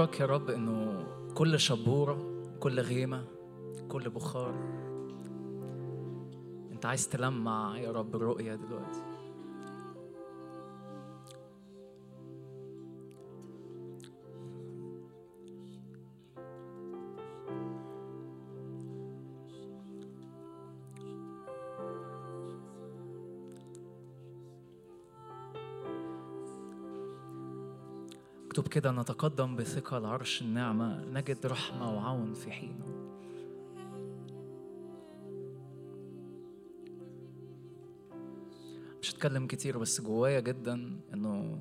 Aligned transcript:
أشكرك 0.00 0.20
يا 0.20 0.26
رب 0.26 0.50
إنه 0.50 1.06
كل 1.34 1.60
شبورة 1.60 2.42
كل 2.60 2.80
غيمة 2.80 3.24
كل 3.88 4.10
بخار. 4.10 4.54
أنت 6.72 6.86
عايز 6.86 7.08
تلمع 7.08 7.78
يا 7.78 7.92
رب 7.92 8.16
الرؤية 8.16 8.54
دلوقتي. 8.54 9.09
كده 28.70 28.90
نتقدم 28.90 29.56
بثقة 29.56 29.98
لعرش 29.98 30.42
النعمة 30.42 31.04
نجد 31.04 31.46
رحمة 31.46 31.94
وعون 31.94 32.34
في 32.34 32.50
حينه 32.50 32.86
مش 39.02 39.14
هتكلم 39.14 39.46
كتير 39.46 39.78
بس 39.78 40.00
جوايا 40.00 40.40
جدا 40.40 41.00
إنه 41.14 41.58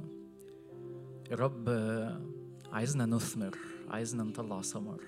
الرب 1.31 1.69
عايزنا 2.71 3.05
نثمر 3.05 3.57
عايزنا 3.87 4.23
نطلع 4.23 4.61
ثمر. 4.61 5.01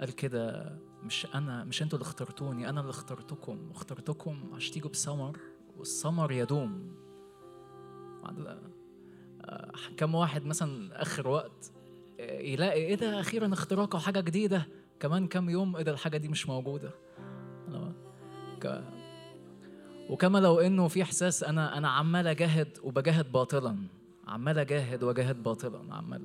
قال 0.00 0.10
كده 0.10 0.76
مش 1.02 1.26
أنا 1.34 1.64
مش 1.64 1.82
أنتوا 1.82 1.98
اللي 1.98 2.06
اخترتوني 2.06 2.68
أنا 2.68 2.80
اللي 2.80 2.90
اخترتكم 2.90 3.68
واخترتكم 3.68 4.50
عشان 4.54 4.72
تيجوا 4.72 4.90
بثمر 4.90 5.38
والثمر 5.76 6.32
يدوم. 6.32 6.94
كم 9.96 10.14
واحد 10.14 10.44
مثلا 10.44 11.02
آخر 11.02 11.28
وقت 11.28 11.72
يلاقي 12.18 12.80
إيه 12.80 12.94
ده 12.94 13.20
أخيرا 13.20 13.52
اختراق 13.52 13.94
أو 13.94 14.00
حاجة 14.00 14.20
جديدة 14.20 14.66
كمان 15.00 15.26
كم 15.26 15.50
يوم 15.50 15.76
إيه 15.76 15.82
ده 15.82 15.92
الحاجة 15.92 16.16
دي 16.16 16.28
مش 16.28 16.48
موجودة. 16.48 16.90
ك... 18.62 18.84
وكما 20.10 20.38
لو 20.38 20.60
إنه 20.60 20.88
في 20.88 21.02
إحساس 21.02 21.44
أنا 21.44 21.78
أنا 21.78 21.88
عمال 21.88 22.26
أجاهد 22.26 22.78
وبجاهد 22.82 23.32
باطلا 23.32 23.76
عمال 24.26 24.58
أجاهد 24.58 25.02
وأجاهد 25.02 25.42
باطلا 25.42 25.94
عمال 25.94 26.22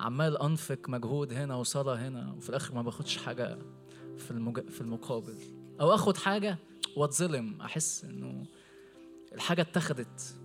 عمال 0.00 0.42
أنفق 0.42 0.78
مجهود 0.88 1.32
هنا 1.32 1.54
وصلاة 1.56 1.94
هنا 1.94 2.34
وفي 2.36 2.48
الآخر 2.50 2.74
ما 2.74 2.82
باخدش 2.82 3.16
حاجة 3.16 3.58
في 4.18 4.30
المج... 4.30 4.68
في 4.68 4.80
المقابل. 4.80 5.34
أو 5.80 5.94
آخد 5.94 6.16
حاجة 6.16 6.58
وأتظلم 6.96 7.60
أحس 7.60 8.04
إنه 8.04 8.46
الحاجة 9.34 9.62
اتخذت. 9.62 10.36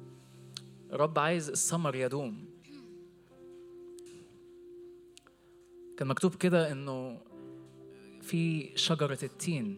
الرب 0.93 1.19
عايز 1.19 1.49
الثمر 1.49 1.95
يدوم. 1.95 2.45
كان 5.97 6.07
مكتوب 6.07 6.35
كده 6.35 6.71
إنه 6.71 7.21
في 8.21 8.71
شجرة 8.77 9.17
التين. 9.23 9.77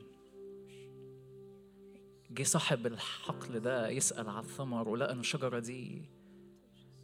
جه 2.32 2.44
صاحب 2.44 2.86
الحقل 2.88 3.60
ده 3.60 3.90
يسأل 3.90 4.30
على 4.30 4.40
الثمر 4.40 4.90
ولقى 4.90 5.12
ان 5.12 5.20
الشجرة 5.20 5.60
دي 5.60 6.02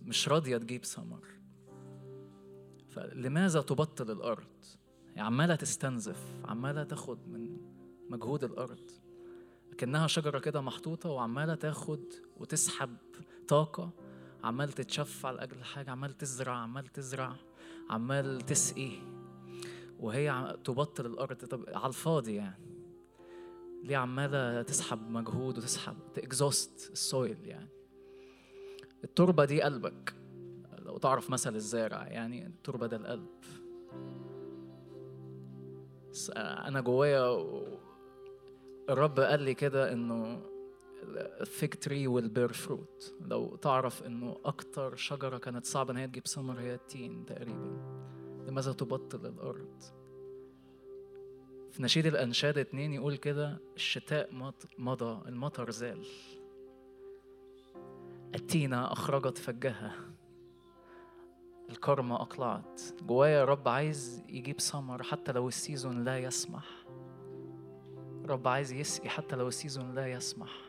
مش 0.01 0.29
راضية 0.29 0.57
تجيب 0.57 0.85
ثمر. 0.85 1.25
فلماذا 2.89 3.61
تبطل 3.61 4.11
الأرض؟ 4.11 4.65
يعني 5.07 5.21
عمالة 5.21 5.55
تستنزف 5.55 6.23
عمالة 6.45 6.83
تاخد 6.83 7.27
من 7.27 7.57
مجهود 8.09 8.43
الأرض. 8.43 8.91
كأنها 9.77 10.07
شجرة 10.07 10.39
كده 10.39 10.61
محطوطة 10.61 11.09
وعمالة 11.09 11.55
تاخد 11.55 12.03
وتسحب 12.37 12.97
طاقة 13.47 13.89
عمال 14.43 14.71
تتشفع 14.71 15.31
لأجل 15.31 15.63
حاجة 15.63 15.91
عمال 15.91 16.17
تزرع 16.17 16.53
عمال 16.53 16.87
تزرع 16.87 17.35
عمال 17.89 18.41
تسقي. 18.41 18.91
وهي 19.99 20.57
تبطل 20.63 21.05
الأرض. 21.05 21.35
طب 21.35 21.63
على 21.67 21.87
الفاضي 21.87 22.35
يعني. 22.35 22.65
ليه 23.83 23.97
عمالة 23.97 24.61
تسحب 24.61 25.09
مجهود 25.09 25.57
وتسحب 25.57 25.95
تإكزوست 26.13 26.89
السويل 26.91 27.37
يعني؟ 27.45 27.69
التربة 29.03 29.45
دي 29.45 29.61
قلبك. 29.61 30.15
لو 30.79 30.97
تعرف 30.97 31.29
مثل 31.29 31.55
الزارع 31.55 32.07
يعني 32.07 32.45
التربة 32.47 32.87
ده 32.87 32.97
القلب. 32.97 33.27
أنا 36.37 36.81
جوايا 36.81 37.45
الرب 38.89 39.19
قال 39.19 39.41
لي 39.41 39.53
كده 39.53 39.93
إنه 39.93 40.41
tree 41.85 42.07
will 42.07 42.29
bear 42.29 42.53
fruit. 42.53 43.13
لو 43.21 43.55
تعرف 43.55 44.03
إنه 44.03 44.37
أكتر 44.45 44.95
شجرة 44.95 45.37
كانت 45.37 45.65
صعبة 45.65 45.91
إن 45.91 45.97
هي 45.97 46.07
تجيب 46.07 46.27
ثمر 46.27 46.59
هي 46.59 46.73
التين 46.73 47.25
تقريبا. 47.25 47.77
لماذا 48.47 48.73
تبطل 48.73 49.25
الأرض؟ 49.25 49.83
في 51.71 51.83
نشيد 51.83 52.05
الأنشاد 52.05 52.57
اتنين 52.57 52.93
يقول 52.93 53.17
كده 53.17 53.59
الشتاء 53.75 54.53
مضى 54.77 55.29
المطر 55.29 55.71
زال. 55.71 56.05
التينة 58.35 58.91
أخرجت 58.91 59.37
فجها. 59.37 59.95
الكرمة 61.69 62.15
أقلعت. 62.15 62.81
جوايا 63.01 63.45
رب 63.45 63.67
عايز 63.67 64.23
يجيب 64.29 64.61
ثمر 64.61 65.03
حتى 65.03 65.31
لو 65.31 65.47
ال 65.47 65.55
season 65.55 66.03
لا 66.03 66.19
يسمح. 66.19 66.85
رب 68.25 68.47
عايز 68.47 68.71
يسقي 68.71 69.09
حتى 69.09 69.35
لو 69.35 69.47
ال 69.47 69.54
season 69.54 69.95
لا 69.95 70.07
يسمح. 70.07 70.64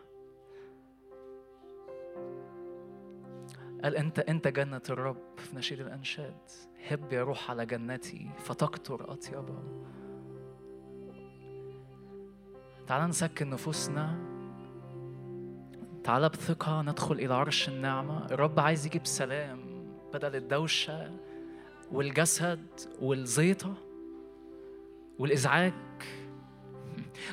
قال 3.86 3.96
انت 3.96 4.18
أنت 4.18 4.48
جنة 4.48 4.82
الرب 4.90 5.16
في 5.36 5.56
نشيد 5.56 5.80
الأنشاد. 5.80 6.36
هب 6.88 7.12
يا 7.12 7.22
روح 7.22 7.50
على 7.50 7.66
جنتي 7.66 8.30
فتكتر 8.38 9.12
اطيبها 9.12 9.62
تعال 12.86 13.08
نسكن 13.08 13.50
نفوسنا. 13.50 14.18
تعال 16.04 16.28
بثقة 16.28 16.82
ندخل 16.82 17.14
إلى 17.14 17.34
عرش 17.34 17.68
النعمة. 17.68 18.26
الرب 18.26 18.60
عايز 18.60 18.86
يجيب 18.86 19.06
سلام 19.06 19.60
بدل 20.14 20.36
الدوشة 20.36 21.10
والجسد 21.92 22.66
والزيطة 23.02 23.74
والإزعاج. 25.18 25.72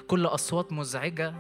كل 0.08 0.26
أصوات 0.26 0.74
مزعجة. 0.74 1.34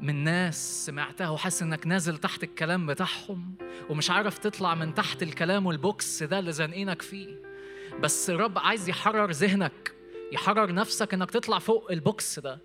من 0.00 0.24
ناس 0.24 0.86
سمعتها 0.86 1.28
وحاسس 1.28 1.62
إنك 1.62 1.86
نازل 1.86 2.18
تحت 2.18 2.42
الكلام 2.44 2.86
بتاعهم 2.86 3.54
ومش 3.90 4.10
عارف 4.10 4.38
تطلع 4.38 4.74
من 4.74 4.94
تحت 4.94 5.22
الكلام 5.22 5.66
والبوكس 5.66 6.22
ده 6.22 6.38
اللي 6.38 6.52
زانقينك 6.52 7.02
فيه. 7.02 7.42
بس 8.00 8.30
الرب 8.30 8.58
عايز 8.58 8.88
يحرر 8.88 9.30
ذهنك 9.30 9.94
يحرر 10.32 10.74
نفسك 10.74 11.14
إنك 11.14 11.30
تطلع 11.30 11.58
فوق 11.58 11.92
البوكس 11.92 12.38
ده. 12.38 12.60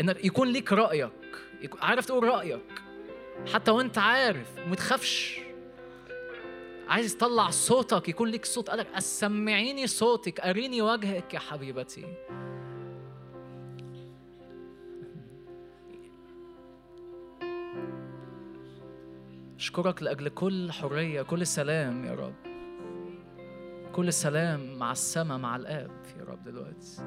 إنك 0.00 0.24
يكون 0.24 0.48
ليك 0.48 0.72
رأيك 0.72 1.10
عارف 1.82 2.06
تقول 2.06 2.24
رأيك 2.24 2.82
حتى 3.54 3.70
وأنت 3.70 3.98
عارف 3.98 4.58
وما 4.58 4.74
تخافش. 4.74 5.40
عايز 6.88 7.16
تطلع 7.16 7.50
صوتك 7.50 8.08
يكون 8.08 8.28
ليك 8.28 8.44
صوت 8.44 8.70
قالك 8.70 8.98
سمعيني 8.98 9.86
صوتك 9.86 10.40
أريني 10.40 10.82
وجهك 10.82 11.34
يا 11.34 11.38
حبيبتي. 11.38 12.04
أشكرك 19.60 20.02
لأجل 20.02 20.28
كل 20.28 20.72
حرية 20.72 21.22
كل 21.22 21.46
سلام 21.46 22.04
يا 22.04 22.14
رب. 22.14 22.34
كل 23.92 24.12
سلام 24.12 24.78
مع 24.78 24.92
السماء 24.92 25.38
مع 25.38 25.56
الآب 25.56 25.90
يا 26.18 26.24
رب 26.24 26.44
دلوقتي. 26.44 27.02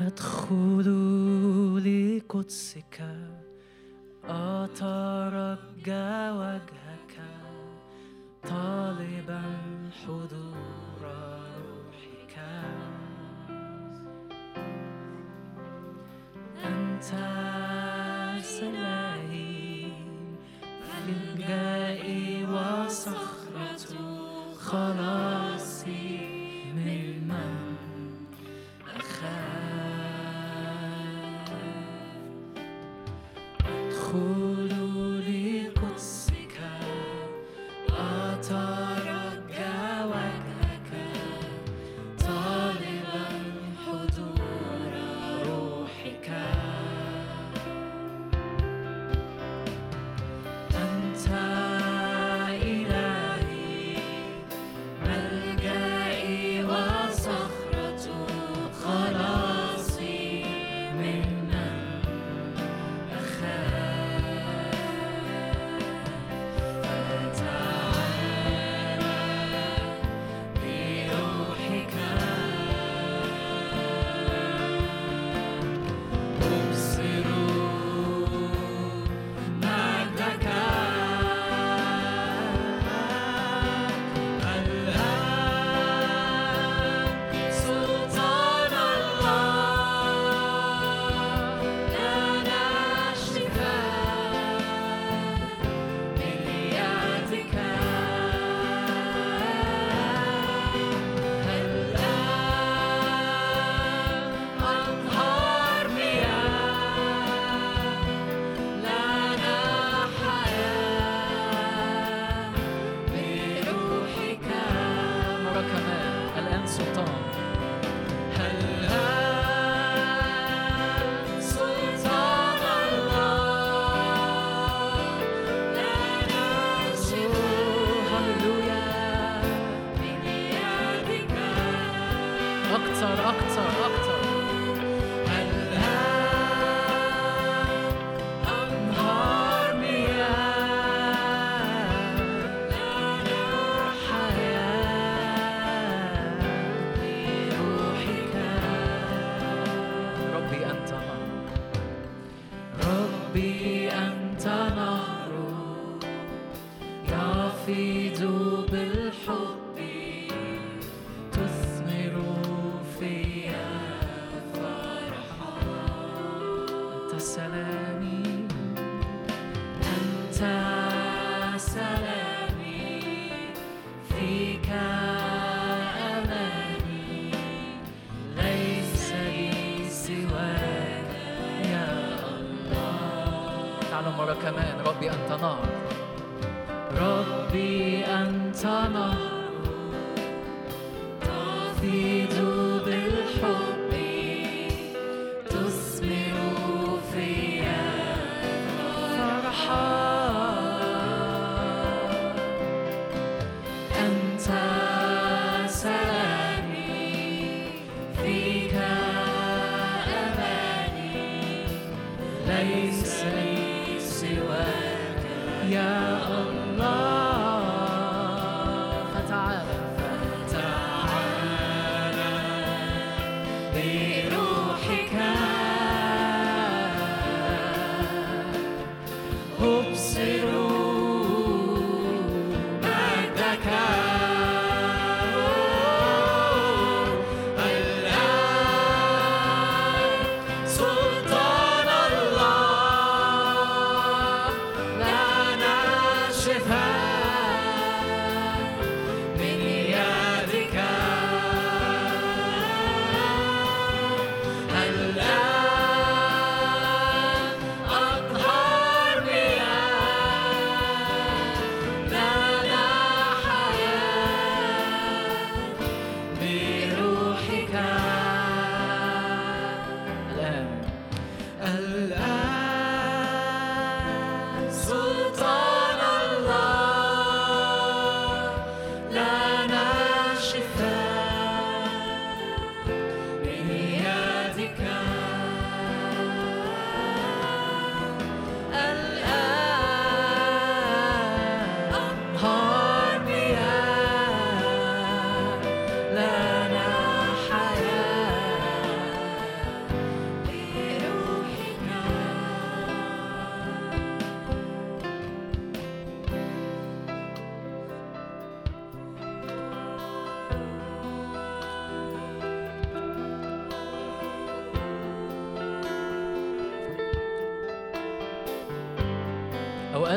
أدخل 0.00 0.86
لقدسك 1.86 3.00
أترجى 4.24 6.30
وجهك 6.30 7.14
طالبا 8.42 9.42
حضور 10.04 10.85
أنت 16.96 17.04
في 20.82 21.10
الجاء 21.12 22.02
وصخرة 22.50 23.84
خلاصي 24.58 25.45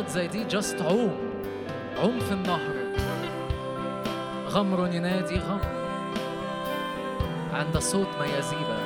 زي 0.09 0.27
دي 0.27 0.43
جاست 0.43 0.81
عوم. 0.81 1.17
عوم 1.97 2.19
في 2.19 2.31
النهر. 2.31 2.75
غمر 4.47 4.87
ينادي 4.93 5.37
غمر 5.39 5.79
عند 7.53 7.77
صوت 7.77 8.07
ما 8.19 8.25
يزيبه 8.25 8.79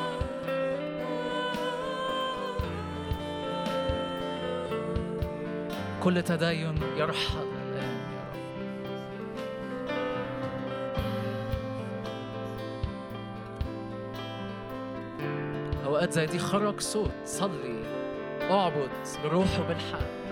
كل 6.03 6.21
تدين 6.21 6.79
يرحل. 6.97 7.47
الآن 7.67 7.99
يا 8.13 8.23
رب 15.83 15.85
أوقات 15.85 16.11
زي 16.11 16.25
دي 16.25 16.39
خرج 16.39 16.79
صوت. 16.79 17.11
صلي. 17.25 17.83
اعبد 18.41 18.89
بالروح 19.23 19.59
وبالحق 19.59 20.22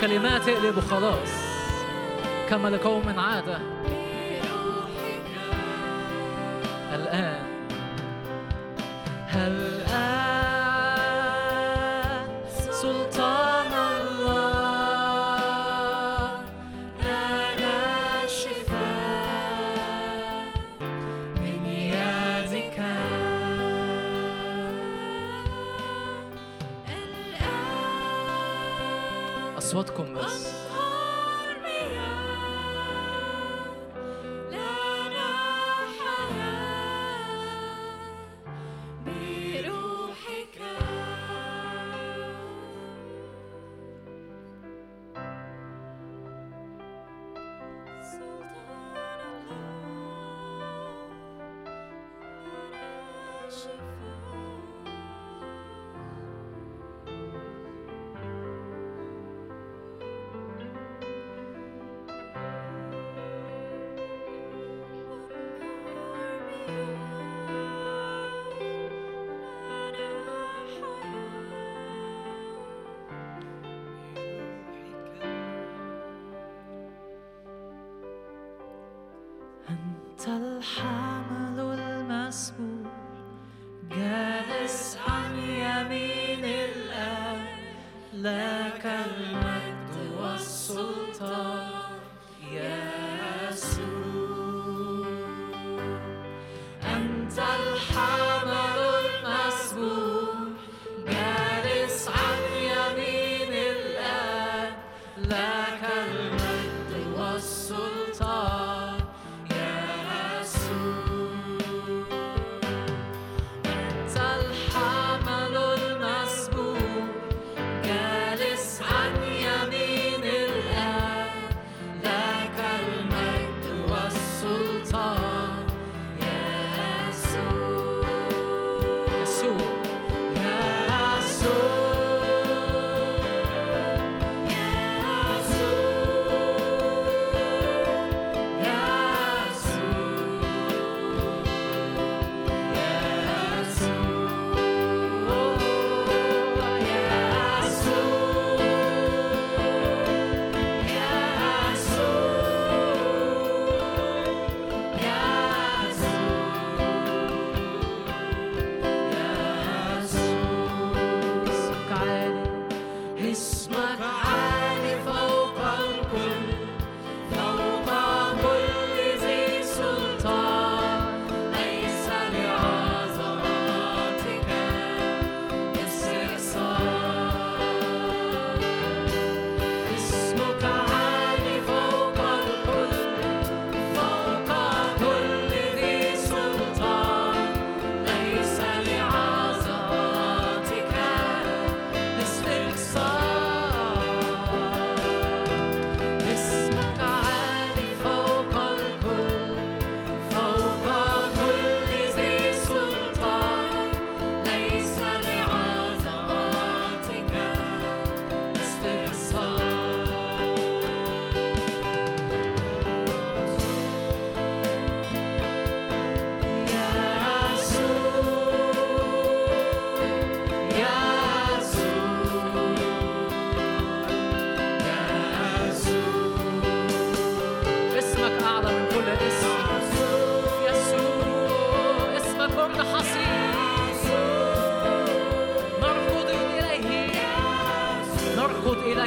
كلمات 0.00 0.48
اقلب 0.48 0.78
وخلاص 0.78 1.28
كما 2.48 2.68
لقوم 2.68 3.18
عادة. 3.18 3.58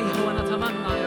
إليه 0.02 0.28
ونتمنى 0.28 1.01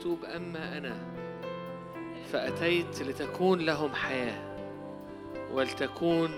مكتوب 0.00 0.24
أما 0.24 0.78
أنا 0.78 0.96
فأتيت 2.32 3.02
لتكون 3.02 3.60
لهم 3.60 3.94
حياة 3.94 4.56
ولتكون 5.52 6.30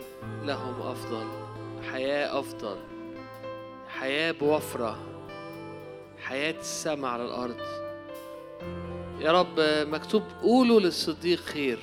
لهم 0.42 0.82
أفضل. 0.82 1.26
حياة 1.92 2.38
أفضل. 2.38 2.76
حياة 3.88 4.32
بوفرة. 4.32 4.98
حياة 6.22 6.54
السماء 6.60 7.10
على 7.10 7.24
الأرض. 7.24 7.60
يا 9.20 9.32
رب 9.32 9.60
مكتوب 9.88 10.22
قولوا 10.42 10.80
للصديق 10.80 11.38
خير. 11.38 11.78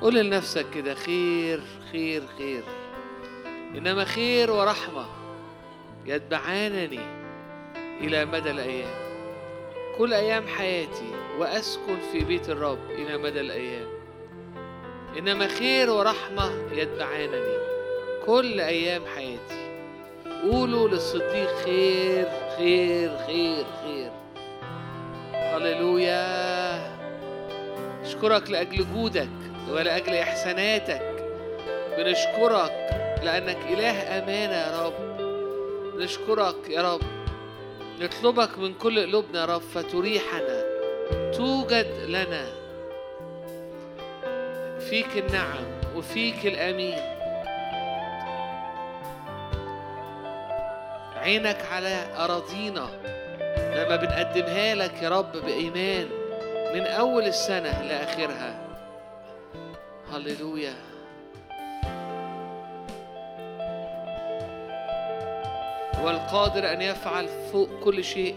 قول 0.00 0.14
لنفسك 0.14 0.66
كده 0.74 0.94
خير 0.94 1.62
خير 1.92 2.22
خير. 2.38 2.62
إنما 3.76 4.04
خير 4.04 4.50
ورحمة 4.50 5.06
يتبعانني 6.06 7.00
إلى 8.00 8.24
مدى 8.24 8.50
الأيام. 8.50 8.99
كل 10.00 10.14
أيام 10.14 10.46
حياتي 10.46 11.12
وأسكن 11.38 11.98
في 12.12 12.24
بيت 12.24 12.48
الرب 12.48 12.90
إلى 12.90 13.18
مدى 13.18 13.40
الأيام. 13.40 13.86
إنما 15.18 15.48
خير 15.48 15.90
ورحمة 15.90 16.52
يتبعانني 16.72 17.58
كل 18.26 18.60
أيام 18.60 19.02
حياتي. 19.16 19.82
قولوا 20.42 20.88
للصديق 20.88 21.56
خير 21.64 22.28
خير 22.56 23.18
خير 23.26 23.64
خير. 23.84 24.10
هللويا. 25.34 26.96
أشكرك 28.02 28.50
لأجل 28.50 28.86
جودك 28.94 29.28
ولأجل 29.70 30.14
إحساناتك. 30.14 31.24
بنشكرك 31.98 32.90
لأنك 33.22 33.58
إله 33.68 34.18
أمانة 34.18 34.54
يا 34.54 34.86
رب. 34.86 35.20
نشكرك 36.00 36.70
يا 36.70 36.94
رب. 36.94 37.00
نطلبك 38.00 38.58
من 38.58 38.74
كل 38.74 39.06
قلوبنا 39.06 39.40
يا 39.40 39.44
رب 39.44 39.60
فتريحنا 39.60 40.62
توجد 41.36 41.86
لنا. 42.08 42.46
فيك 44.90 45.16
النعم 45.16 45.64
وفيك 45.96 46.46
الأمين. 46.46 46.98
عينك 51.16 51.58
على 51.72 52.06
أراضينا 52.16 52.88
لما 53.76 53.96
بنقدمها 53.96 54.74
لك 54.74 55.02
يا 55.02 55.08
رب 55.08 55.32
بإيمان 55.32 56.08
من 56.74 56.86
أول 56.86 57.24
السنة 57.24 57.82
لآخرها. 57.82 58.66
هللويا. 60.12 60.89
والقادر 66.04 66.72
أن 66.72 66.82
يفعل 66.82 67.28
فوق 67.52 67.68
كل 67.84 68.04
شيء 68.04 68.36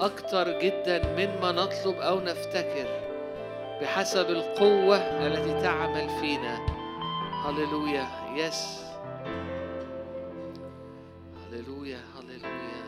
أكتر 0.00 0.60
جدا 0.60 1.02
مما 1.16 1.52
نطلب 1.52 1.96
أو 1.96 2.20
نفتكر 2.20 2.86
بحسب 3.80 4.30
القوة 4.30 4.96
التي 4.96 5.62
تعمل 5.62 6.08
فينا. 6.20 6.66
هللويا. 7.46 8.06
يس 8.36 8.82
هللويا. 11.52 12.00
هللويا. 12.18 12.82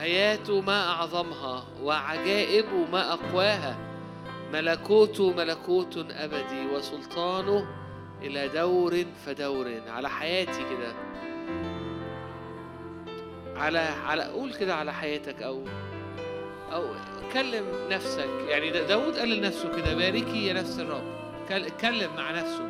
آياته 0.00 0.60
ما 0.60 0.90
أعظمها 0.90 1.64
وعجائبه 1.82 2.86
ما 2.92 3.12
أقواها. 3.12 3.76
ملكوته 4.52 5.32
ملكوت 5.32 5.96
أبدي 6.10 6.66
وسلطانه 6.74 7.66
إلى 8.22 8.48
دور 8.48 9.04
فدور. 9.26 9.80
على 9.88 10.08
حياتي 10.08 10.62
كده. 10.62 11.11
على 13.62 13.78
على 13.78 14.22
قول 14.22 14.54
كده 14.54 14.74
على 14.74 14.92
حياتك 14.92 15.42
أو 15.42 15.64
أو 16.72 16.84
كلم 17.32 17.64
نفسك. 17.90 18.28
يعني 18.48 18.70
دا- 18.70 18.86
داود 18.86 19.18
قال 19.18 19.28
لنفسه 19.28 19.76
كده 19.76 19.94
باركي 19.94 20.46
يا 20.46 20.52
نفس 20.52 20.78
الرب. 20.78 21.02
كل- 21.48 21.64
اتكلم 21.66 22.10
مع 22.16 22.30
نفسه. 22.30 22.68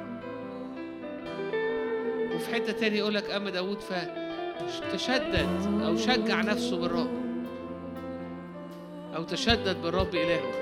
وفي 2.35 2.55
حتة 2.55 2.73
تاني 2.73 2.99
يقول 2.99 3.15
لك 3.15 3.31
أما 3.31 3.51
داود 3.51 3.79
فتشدد 3.81 5.49
أو 5.87 5.97
شجع 5.97 6.41
نفسه 6.41 6.77
بالرب. 6.81 7.23
أو 9.17 9.23
تشدد 9.25 9.83
بالرب 9.83 10.15
إلهه. 10.15 10.53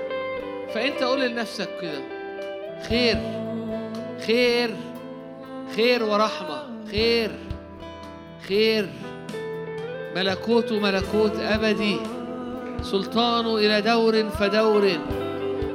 فأنت 0.73 1.03
قول 1.03 1.21
لنفسك 1.21 1.69
كده 1.81 2.01
خير 2.89 3.17
خير 4.27 4.75
خير 5.75 6.03
ورحمة 6.03 6.63
خير 6.91 7.31
خير 8.47 8.89
ملكوته 10.15 10.79
ملكوت 10.79 11.35
أبدي 11.39 11.97
سلطانه 12.81 13.57
إلى 13.57 13.81
دور 13.81 14.29
فدور. 14.29 14.91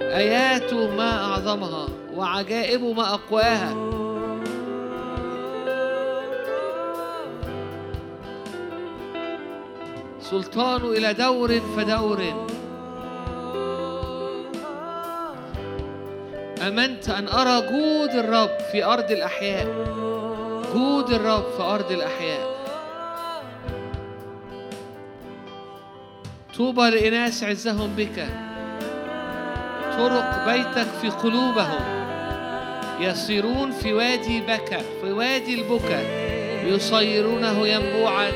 آياته 0.01 0.97
ما 0.97 1.25
أعظمها 1.25 1.87
وعجائبه 2.15 2.93
ما 2.93 3.15
أقواها. 3.15 3.75
سلطانه 10.21 10.85
إلى 10.85 11.15
دور 11.15 11.61
فدور. 11.77 12.47
آمنت 16.67 17.09
أن 17.09 17.29
أرى 17.29 17.61
جود 17.61 18.11
الرب 18.25 18.59
في 18.73 18.85
أرض 18.85 19.11
الأحياء. 19.11 19.67
جود 20.75 21.11
الرب 21.11 21.45
في 21.57 21.63
أرض 21.63 21.93
الأحياء. 21.93 22.56
طوبى 26.57 26.91
لإناس 26.91 27.45
عزهم 27.45 27.95
بك. 27.97 28.27
طرق 29.99 30.45
بيتك 30.47 30.89
في 31.01 31.09
قلوبهم. 31.09 31.97
يسيرون 33.01 33.71
في 33.71 33.93
وادي 33.93 34.41
بكى 34.41 34.81
في 35.03 35.13
وادي 35.13 35.55
البكا 35.55 36.03
يصيرونه 36.67 37.69
ينبوعا. 37.69 38.33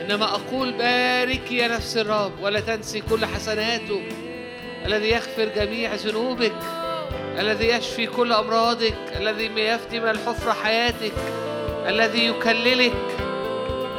إنما 0.00 0.24
أقول 0.24 0.72
باركي 0.72 1.56
يا 1.56 1.68
نفس 1.68 1.96
الرب 1.96 2.32
ولا 2.42 2.60
تنسي 2.60 3.00
كل 3.00 3.26
حسناته. 3.26 4.02
الذي 4.86 5.08
يغفر 5.08 5.48
جميع 5.56 5.94
ذنوبك. 5.94 6.56
الذي 7.38 7.68
يشفي 7.68 8.06
كل 8.06 8.32
أمراضك. 8.32 8.96
الذي 9.16 9.44
يفدي 9.44 10.00
من 10.00 10.08
الحفرة 10.08 10.52
حياتك. 10.52 11.12
الذي 11.88 12.26
يكللك. 12.26 13.13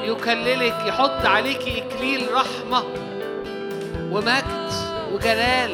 يكللك 0.05 0.75
يحط 0.85 1.25
عليك 1.25 1.61
إكليل 1.61 2.33
رحمة 2.33 2.83
ومجد 4.11 4.71
وجلال. 5.13 5.73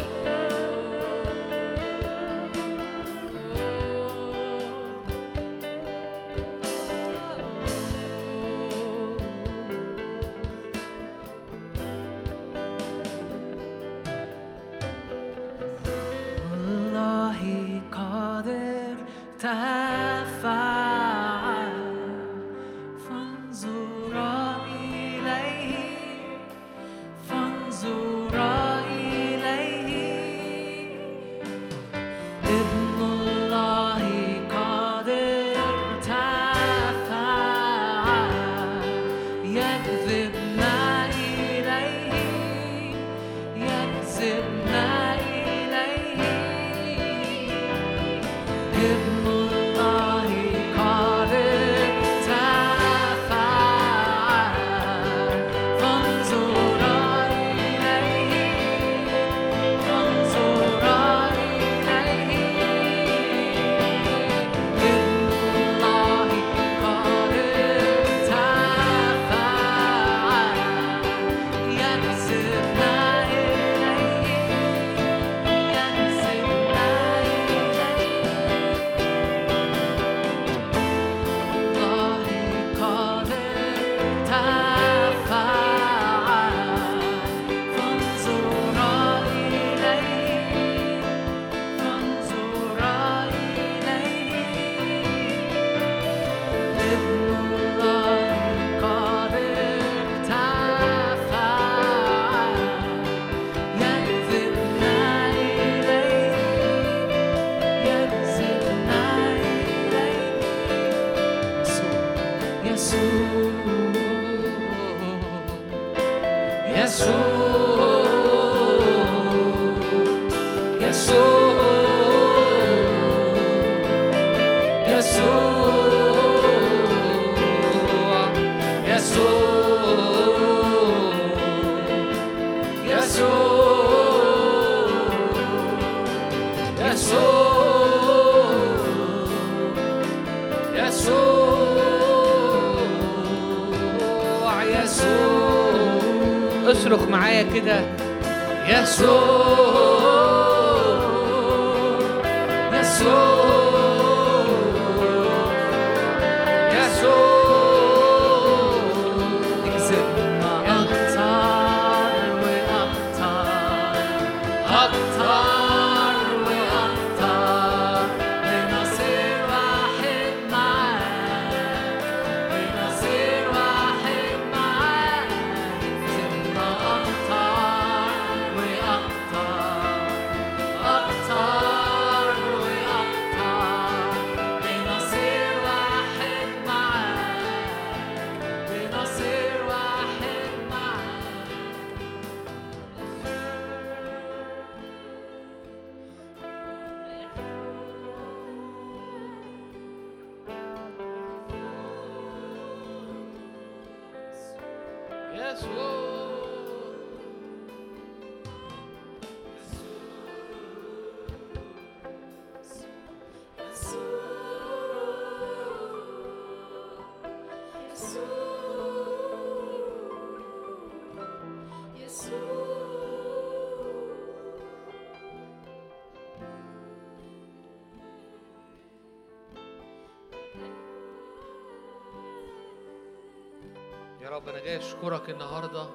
رب 234.42 234.50
أنا 234.50 234.60
جاي 234.60 234.78
أشكرك 234.78 235.30
النهارده 235.30 235.86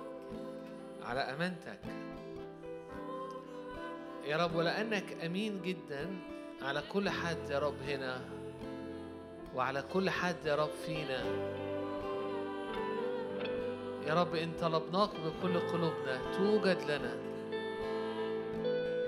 على 1.02 1.20
أمانتك. 1.20 1.78
يا 4.24 4.36
رب 4.36 4.54
ولأنك 4.54 5.24
أمين 5.24 5.62
جدا 5.62 6.16
على 6.62 6.82
كل 6.92 7.10
حد 7.10 7.50
يا 7.50 7.58
رب 7.58 7.82
هنا 7.88 8.20
وعلى 9.54 9.84
كل 9.92 10.10
حد 10.10 10.36
يا 10.44 10.54
رب 10.54 10.70
فينا. 10.86 11.24
يا 14.06 14.14
رب 14.14 14.34
إن 14.34 14.52
طلبناك 14.60 15.10
بكل 15.10 15.58
قلوبنا 15.60 16.32
توجد 16.32 16.90
لنا. 16.90 17.16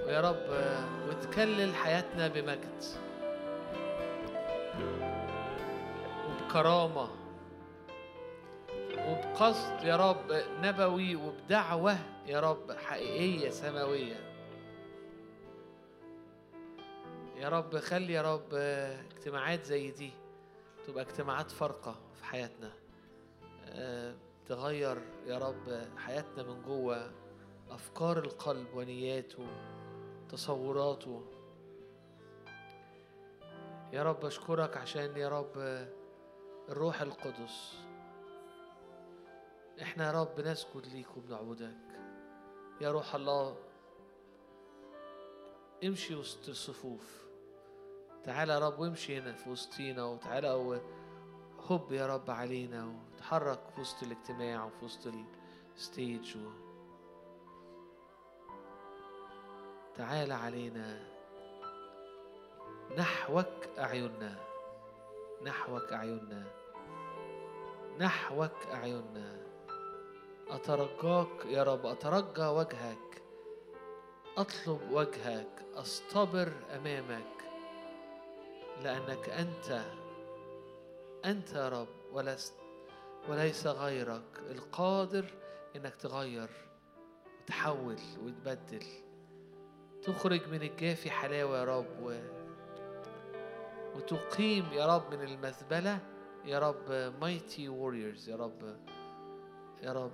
ويا 0.06 0.20
رب 0.20 0.74
وتكلل 1.08 1.74
حياتنا 1.74 2.28
بمجد 2.28 2.84
وبكرامة. 6.28 7.17
وبقصد 9.38 9.84
يا 9.84 9.96
رب 9.96 10.42
نبوي 10.62 11.16
وبدعوة 11.16 11.98
يا 12.26 12.40
رب 12.40 12.72
حقيقية 12.72 13.50
سماوية. 13.50 14.16
يا 17.36 17.48
رب 17.48 17.78
خلي 17.78 18.12
يا 18.12 18.22
رب 18.34 18.54
اجتماعات 18.54 19.64
زي 19.64 19.90
دي 19.90 20.10
تبقى 20.86 21.04
اجتماعات 21.04 21.50
فارقة 21.50 21.94
في 22.14 22.24
حياتنا. 22.24 22.72
آه، 23.66 24.14
تغير 24.46 24.98
يا 25.26 25.38
رب 25.38 25.88
حياتنا 25.96 26.42
من 26.42 26.62
جوه 26.62 27.10
أفكار 27.70 28.18
القلب 28.18 28.74
ونياته 28.74 29.46
تصوراته. 30.28 31.22
يا 33.92 34.02
رب 34.02 34.24
أشكرك 34.24 34.76
عشان 34.76 35.16
يا 35.16 35.28
رب 35.28 35.86
الروح 36.68 37.00
القدس 37.00 37.87
إحنا 39.82 40.06
يا 40.06 40.20
رب 40.22 40.40
نسجد 40.40 40.86
ليك 40.86 41.16
وبنعبدك 41.16 41.76
يا 42.80 42.90
روح 42.90 43.14
الله 43.14 43.56
امشي 45.84 46.14
وسط 46.14 46.48
الصفوف. 46.48 47.28
تعالى 48.24 48.52
يا 48.52 48.58
رب 48.58 48.78
وامشي 48.78 49.18
هنا 49.18 49.32
في 49.32 49.50
وسطينا 49.50 50.04
وتعالى 50.04 50.52
وهب 50.52 51.92
يا 51.92 52.06
رب 52.06 52.30
علينا 52.30 52.86
وتحرك 52.86 53.60
في 53.74 53.80
وسط 53.80 54.02
الاجتماع 54.02 54.64
وفي 54.64 54.84
وسط 54.84 55.12
الستيج. 55.76 56.36
و... 56.36 56.50
تعالى 59.96 60.34
علينا. 60.34 61.08
نحوك 62.96 63.68
أعيننا. 63.78 64.38
نحوك 65.42 65.92
أعيننا. 65.92 66.44
نحوك 67.98 68.66
أعيننا. 68.72 69.47
أترجاك 70.50 71.46
يا 71.46 71.62
رب 71.62 71.86
أترجى 71.86 72.46
وجهك 72.46 73.22
أطلب 74.36 74.80
وجهك 74.90 75.64
أصطبر 75.74 76.52
أمامك 76.76 77.38
لأنك 78.82 79.28
أنت 79.28 79.82
أنت 81.24 81.52
يا 81.52 81.68
رب 81.68 81.88
ولست 82.12 82.54
وليس 83.28 83.66
غيرك 83.66 84.38
القادر 84.50 85.24
إنك 85.76 85.96
تغير 85.96 86.48
وتحول 87.42 87.96
وتبدل. 88.22 88.84
تخرج 90.02 90.48
من 90.48 90.62
الجافي 90.62 91.10
حلاوة 91.10 91.58
يا 91.58 91.64
رب 91.64 92.02
و... 92.02 92.18
وتقيم 93.96 94.72
يا 94.72 94.96
رب 94.96 95.14
من 95.14 95.22
المذبلة 95.22 95.98
يا 96.44 96.58
رب 96.58 97.12
mighty 97.20 97.68
warriors 97.68 98.28
يا 98.28 98.36
رب. 98.36 98.76
يا 99.82 99.92
رب 99.92 100.12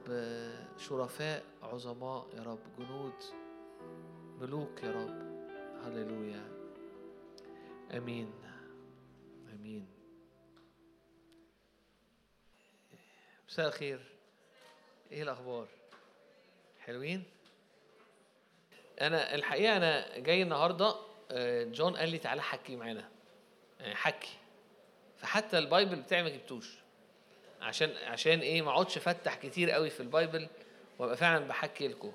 شرفاء 0.79 1.43
عظماء 1.63 2.27
يا 2.37 2.43
رب 2.43 2.59
جنود 2.79 3.23
ملوك 4.41 4.83
يا 4.83 4.91
رب. 4.91 5.35
هللويا. 5.85 6.43
آمين. 7.91 8.33
آمين. 9.55 9.87
مساء 13.49 13.67
الخير. 13.69 14.01
إيه 15.13 15.23
الأخبار؟ 15.23 15.69
حلوين؟ 16.81 17.25
أنا 19.01 19.35
الحقيقة 19.35 19.77
أنا 19.77 20.19
جاي 20.19 20.43
النهارده 20.43 20.95
آه، 21.31 21.65
جون 21.65 21.97
قال 21.97 22.09
لي 22.09 22.19
تعالى 22.19 22.43
حكي 22.43 22.77
معانا. 22.77 23.09
يعني 23.81 23.95
حكي. 23.95 24.39
فحتى 25.17 25.59
ال 25.59 25.66
Bible 25.66 26.03
بتاعي 26.03 26.23
ما 26.23 26.29
جبتوش. 26.29 26.84
عشان 27.65 27.91
عشان 28.07 28.41
إيه 28.41 28.63
ما 28.63 28.71
اقعدش 28.71 28.97
افتح 28.97 29.35
كتير 29.35 29.71
قوي 29.71 29.91
في 29.91 30.01
ال 30.01 30.09
Bible 30.09 30.49
وابقى 30.99 31.17
فعلا 31.17 31.49
بحكي 31.49 31.89
لكم. 31.89 32.13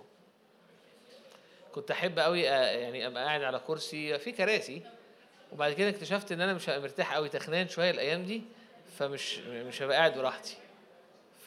كنت 1.72 1.91
أحب 1.91 2.20
قوي 2.20 2.50
آه، 2.50 2.72
يعني 2.78 3.08
أبقى 3.08 3.26
قاعد 3.26 3.43
على 3.43 3.60
كرسي. 3.68 4.20
في 4.20 4.32
كراسي. 4.32 4.82
وبعد 5.52 5.74
كده 5.74 5.89
اكتشفت 5.89 6.32
إن 6.32 6.41
أنا 6.41 6.54
مش 6.54 6.70
هبقى 6.70 6.82
مرتاح 6.82 7.14
قوي 7.14 7.30
تخنان 7.30 7.68
شوية 7.68 7.91
الأيام 7.91 8.24
دي 8.26 8.41
فمش 8.97 9.39
مش 9.39 9.82
هبقى 9.82 9.97
قاعد 9.97 10.18
براحتي. 10.18 10.58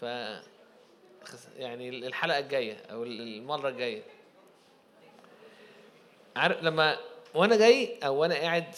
ف 0.01 0.05
يعني 1.57 1.89
الحلقة 1.89 2.39
الجاية 2.39 2.77
أو 2.91 3.05
المرة 3.05 3.69
الجاية. 3.69 4.03
عارف 6.37 6.63
لما 6.63 6.99
وأنا 7.35 7.57
جاي 7.57 7.99
أو 8.05 8.17
وأنا 8.17 8.35
قاعد 8.35 8.75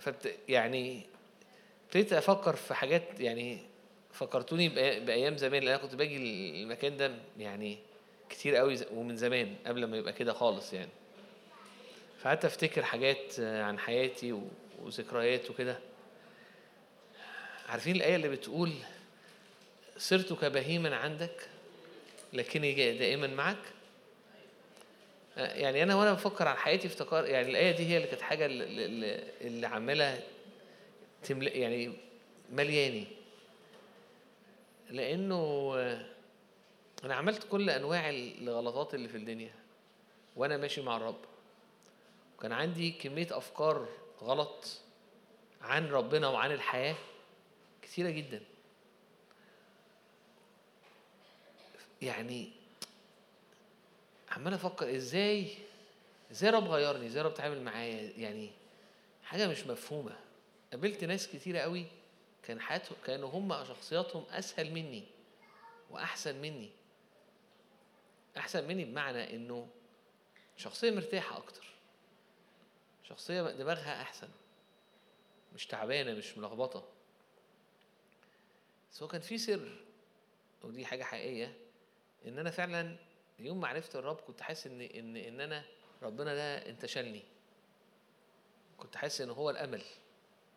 فبت 0.00 0.34
يعني 0.48 1.02
ابتديت 1.86 2.12
أفكر 2.12 2.56
في 2.56 2.74
حاجات 2.74 3.20
يعني 3.20 3.67
فكرتوني 4.18 4.68
بأيام 5.00 5.36
زمان 5.36 5.62
لأن 5.62 5.74
أنا 5.74 5.82
كنت 5.82 5.94
باجي 5.94 6.16
المكان 6.62 6.96
ده 6.96 7.12
يعني 7.38 7.78
كتير 8.30 8.56
قوي 8.56 8.76
ومن 8.92 9.16
زمان 9.16 9.54
قبل 9.66 9.84
ما 9.84 9.96
يبقى 9.96 10.12
كده 10.12 10.32
خالص 10.32 10.72
يعني. 10.72 10.90
فقعدت 12.20 12.44
أفتكر 12.44 12.82
حاجات 12.82 13.40
عن 13.40 13.78
حياتي 13.78 14.40
وذكريات 14.82 15.50
وكده. 15.50 15.78
عارفين 17.68 17.96
الآية 17.96 18.16
اللي 18.16 18.28
بتقول 18.28 18.72
صرت 19.96 20.32
كبهيما 20.32 20.96
عندك 20.96 21.48
لكني 22.32 22.92
دائما 22.98 23.26
معك 23.26 23.56
يعني 25.36 25.82
أنا 25.82 25.94
وأنا 25.94 26.12
بفكر 26.12 26.48
عن 26.48 26.56
حياتي 26.56 26.86
افتكر 26.86 27.24
يعني 27.24 27.50
الآية 27.50 27.70
دي 27.70 27.86
هي 27.86 27.96
اللي 27.96 28.08
كانت 28.08 28.20
حاجة 28.22 28.46
اللي 28.46 29.66
عمالة 29.66 30.20
تملأ 31.22 31.56
يعني 31.56 31.92
ملياني. 32.52 33.17
لأنه 34.90 35.74
أنا 37.04 37.14
عملت 37.14 37.44
كل 37.50 37.70
أنواع 37.70 38.10
الغلطات 38.10 38.94
اللي 38.94 39.08
في 39.08 39.16
الدنيا 39.16 39.54
وأنا 40.36 40.56
ماشي 40.56 40.82
مع 40.82 40.96
الرب. 40.96 41.20
وكان 42.38 42.52
عندي 42.52 42.90
كمية 42.90 43.28
أفكار 43.30 43.88
غلط 44.22 44.80
عن 45.62 45.88
ربنا 45.88 46.28
وعن 46.28 46.52
الحياة 46.52 46.96
كتيرة 47.82 48.10
جدا. 48.10 48.40
يعني 52.02 52.50
عمال 54.30 54.54
أفكر 54.54 54.96
إزاي 54.96 55.54
إزاي 56.32 56.50
رب 56.50 56.68
غيرني 56.68 57.06
إزاي 57.06 57.22
رب 57.22 57.34
تعامل 57.34 57.62
معايا؟ 57.62 58.12
يعني 58.16 58.50
حاجة 59.24 59.48
مش 59.48 59.66
مفهومة. 59.66 60.16
قابلت 60.72 61.04
ناس 61.04 61.28
كتيرة 61.28 61.58
قوي 61.58 61.86
كان 62.42 62.60
حياتهم 62.60 62.96
كانوا 63.04 63.30
هم 63.30 63.64
شخصياتهم 63.64 64.24
أسهل 64.30 64.72
مني 64.72 65.04
وأحسن 65.90 66.40
مني. 66.40 66.70
أحسن 68.36 68.68
مني 68.68 68.84
بمعنى 68.84 69.36
إنه 69.36 69.68
شخصية 70.56 70.90
مرتاحة 70.90 71.36
أكتر. 71.36 71.66
شخصية 73.04 73.42
دماغها 73.42 74.02
أحسن. 74.02 74.28
مش 75.54 75.66
تعبانة 75.66 76.12
مش 76.12 76.38
ملخبطة. 76.38 76.88
بس 78.90 79.02
هو 79.02 79.08
كان 79.08 79.20
في 79.20 79.38
سر 79.38 79.76
ودي 80.62 80.86
حاجة 80.86 81.02
حقيقية 81.04 81.56
إن 82.26 82.38
أنا 82.38 82.50
فعلا 82.50 82.96
يوم 83.38 83.60
ما 83.60 83.68
عرفت 83.68 83.96
الرب 83.96 84.16
كنت 84.16 84.40
حاسس 84.40 84.66
إن 84.66 84.80
إن 84.80 85.16
إن 85.16 85.40
أنا 85.40 85.64
ربنا 86.02 86.34
ده 86.34 86.70
انت 86.70 86.86
شالني 86.86 87.22
كنت 88.78 88.96
حاسس 88.96 89.20
إن 89.20 89.30
هو 89.30 89.50
الأمل 89.50 89.82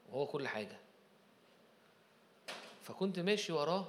وهو 0.10 0.28
كل 0.28 0.48
حاجة. 0.48 0.78
فكنت 2.84 3.20
ماشي 3.20 3.52
وراه 3.54 3.88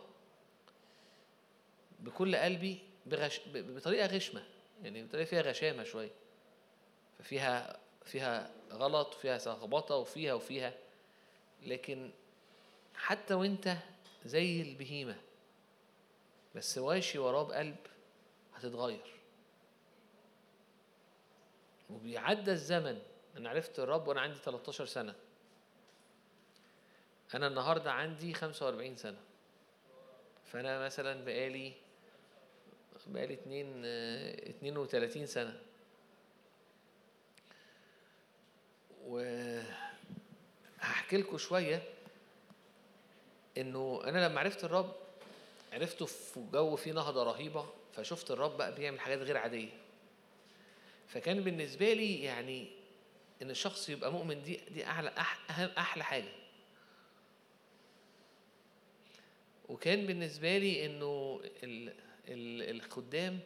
بكل 2.01 2.36
قلبي 2.36 2.78
بغش... 3.07 3.40
بطريقة 3.55 4.07
غشمة 4.07 4.45
يعني 4.82 5.05
بطريقة 5.05 5.26
فيها 5.26 5.43
غشامة 5.43 5.84
شوية. 5.84 6.11
ففيها 7.18 7.80
فيها 8.05 8.51
غلط 8.72 9.14
وفيها 9.14 9.38
لخبطه 9.38 9.97
وفيها 9.97 10.34
وفيها. 10.34 10.74
لكن 11.62 12.11
حتى 12.95 13.34
وانت 13.34 13.76
زي 14.24 14.62
البهيمة 14.62 15.16
بس 16.55 16.78
ماشي 16.78 17.18
وراه 17.18 17.43
بقلب 17.43 17.76
هتتغير. 18.55 19.12
وبيعدى 21.90 22.51
الزمن 22.53 23.03
أنا 23.36 23.51
عرفت 23.51 23.78
الرب 23.78 24.09
وأنا 24.09 24.20
عندي 24.20 24.38
13 24.38 24.86
سنة. 24.86 25.14
أنا 27.35 27.47
النهارده 27.47 27.93
عندي 27.93 28.35
45 28.35 28.97
سنة. 28.97 29.18
فأنا 30.45 30.85
مثلا 30.85 31.24
بقالي 31.24 31.72
بقالي 33.07 33.35
اتنين 33.35 33.83
آه، 33.85 34.51
32 34.51 35.26
سنة. 35.26 35.61
وهحكي 39.05 39.66
لكم 41.12 41.39
شوية 41.39 41.83
إنه 43.59 44.01
أنا 44.05 44.28
لما 44.28 44.41
عرفت 44.41 44.64
الرب 44.64 44.95
عرفته 45.72 46.07
في 46.07 46.41
جو 46.53 46.76
فيه 46.76 46.93
نهضة 46.93 47.22
رهيبة 47.22 47.66
فشفت 47.93 48.30
الرب 48.30 48.57
بقى 48.57 48.74
بيعمل 48.74 49.01
حاجات 49.01 49.18
غير 49.18 49.37
عادية. 49.37 49.68
فكان 51.09 51.41
بالنسبة 51.45 51.93
لي 51.93 52.22
يعني 52.22 52.70
إن 53.43 53.51
الشخص 53.51 53.89
يبقى 53.89 54.12
مؤمن 54.12 54.43
دي 54.43 54.61
دي 54.70 54.87
أعلى 54.87 55.12
أح 55.18 55.51
أهم 55.51 55.70
أحلى 55.78 56.05
حاجة 56.05 56.28
وكان 59.68 60.06
بالنسبة 60.06 60.58
لي 60.58 60.86
إنه 60.86 61.40
ال 61.62 61.88
ال 62.28 62.70
الخدام 62.76 63.40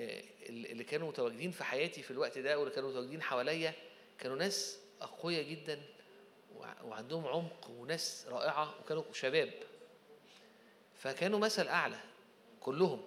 آه، 0.00 0.22
اللي 0.48 0.84
كانوا 0.84 1.08
متواجدين 1.08 1.50
في 1.50 1.64
حياتي 1.64 2.02
في 2.02 2.10
الوقت 2.10 2.38
ده 2.38 2.58
واللي 2.58 2.74
كانوا 2.74 2.90
متواجدين 2.90 3.22
حواليا 3.22 3.72
كانوا 4.18 4.36
ناس 4.36 4.78
أقوياء 5.00 5.42
جدا 5.42 5.80
وع- 6.56 6.82
وعندهم 6.82 7.26
عمق 7.26 7.70
وناس 7.70 8.26
رائعة 8.28 8.74
وكانوا 8.80 9.04
شباب. 9.12 9.50
فكانوا 10.94 11.38
مثل 11.38 11.68
أعلى 11.68 11.98
كلهم. 12.60 13.04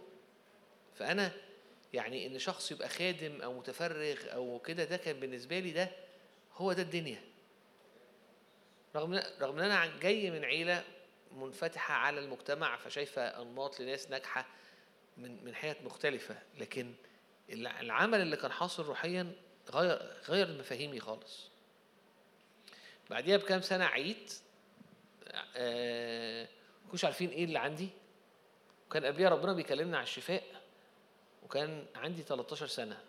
فأنا 0.96 1.32
يعني 1.94 2.28
إن 2.28 2.40
شخص 2.40 2.72
يبقى 2.72 2.90
خادم 2.90 3.42
أو 3.42 3.54
متفرغ 3.60 4.18
أو 4.34 4.60
كده 4.60 4.84
ده 4.84 4.98
كان 4.98 5.20
بالنسبة 5.20 5.60
لي 5.60 5.72
ده 5.72 5.92
هو 6.56 6.74
ده 6.74 6.82
الدنيا. 6.82 7.22
رغم 8.96 9.14
رغم 9.42 9.60
إن 9.60 9.72
أنا 9.72 10.00
جاي 10.00 10.32
من 10.32 10.44
عيلة 10.46 10.84
منفتحة 11.32 11.94
على 11.94 12.20
المجتمع 12.20 12.78
فشايفة 12.78 13.22
أنماط 13.42 13.80
لناس 13.80 14.10
ناجحة 14.10 14.46
من 15.18 15.44
من 15.46 15.56
حتت 15.56 15.82
مختلفة. 15.84 16.40
لكن 16.58 16.94
الع- 17.50 17.80
العمل 17.82 18.22
اللي 18.22 18.38
كان 18.38 18.52
حاصل 18.52 18.84
روحيا 18.84 19.32
غير 19.70 20.14
غير 20.30 20.58
مفاهيمي 20.60 21.00
خالص. 21.00 21.50
بعديها 23.10 23.38
بكام 23.38 23.62
سنة 23.62 23.86
عيت 23.86 24.34
آه 25.56 26.48
كنتش 26.92 27.06
عارفين 27.06 27.30
إيه 27.30 27.44
اللي 27.46 27.60
عندي. 27.60 27.90
وكان 28.90 29.06
قبليها 29.06 29.30
ربنا 29.30 29.54
بيكلمنا 29.54 29.98
على 29.98 30.04
الشفاء 30.04 30.44
وكان 31.44 31.86
عندي 31.96 32.22
13 32.24 32.68
سنة. 32.68 33.04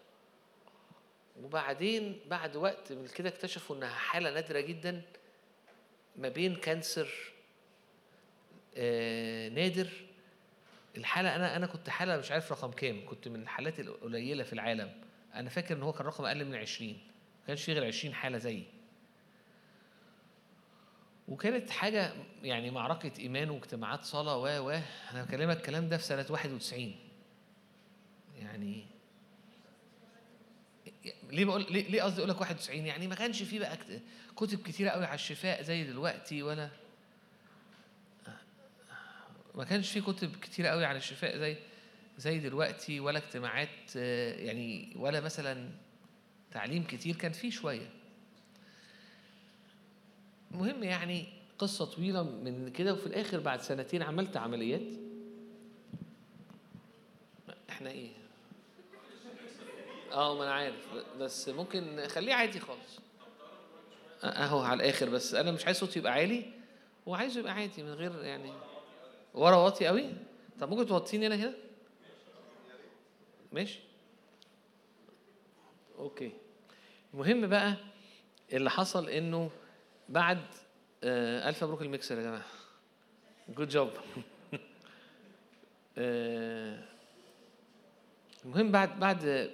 وبعدين 1.43 2.21
بعد 2.27 2.57
وقت 2.57 2.93
من 2.93 3.09
كده 3.09 3.29
اكتشفوا 3.29 3.77
إنها 3.77 3.89
حالة 3.95 4.31
نادرة 4.31 4.61
جدا 4.61 5.03
ما 6.16 6.29
بين 6.29 6.57
كانسر 6.57 7.33
نادر. 9.55 9.89
الحالة 10.97 11.37
أنا 11.37 11.57
أنا 11.57 11.66
كنت 11.66 11.91
حالة 11.91 12.16
مش 12.16 12.31
عارف 12.33 12.53
رقم 12.53 12.70
كام 12.70 13.07
كنت 13.07 13.29
من 13.29 13.43
الحالات 13.43 13.81
القليلة 13.81 14.45
في 14.45 14.53
العالم. 14.53 14.93
أنا 15.35 15.51
فاكر 15.51 15.76
إن 15.76 15.83
هو 15.83 15.93
كان 15.93 16.07
رقم 16.07 16.24
أقل 16.24 16.45
من 16.45 16.55
20 16.55 16.93
ما 16.93 17.47
كانش 17.47 17.64
في 17.64 17.72
غير 17.72 17.87
20 17.87 18.14
حالة 18.14 18.39
زيي. 18.39 18.64
وكانت 21.29 21.70
حاجة 21.70 22.12
يعني 22.43 22.70
معركة 22.70 23.20
إيمان 23.20 23.51
واجتماعات 23.51 24.05
صلاة 24.05 24.37
و 24.37 24.47
و. 24.68 24.70
أنا 25.12 25.24
بكلمك 25.24 25.57
الكلام 25.57 25.89
ده 25.89 25.97
في 25.97 26.05
سنة 26.05 26.26
91 26.31 26.97
يعني 28.39 28.85
ليه 31.31 31.45
بقول 31.45 31.66
ليه 31.70 32.03
قصدي 32.03 32.18
أقول 32.18 32.31
لك 32.31 32.41
91 32.41 32.87
يعني 32.87 33.07
ما 33.07 33.14
كانش 33.14 33.43
في 33.43 33.59
بقى 33.59 33.76
كت- 33.76 34.03
كتب 34.37 34.62
كتيرة 34.62 34.91
قوي 34.91 35.05
على 35.05 35.14
الشفاء 35.14 35.62
زي 35.62 35.85
دلوقتي 35.85 36.43
ولا 36.43 36.68
ما 39.55 39.64
كانش 39.64 39.90
في 39.90 40.01
كتب 40.01 40.36
كتيره 40.42 40.68
قوي 40.68 40.84
عن 40.84 40.96
الشفاء 40.96 41.38
زي 41.38 41.57
زي 42.18 42.38
دلوقتي 42.38 43.01
ولا 43.01 43.18
اجتماعات 43.18 43.68
آه، 43.96 44.34
يعني 44.34 44.92
ولا 44.96 45.20
مثلا 45.20 45.70
تعليم 46.51 46.84
كتير 46.84 47.16
كان 47.16 47.32
فيه 47.32 47.51
شوية. 47.51 47.90
المهم 50.51 50.82
يعني 50.82 51.26
قصة 51.59 51.84
طويلة 51.84 52.22
من 52.22 52.70
كده 52.72 52.92
وفي 52.92 53.07
الآخر 53.07 53.40
بعد 53.40 53.61
سنتين 53.61 54.03
عملت 54.03 54.36
عمليات. 54.36 54.92
إحنا 57.70 57.90
إيه؟ 57.90 58.09
آه 60.12 60.34
ما 60.34 60.44
أنا 60.44 60.53
عارف 60.53 60.88
بس 61.20 61.49
ممكن 61.49 62.07
خليه 62.09 62.34
عادي 62.34 62.61
خالص. 62.61 62.99
أهو 64.24 64.61
على 64.61 64.82
الآخر 64.82 65.09
بس 65.09 65.34
أنا 65.34 65.51
مش 65.53 65.66
عايز 65.66 65.76
صوتي 65.76 65.99
يبقى 65.99 66.12
عالي 66.12 66.44
وعايزه 67.07 67.40
يبقى 67.40 67.53
عادي 67.53 67.82
من 67.82 67.92
غير 67.92 68.24
يعني 68.24 68.53
ورا 69.39 69.57
واطي 69.57 69.86
قوي؟ 69.86 70.07
طب 70.61 70.70
ممكن 70.70 70.86
توطيني 70.86 71.26
أنا 71.26 71.34
هنا 71.34 71.55
ماشي. 73.53 73.80
okay. 75.99 76.32
المهم 77.14 77.47
بقى 77.47 77.74
اللي 78.53 78.70
حصل 78.70 79.09
انه 79.09 79.51
بعد 80.09 80.41
آه 81.05 81.49
ألف 81.49 81.64
مبروك 81.64 81.82
الميكسر 81.82 82.18
يا 82.18 82.22
جماعة. 82.22 82.45
good 83.49 83.68
job 83.68 83.91
المهم 88.45 88.72
بعد 88.72 89.01
بعد 89.01 89.51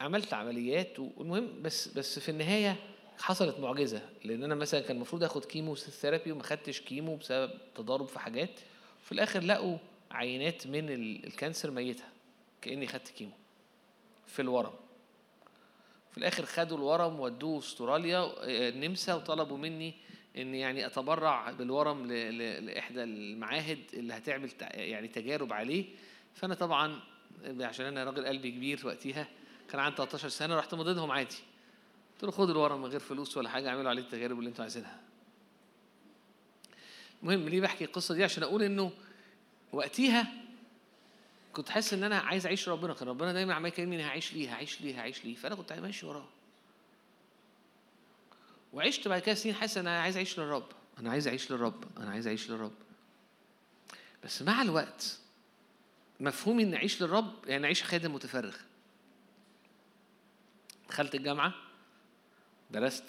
عملت 0.00 0.34
عمليات 0.34 0.98
والمهم 0.98 1.62
بس 1.62 1.88
بس 1.88 2.18
في 2.18 2.28
النهاية 2.28 2.76
حصلت 3.22 3.58
معجزة 3.60 4.08
لأن 4.24 4.44
أنا 4.44 4.54
مثلا 4.54 4.80
كان 4.80 4.96
المفروض 4.96 5.24
آخد 5.24 5.44
chemotherapy 5.44 6.32
وما 6.32 6.42
خدتش 6.42 6.80
chemo 6.80 7.16
بسبب 7.16 7.50
تضارب 7.74 8.06
في 8.08 8.18
حاجات 8.18 8.60
في 9.02 9.12
الآخر 9.12 9.40
لقوا 9.42 9.78
عينات 10.10 10.66
من 10.66 10.90
ال- 10.90 11.26
ال 11.26 11.32
cancer 11.32 11.70
ميته 11.70 12.04
كأني 12.62 12.86
خدت 12.86 13.08
chemo 13.08 13.32
في 14.26 14.42
الورم. 14.42 14.72
في 16.12 16.18
الآخر 16.18 16.44
خدوا 16.44 16.76
الورم 16.76 17.20
ودوه 17.20 17.58
أستراليا 17.58 18.18
آه، 18.18 18.34
النمسا 18.68 19.14
وطلبوا 19.14 19.58
مني 19.58 19.94
إن 20.36 20.54
يعني 20.54 20.86
أتبرع 20.86 21.50
بالورم 21.50 22.06
لإحدى 22.06 23.02
المعاهد 23.02 23.78
اللي 23.94 24.14
هتعمل 24.14 24.50
تع- 24.50 24.74
يعني 24.74 25.08
تجارب 25.08 25.52
عليه. 25.52 25.84
فأنا 26.34 26.54
طبعا 26.54 27.00
عشان 27.60 27.86
أنا 27.86 28.04
راجل 28.04 28.26
قلبي 28.26 28.50
كبير 28.50 28.80
وقتها 28.86 29.28
كان 29.70 29.80
عندي 29.80 29.96
13 29.96 30.28
سنة 30.28 30.56
رحت 30.56 30.74
مديهم 30.74 31.10
عادي. 31.10 31.36
قلت 32.22 32.30
له 32.30 32.36
خد 32.36 32.50
الورم 32.50 32.82
من 32.82 32.88
غير 32.88 33.00
فلوس 33.00 33.36
ولا 33.36 33.48
حاجة 33.48 33.68
اعملوا 33.68 33.90
عليه 33.90 34.02
التجارب 34.02 34.38
اللي 34.38 34.50
أنتوا 34.50 34.62
عايزينها. 34.62 35.00
المهم 37.22 37.48
ليه 37.48 37.60
بحكي 37.60 37.84
القصة 37.84 38.14
دي؟ 38.14 38.24
عشان 38.24 38.42
أقول 38.42 38.62
إنه 38.62 38.92
وقتها 39.72 40.32
كنت 41.52 41.68
حاسس 41.68 41.92
إن 41.94 42.04
أنا 42.04 42.18
عايز 42.18 42.46
أعيش 42.46 42.68
ربنا 42.68 42.94
كان 42.94 43.08
ربنا 43.08 43.32
دايما 43.32 43.54
عمال 43.54 43.68
يكلمني 43.68 44.02
هعيش 44.04 44.32
ليه 44.32 44.52
هعيش 44.54 44.80
ليه 44.80 45.00
هعيش 45.00 45.24
ليه. 45.24 45.34
فأنا 45.34 45.54
كنت 45.54 45.72
ماشي 45.72 46.06
وراه. 46.06 46.28
وعشت 48.72 49.08
بعد 49.08 49.22
كده 49.22 49.34
سنين 49.34 49.54
حاسس 49.54 49.78
إن 49.78 49.86
أنا 49.86 50.00
عايز 50.00 50.16
أعيش 50.16 50.38
للرب. 50.38 50.68
أنا 50.98 51.10
عايز 51.10 51.28
أعيش 51.28 51.52
للرب 51.52 51.84
أنا 51.98 52.10
عايز 52.10 52.26
أعيش 52.26 52.50
للرب. 52.50 52.74
بس 54.24 54.42
مع 54.42 54.62
الوقت 54.62 55.18
مفهومي 56.20 56.62
ان 56.62 56.74
أعيش 56.74 57.02
للرب 57.02 57.32
يعني 57.46 57.64
أعيش 57.64 57.82
خادم 57.82 58.14
متفرغ. 58.14 58.56
دخلت 60.88 61.14
الجامعة 61.14 61.54
درست 62.72 63.04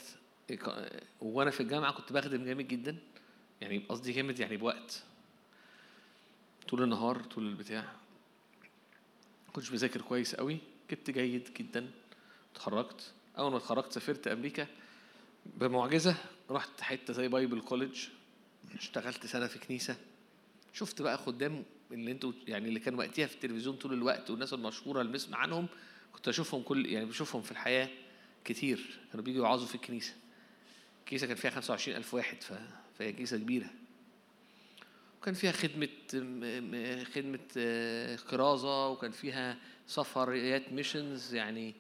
وأنا 1.22 1.52
في 1.52 1.60
الجامعة 1.60 1.92
كنت 1.92 2.14
بخدم 2.14 2.46
جامد 2.46 2.68
جدا 2.68 2.98
يعني 3.62 3.86
قصدي 3.90 4.12
جامد 4.12 4.40
يعني 4.40 4.58
بوقت. 4.58 5.04
طول 6.70 6.84
النهار 6.84 7.24
طول 7.24 7.48
البتاع. 7.48 7.92
كنتش 9.54 9.70
بذاكر 9.70 10.02
كويس 10.02 10.36
قوي 10.36 10.58
جبت 10.92 11.10
جيد 11.10 11.50
جدا. 11.60 11.92
اتخرجت. 12.54 13.14
أول 13.38 13.52
ما 13.52 13.58
اتخرجت 13.58 13.92
سافرت 13.92 14.28
أمريكا. 14.28 14.68
بمعجزة 15.46 16.16
رحت 16.50 16.82
حتة 16.82 17.14
زي 17.14 17.28
Bible 17.28 17.62
college 17.62 18.00
اشتغلت 18.76 19.26
سنة 19.26 19.48
في 19.48 19.60
كنيسة. 19.60 19.96
شفت 20.74 21.02
بقى 21.02 21.18
خدام 21.18 21.64
اللي 21.92 22.12
أنتوا 22.12 22.32
يعني 22.48 22.68
اللي 22.68 22.80
كانوا 22.80 23.00
وقتها 23.00 23.26
في 23.26 23.36
التلفزيون 23.36 23.76
طول 23.76 23.94
الوقت 23.94 24.30
والناس 24.30 24.54
المشهورة 24.54 25.02
اللي 25.02 25.12
بنسمع 25.12 25.38
عنهم 25.38 25.68
كنت 26.14 26.28
اشوفهم 26.28 26.62
كل 26.62 26.86
يعني 26.86 27.06
بشوفهم 27.06 27.42
في 27.42 27.52
الحياة. 27.52 27.90
كتير. 28.46 29.00
كانوا 29.12 29.26
بيجوا 29.26 29.40
يوعظوا 29.40 29.68
في 29.68 29.76
الكنيسة. 29.76 30.14
الكنيسة 31.00 31.28
كان 31.28 31.36
فيها 31.36 31.52
25 31.52 31.98
ألف 31.98 32.14
واحد. 32.14 32.38
فهي 33.00 33.14
كنيسة 33.14 33.38
كبيرة. 33.38 33.70
وكان 35.22 35.34
فيها 35.34 35.52
خدمة 35.52 35.90
خدمة 37.04 37.40
آه، 37.58 38.16
كرازة 38.16 38.90
وكان 38.90 39.12
فيها 39.12 39.58
سفريات 39.88 40.74
ميشنز 40.74 41.34
يعني 41.34 41.76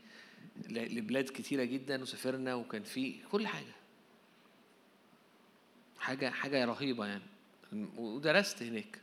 لبلاد 0.70 1.26
كتيرة 1.26 1.64
جدا 1.64 2.02
وسافرنا 2.02 2.56
وكان 2.56 2.84
في 2.84 3.16
كل 3.32 3.48
حاجة. 3.48 3.74
حاجة 6.00 6.30
حاجة 6.30 6.66
رهيبة 6.66 7.06
يعني. 7.06 7.24
ودرست 7.98 8.64
هناك. 8.64 9.00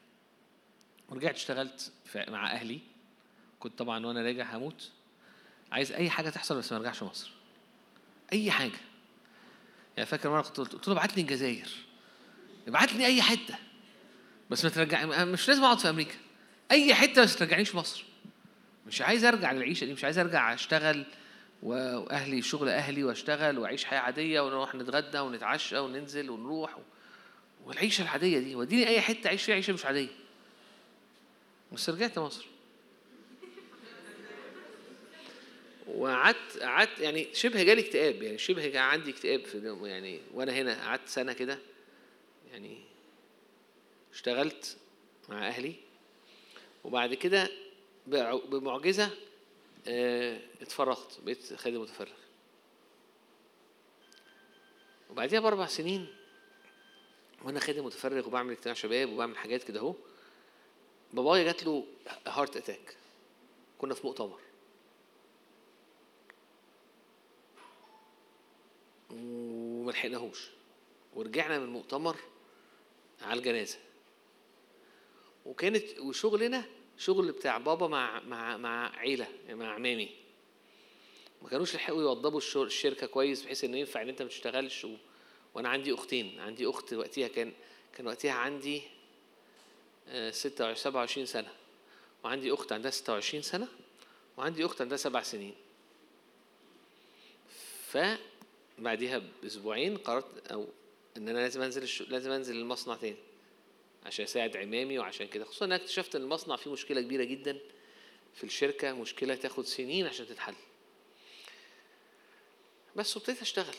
ورجعت 1.09 1.35
اشتغلت 1.35 1.93
مع 2.17 2.53
أهلي. 2.53 2.81
كنت 3.61 3.79
طبعا 3.79 4.07
وأنا 4.07 4.23
راجع 4.23 4.57
هموت. 4.57 4.91
عايز 5.73 5.93
أي 5.93 6.11
حاجة 6.11 6.31
تحصل 6.31 6.59
بس 6.59 6.73
ما 6.73 6.79
أرجعش 6.79 7.03
مصر. 7.03 7.40
أي 8.33 8.51
حاجة. 8.51 8.81
يعني 9.97 10.07
فاكر 10.07 10.31
مرة 10.31 10.43
كنت 10.43 10.61
قلت 10.61 10.89
له 10.89 10.95
ابعت 10.95 11.17
لي 11.17 11.23
الجزائر. 11.23 11.69
ابعت 12.69 12.93
لي 12.93 13.07
أي 13.07 13.23
حتة. 13.23 13.55
بس 14.51 14.65
ما 14.65 14.71
ترجع 14.71 15.25
مش 15.25 15.49
لازم 15.49 15.65
أقعد 15.65 15.79
في 15.79 15.91
أمريكا. 15.91 16.15
أي 16.71 16.95
حتة 16.95 17.23
بس 17.23 17.37
ترجعنيش 17.37 17.75
مصر. 17.75 18.05
مش 18.87 19.03
عايز 19.03 19.25
أرجع 19.25 19.53
للعيشة 19.53 19.85
دي 19.85 19.93
مش 19.93 20.05
عايز 20.05 20.19
أرجع 20.19 20.55
أشتغل 20.55 21.07
وأهلي 21.63 22.43
شغل 22.43 22.69
أهلي 22.69 23.05
وأشتغل 23.05 23.59
وأعيش 23.59 23.85
حياة 23.85 24.01
عادية 24.01 24.41
ونروح 24.41 24.75
نتغدى 24.75 25.19
ونتعشى 25.19 25.79
وننزل 25.79 26.31
ونروح 26.31 26.79
و... 26.79 26.81
والعيشة 27.65 28.03
العادية 28.03 28.39
دي. 28.39 28.55
وديني 28.55 28.89
أي 28.89 29.01
حتة 29.01 29.27
أعيش 29.27 29.43
فيها 29.43 29.55
عيشة 29.55 29.73
مش 29.73 29.85
عادية. 29.85 30.09
بس 31.73 31.91
رجعت 31.91 32.19
مصر. 32.19 32.47
وقعدت 35.95 36.59
قعدت 36.61 36.99
يعني 36.99 37.35
شبه 37.35 37.63
جالي 37.63 37.81
اكتئاب 37.81 38.23
يعني 38.23 38.39
شبه 38.39 38.69
كان 38.69 38.83
عندي 38.83 39.11
اكتئاب 39.11 39.45
في 39.45 39.79
يعني 39.83 40.21
وأنا 40.35 40.53
هنا 40.53 40.85
قعدت 40.85 41.09
سنة 41.09 41.33
كده 41.33 41.59
يعني 42.53 42.79
اشتغلت 44.13 44.77
مع 45.29 45.49
أهلي 45.49 45.75
وبعد 46.85 47.15
كده 47.15 47.49
بمعجزة 48.07 49.11
آه، 49.89 50.41
اتفرغت 50.63 51.21
بقيت 51.25 51.55
خادم 51.55 51.81
متفرغ. 51.81 52.13
وبعديها 55.11 55.41
بأربع 55.41 55.67
سنين 55.67 56.07
وأنا 57.45 57.61
خادم 57.61 57.85
متفرغ 57.85 58.27
وبعمل 58.27 58.53
اجتماع 58.53 58.75
شباب 58.75 59.13
وبعمل 59.13 59.37
حاجات 59.37 59.63
كده 59.63 59.81
أهو 59.81 59.95
بابايا 61.13 61.45
جات 61.45 61.65
له 61.65 61.87
heart 62.27 62.57
attack 62.57 62.97
كنا 63.79 63.95
في 63.95 64.07
مؤتمر. 64.07 64.41
وما 69.11 69.91
لحقناهوش. 69.93 70.49
ورجعنا 71.15 71.59
من 71.59 71.65
المؤتمر 71.65 72.17
على 73.23 73.39
الجنازة. 73.39 73.79
وكانت 75.47 75.99
وشغلنا 75.99 76.65
شغل 76.99 77.33
بتاع 77.33 77.59
بابا 77.59 77.87
مع 77.87 78.21
مع 78.21 78.57
مع 78.57 78.97
عيلة 78.97 79.29
مع 79.49 79.75
عمامي. 79.75 80.11
ما 81.43 81.49
كانوش 81.49 81.75
لحقوا 81.75 82.03
يوضبوا 82.03 82.41
الشركة 82.57 83.07
كويس 83.07 83.43
بحيث 83.43 83.65
إنه 83.65 83.77
ينفع 83.77 84.03
إن 84.03 84.09
أنت 84.09 84.23
ما 84.23 84.29
تشتغلش 84.29 84.85
و... 84.85 84.97
وأنا 85.55 85.69
عندي 85.69 85.95
أختين. 85.95 86.41
عندي 86.41 86.67
أخت 86.67 86.93
وقتها 86.93 87.29
كان 87.29 87.53
كان 87.97 88.07
وقتها 88.07 88.33
عندي 88.33 88.83
آه، 90.09 90.31
26 90.31 90.75
27 90.75 91.27
سنة. 91.27 91.53
وعندي 92.25 92.53
أخت 92.53 92.73
عندها 92.73 92.91
26 92.91 93.43
سنة 93.43 93.69
وعندي 94.37 94.65
أخت 94.65 94.81
عندها 94.81 94.97
سبع 94.97 95.23
سنين. 95.23 95.55
فبعديها 98.81 99.23
بأسبوعين 99.43 99.97
قررت 99.97 100.47
أو 100.53 100.69
إن 101.17 101.29
أنا 101.29 101.39
لازم 101.39 101.63
أنزل 101.63 101.83
الش... 101.83 102.03
لازم 102.03 102.31
أنزل 102.31 102.57
المصنع 102.57 102.97
تاني 102.97 103.17
عشان 104.07 104.25
أساعد 104.25 104.57
عمامي 104.57 104.99
وعشان 104.99 105.27
كده. 105.27 105.45
خصوصا 105.45 105.65
إن 105.65 105.73
أنا 105.73 105.83
اكتشفت 105.83 106.17
إن 106.17 106.23
المصنع 106.23 106.57
فيه 106.57 106.73
مشكلة 106.73 107.01
كبيرة 107.01 107.25
جدا 107.25 107.59
في 108.35 108.45
الشركة 108.45 108.93
مشكلة 108.93 109.35
تاخد 109.35 109.65
سنين 109.65 110.07
عشان 110.07 110.27
تتحل. 110.27 110.55
بس 112.97 113.17
وابتديت 113.17 113.43
أشتغل. 113.43 113.75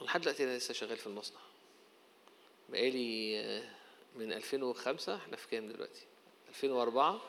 ولحد 0.00 0.20
دلوقتي 0.20 0.44
أنا 0.44 0.56
لسه 0.56 0.74
شغال 0.74 0.96
في 0.96 1.06
المصنع. 1.06 1.40
بقالي 2.68 3.40
آه، 3.40 3.70
من 4.16 4.32
2005 4.32 5.16
إحنا 5.16 5.36
في 5.36 5.48
كام 5.48 5.68
دلوقتي؟ 5.68 6.06
2004 6.48 7.20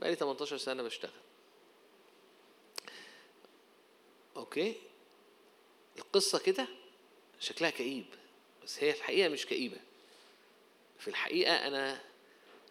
بقالي 0.00 0.16
18 0.16 0.56
سنة 0.56 0.82
بشتغل. 0.82 1.10
أوكي؟ 4.36 4.74
القصة 5.98 6.38
كده 6.38 6.68
شكلها 7.40 7.70
كئيب 7.70 8.04
بس 8.64 8.82
هي 8.84 8.90
الحقيقة 8.90 9.28
مش 9.28 9.46
كئيبة 9.46 9.76
في 10.98 11.08
الحقيقة 11.08 11.66
أنا 11.66 12.00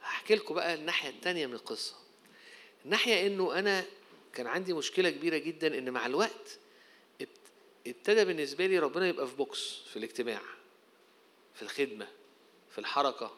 هحكي 0.01 0.35
لكم 0.35 0.55
بقى 0.55 0.73
الناحية 0.73 1.09
التانية 1.09 1.47
من 1.47 1.53
القصة 1.53 1.95
الناحية 2.85 3.27
إنه 3.27 3.59
أنا 3.59 3.85
كان 4.33 4.47
عندي 4.47 4.73
مشكلة 4.73 5.09
كبيرة 5.09 5.37
جدا 5.37 5.77
إن 5.77 5.89
مع 5.91 6.05
الوقت 6.05 6.59
ابت- 7.21 7.29
ابتدى 7.87 8.25
بالنسبة 8.25 8.65
لي 8.65 8.79
ربنا 8.79 9.07
يبقى 9.07 9.27
في 9.27 9.35
box 9.35 9.75
في 9.89 9.97
الاجتماع 9.97 10.41
في 11.55 11.61
الخدمة 11.61 12.07
في 12.71 12.77
الحركة 12.79 13.35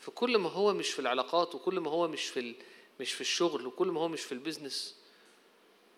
في 0.00 0.10
كل 0.10 0.38
ما 0.38 0.50
هو 0.50 0.72
مش 0.74 0.90
في 0.90 0.98
العلاقات 0.98 1.54
وكل 1.54 1.80
ما 1.80 1.90
هو 1.90 2.08
مش 2.08 2.26
في. 2.26 2.54
مش 3.00 3.12
في 3.12 3.20
الشغل 3.20 3.66
وكل 3.66 3.88
ما 3.88 4.00
هو 4.00 4.08
مش 4.08 4.20
في 4.20 4.32
ال 4.32 4.39
business 4.39 4.96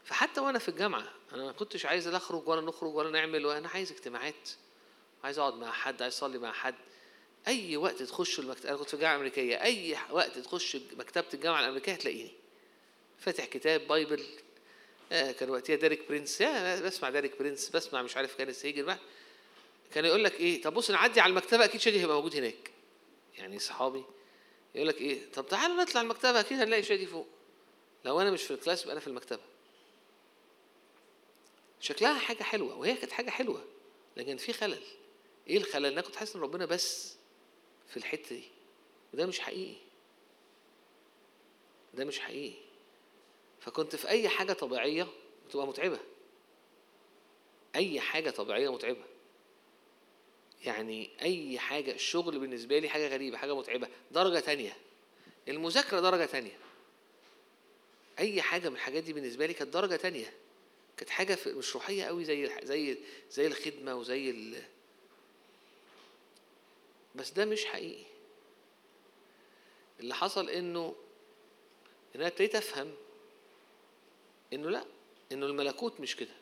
فحتى 0.06 0.40
وأنا 0.40 0.58
في 0.58 0.68
الجامعة 0.68 1.12
أنا 1.32 1.44
ما 1.44 1.52
كنتش 1.52 1.86
عايز 1.86 2.08
لا 2.08 2.16
أخرج 2.16 2.48
ولا 2.48 2.60
نخرج 2.60 2.94
ولا 2.94 3.10
نعمل 3.10 3.46
وأنا 3.46 3.68
عايز 3.68 3.92
اجتماعات 3.92 4.48
عايز 5.24 5.38
أقعد 5.38 5.54
مع 5.54 5.72
حد 5.72 6.02
عايز 6.02 6.14
أصلي 6.14 6.38
مع 6.38 6.52
حد. 6.52 6.74
أي 7.48 7.76
وقت 7.76 8.02
تخش 8.02 8.38
المكتبه 8.38 8.68
أنا 8.68 8.78
كنت 8.78 8.88
في 8.88 8.94
الجامعة 8.94 9.12
الأمريكية 9.14 9.62
أي 9.62 9.96
وقت 10.10 10.38
تخش 10.38 10.76
مكتبة 10.98 11.24
الجامعة 11.34 11.60
الأمريكية 11.60 11.92
هتلاقيني. 11.92 12.32
فاتح 13.18 13.44
كتاب 13.44 13.80
Bible 13.88 14.24
آه 15.12 15.32
كان 15.32 15.50
وقتها 15.50 15.76
ديريك 15.76 16.08
برينس 16.08 16.40
يا 16.40 16.80
بسمع 16.80 17.10
ديريك 17.10 17.38
برينس 17.38 17.68
بسمع 17.70 18.02
مش 18.02 18.16
عارف 18.16 18.36
كان 18.36 18.52
هيجن 18.62 18.82
بقى 18.84 18.98
كان 19.94 20.04
يقول 20.04 20.24
لك 20.24 20.40
إيه 20.40 20.62
طب 20.62 20.74
بص 20.74 20.90
نعدي 20.90 21.20
على 21.20 21.30
المكتبة 21.30 21.64
أكيد 21.64 21.80
شادي 21.80 22.00
هيبقى 22.00 22.16
موجود 22.16 22.36
هناك. 22.36 22.70
يعني 23.38 23.58
صحابي 23.58 24.04
يقول 24.74 24.88
لك 24.88 25.00
إيه 25.00 25.32
طب 25.34 25.48
تعالوا 25.48 25.76
نطلع 25.82 26.00
المكتبة 26.00 26.40
أكيد 26.40 26.60
هنلاقي 26.60 26.82
شادي 26.82 27.06
فوق. 27.06 27.26
لو 28.04 28.20
أنا 28.20 28.30
مش 28.30 28.42
في 28.42 28.50
ال 28.50 28.56
class 28.56 28.82
يبقى 28.82 28.92
أنا 28.92 29.00
في 29.00 29.06
المكتبة. 29.06 29.42
شكلها 31.80 32.18
حاجة 32.18 32.42
حلوة 32.42 32.76
وهي 32.76 32.94
كانت 32.94 33.12
حاجة 33.12 33.30
حلوة 33.30 33.64
لكن 34.16 34.36
في 34.36 34.52
خلل. 34.52 34.82
إيه 35.48 35.56
الخلل؟ 35.58 35.86
أنا 35.92 36.00
كنت 36.00 36.16
حاسس 36.16 36.36
إن 36.36 36.42
ربنا 36.42 36.64
بس 36.66 37.16
في 37.88 37.96
الحتة 37.96 38.36
دي. 38.36 38.44
وده 39.14 39.26
مش 39.26 39.40
حقيقي. 39.40 39.76
ده 41.94 42.04
مش 42.04 42.18
حقيقي. 42.20 42.56
فكنت 43.60 43.96
في 43.96 44.08
أي 44.08 44.28
حاجة 44.28 44.52
طبيعية 44.52 45.06
بتبقى 45.48 45.66
متعبة. 45.66 45.98
أي 47.76 48.00
حاجة 48.00 48.30
طبيعية 48.30 48.72
متعبة. 48.72 49.04
يعني 50.64 51.10
أي 51.22 51.58
حاجة 51.58 51.92
الشغل 51.92 52.38
بالنسبة 52.38 52.78
لي 52.78 52.88
حاجة 52.88 53.08
غريبة 53.08 53.36
حاجة 53.36 53.56
متعبة 53.56 53.88
درجة 54.10 54.40
تانية. 54.40 54.76
المذاكرة 55.48 56.00
درجة 56.00 56.24
تانية. 56.24 56.58
أي 58.18 58.42
حاجة 58.42 58.68
من 58.68 58.74
الحاجات 58.74 59.02
دي 59.02 59.12
بالنسبة 59.12 59.46
لي 59.46 59.54
كانت 59.54 59.72
درجة 59.74 59.96
تانية. 59.96 60.32
كانت 60.96 61.10
حاجة 61.10 61.38
مش 61.46 61.74
روحية 61.74 62.04
قوي 62.04 62.24
زي 62.24 62.50
زي 62.62 62.98
زي 63.30 63.46
الخدمة 63.46 63.94
وزي 63.94 64.30
ال... 64.30 64.62
بس 67.14 67.30
ده 67.30 67.44
مش 67.44 67.64
حقيقي. 67.64 68.04
اللي 70.00 70.14
حصل 70.14 70.50
إنه 70.50 70.94
إن 72.14 72.20
أنا 72.20 72.26
ابتديت 72.28 72.54
أفهم 72.54 72.94
إنه 74.52 74.70
لأ 74.70 74.84
إنه 75.32 75.46
الملكوت 75.46 76.00
مش 76.00 76.16
كده. 76.16 76.34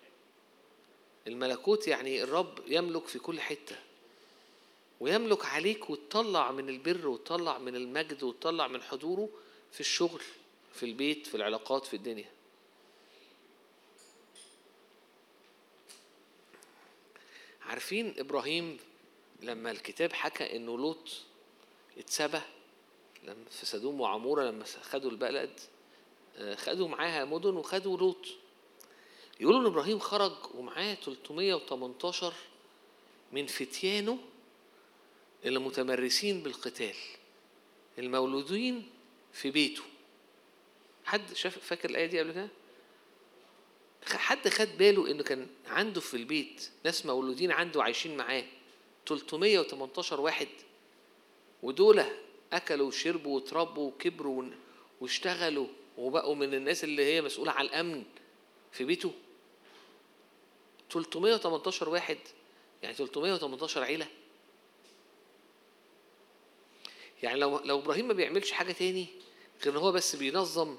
الملكوت 1.27 1.89
يعني 1.89 2.23
الرب 2.23 2.59
يملك 2.67 3.07
في 3.07 3.19
كل 3.19 3.41
حتة. 3.41 3.77
ويملك 5.01 5.45
عليك 5.45 5.91
وتطلع 5.91 6.53
من 6.53 6.69
البر 6.69 7.09
وتطلع 7.09 7.59
من 7.59 7.77
المجد 7.77 8.23
وتطلع 8.23 8.69
من 8.69 8.83
حضوره 8.83 9.29
في 9.73 9.81
الشغل 9.81 10.23
في 10.75 10.83
البيت 10.87 11.27
في 11.27 11.35
العلاقات 11.35 11.87
في 11.87 11.95
الدنيا. 11.95 12.31
عارفين 17.75 18.15
إبراهيم 18.19 18.79
لما 19.43 19.71
الكتاب 19.71 20.13
حكى 20.13 20.57
إنه 20.57 20.79
لوط 20.79 21.09
اتسبى 21.99 22.41
لما 23.25 23.45
في 23.51 23.67
سدوم 23.67 24.01
وعمورة 24.01 24.45
لما 24.45 24.65
خدوا 24.65 25.11
البلد 25.11 25.61
آه، 26.37 26.55
خدوا 26.55 26.89
معاها 26.89 27.25
مدن 27.25 27.57
وخدوا 27.57 27.99
لوط. 27.99 28.27
يقولوا 29.41 29.61
إن 29.61 29.67
إبراهيم 29.67 29.99
خرج 29.99 30.33
ومعاه 30.55 30.95
318 30.95 32.33
من 33.33 33.47
فتيانه 33.47 34.19
اللي 35.45 35.59
متمرسين 35.59 36.43
بالقتال 36.43 36.97
المولودين 37.99 38.91
في 39.33 39.51
بيته. 39.51 39.83
حد 41.05 41.33
شاف 41.35 41.59
فاكر 41.59 41.91
الآية 41.91 42.07
دي 42.07 42.21
قبل 42.21 42.33
كده؟ 42.33 42.49
حد 44.07 44.49
خد 44.49 44.69
باله 44.79 45.11
إنه 45.11 45.23
كان 45.23 45.47
عنده 45.67 46.01
في 46.01 46.17
البيت 46.17 46.71
ناس 46.85 47.07
مولودين 47.07 47.53
عنده 47.53 47.83
عايشين 47.83 48.17
معاه 48.17 48.45
318 49.07 50.21
واحد 50.21 50.49
ودول 51.63 52.05
أكلوا 52.53 52.89
وشربوا 52.89 53.37
وتربوا 53.37 53.89
وكبروا 53.89 54.45
واشتغلوا 55.01 55.67
وبقوا 55.99 56.35
من 56.35 56.55
الناس 56.55 56.85
اللي 56.85 57.05
هي 57.05 57.23
مسؤولة 57.23 57.53
على 57.53 57.69
الأمن 57.69 58.05
في 58.73 58.85
بيته. 58.85 59.13
318 60.91 61.89
واحد 61.89 62.19
يعني 62.83 62.95
318 62.95 63.83
عيلة. 63.83 64.07
يعني 67.23 67.41
لو 67.41 67.59
لو 67.59 67.79
إبراهيم 67.79 68.09
ما 68.09 68.15
بيعملش 68.15 68.51
حاجة 68.51 68.73
تاني 68.73 69.07
غير 69.65 69.73
إن 69.73 69.79
هو 69.79 69.93
بس 69.93 70.17
بينظم 70.17 70.77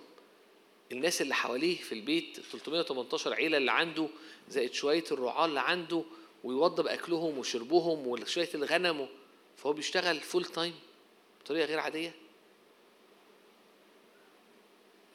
الناس 0.95 1.21
اللي 1.21 1.35
حواليه 1.35 1.77
في 1.77 1.91
البيت 1.91 2.39
318 2.51 3.33
عيلة 3.33 3.57
اللي 3.57 3.71
عنده 3.71 4.09
زائد 4.49 4.73
شوية 4.73 5.03
الرعاة 5.11 5.45
اللي 5.45 5.59
عنده 5.59 6.03
ويوضب 6.43 6.87
أكلهم 6.87 7.37
وشربهم 7.37 8.07
وشوية 8.07 8.49
الغنم 8.55 9.07
فهو 9.57 9.73
بيشتغل 9.73 10.19
full 10.19 10.45
time 10.45 10.75
بطريقة 11.41 11.65
غير 11.65 11.79
عادية. 11.79 12.13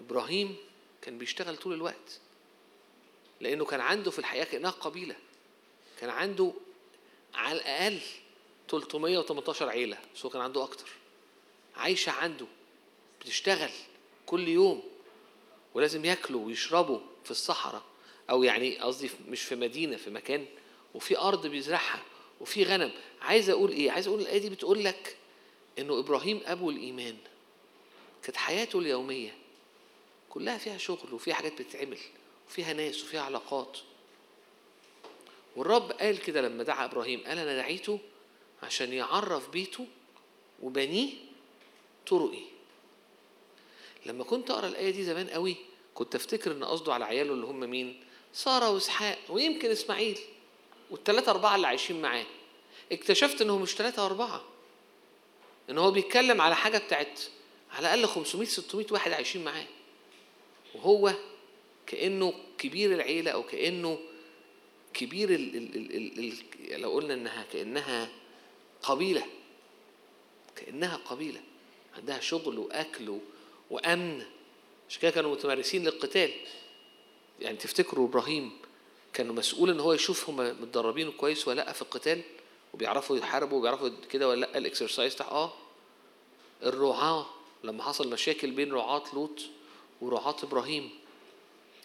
إبراهيم 0.00 0.56
كان 1.02 1.18
بيشتغل 1.18 1.56
طول 1.56 1.72
الوقت 1.72 2.20
لأنه 3.40 3.64
كان 3.64 3.80
عنده 3.80 4.10
في 4.10 4.18
الحياة 4.18 4.44
كأنها 4.44 4.70
قبيلة 4.70 5.16
كان 6.00 6.10
عنده 6.10 6.52
على 7.34 7.58
الأقل 7.58 8.00
318 8.68 9.68
عيلة 9.68 9.98
بس 10.14 10.24
هو 10.24 10.30
كان 10.30 10.42
عنده 10.42 10.64
أكتر. 10.64 10.88
عايشة 11.76 12.12
عنده 12.12 12.46
بتشتغل 13.20 13.70
كل 14.26 14.48
يوم. 14.48 14.89
ولازم 15.74 16.04
ياكلوا 16.04 16.46
ويشربوا 16.46 17.00
في 17.24 17.30
الصحراء 17.30 17.82
أو 18.30 18.42
يعني 18.42 18.78
قصدي 18.78 19.10
مش 19.28 19.42
في 19.42 19.56
مدينة 19.56 19.96
في 19.96 20.10
مكان 20.10 20.46
وفي 20.94 21.18
أرض 21.18 21.46
بيزرعها 21.46 22.02
وفي 22.40 22.64
غنم. 22.64 22.92
عايز 23.22 23.50
أقول 23.50 23.70
إيه؟ 23.70 23.90
عايز 23.90 24.06
أقول 24.06 24.20
الآية 24.20 24.38
دي 24.38 24.50
بتقول 24.50 24.84
لك 24.84 25.16
إنه 25.78 25.98
إبراهيم 25.98 26.40
أبو 26.46 26.70
الإيمان. 26.70 27.16
كانت 28.22 28.36
حياته 28.36 28.78
اليومية 28.78 29.34
كلها 30.30 30.58
فيها 30.58 30.78
شغل 30.78 31.14
وفيها 31.14 31.34
حاجات 31.34 31.62
بتتعمل 31.62 31.98
وفيها 32.48 32.72
ناس 32.72 33.02
وفيها 33.02 33.20
علاقات. 33.20 33.78
والرب 35.56 35.92
قال 35.92 36.18
كده 36.18 36.40
لما 36.40 36.62
دعا 36.62 36.84
إبراهيم 36.84 37.20
قال 37.26 37.38
أنا 37.38 37.56
دعيته 37.56 37.98
عشان 38.62 38.92
يعرف 38.92 39.48
بيته 39.48 39.86
وبنيه 40.62 41.10
طرقي. 42.06 42.42
لما 44.06 44.24
كنت 44.24 44.50
أقرأ 44.50 44.66
الآية 44.68 44.90
دي 44.90 45.04
زمان 45.04 45.28
قوي 45.28 45.56
كنت 45.94 46.14
أفتكر 46.14 46.52
إن 46.52 46.64
قصده 46.64 46.94
على 46.94 47.04
عياله 47.04 47.32
اللي 47.32 47.46
هم 47.46 47.60
مين؟ 47.60 48.00
سارة 48.32 48.70
وإسحاق 48.70 49.18
ويمكن 49.28 49.70
إسماعيل 49.70 50.18
والثلاثه 50.90 51.30
أربعة 51.30 51.56
اللي 51.56 51.66
عايشين 51.66 52.02
معاه. 52.02 52.26
اكتشفت 52.92 53.42
انه 53.42 53.58
مش 53.58 53.74
ثلاثة 53.74 54.06
أربعة 54.06 54.44
إن 55.70 55.78
هو 55.78 55.90
بيتكلم 55.90 56.40
على 56.40 56.56
حاجة 56.56 56.78
بتاعت 56.78 57.20
على 57.72 57.94
الأقل 57.94 58.06
500 58.06 58.48
600 58.48 58.86
واحد 58.90 59.12
عايشين 59.12 59.44
معاه. 59.44 59.66
وهو 60.74 61.14
كأنه 61.86 62.34
كبير 62.58 62.92
العيلة 62.94 63.30
أو 63.30 63.42
كأنه 63.42 63.98
كبير 64.94 65.30
ال 65.30 65.56
ال 65.56 65.76
ال 65.76 66.18
ال 66.18 66.34
ال 66.74 66.80
لو 66.80 66.90
قلنا 66.92 67.14
إنها 67.14 67.46
كأنها 67.52 68.08
قبيلة 68.82 69.26
كأنها 70.56 70.96
قبيلة 70.96 71.40
عندها 71.96 72.20
شغل 72.20 72.58
وأكل 72.58 73.18
و- 73.70 73.74
وأمن. 73.74 74.22
عشان 74.88 75.02
كده 75.02 75.10
كانوا 75.10 75.32
متمارسين 75.32 75.84
للقتال. 75.84 76.30
يعني 77.40 77.56
تفتكروا 77.56 78.08
إبراهيم 78.08 78.52
كانوا 79.12 79.34
مسؤول 79.34 79.70
إن 79.70 79.80
هو 79.80 79.92
يشوف 79.92 80.30
هم 80.30 80.36
متدربين 80.36 81.12
كويس 81.12 81.48
ولا 81.48 81.56
لأ 81.56 81.72
في 81.72 81.82
القتال؟ 81.82 82.22
وبيعرفوا 82.74 83.16
يحاربوا 83.16 83.58
وبيعرفوا 83.58 83.90
كده 84.10 84.28
ولا 84.28 84.40
لأ؟ 84.40 84.58
الإكسرسايز 84.58 85.14
بتاع 85.14 85.26
آه. 85.28 85.52
الرعاة. 86.62 87.26
لما 87.64 87.82
حصل 87.82 88.10
مشاكل 88.10 88.50
بين 88.50 88.72
رعاة 88.72 89.02
لوط 89.14 89.40
ورعاة 90.00 90.36
إبراهيم. 90.42 90.90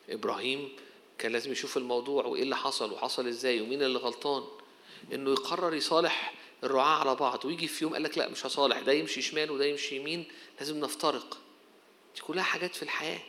إبراهيم 0.09 0.69
كان 1.17 1.31
لازم 1.31 1.51
يشوف 1.51 1.77
الموضوع 1.77 2.25
وإيه 2.25 2.43
اللي 2.43 2.55
حصل 2.55 2.91
وحصل 2.91 3.27
إزاي 3.27 3.61
ومين 3.61 3.83
اللي 3.83 3.99
غلطان. 3.99 4.43
إنه 5.13 5.31
يقرر 5.31 5.73
يصالح 5.73 6.33
الرعاة 6.63 6.99
على 6.99 7.15
بعض. 7.15 7.45
ويجي 7.45 7.67
في 7.67 7.83
يوم 7.83 7.93
قال 7.93 8.03
لك 8.03 8.17
لأ 8.17 8.29
مش 8.29 8.45
هصالح. 8.45 8.79
ده 8.79 8.91
يمشي 8.91 9.21
شمال 9.21 9.51
وده 9.51 9.65
يمشي 9.65 9.95
يمين. 9.95 10.25
لازم 10.59 10.79
نفترق. 10.79 11.38
دي 12.16 12.22
كلها 12.22 12.43
حاجات 12.43 12.76
في 12.76 12.84
الحياة. 12.84 13.22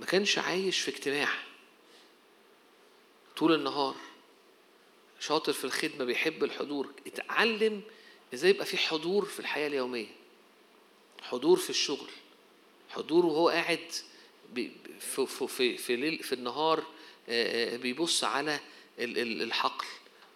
ما 0.00 0.06
كانش 0.06 0.38
عايش 0.38 0.80
في 0.80 0.90
اجتماع. 0.90 1.28
طول 3.36 3.54
النهار 3.54 3.94
شاطر 5.20 5.52
في 5.52 5.64
الخدمة 5.64 6.04
بيحب 6.04 6.44
الحضور. 6.44 6.92
اتعلم 7.06 7.82
إزاي 8.34 8.50
يبقى 8.50 8.66
في 8.66 8.76
حضور 8.78 9.24
في 9.24 9.40
الحياة 9.40 9.66
اليومية. 9.68 10.06
حضور 11.22 11.56
في 11.58 11.70
الشغل. 11.70 12.08
حضور 12.90 13.26
وهو 13.26 13.48
قاعد 13.48 13.92
في 14.54 14.70
في 15.26 15.76
في 15.76 15.76
في, 16.22 16.32
النهار 16.32 16.84
بيبص 17.78 18.24
على 18.24 18.60
ال- 18.98 19.18
ال- 19.18 19.42
الحقل 19.42 19.86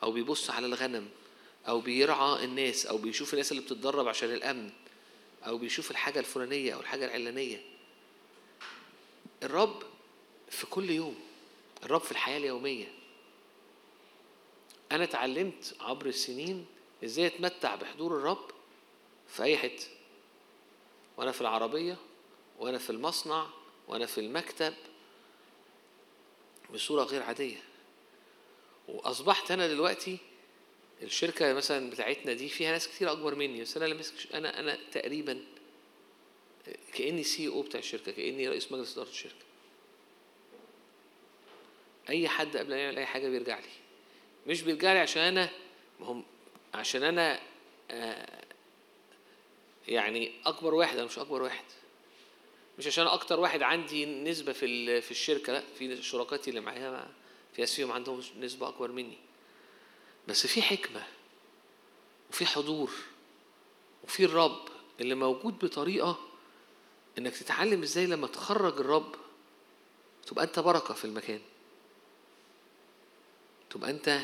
أو 0.03 0.13
بيبص 0.13 0.51
على 0.51 0.67
الغنم 0.67 1.09
أو 1.69 1.81
بيرعى 1.81 2.45
الناس 2.45 2.87
أو 2.87 2.99
بيشوف 2.99 3.33
الناس 3.33 3.53
اللي 3.53 3.63
بتتدرب 3.63 4.09
عشان 4.09 4.33
الأمن. 4.33 4.71
أو 5.47 5.59
بيشوف 5.59 5.91
الحاجة 5.91 6.19
الفلانية 6.19 6.75
أو 6.75 6.81
الحاجة 6.81 7.05
العلانية. 7.05 7.63
الرب 9.43 9.83
في 10.51 10.67
كل 10.67 10.91
يوم 10.91 11.21
الرب 11.83 12.01
في 12.01 12.13
الحياة 12.13 12.39
اليومية. 12.39 12.93
أنا 14.93 15.05
اتعلمت 15.05 15.77
عبر 15.81 16.07
السنين 16.07 16.67
إزاي 17.05 17.27
أتمتع 17.27 17.75
بحضور 17.75 18.17
الرب 18.17 18.51
في 19.29 19.43
أي 19.43 19.59
حتة. 19.59 19.87
وأنا 21.17 21.33
في 21.33 21.41
العربية 21.41 21.97
وأنا 22.59 22.79
في 22.79 22.91
المصنع 22.91 23.47
وأنا 23.89 24.07
في 24.07 24.19
المكتب 24.21 24.75
بصورة 26.75 27.03
غير 27.03 27.23
عادية. 27.23 27.63
وأصبحت 28.89 29.51
أنا 29.51 29.69
دلوقتي 29.69 30.19
الشركة 31.03 31.53
مثلا 31.53 31.91
بتاعتنا 31.91 32.33
دي 32.33 32.49
فيها 32.49 32.73
ناس 32.73 32.89
كتير 32.89 33.13
أكبر 33.13 33.35
مني 33.35 33.61
بس 33.61 33.77
أنا 33.77 33.85
اللي 33.85 33.97
ماسك 33.97 34.35
أنا 34.35 34.61
أنا 34.61 34.79
تقريبا 34.93 35.45
كأني 36.93 37.23
سي 37.23 37.49
أو 37.49 37.63
بتاع 37.63 37.81
الشركة 37.81 38.13
كأني 38.13 38.49
رئيس 38.49 38.73
مجلس 38.73 38.93
إدارة 38.93 39.09
الشركة. 39.09 39.35
أي 42.09 42.29
حد 42.29 42.57
قبل 42.57 42.71
ما 42.71 42.77
يعمل 42.77 42.99
أي 42.99 43.07
حاجة 43.07 43.29
بيرجع 43.29 43.59
لي. 43.59 43.69
مش 44.47 44.63
بيرجع 44.63 44.93
لي 44.93 44.99
عشان 44.99 45.23
أنا 45.23 45.51
ما 46.01 46.07
هم 46.07 46.25
عشان 46.75 47.03
أنا 47.03 47.41
آه، 47.91 48.45
يعني 49.89 50.33
أكبر 50.47 50.75
واحد 50.75 50.97
أنا 50.97 51.07
مش 51.07 51.19
أكبر 51.19 51.43
واحد. 51.43 51.65
مش 52.79 52.87
عشان 52.87 53.07
أكتر 53.07 53.41
واحد 53.41 53.63
عندي 53.63 54.07
نسبة 54.07 54.53
في 54.53 55.01
في 55.01 55.11
الشركة 55.11 55.53
لأ 55.53 55.63
في 55.79 56.03
شركاتي 56.03 56.51
اللي 56.51 56.61
معايا 56.61 57.09
في 57.55 57.61
ناس 57.61 57.75
فيهم 57.75 57.93
عندهم 57.93 58.23
نسبة 58.41 58.69
أكبر 58.69 58.93
مني. 58.93 59.19
بس 60.29 60.47
في 60.47 60.63
حكمة 60.63 61.07
وفي 62.31 62.47
حضور 62.47 62.91
وفي 64.05 64.25
الرب 64.25 64.69
اللي 65.01 65.15
موجود 65.15 65.59
بطريقة 65.59 66.19
إنك 67.19 67.37
تتعلم 67.37 67.83
إزاي 67.83 68.07
لما 68.07 68.27
تخرج 68.27 68.81
الرب 68.81 69.15
تبقى 70.27 70.45
أنت 70.45 70.59
بركة 70.59 70.95
في 70.95 71.05
المكان. 71.05 71.41
تبقى 73.71 73.91
أنت 73.91 74.21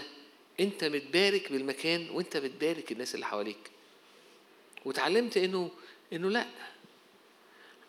أنت 0.61 0.85
متبارك 0.85 1.53
بالمكان 1.53 2.11
وأنت 2.11 2.37
بتبارك 2.37 2.93
الناس 2.93 3.15
اللي 3.15 3.27
حواليك. 3.27 3.71
وتعلمت 4.85 5.37
إنه 5.37 5.71
إنه 6.13 6.29
لأ. 6.31 6.47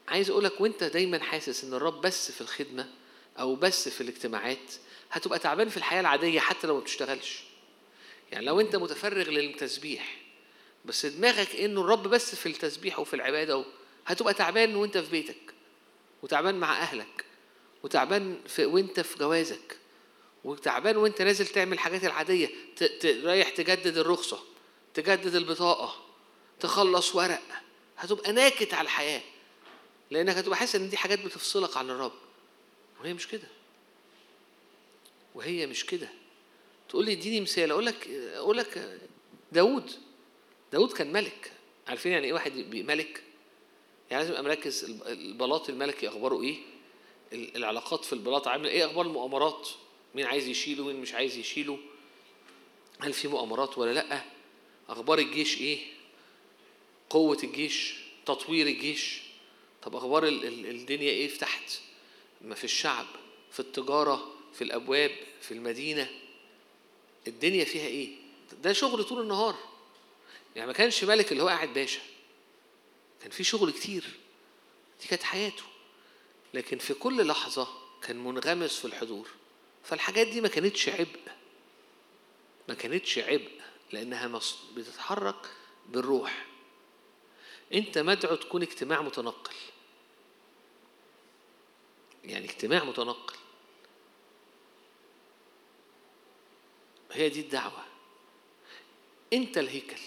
عايز 0.07 0.30
أقولك 0.30 0.61
وأنت 0.61 0.84
دايما 0.84 1.20
حاسس 1.24 1.63
إن 1.63 1.74
الرب 1.74 2.01
بس 2.01 2.32
في 2.32 2.41
الخدمة 2.41 2.89
أو 3.39 3.55
بس 3.55 3.89
في 3.89 4.01
الاجتماعات 4.01 4.74
هتبقى 5.11 5.39
تعبان 5.39 5.70
في 5.70 5.78
الحياة 5.78 5.99
العادية 6.01 6.39
حتى 6.39 6.68
لو 6.68 6.76
ما 6.76 6.80
بتشتغلش. 6.80 7.43
يعني 8.32 8.45
لو 8.45 8.59
انت 8.59 8.76
متفرغ 8.76 9.30
للتسبيح 9.30 10.17
بس 10.86 11.05
دماغك 11.05 11.55
انه 11.55 11.82
الرب 11.82 12.07
بس 12.07 12.36
في 12.36 12.45
التسبيح 12.45 12.99
وفي 12.99 13.13
العبادة. 13.15 13.65
هتبقى 14.05 14.34
تعبان 14.34 14.76
وانت 14.76 14.97
في 14.97 15.11
بيتك 15.11 15.53
وتعبان 16.23 16.55
مع 16.55 16.82
أهلك 16.82 17.26
وتعبان 17.84 18.38
في 18.47 18.65
وانت 18.65 18.99
في 18.99 19.17
جوازك 19.17 19.78
وتعبان 20.43 20.97
وانت 20.97 21.21
نازل 21.21 21.47
تعمل 21.47 21.73
الحاجات 21.73 22.03
العادية. 22.03 22.49
رايح 23.03 23.49
تجدد 23.49 23.97
الرخصة 23.97 24.39
تجدد 24.93 25.36
البطاقة 25.36 26.05
تخلص 26.59 27.15
ورق 27.15 27.41
هتبقى 27.97 28.32
ناكت 28.32 28.73
على 28.73 28.86
الحياة 28.86 29.21
لأنك 30.11 30.36
هتبقى 30.36 30.57
حاسس 30.57 30.76
إن 30.76 30.89
دي 30.89 30.97
حاجات 30.97 31.19
بتفصلك 31.26 31.78
عن 31.78 31.89
الرب 31.89 32.11
وهي 33.01 33.13
مش 33.13 33.28
كده 33.28 33.47
وهي 35.36 35.67
مش 35.67 35.86
كده 35.86 36.09
تقول 36.90 37.06
لي 37.06 37.12
اديني 37.14 37.42
مثال. 37.42 37.72
أقول 37.72 37.86
لك 37.86 38.08
أقول 38.36 38.58
لك 38.58 39.00
داوود 39.52 39.92
داوود 40.72 40.92
كان 40.94 41.12
ملك. 41.14 41.52
عارفين 41.88 42.12
يعني 42.12 42.26
إيه 42.28 42.34
واحد 42.34 42.54
ملك؟ 42.76 43.24
يعني 44.12 44.24
لازم 44.24 44.32
ابقى 44.32 44.44
مركز 44.44 44.84
الب- 44.84 45.08
البلاط 45.08 45.70
الملكي 45.70 46.08
اخباره 46.08 46.42
إيه؟ 46.42 46.58
ال- 47.34 47.56
العلاقات 47.56 48.06
في 48.06 48.14
البلاط 48.14 48.48
عاملة 48.48 48.70
إيه؟ 48.70 48.86
أخبار 48.86 49.06
المؤامرات. 49.06 49.70
مين 50.16 50.26
عايز 50.26 50.48
يشيله 50.48 50.84
مين 50.84 50.96
مش 51.02 51.14
عايز 51.14 51.38
يشيله. 51.38 51.78
هل 53.00 53.14
في 53.14 53.28
مؤامرات 53.28 53.78
ولا 53.78 53.94
لأ؟ 53.94 54.22
أخبار 54.90 55.20
الجيش 55.20 55.62
إيه؟ 55.62 55.80
قوة 57.10 57.38
الجيش 57.44 57.96
تطوير 58.26 58.68
الجيش. 58.68 59.22
طب 59.82 59.96
أخبار 59.96 60.28
ال- 60.28 60.46
ال- 60.46 60.66
الدنيا 60.66 61.10
إيه؟ 61.10 61.28
في 61.28 61.38
تحت 61.38 61.72
ما 62.42 62.56
في 62.56 62.64
الشعب 62.64 63.06
في 63.52 63.60
التجارة 63.60 64.32
في 64.54 64.64
الأبواب 64.64 65.12
في 65.42 65.52
المدينة. 65.54 66.10
الدنيا 67.28 67.65
فيها 67.65 67.88
إيه؟ 67.88 68.15
ده 68.63 68.73
شغل 68.73 69.03
طول 69.03 69.21
النهار. 69.21 69.55
يعني 70.55 70.67
ما 70.67 70.73
كانش 70.73 71.03
ملك 71.03 71.32
اللي 71.32 71.43
هو 71.43 71.47
قاعد 71.47 71.73
باشا. 71.73 72.01
كان 73.21 73.32
في 73.32 73.43
شغل 73.43 73.71
كتير. 73.71 74.03
دي 75.01 75.07
كانت 75.07 75.23
حياته. 75.23 75.63
لكن 76.53 76.78
في 76.78 76.93
كل 76.93 77.28
لحظة 77.28 77.67
كان 78.01 78.23
منغمس 78.23 78.80
في 78.80 78.86
الحضور. 78.86 79.30
فالحاجات 79.84 80.28
دي 80.28 80.41
ما 80.41 80.47
كانتش 80.47 80.89
عبء. 80.89 81.19
ما 82.69 82.73
كانتش 82.73 83.19
عبء 83.19 83.51
لأنها 83.91 84.41
بتتحرك 84.76 85.51
بالروح. 85.89 86.45
أنت 87.73 87.97
مدعو 87.97 88.36
تكون 88.36 88.61
اجتماع 88.61 89.01
متنقل. 89.01 89.55
يعني 92.23 92.45
اجتماع 92.45 92.84
متنقل. 92.84 93.36
هي 97.16 97.30
دي 97.30 97.39
الدعوة. 97.39 97.86
أنت 99.34 99.57
الهيكل. 99.57 100.01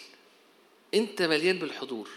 أنت 0.94 1.22
مليان 1.22 1.58
بالحضور. 1.58 2.10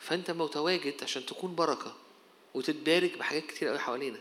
فأنت 0.00 0.30
متواجد 0.30 1.02
عشان 1.02 1.26
تكون 1.26 1.54
بركة 1.54 1.96
وتتبارك 2.54 3.18
بحاجات 3.18 3.46
كتير 3.46 3.68
قوي 3.68 3.78
حوالينا. 3.78 4.18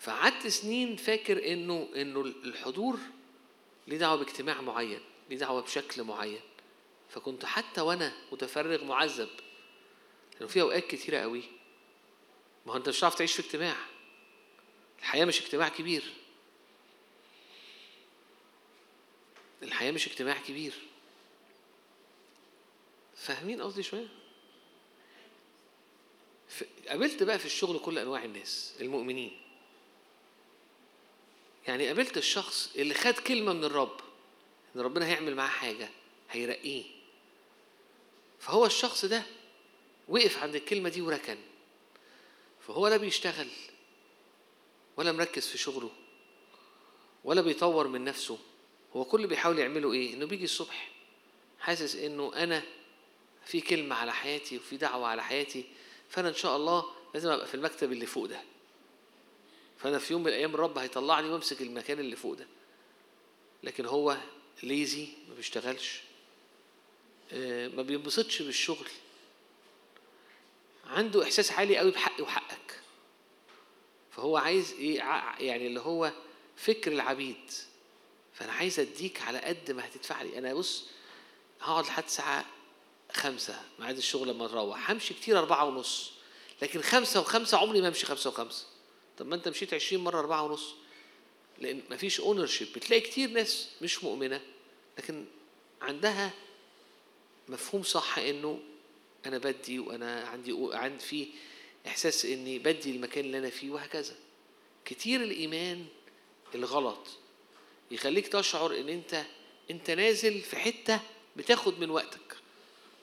فقعدت 0.00 0.46
سنين 0.46 0.96
فاكر 0.96 1.52
انه 1.52 1.88
انه 1.96 2.20
الحضور 2.20 2.98
ليه 3.86 3.96
دعوة 3.98 4.16
باجتماع 4.16 4.60
معين 4.60 5.00
ليه 5.30 5.36
دعوة 5.36 5.62
بشكل 5.62 6.02
معين. 6.02 6.40
فكنت 7.10 7.44
حتى 7.44 7.80
وأنا 7.80 8.12
متفرغ 8.32 8.84
معذب. 8.84 9.28
لأنه 10.34 10.48
في 10.48 10.60
أوقات 10.60 10.86
كتيرة 10.86 11.18
قوي. 11.18 11.42
ما 12.66 12.72
هو 12.72 12.76
أنت 12.76 12.88
مش 12.88 12.98
هتعرف 12.98 13.14
تعيش 13.14 13.32
في 13.32 13.40
اجتماع. 13.40 13.76
الحياة 14.98 15.24
مش 15.24 15.40
اجتماع 15.42 15.68
كبير. 15.68 16.12
الحياة 19.62 19.90
مش 19.90 20.06
اجتماع 20.06 20.38
كبير. 20.38 20.72
فاهمين 23.16 23.62
قصدي 23.62 23.82
شوية؟ 23.82 24.08
ف- 26.48 26.64
قابلت 26.88 27.22
بقى 27.22 27.38
في 27.38 27.46
الشغل 27.46 27.78
كل 27.78 27.98
أنواع 27.98 28.24
الناس 28.24 28.74
المؤمنين. 28.80 29.40
يعني 31.68 31.86
قابلت 31.86 32.16
الشخص 32.16 32.72
اللي 32.76 32.94
خد 32.94 33.12
كلمة 33.14 33.52
من 33.52 33.64
الرب 33.64 34.00
إن 34.76 34.80
ربنا 34.80 35.06
هيعمل 35.06 35.34
معاه 35.34 35.48
حاجة 35.48 35.88
هيرقيه. 36.30 36.84
فهو 38.40 38.66
الشخص 38.66 39.04
ده 39.04 39.22
وقف 40.08 40.38
عند 40.42 40.54
الكلمة 40.54 40.88
دي 40.88 41.00
وركن. 41.00 41.38
فهو 42.66 42.88
لا 42.88 42.96
بيشتغل 42.96 43.48
ولا 44.96 45.12
مركز 45.12 45.46
في 45.46 45.58
شغله 45.58 45.90
ولا 47.24 47.40
بيطور 47.40 47.88
من 47.88 48.04
نفسه. 48.04 48.38
هو 48.96 49.04
كل 49.04 49.16
اللي 49.16 49.28
بيحاول 49.28 49.58
يعمله 49.58 49.92
إيه؟ 49.92 50.14
إنه 50.14 50.26
بيجي 50.26 50.44
الصبح 50.44 50.90
حاسس 51.60 51.96
إنه 51.96 52.32
أنا 52.34 52.62
في 53.46 53.60
كلمة 53.60 53.96
على 53.96 54.12
حياتي 54.12 54.56
وفي 54.56 54.76
دعوة 54.76 55.06
على 55.08 55.22
حياتي 55.24 55.64
فأنا 56.08 56.28
إن 56.28 56.34
شاء 56.34 56.56
الله 56.56 56.84
لازم 57.14 57.30
أبقى 57.30 57.46
في 57.46 57.54
المكتب 57.54 57.92
اللي 57.92 58.06
فوق 58.06 58.26
ده. 58.26 58.40
فأنا 59.78 59.98
في 59.98 60.12
يوم 60.12 60.22
من 60.22 60.28
الأيام 60.28 60.54
الرب 60.54 60.78
هيطلعني 60.78 61.28
وأمسك 61.28 61.60
المكان 61.62 61.98
اللي 61.98 62.16
فوق 62.16 62.34
ده. 62.34 62.46
لكن 63.62 63.86
هو 63.86 64.16
ليزي 64.62 65.08
ما 65.28 65.34
بيشتغلش 65.34 66.00
آه، 67.32 67.68
ما 67.68 67.82
بينبسطش 67.82 68.42
بالشغل. 68.42 68.88
عنده 70.86 71.22
إحساس 71.24 71.52
عالي 71.52 71.76
قوي 71.78 71.90
بحقي 71.90 72.22
وحقك. 72.22 72.80
فهو 74.10 74.36
عايز 74.36 74.74
ع- 74.98 75.40
يعني 75.40 75.66
اللي 75.66 75.80
هو 75.80 76.12
فكر 76.56 76.92
العبيد. 76.92 77.50
فأنا 78.36 78.52
عايز 78.52 78.80
أديك 78.80 79.22
على 79.22 79.38
قد 79.38 79.70
ما 79.70 79.86
هتدفع 79.86 80.22
لي. 80.22 80.38
أنا 80.38 80.54
بص 80.54 80.84
هقعد 81.60 81.86
لحد 81.86 82.04
الساعة 82.04 82.44
خمسة 83.12 83.62
ميعاد 83.78 83.96
الشغل 83.96 84.28
لما 84.28 84.44
نروح 84.46 84.90
همشي 84.90 85.14
كتير 85.14 85.38
أربعة 85.38 85.64
ونص 85.64 86.10
لكن 86.62 86.82
خمسة 86.82 87.20
وخمسة 87.20 87.58
عمري 87.58 87.80
ما 87.80 87.88
امشي 87.88 88.06
خمسة 88.06 88.30
وخمسة. 88.30 88.64
طب 89.18 89.26
ما 89.26 89.34
أنت 89.34 89.48
مشيت 89.48 89.74
عشرين 89.74 90.04
مرة 90.04 90.18
أربعة 90.18 90.42
ونص. 90.42 90.74
لأن 91.58 91.82
مفيش 91.90 92.20
اونرشيب 92.20 92.68
بتلاقي 92.76 93.00
كتير 93.00 93.30
ناس 93.30 93.68
مش 93.82 94.04
مؤمنة 94.04 94.40
لكن 94.98 95.24
عندها 95.82 96.30
مفهوم 97.48 97.82
صح 97.82 98.18
إنه 98.18 98.60
أنا 99.26 99.38
بدي 99.38 99.78
وأنا 99.78 100.24
عندي 100.24 100.56
عندي 100.72 101.04
في 101.04 101.26
إحساس 101.86 102.24
إني 102.24 102.58
بدي 102.58 102.90
المكان 102.90 103.24
اللي 103.24 103.38
أنا 103.38 103.50
فيه 103.50 103.70
وهكذا. 103.70 104.14
كتير 104.84 105.22
الإيمان 105.22 105.86
الغلط. 106.54 107.06
يخليك 107.90 108.28
تشعر 108.28 108.76
إن 108.80 108.88
أنت 108.88 109.24
أنت 109.70 109.90
نازل 109.90 110.40
في 110.40 110.56
حتة 110.56 111.00
بتاخد 111.36 111.78
من 111.80 111.90
وقتك 111.90 112.36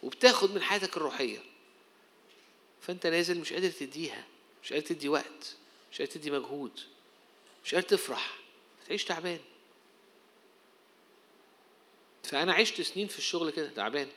وبتاخد 0.04 0.52
من 0.52 0.62
حياتك 0.62 0.98
الروحية. 0.98 1.40
فأنت 2.82 3.08
نازل 3.08 3.40
مش 3.40 3.54
قادر 3.54 3.70
تديها 3.70 4.26
مش 4.64 4.74
قادر 4.74 4.86
تدي 4.86 5.10
وقت 5.10 5.56
مش 5.92 5.98
قادر 6.00 6.12
تدي 6.12 6.32
مجهود 6.32 6.80
مش 7.66 7.76
قادر 7.76 7.88
تفرح 7.88 8.38
فتعيش 8.84 9.04
تعبان. 9.06 9.40
فأنا 12.24 12.54
عشت 12.54 12.82
سنين 12.82 13.08
في 13.08 13.18
الشغل 13.18 13.50
كده 13.50 13.70
تعبان. 13.70 14.08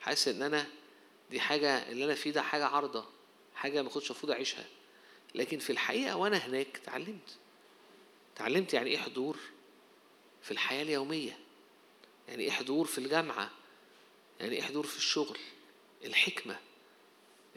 حاسس 0.00 0.28
إن 0.28 0.42
أنا 0.42 0.66
دي 1.30 1.40
حاجة 1.40 1.90
اللي 1.90 2.04
أنا 2.04 2.14
فيه 2.14 2.30
ده 2.30 2.42
حاجة 2.42 2.64
عارضة 2.66 3.04
حاجة 3.54 3.82
ما 3.82 3.88
كنتش 3.88 4.10
المفروض 4.10 4.32
أعيشها. 4.32 4.64
لكن 5.34 5.58
في 5.58 5.70
الحقيقة 5.70 6.16
وأنا 6.16 6.36
هناك 6.36 6.76
اتعلمت. 6.82 7.36
اتعلمت 8.36 8.74
يعني 8.74 8.90
إيه 8.90 8.98
حضور 8.98 9.38
في 10.42 10.50
الحياة 10.50 10.82
اليومية 10.82 11.38
يعني 12.28 12.44
إيه 12.44 12.50
حضور 12.50 12.86
في 12.86 12.98
الجامعة 12.98 13.50
يعني 14.40 14.56
إيه 14.56 14.62
حضور 14.62 14.86
في 14.86 14.96
الشغل 14.96 15.38
الحكمة. 16.04 16.58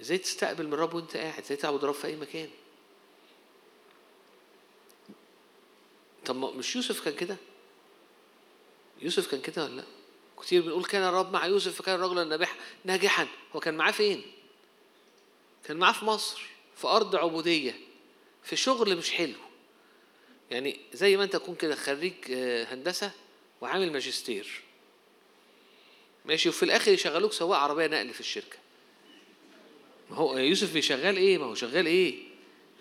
إزاي 0.02 0.18
تستقبل 0.18 0.68
من 0.68 0.74
الرب 0.74 0.94
وأنت 0.94 1.18
قاعد؟ 1.18 1.44
إزاي 1.44 1.58
تعبد 1.58 1.84
الرب 1.84 1.96
في 1.96 2.08
أي 2.08 2.16
مكان؟ 2.16 2.50
طب 6.26 6.36
مش 6.36 6.76
يوسف 6.76 7.06
كان 7.06 7.16
كده؟ 7.16 7.38
يوسف 9.02 9.32
كان 9.32 9.42
كده 9.42 9.64
ولا 9.64 9.76
لأ؟ 9.76 9.86
كتير 10.42 10.62
بنقول 10.62 10.86
كان 10.86 11.04
الرب 11.04 11.34
مع 11.34 11.46
يوسف 11.46 11.76
فكان 11.76 12.00
رجلا 12.00 12.24
ناجحا 12.24 12.56
ناجحا. 12.86 13.28
هو 13.56 13.60
كان 13.60 13.78
معاه 13.78 13.92
فين؟ 13.92 14.24
كان 15.64 15.78
معاه 15.78 15.94
في 15.94 16.06
مصر 16.06 16.42
في 16.76 16.88
أرض 16.88 17.16
عبودية 17.16 17.80
في 18.44 18.56
شغل 18.56 18.96
مش 18.98 19.12
حلو. 19.12 19.40
يعني 20.52 20.80
زي 20.94 21.18
ما 21.18 21.24
انت 21.24 21.34
تكون 21.34 21.56
كده 21.56 21.76
خريج 21.76 22.14
آه، 22.32 22.74
هندسة 22.74 23.12
وعامل 23.62 23.92
ماجستير. 23.92 24.62
ماشي 26.26 26.50
وفي 26.50 26.64
الآخر 26.64 26.92
يشغلوك 26.92 27.34
سواق 27.34 27.60
عربية 27.60 27.88
نقل 27.88 28.14
في 28.14 28.20
الشركة. 28.20 28.58
ما 30.10 30.18
هو 30.18 30.38
يوسف 30.38 30.74
بيشغال 30.74 31.18
إيه؟ 31.18 31.38
ما 31.38 31.46
هو 31.46 31.56
شغال 31.56 31.86
إيه؟ 31.86 32.16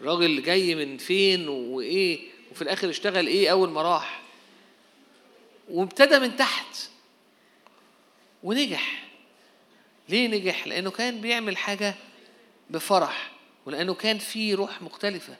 راجل 0.03 0.43
جاي 0.43 0.75
من 0.75 0.99
فين 0.99 1.49
وإيه؟ 1.49 2.21
وفي 2.53 2.63
الآخر 2.63 2.91
اشتغل 2.91 3.27
إيه 3.27 3.51
أول 3.51 3.69
ما 3.71 3.83
راح؟ 3.83 4.23
وابتدى 5.69 6.19
من 6.19 6.37
تحت 6.37 6.77
ونجح. 8.43 9.09
ليه 10.09 10.29
نجح؟ 10.29 10.67
لأنه 10.67 10.91
كان 10.91 11.21
بيعمل 11.21 11.57
حاجة 11.57 11.95
بفرح 12.71 13.33
ولأنه 13.67 13.95
كان 13.95 14.19
في 14.19 14.55
روح 14.55 14.83
مختلفة. 14.83 15.37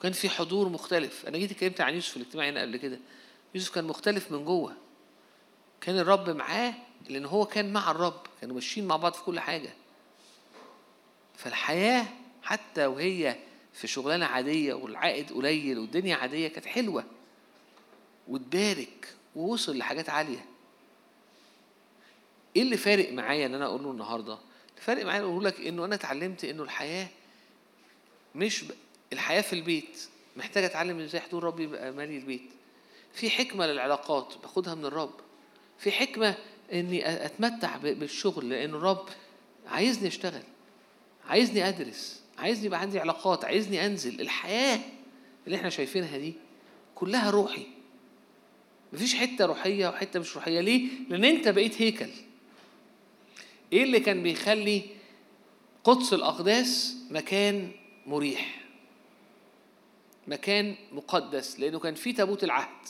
وكان 0.00 0.12
في 0.12 0.28
حضور 0.28 0.68
مختلف. 0.68 1.26
أنا 1.26 1.38
جيت 1.38 1.50
اتكلمت 1.50 1.80
عن 1.80 1.94
يوسف 1.94 2.10
في 2.10 2.16
الاجتماع 2.16 2.48
هنا 2.48 2.62
قبل 2.62 2.76
كده. 2.76 2.98
يوسف 3.54 3.74
كان 3.74 3.84
مختلف 3.84 4.32
من 4.32 4.44
جوه. 4.44 4.76
كان 5.80 5.98
الرب 5.98 6.30
معاه 6.30 6.74
لأن 7.08 7.24
هو 7.24 7.46
كان 7.46 7.72
مع 7.72 7.90
الرب. 7.90 8.20
كانوا 8.40 8.54
ماشيين 8.54 8.86
مع 8.86 8.96
بعض 8.96 9.12
في 9.12 9.22
كل 9.22 9.40
حاجة. 9.40 9.72
فالحياة 11.36 12.06
حتى 12.42 12.86
وهي 12.86 13.36
في 13.72 13.86
شغلانة 13.86 14.26
عادية 14.26 14.74
والعائد 14.74 15.32
قليل 15.32 15.78
والدنيا 15.78 16.16
عادية 16.16 16.48
كانت 16.48 16.66
حلوة 16.66 17.04
وتبارك 18.28 19.14
ووصل 19.36 19.78
لحاجات 19.78 20.08
عالية. 20.08 20.44
إيه 22.56 22.62
اللي 22.62 22.76
فارق 22.76 23.12
معايا 23.12 23.46
إن 23.46 23.54
أنا 23.54 23.66
أقول 23.66 23.82
له 23.82 23.90
النهارده؟ 23.90 24.32
اللي 24.32 24.80
فارق 24.80 25.04
معايا 25.04 25.20
أقول 25.22 25.44
لك 25.44 25.60
إنه 25.60 25.84
أنا 25.84 25.94
اتعلمت 25.94 26.44
إنه 26.44 26.62
الحياة 26.62 27.08
مش. 28.34 28.64
الحياة 29.12 29.40
في 29.40 29.52
البيت 29.52 29.98
محتاجه 30.36 30.66
أتعلم 30.66 30.98
إزاي 31.00 31.20
حضور 31.20 31.44
ربي 31.44 31.62
يبقى 31.62 31.92
مالي 31.92 32.16
البيت. 32.18 32.50
في 33.12 33.30
حكمة 33.30 33.66
للعلاقات 33.66 34.34
باخدها 34.42 34.74
من 34.74 34.84
الرب. 34.84 35.14
في 35.78 35.90
حكمة 35.92 36.34
إني 36.72 37.26
أتمتع 37.26 37.76
بالشغل 37.76 38.48
لأن 38.48 38.70
الرب 38.74 39.08
عايزني 39.66 40.08
أشتغل 40.08 40.42
عايزني 41.26 41.68
أدرس 41.68 42.20
عايزني 42.38 42.66
يبقى 42.66 42.80
عندي 42.80 43.00
علاقات 43.00 43.44
عايزني 43.44 43.86
أنزل. 43.86 44.20
الحياة 44.20 44.80
اللي 45.46 45.56
إحنا 45.56 45.70
شايفينها 45.70 46.18
دي 46.18 46.34
كلها 46.94 47.30
روحي. 47.30 47.66
مفيش 48.92 49.14
حتة 49.14 49.44
روحية 49.46 49.88
وحتة 49.88 50.20
مش 50.20 50.34
روحية. 50.36 50.60
ليه؟ 50.60 50.88
لأن 51.08 51.24
أنت 51.24 51.48
بقيت 51.48 51.82
هيكل. 51.82 52.10
إيه 53.72 53.82
اللي 53.82 54.00
كان 54.00 54.22
بيخلي 54.22 54.82
قدس 55.84 56.12
الأقداس 56.12 56.96
مكان 57.10 57.70
مريح؟ 58.06 58.60
مكان 60.30 60.76
مقدس 60.92 61.60
لأنه 61.60 61.78
كان 61.78 61.94
فيه 61.94 62.14
تابوت 62.14 62.44
العهد. 62.44 62.86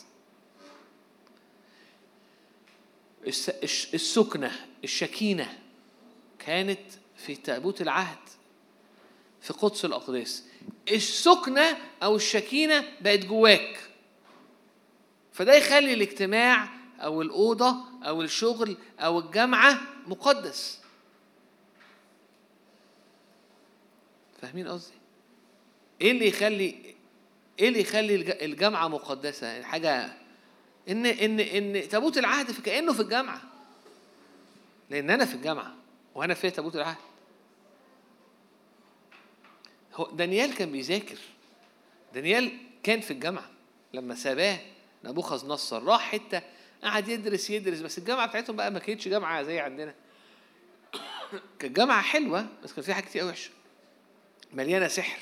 الس- 3.27 3.49
الش- 3.49 3.95
السكنة 3.95 4.67
الشكينة 4.85 5.59
كانت 6.39 6.81
في 7.17 7.35
تابوت 7.35 7.81
العهد 7.83 8.19
في 9.41 9.53
قدس 9.53 9.85
الأقداس. 9.85 10.45
السكنة 10.91 11.79
أو 12.03 12.17
الشكينة 12.17 12.85
بقت 13.01 13.19
جواك. 13.27 13.81
فده 15.33 15.55
يخلي 15.55 15.93
الاجتماع 15.93 16.69
أو 17.01 17.23
الأوضة 17.23 17.77
أو 18.03 18.23
الشغل 18.23 18.77
أو 19.01 19.19
الجامعة 19.19 19.81
مقدس. 20.07 20.81
فاهمين 24.43 24.69
قصدي؟ 24.69 24.95
إيه 26.01 26.11
اللي 26.11 26.29
يخلي 26.29 26.95
إيه 27.61 27.69
اللي 27.69 27.81
يخلي 27.81 28.15
الج- 28.15 28.43
الجامعة 28.43 28.89
مقدسة؟ 28.89 29.62
حاجة 29.62 30.12
إن 30.89 31.07
إن 31.07 31.41
إن 31.41 31.89
تابوت 31.89 32.19
العهد 32.19 32.51
كأنه 32.61 32.93
في 32.93 33.01
الجامعة. 33.03 33.43
لأن 34.91 35.11
أنا 35.11 35.24
في 35.24 35.35
الجامعة 35.35 35.74
وأنا 36.15 36.35
في 36.35 36.51
تابوت 36.51 36.77
العهد. 36.77 36.97
هو 39.95 40.11
دانيال 40.11 40.55
كان 40.55 40.73
بيذاكر. 40.73 41.19
دانيال 42.15 42.53
كان 42.82 43.01
في 43.01 43.11
الجامعة. 43.11 43.51
لما 43.95 44.15
ساباه 44.15 44.59
نبوخذ 45.05 45.49
نصر 45.49 45.82
راح 45.85 46.01
حتة 46.12 46.43
قعد 46.82 47.09
يدرس 47.09 47.51
يدرس 47.51 47.81
بس 47.81 47.99
الجامعة 47.99 48.27
بتاعتهم 48.27 48.57
بقى 48.57 48.70
ما 48.70 48.78
كانتش 48.78 49.09
جامعة 49.09 49.43
زي 49.43 49.59
عندنا. 49.61 49.95
كانت 51.59 51.77
جامعة 51.77 52.03
حلوة 52.03 52.47
بس 52.65 52.73
كان 52.73 52.85
فيها 52.85 52.95
حاجات 52.95 53.09
كتير 53.09 53.20
قوي 53.23 53.31
وحشة. 53.31 53.51
مليانة 54.53 54.89
سحر 54.89 55.20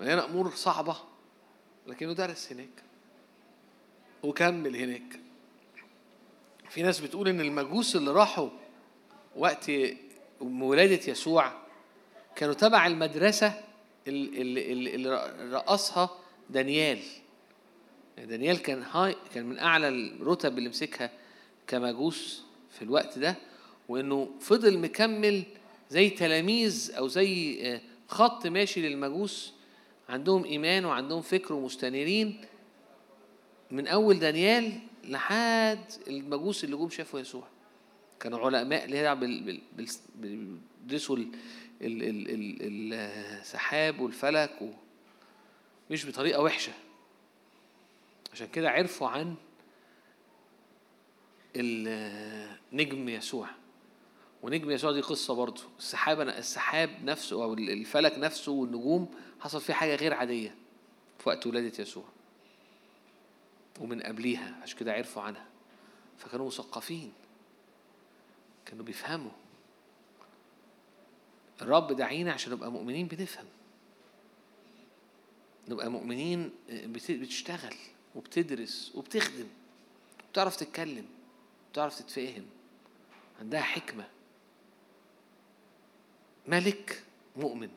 مليانة 0.00 0.24
أمور 0.24 0.50
صعبة. 0.54 0.96
لكنه 1.86 2.12
درس 2.12 2.52
هناك. 2.52 2.82
وكمل 4.22 4.76
هناك. 4.76 5.20
في 6.70 6.82
ناس 6.82 7.00
بتقول 7.00 7.28
إن 7.28 7.40
المجوس 7.40 7.96
اللي 7.96 8.10
راحوا 8.10 8.50
وقت 9.36 9.70
ولادة 10.40 11.00
يسوع 11.12 11.52
كانوا 12.36 12.54
تبع 12.54 12.86
المدرسة 12.86 13.60
اللي, 14.08 14.72
اللي, 14.72 15.08
رأسها 15.52 16.10
دانيال. 16.50 16.98
دانيال 18.18 18.62
كان 18.62 18.82
هاي 18.82 19.16
كان 19.34 19.46
من 19.46 19.58
أعلى 19.58 19.88
الرتب 19.88 20.58
اللي 20.58 20.68
مسكها 20.68 21.10
كمجوس 21.66 22.42
في 22.70 22.82
الوقت 22.82 23.18
ده 23.18 23.36
وإنه 23.88 24.30
فضل 24.40 24.78
مكمل 24.78 25.44
زي 25.90 26.10
تلاميذ 26.10 26.92
أو 26.98 27.08
زي 27.08 27.58
آه، 27.74 27.80
خط 28.08 28.46
ماشي 28.46 28.88
للمجوس 28.88 29.52
عندهم 30.08 30.44
إيمان 30.44 30.84
وعندهم 30.84 31.22
فكر 31.22 31.54
ومستنيرين 31.54 32.40
من 33.70 33.86
أول 33.86 34.18
دانيال 34.18 34.78
لحد 35.04 35.84
المجوس 36.08 36.64
اللي 36.64 36.76
جم 36.76 36.90
شافوا 36.90 37.20
يسوع. 37.20 37.44
كانوا 38.20 38.38
علماء 38.38 38.84
اللي 38.84 39.14
بيدرسوا 40.16 41.16
ال- 41.16 41.28
ال- 41.82 42.02
ال- 42.02 42.30
ال- 42.62 42.92
السحاب 43.40 44.00
والفلك 44.00 44.70
مش 45.90 46.06
بطريقة 46.06 46.42
وحشة. 46.42 46.72
عشان 48.32 48.46
كده 48.46 48.70
عرفوا 48.70 49.08
عن 49.08 49.34
ال- 51.56 52.56
نجم 52.72 53.08
يسوع. 53.08 53.48
ونجم 54.42 54.70
يسوع 54.70 54.92
دي 54.92 55.00
قصة 55.00 55.34
برضه. 55.34 55.62
السحاب 55.78 56.20
السحاب 56.20 56.90
نفسه 57.04 57.44
أو 57.44 57.54
الفلك 57.54 58.18
نفسه 58.18 58.52
والنجوم 58.52 59.14
حصل 59.40 59.60
فيه 59.60 59.72
حاجة 59.74 59.94
غير 59.96 60.14
عادية 60.14 60.54
في 61.18 61.28
وقت 61.28 61.46
ولادة 61.46 61.82
يسوع. 61.82 62.04
ومن 63.80 64.02
قبليها 64.02 64.58
عشان 64.62 64.78
كده 64.78 64.92
عرفوا 64.92 65.22
عنها. 65.22 65.46
فكانوا 66.18 66.46
مثقفين. 66.46 67.12
كانوا 68.66 68.84
بيفهموا. 68.84 69.30
الرب 71.62 71.92
دعينا 71.92 72.32
عشان 72.32 72.52
نبقى 72.52 72.72
مؤمنين 72.72 73.06
بنفهم. 73.06 73.46
نبقى 75.68 75.90
مؤمنين 75.90 76.50
بت- 76.70 77.10
بتشتغل 77.10 77.74
وبتدرس 78.14 78.92
وبتخدم. 78.94 79.46
بتعرف 80.32 80.56
تتكلم. 80.56 81.06
بتعرف 81.72 81.98
تتفاهم. 81.98 82.46
عندها 83.40 83.60
حكمة. 83.62 84.08
ملك 86.46 87.02
مؤمن. 87.36 87.70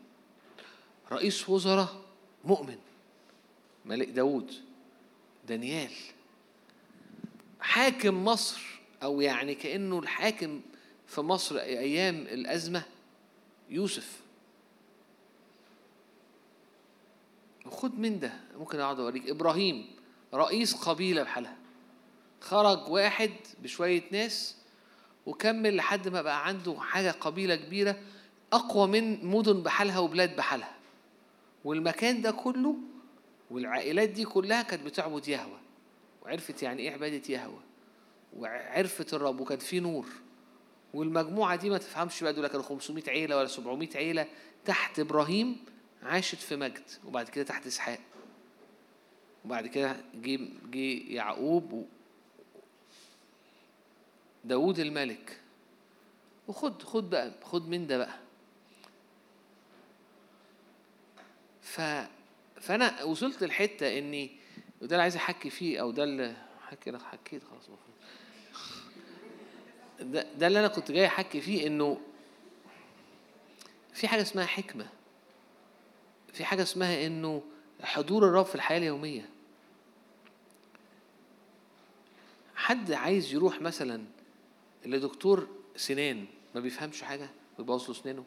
رئيس 1.12 1.50
وزراء 1.50 2.02
مؤمن 2.46 2.78
ملك 3.86 4.08
داود 4.08 4.54
دانيال. 5.48 5.92
حاكم 7.62 8.26
مصر 8.26 8.62
أو 9.04 9.22
يعني 9.22 9.56
كأنه 9.56 10.00
الحاكم 10.00 10.62
في 11.08 11.22
مصر 11.22 11.58
أيام 11.58 12.16
الأزمة 12.16 12.84
يوسف. 13.70 14.20
وخد 17.66 18.00
من 18.00 18.20
ده 18.20 18.34
ممكن 18.60 18.80
أقعد 18.80 19.00
أوريك. 19.00 19.30
إبراهيم 19.30 19.88
رئيس 20.34 20.74
قبيلة 20.76 21.24
بحالها. 21.24 21.58
خرج 22.42 22.90
واحد 22.90 23.32
بشوية 23.64 24.04
ناس 24.12 24.56
وكمل 25.26 25.76
لحد 25.76 26.08
ما 26.08 26.22
بقى 26.22 26.48
عنده 26.48 26.80
حاجة 26.80 27.12
قبيلة 27.12 27.56
كبيرة 27.56 28.00
أقوى 28.54 28.88
من 28.88 29.26
مدن 29.26 29.64
بحالها 29.64 30.00
وبلاد 30.00 30.36
بحالها. 30.36 30.77
والمكان 31.66 32.22
ده 32.22 32.32
كله 32.32 32.76
والعائلات 33.52 34.10
دي 34.10 34.26
كلها 34.26 34.62
كانت 34.62 34.84
بتعبد 34.86 35.28
يهوه 35.28 35.60
وعرفت 36.22 36.64
يعني 36.64 36.82
إيه 36.82 36.92
عبادة 36.92 37.34
يهوه 37.34 37.60
وعرفت 38.38 39.14
الرب 39.14 39.40
وكان 39.40 39.60
في 39.60 39.80
نور. 39.80 40.06
والمجموعة 40.94 41.56
دي 41.56 41.70
ما 41.70 41.78
تفهمش 41.78 42.24
بقى 42.24 42.34
دول 42.34 42.48
كانوا 42.48 42.64
500 42.64 43.04
عيلة 43.10 43.38
ولا 43.38 43.48
700 43.48 43.90
عيلة 43.98 44.28
تحت 44.66 45.00
إبراهيم 45.00 45.58
عاشت 46.04 46.36
في 46.36 46.56
مجد 46.56 46.84
وبعد 47.06 47.30
كده 47.30 47.44
تحت 47.44 47.68
إسحاق. 47.68 48.00
وبعد 49.46 49.68
كده 49.68 49.96
جه 50.16 50.40
جه 50.72 51.14
يعقوب 51.14 51.88
داوود 54.46 54.80
الملك. 54.80 55.42
وخد 56.48 56.84
خد 56.84 57.10
بقى 57.10 57.32
خد 57.44 57.70
من 57.70 57.88
ده 57.88 57.98
بقى. 57.98 58.20
فأنا 62.62 63.04
وصلت 63.04 63.44
لحتة 63.44 63.98
إني 63.98 64.32
وده 64.82 64.96
اللي 64.96 65.02
عايز 65.02 65.16
أحكي 65.16 65.50
فيه 65.50 65.82
أو 65.82 65.92
ده 65.92 66.04
اللي 66.04 66.36
حكي 66.62 66.92
لك 66.92 67.02
حكيت 67.02 67.42
خلاص 67.44 67.70
ده, 70.00 70.28
ده 70.38 70.48
اللي 70.48 70.60
أنا 70.60 70.68
كنت 70.68 70.92
جاي 70.92 71.06
أحكي 71.06 71.42
فيه 71.42 71.68
إنه 71.68 72.02
في 73.94 74.08
حاجة 74.08 74.22
اسمها 74.22 74.46
حكمة. 74.46 74.88
في 76.34 76.46
حاجة 76.46 76.62
اسمها 76.62 77.06
إنه 77.06 77.44
حضور 77.82 78.28
الرب 78.28 78.46
في 78.46 78.56
الحياة 78.56 78.78
اليومية. 78.78 79.30
حد 82.56 82.92
عايز 82.92 83.34
يروح 83.34 83.62
مثلا 83.62 84.04
لدكتور 84.86 85.48
سنان 85.76 86.26
ما 86.56 86.62
بيفهمش 86.62 87.02
حاجة 87.02 87.30
ويبوظ 87.58 87.88
له 87.88 87.94
سنانه؟ 87.94 88.24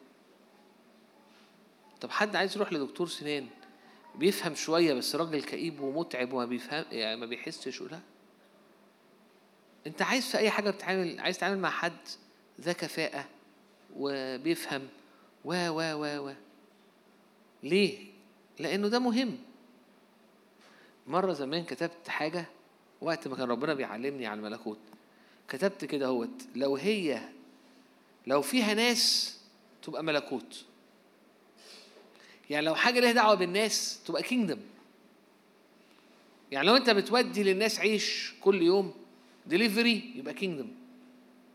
طب 2.01 2.11
حد 2.11 2.35
عايز 2.35 2.55
يروح 2.55 2.73
لدكتور 2.73 3.07
سنان؟ 3.07 3.47
بيفهم 4.15 4.55
شوية 4.55 4.93
بس 4.93 5.15
راجل 5.15 5.43
كئيب 5.43 5.79
ومتعب 5.81 6.33
وما 6.33 6.45
بيفهم 6.45 6.85
يعني 6.91 7.19
ما 7.19 7.25
بيحسش 7.25 7.81
لا 7.81 7.99
انت 9.87 10.01
عايز 10.01 10.25
في 10.27 10.37
أي 10.37 10.49
حاجة 10.49 10.69
بتتعامل 10.69 11.19
عايز 11.19 11.37
تتعامل 11.37 11.59
مع 11.59 11.69
حد 11.69 11.97
ذا 12.61 12.73
كفاءة 12.73 13.25
وبيفهم 13.95 14.87
و 15.45 15.53
و 15.69 15.81
و 15.81 16.29
و. 16.29 16.33
ليه؟ 17.63 18.11
لأنه 18.59 18.87
ده 18.87 18.99
مهم. 18.99 19.37
مرة 21.07 21.33
زمان 21.33 21.63
كتبت 21.63 22.07
حاجة 22.09 22.45
وقت 23.01 23.27
ما 23.27 23.35
كان 23.35 23.51
ربنا 23.51 23.73
بيعلمني 23.73 24.27
على 24.27 24.37
الملكوت. 24.37 24.79
كتبت 25.47 25.85
كده 25.85 26.05
أهوت 26.05 26.41
لو 26.55 26.75
هي 26.75 27.21
لو 28.27 28.41
فيها 28.41 28.73
ناس 28.73 29.37
تبقى 29.81 30.03
ملكوت. 30.03 30.65
يعني 32.51 32.65
لو 32.65 32.75
حاجة 32.75 32.99
ليها 32.99 33.11
دعوة 33.11 33.35
بالناس 33.35 33.99
تبقى 34.05 34.23
كينجدم 34.23 34.59
يعني 36.51 36.67
لو 36.67 36.75
انت 36.75 36.89
بتودي 36.89 37.43
للناس 37.43 37.79
عيش 37.79 38.33
كل 38.41 38.61
يوم 38.61 38.93
ديليفري 39.45 40.11
يبقى 40.15 40.33
kingdom 40.33 40.67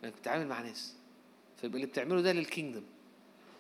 انك 0.04 0.12
بتتعامل 0.12 0.46
مع 0.48 0.62
ناس. 0.62 0.94
فيبقى 1.60 1.76
اللي 1.76 1.86
بتعمله 1.86 2.20
ده 2.20 2.32
لل 2.32 2.43
kingdom 2.43 2.82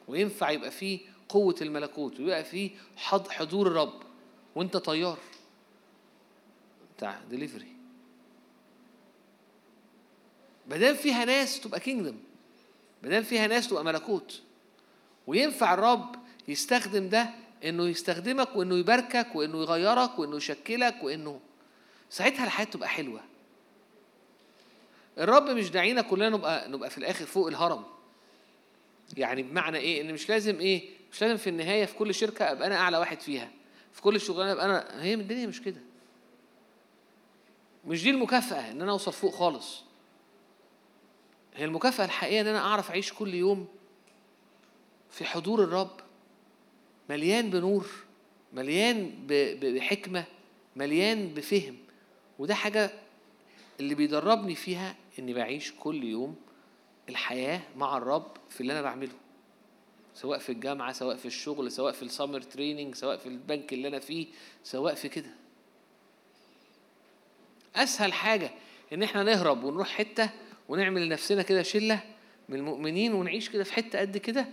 وينفع 0.08 0.50
يبقى 0.50 0.70
فيه 0.70 1.00
قوة 1.28 1.54
الملكوت 1.62 2.20
ويبقى 2.20 2.44
فيه 2.44 2.70
حض 2.96 3.28
حضور 3.28 3.66
الرب. 3.66 4.02
وانت 4.54 4.76
طيار. 4.76 5.18
بتاع 6.96 7.20
ديليفري 7.30 7.72
بدل 10.66 10.96
فيها 10.96 11.24
ناس 11.24 11.60
تبقى 11.60 11.80
kingdom 11.80 12.16
بدل 13.02 13.24
فيها 13.24 13.46
ناس 13.46 13.68
تبقى 13.68 13.84
ملكوت. 13.84 14.42
وينفع 15.26 15.74
الرب 15.74 16.25
يستخدم 16.48 17.08
ده 17.08 17.30
إنه 17.64 17.88
يستخدمك 17.88 18.56
وإنه 18.56 18.74
يباركك 18.76 19.26
وإنه 19.34 19.58
يغيرك 19.62 20.18
وإنه 20.18 20.36
يشكلك 20.36 20.96
وإنه 21.02 21.40
ساعتها 22.10 22.44
الحياة 22.44 22.66
تبقى 22.66 22.88
حلوة. 22.88 23.20
الرب 25.18 25.50
مش 25.50 25.70
داعينا 25.70 26.02
كلنا 26.02 26.28
نبقى 26.28 26.68
نبقى 26.68 26.90
في 26.90 26.98
الآخر 26.98 27.26
فوق 27.26 27.46
الهرم. 27.48 27.84
يعني 29.16 29.42
بمعنى 29.42 29.78
إيه؟ 29.78 30.00
إن 30.00 30.14
مش 30.14 30.28
لازم 30.28 30.60
إيه؟ 30.60 30.88
مش 31.12 31.22
لازم 31.22 31.36
في 31.36 31.50
النهاية 31.50 31.84
في 31.84 31.94
كل 31.94 32.14
شركة 32.14 32.52
أبقى 32.52 32.66
أنا 32.66 32.76
أعلى 32.76 32.98
واحد 32.98 33.20
فيها. 33.20 33.50
في 33.92 34.02
كل 34.02 34.20
شغلانة 34.20 34.52
أبقى 34.52 34.64
أنا 34.66 35.02
هي 35.02 35.14
الدنيا 35.14 35.46
مش 35.46 35.62
كده. 35.62 35.80
مش 37.86 38.02
دي 38.02 38.10
المكافأة 38.10 38.70
إن 38.70 38.82
أنا 38.82 38.92
أوصل 38.92 39.12
فوق 39.12 39.34
خالص. 39.34 39.82
هي 41.54 41.64
المكافأة 41.64 42.04
الحقيقية 42.04 42.40
إن 42.40 42.46
أنا 42.46 42.58
أعرف 42.58 42.90
أعيش 42.90 43.12
كل 43.12 43.34
يوم 43.34 43.68
في 45.10 45.24
حضور 45.24 45.64
الرب. 45.64 46.00
مليان 47.10 47.50
بنور 47.50 47.86
مليان 48.52 49.10
ب- 49.26 49.60
ب- 49.60 49.74
بحكمة 49.74 50.24
مليان 50.76 51.34
بفهم. 51.34 51.76
وده 52.38 52.54
حاجة 52.54 52.90
اللي 53.80 53.94
بيدربني 53.94 54.54
فيها 54.54 54.96
إني 55.18 55.34
بعيش 55.34 55.72
كل 55.80 56.04
يوم 56.04 56.36
الحياة 57.08 57.60
مع 57.76 57.96
الرب 57.96 58.32
في 58.50 58.60
اللي 58.60 58.72
أنا 58.72 58.82
بعمله. 58.82 59.12
سواء 60.14 60.38
في 60.38 60.52
الجامعة 60.52 60.92
سواء 60.92 61.16
في 61.16 61.26
الشغل 61.26 61.72
سواء 61.72 61.92
في 61.92 62.02
السمر 62.02 62.40
تريننج 62.40 62.94
سواء 62.94 63.16
في 63.16 63.26
البنك 63.26 63.72
اللي 63.72 63.88
أنا 63.88 63.98
فيه 63.98 64.26
سواء 64.64 64.94
في 64.94 65.08
كده. 65.08 65.30
أسهل 67.76 68.12
حاجة 68.12 68.50
إن 68.92 69.02
إحنا 69.02 69.22
نهرب 69.22 69.64
ونروح 69.64 69.88
حتة 69.88 70.30
ونعمل 70.68 71.06
لنفسنا 71.06 71.42
كده 71.42 71.62
شلة 71.62 72.02
من 72.48 72.56
المؤمنين 72.56 73.14
ونعيش 73.14 73.48
كده 73.50 73.64
في 73.64 73.72
حتة 73.72 73.98
قد 73.98 74.16
كده 74.16 74.48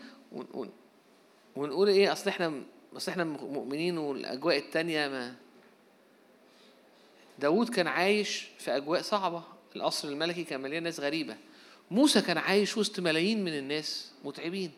ونقول 1.56 1.90
إيه 1.90 2.12
أصل 2.12 2.30
إحنا 2.30 2.62
أصل 2.96 3.12
إحنا 3.12 3.24
مؤمنين 3.24 3.98
والأجواء 3.98 4.58
التانية 4.58 5.08
ما 5.08 5.36
داود 7.40 7.70
كان 7.70 7.88
عايش 7.88 8.48
في 8.60 8.78
أجواء 8.78 9.02
صعبة. 9.02 9.44
القصر 9.76 10.08
الملكي 10.08 10.44
كان 10.44 10.62
مليان 10.62 10.84
ناس 10.84 11.00
غريبة. 11.00 11.38
موسى 11.92 12.22
كان 12.22 12.38
عايش 12.38 12.78
وسط 12.78 13.00
ملايين 13.00 13.44
من 13.44 13.58
الناس 13.58 14.12
متعبين. 14.24 14.72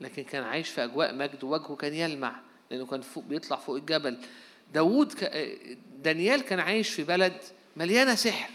لكن 0.00 0.24
كان 0.24 0.42
عايش 0.42 0.68
في 0.68 0.84
أجواء 0.84 1.14
مجد 1.14 1.44
ووجهه 1.44 1.76
كان 1.76 1.94
يلمع 1.94 2.40
لأنه 2.70 2.86
كان 2.86 3.00
فوق 3.00 3.24
بيطلع 3.24 3.56
فوق 3.56 3.76
الجبل. 3.76 4.18
داود 4.74 5.12
ك... 5.12 5.48
دانيال 6.02 6.40
كان 6.40 6.60
عايش 6.60 6.90
في 6.90 7.04
بلد 7.04 7.36
مليانة 7.76 8.14
سحر. 8.14 8.50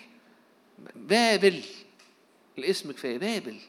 بابل. 0.96 1.64
الاسم 2.58 2.92
كفاية 2.92 3.18
بابل. 3.18 3.60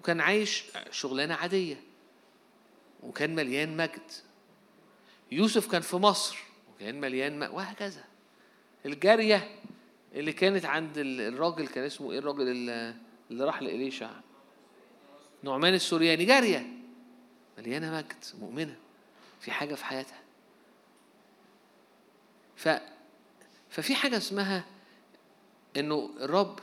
وكان 0.00 0.20
عايش 0.20 0.64
شغلانة 0.90 1.34
عادية. 1.34 1.80
وكان 3.04 3.34
مليان 3.34 3.76
مجد. 3.76 4.10
يوسف 5.32 5.70
كان 5.70 5.82
في 5.82 5.96
مصر 5.96 6.38
وكان 6.74 7.00
مليان 7.00 7.38
مجد 7.38 7.50
وهكذا. 7.50 8.04
الجارية 8.86 9.54
اللي 10.14 10.32
كانت 10.32 10.64
عند 10.64 10.98
ال- 10.98 11.20
الراجل 11.20 11.66
كان 11.68 11.84
اسمه 11.84 12.12
إيه 12.12 12.18
الراجل 12.18 12.42
اللي 13.30 13.44
راح 13.44 13.62
لإليشع؟ 13.62 14.10
نعمان 15.42 15.74
السورياني. 15.74 16.24
جارية 16.24 16.66
مليانة 17.58 17.92
مجد 17.96 18.24
مؤمنة 18.40 18.76
في 19.40 19.50
حاجة 19.50 19.74
في 19.74 19.84
حياتها. 19.84 20.18
ف 22.56 22.68
ففي 23.70 23.94
حاجة 23.94 24.16
اسمها 24.16 24.64
إنه 25.76 26.10
الرب 26.20 26.58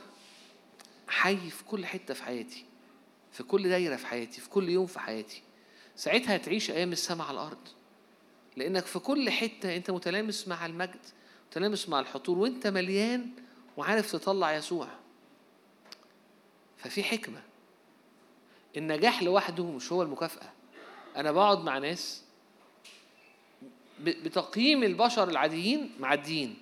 حي 1.08 1.50
في 1.50 1.64
كل 1.64 1.86
حتة 1.86 2.14
في 2.14 2.22
حياتي 2.24 2.64
في 3.32 3.42
كل 3.42 3.68
دايرة 3.68 3.96
في 3.96 4.06
حياتي 4.06 4.40
في 4.40 4.48
كل 4.48 4.68
يوم 4.68 4.86
في 4.86 4.98
حياتي. 5.00 5.42
ساعتها 6.02 6.36
هتعيش 6.36 6.70
أيام 6.70 6.92
السماء 6.92 7.26
على 7.26 7.34
الأرض. 7.34 7.68
لأنك 8.56 8.86
في 8.86 8.98
كل 8.98 9.30
حتة 9.30 9.76
أنت 9.76 9.90
متلامس 9.90 10.48
مع 10.48 10.66
المجد 10.66 11.00
متلامس 11.50 11.88
مع 11.88 12.00
الحضور 12.00 12.38
وأنت 12.38 12.66
مليان 12.66 13.30
وعارف 13.76 14.12
تطلع 14.12 14.52
يسوع. 14.52 14.88
ففي 16.76 17.04
حكمة. 17.04 17.42
النجاح 18.76 19.22
لوحده 19.22 19.64
مش 19.64 19.92
هو 19.92 20.02
المكافأة. 20.02 20.52
أنا 21.16 21.32
بقعد 21.32 21.64
مع 21.64 21.78
ناس 21.78 22.22
بتقييم 24.00 24.82
البشر 24.82 25.28
العاديين 25.28 25.90
معديين. 26.00 26.58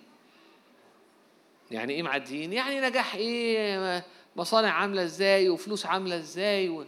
يعني 1.71 1.93
إيه 1.93 2.03
معديين؟ 2.03 2.53
يعني 2.53 2.81
نجاح 2.81 3.15
إيه؟ 3.15 4.05
مصانع 4.37 4.71
عاملة 4.73 5.03
إزاي؟ 5.03 5.49
وفلوس 5.49 5.87
عاملة 5.87 6.17
إزاي؟ 6.17 6.69
و... 6.69 6.85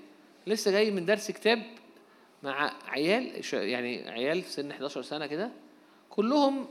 لسه 0.46 0.70
جاي 0.70 0.90
من 0.90 1.06
درس 1.06 1.30
كتاب 1.30 1.81
مع 2.42 2.72
عيال 2.88 3.42
يعني 3.52 4.10
عيال 4.10 4.44
سن 4.44 4.70
11 4.70 5.02
سنة 5.02 5.26
كده 5.26 5.50
كلهم 6.10 6.66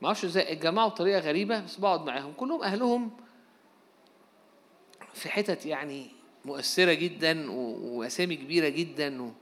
ما 0.00 0.06
أعرفش 0.06 0.24
إزاي 0.24 0.52
اتجمعوا 0.52 0.88
بطريقة 0.88 1.20
غريبة 1.20 1.60
بس 1.60 1.76
بقعد 1.76 2.04
معاهم 2.06 2.32
كلهم 2.32 2.62
أهلهم 2.62 3.10
في 5.14 5.28
حتت 5.28 5.66
يعني 5.66 6.10
مؤثرة 6.44 6.92
جدا. 6.92 7.50
وأسامي 7.50 8.36
كبيرة 8.36 8.68
جدا. 8.68 9.32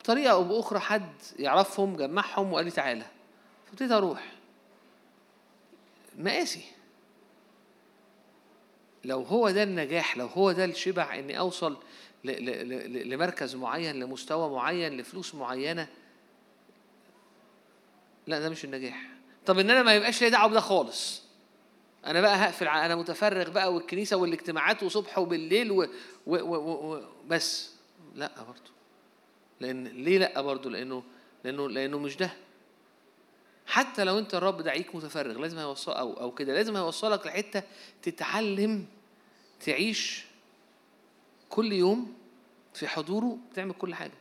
بطريقة 0.00 0.32
أو 0.32 0.44
بأخرى 0.44 0.78
حد 0.80 1.12
يعرفهم 1.38 1.96
جمعهم 1.96 2.52
وقال 2.52 2.64
لي 2.64 2.70
تعالى 2.70 3.06
فابتديت 3.66 3.92
أروح 3.92 4.32
مقاسي 6.18 6.64
لو 9.04 9.22
هو 9.22 9.50
ده 9.50 9.62
النجاح 9.62 10.16
لو 10.16 10.26
هو 10.26 10.52
ده 10.52 10.64
الشبع 10.64 11.18
إني 11.18 11.38
أوصل 11.38 11.76
لمركز 12.24 13.54
معين 13.54 13.96
لمستوى 14.00 14.50
معين 14.50 14.96
لفلوس 14.96 15.34
معينة. 15.34 15.88
لا 18.26 18.40
ده 18.40 18.48
مش 18.48 18.64
النجاح. 18.64 19.08
طب 19.46 19.58
إن 19.58 19.70
أنا 19.70 19.82
ما 19.82 19.94
يبقاش 19.94 20.22
لي 20.22 20.30
دعوة 20.30 20.50
بده 20.50 20.60
خالص. 20.60 21.22
أنا 22.06 22.20
بقى 22.20 22.36
هقفل 22.36 22.68
أنا 22.68 22.96
متفرغ 22.96 23.50
بقى 23.50 23.74
والكنيسة 23.74 24.16
والاجتماعات 24.16 24.82
وصبح 24.82 25.18
وبالليل. 25.18 25.72
و... 25.72 25.86
و... 26.26 26.36
و... 26.36 26.94
و... 26.94 27.02
بس. 27.28 27.74
لا 28.14 28.42
برضه 28.42 28.70
لأن 29.60 29.84
ليه 29.84 30.18
لا 30.18 30.40
برضه 30.40 30.70
لأنه 30.70 31.02
لأنه 31.44 31.68
لأنه 31.68 31.98
مش 31.98 32.16
ده. 32.16 32.30
حتى 33.66 34.04
لو 34.04 34.18
أنت 34.18 34.34
الرب 34.34 34.62
دعيك 34.62 34.94
متفرغ 34.94 35.38
لازم 35.40 35.58
هيوصل 35.58 35.92
أو 35.92 36.20
أو 36.20 36.30
كده 36.34 36.52
لازم 36.54 36.76
هيوصلك 36.76 37.26
لحتة 37.26 37.62
تتعلم 38.02 38.86
تعيش 39.60 40.24
كل 41.50 41.72
يوم 41.72 42.14
في 42.74 42.88
حضوره 42.88 43.38
تعمل 43.54 43.72
كل 43.72 43.94
حاجة. 43.94 44.12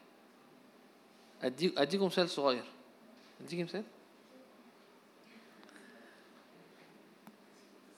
اديك 1.41 1.77
أديكم 1.77 2.05
مثال 2.05 2.29
صغير. 2.29 2.63
اديك 3.41 3.59
مثال؟ 3.59 3.83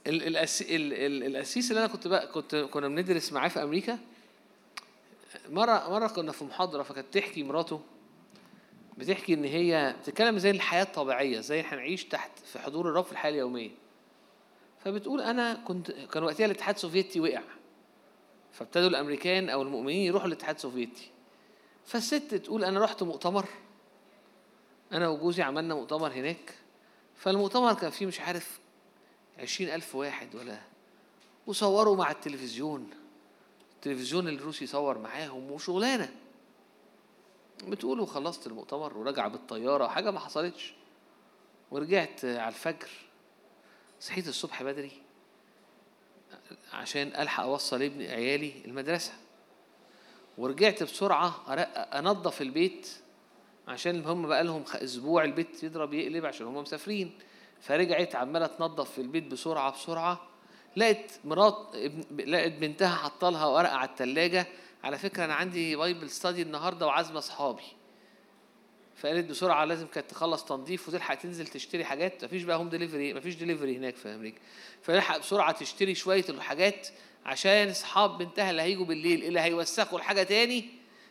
ال- 0.07 0.21
الأس- 0.21 0.61
ال- 0.61 0.93
ال- 0.93 1.23
القسيس 1.23 1.71
اللي 1.71 1.79
أنا 1.85 1.93
كنت 1.93 2.07
بقى 2.07 2.27
كنت 2.27 2.55
كنا 2.55 2.87
بندرس 2.87 3.33
معاه 3.33 3.47
في 3.47 3.63
أمريكا 3.63 3.99
مره 5.49 5.89
مرة 5.89 6.07
كنا 6.07 6.31
في 6.31 6.43
محاضرة 6.43 6.83
فكانت 6.83 7.13
تحكي 7.13 7.43
مراته 7.43 7.81
بتحكي 8.97 9.33
إن 9.33 9.43
هي 9.43 9.95
بتتكلم 10.01 10.37
زي 10.37 10.51
الحياة 10.51 10.83
الطبيعية 10.83 11.39
زي 11.39 11.61
هنعيش 11.61 12.03
تحت 12.05 12.39
في 12.39 12.59
حضور 12.59 12.89
الرب 12.89 13.03
في 13.03 13.11
الحياة 13.11 13.31
اليومية. 13.31 13.71
فبتقول 14.83 15.21
أنا 15.21 15.53
كنت 15.53 15.91
كان 15.91 16.23
وقتها 16.23 16.45
الاتحاد 16.45 16.75
السوفيتي 16.75 17.19
وقع. 17.19 17.41
فابتدوا 18.55 18.87
الأمريكان 18.87 19.49
أو 19.49 19.61
المؤمنين 19.61 20.05
يروحوا 20.05 20.27
الاتحاد 20.27 20.55
السوفيتي. 20.55 21.11
فالست 21.85 22.35
تقول 22.35 22.63
أنا 22.63 22.83
رحت 22.83 23.03
مؤتمر. 23.03 23.45
أنا 24.91 25.09
وجوزي 25.09 25.41
عملنا 25.41 25.75
مؤتمر 25.75 26.11
هناك. 26.11 26.53
فالمؤتمر 27.15 27.73
كان 27.73 27.91
فيه 27.91 28.05
مش 28.05 28.19
عارف 28.19 28.59
عشرين 29.39 29.69
ألف 29.69 29.95
واحد 29.95 30.35
ولا 30.35 30.61
وصوروا 31.47 31.95
مع 31.95 32.11
التلفزيون. 32.11 32.89
التلفزيون 33.75 34.27
الروسي 34.27 34.67
صور 34.67 34.97
معاهم 34.97 35.51
وشغلانة. 35.51 36.15
بتقول 37.67 37.99
وخلصت 37.99 38.47
المؤتمر 38.47 38.97
وراجعه 38.97 39.27
بالطيارة 39.27 39.87
حاجة 39.87 40.11
ما 40.11 40.19
حصلتش. 40.19 40.73
ورجعت 41.71 42.25
على 42.25 42.47
الفجر. 42.47 42.89
صحيت 43.99 44.27
الصبح 44.27 44.63
بدري. 44.63 45.04
عشان 46.73 47.07
ألحق 47.07 47.43
أوصل 47.43 47.81
ابني 47.83 48.07
عيالي 48.11 48.53
المدرسة. 48.65 49.11
ورجعت 50.37 50.83
بسرعة 50.83 51.35
أرق- 51.47 51.95
أنظف 51.95 52.41
البيت 52.41 52.89
عشان 53.67 54.05
هم 54.05 54.27
بقى 54.27 54.43
لهم 54.43 54.63
أسبوع 54.73 55.23
البيت 55.23 55.63
يضرب 55.63 55.93
يقلب 55.93 56.25
عشان 56.25 56.47
هم 56.47 56.57
مسافرين. 56.57 57.11
فرجعت 57.61 58.15
عمالة 58.15 58.47
تنظف 58.47 58.91
في 58.91 59.01
البيت 59.01 59.23
بسرعة 59.23 59.71
بسرعة. 59.71 60.21
لقت 60.75 61.19
مرات 61.25 61.75
ابن- 61.75 62.29
لقت 62.31 62.51
بنتها 62.51 62.95
حاطة 62.95 63.29
لها 63.29 63.45
ورقة 63.45 63.75
على 63.75 63.89
الثلاجه 63.89 64.47
على 64.83 64.97
فكرة 64.97 65.25
أنا 65.25 65.33
عندي 65.33 65.75
Bible 65.75 66.09
study 66.09 66.41
النهارده 66.41 66.85
وعازمة 66.87 67.17
أصحابي. 67.19 67.63
فقالت 68.95 69.29
بسرعة 69.29 69.65
لازم 69.65 69.87
كانت 69.87 70.11
تخلص 70.11 70.43
تنظيف 70.45 70.89
وتلحق 70.89 71.15
تنزل 71.15 71.47
تشتري 71.47 71.85
حاجات. 71.85 72.25
مفيش 72.25 72.43
بقى 72.43 72.57
home 72.57 72.69
delivery 72.69 73.13
مفيش 73.13 73.35
ديليفري 73.35 73.77
هناك 73.77 73.95
في 73.95 74.09
أمريكا. 74.09 74.39
فلحق 74.81 75.17
بسرعة 75.17 75.51
تشتري 75.51 75.95
شوية 75.95 76.25
الحاجات 76.29 76.87
عشان 77.25 77.69
أصحاب 77.69 78.17
بنتها 78.17 78.51
اللي 78.51 78.61
هيجوا 78.61 78.85
بالليل 78.85 79.23
اللي 79.23 79.39
هيوسخوا 79.39 79.99
الحاجة 79.99 80.23
تاني. 80.23 80.65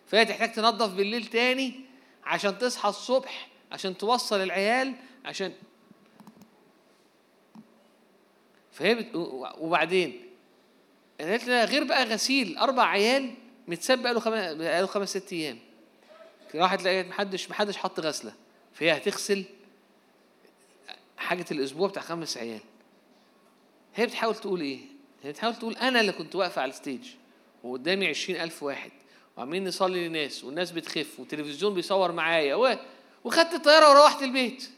فهي 0.06 0.24
تحتاج 0.24 0.52
تنظف 0.52 0.94
بالليل 0.94 1.26
تاني 1.26 1.80
عشان 2.24 2.58
تصحى 2.58 2.88
الصبح 2.88 3.48
عشان 3.72 3.96
توصل 3.96 4.42
العيال 4.42 4.94
عشان 5.24 5.52
فهي 8.72 8.94
بت... 8.94 9.06
وبعدين؟ 9.58 10.20
قالت 11.20 11.44
لنا 11.44 11.64
غير 11.64 11.84
بقى 11.84 12.04
غسيل 12.04 12.58
أربع 12.58 12.86
عيال 12.86 13.34
متساب 13.68 14.02
بقاله 14.02 14.20
خمس 14.20 14.90
خمس 14.90 15.10
ست 15.10 15.32
أيام. 15.32 15.58
راحت 16.54 16.82
لقيت 16.82 17.06
محدش 17.08 17.50
محدش 17.50 17.76
حط 17.76 18.00
غسلة. 18.00 18.32
فهي 18.74 18.92
هتغسل 18.96 19.44
حاجة 21.16 21.44
الأسبوع 21.50 21.88
بتاع 21.88 22.02
خمس 22.02 22.36
عيال. 22.36 22.60
هي 23.94 24.06
بتحاول 24.06 24.34
تقول 24.34 24.60
إيه؟ 24.60 24.78
هي 25.22 25.30
بتحاول 25.32 25.54
تقول 25.56 25.76
أنا 25.76 26.00
اللي 26.00 26.12
كنت 26.12 26.34
واقفة 26.36 26.62
على 26.62 26.70
الستيج 26.70 27.08
وقدامي 27.64 28.08
عشرين 28.08 28.40
ألف 28.40 28.62
واحد 28.62 28.90
وعمالين 29.36 29.68
نصلي 29.68 30.06
للناس 30.06 30.44
والناس 30.44 30.70
بتخف 30.70 31.20
والتلفزيون 31.20 31.74
بيصور 31.74 32.12
معايا 32.12 32.54
و... 32.54 32.76
وخدت 33.24 33.54
الطيارة 33.54 33.90
وروحت 33.90 34.22
البيت. 34.22 34.70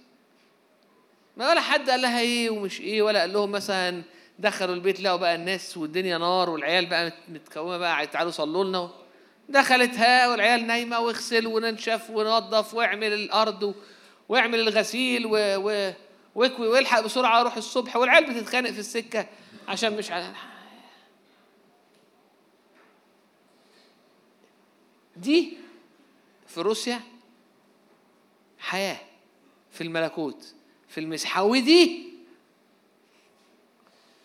ما 1.36 1.50
ولا 1.50 1.60
حد 1.60 1.90
قال 1.90 2.02
لها 2.02 2.20
إيه 2.20 2.50
ومش 2.50 2.80
إيه 2.80 3.02
ولا 3.02 3.20
قال 3.20 3.32
لهم 3.32 3.50
مثلا 3.52 4.02
دخلوا 4.38 4.74
البيت 4.74 5.00
لقوا 5.00 5.16
بقى 5.16 5.34
الناس 5.34 5.76
والدنيا 5.76 6.18
نار 6.18 6.50
والعيال 6.50 6.86
بقى 6.86 7.06
مت- 7.06 7.14
متكومة 7.28 7.78
بقى 7.78 8.06
تعالوا 8.06 8.30
صلوا 8.30 8.64
لنا. 8.64 8.90
دخلتها 9.48 10.28
والعيال 10.28 10.66
نايمة 10.66 11.00
واغسل 11.00 11.46
وننشف 11.46 12.10
وننظف 12.10 12.74
واعمل 12.74 13.12
الأرض 13.12 13.74
واعمل 14.28 14.60
الغسيل 14.60 15.26
و... 15.26 15.30
و... 15.36 15.92
واكوي 16.34 16.68
والحق 16.68 17.00
بسرعة 17.00 17.42
روح 17.42 17.56
الصبح. 17.56 17.96
والعيال 17.96 18.34
بتتخانق 18.34 18.70
في 18.70 18.78
السكة 18.78 19.26
عشان 19.68 19.96
مش 19.96 20.10
ع... 20.10 20.32
دي 25.16 25.56
في 26.46 26.60
روسيا 26.60 27.00
حياة. 28.58 28.98
في 29.72 29.80
الملكوت 29.80 30.54
في 30.88 31.00
المسحة 31.00 31.42
ودي 31.42 32.12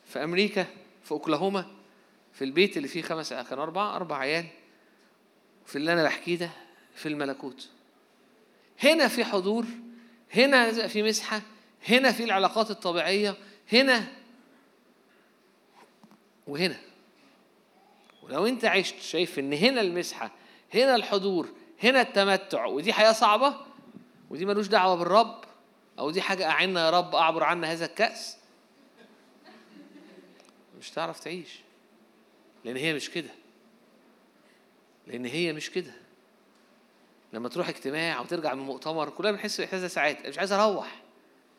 في 0.06 0.24
أمريكا 0.24 0.66
في 1.04 1.12
أوكلاهوما 1.12 1.66
في 2.34 2.44
البيت 2.44 2.78
اللي 2.78 2.88
فيه 2.88 3.02
خمس 3.02 3.34
كانوا 3.34 3.64
أربعة 3.64 3.96
أربع 3.96 4.18
عيال. 4.18 4.46
في 5.66 5.76
اللي 5.76 5.94
أنا 5.94 6.04
بحكيه 6.04 6.36
ده 6.38 6.50
في 6.96 7.10
الملكوت. 7.10 7.70
هنا 8.84 9.08
في 9.08 9.26
حضور 9.26 9.66
هنا 10.36 10.88
في 10.88 11.04
مسحة 11.04 11.42
هنا 11.90 12.12
في 12.12 12.24
العلاقات 12.24 12.72
الطبيعية 12.72 13.38
هنا 13.74 14.08
وهنا. 16.48 16.78
ولو 18.24 18.46
أنت 18.46 18.66
عشت 18.66 19.00
شايف 19.02 19.40
إن 19.40 19.54
هنا 19.54 19.82
المسحة 19.82 20.32
هنا 20.74 20.96
الحضور 20.96 21.50
هنا 21.84 22.02
التمتع 22.02 22.66
ودي 22.66 22.94
حياة 22.94 23.12
صعبة 23.12 23.56
ودي 24.30 24.46
ملوش 24.46 24.68
دعوة 24.68 24.96
بالرب 24.96 25.44
أو 26.00 26.12
دي 26.12 26.22
حاجة 26.22 26.50
أعنا 26.50 26.86
يا 26.86 26.90
رب 26.90 27.16
أعبر 27.16 27.44
عنا 27.44 27.72
هذا 27.72 27.86
الكأس. 27.86 28.38
مش 30.80 30.90
تعرف 30.90 31.20
تعيش 31.20 31.60
لأن 32.66 32.78
هي 32.78 32.94
مش 32.94 33.10
كده. 33.10 33.30
لأن 35.12 35.26
هي 35.26 35.54
مش 35.54 35.70
كده. 35.70 35.92
لما 37.34 37.50
تروح 37.50 37.70
اجتماع 37.70 38.22
وترجع 38.22 38.54
من 38.54 38.64
مؤتمر 38.64 39.10
كلنا 39.10 39.32
بنحس 39.32 39.56
بالإحساس 39.58 39.82
ده 39.82 39.88
ساعات. 39.88 40.18
أنا 40.20 40.30
مش 40.30 40.38
عايز 40.38 40.52
أروح. 40.52 41.02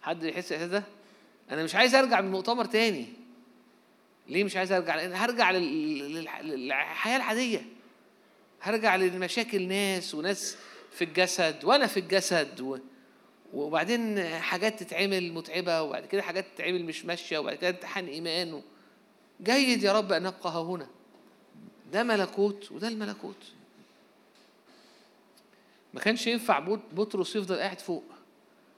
حد 0.02 0.20
بيحس 0.20 0.48
بالإحساس 0.52 0.70
ده؟ 0.70 0.82
أنا 1.50 1.62
مش 1.64 1.74
عايز 1.74 1.94
أرجع 1.94 2.20
من 2.20 2.26
المؤتمر 2.26 2.64
تاني. 2.64 3.06
ليه 4.28 4.44
مش 4.44 4.56
عايز 4.56 4.72
أرجع؟ 4.72 4.96
لأن 4.96 5.12
هرجع 5.12 5.50
لل- 5.50 6.12
للح- 6.28 6.40
للحياة 6.40 7.16
العادية. 7.16 7.62
هرجع 8.62 8.96
لمشاكل 8.96 9.68
ناس 9.68 10.14
وناس 10.14 10.56
في 10.92 11.04
الجسد 11.04 11.64
وأنا 11.64 11.86
في 11.86 12.00
الجسد 12.00 12.60
و... 12.60 12.78
وبعدين 13.52 14.24
حاجات 14.24 14.82
تتعمل 14.82 15.32
متعبة 15.32 15.82
وبعد 15.82 16.06
كده 16.06 16.22
حاجات 16.22 16.44
تتعمل 16.54 16.84
مش 16.84 17.04
ماشية 17.04 17.38
وبعد 17.38 17.56
كده 17.56 17.70
امتحان 17.70 18.06
إيمان 18.06 18.54
و... 18.54 18.62
جيد 19.42 19.82
يا 19.82 19.92
رب 19.92 20.12
أن 20.12 20.22
نبقى 20.22 20.50
ها 20.50 20.62
هنا. 20.62 20.86
ده 21.92 22.02
ملكوت 22.02 22.72
وده 22.72 22.88
الملكوت. 22.88 23.36
ما 25.94 26.00
كانش 26.00 26.26
ينفع 26.26 26.58
بط- 26.58 26.80
بطرس 26.92 27.36
يفضل 27.36 27.56
قاعد 27.58 27.80
فوق. 27.80 28.04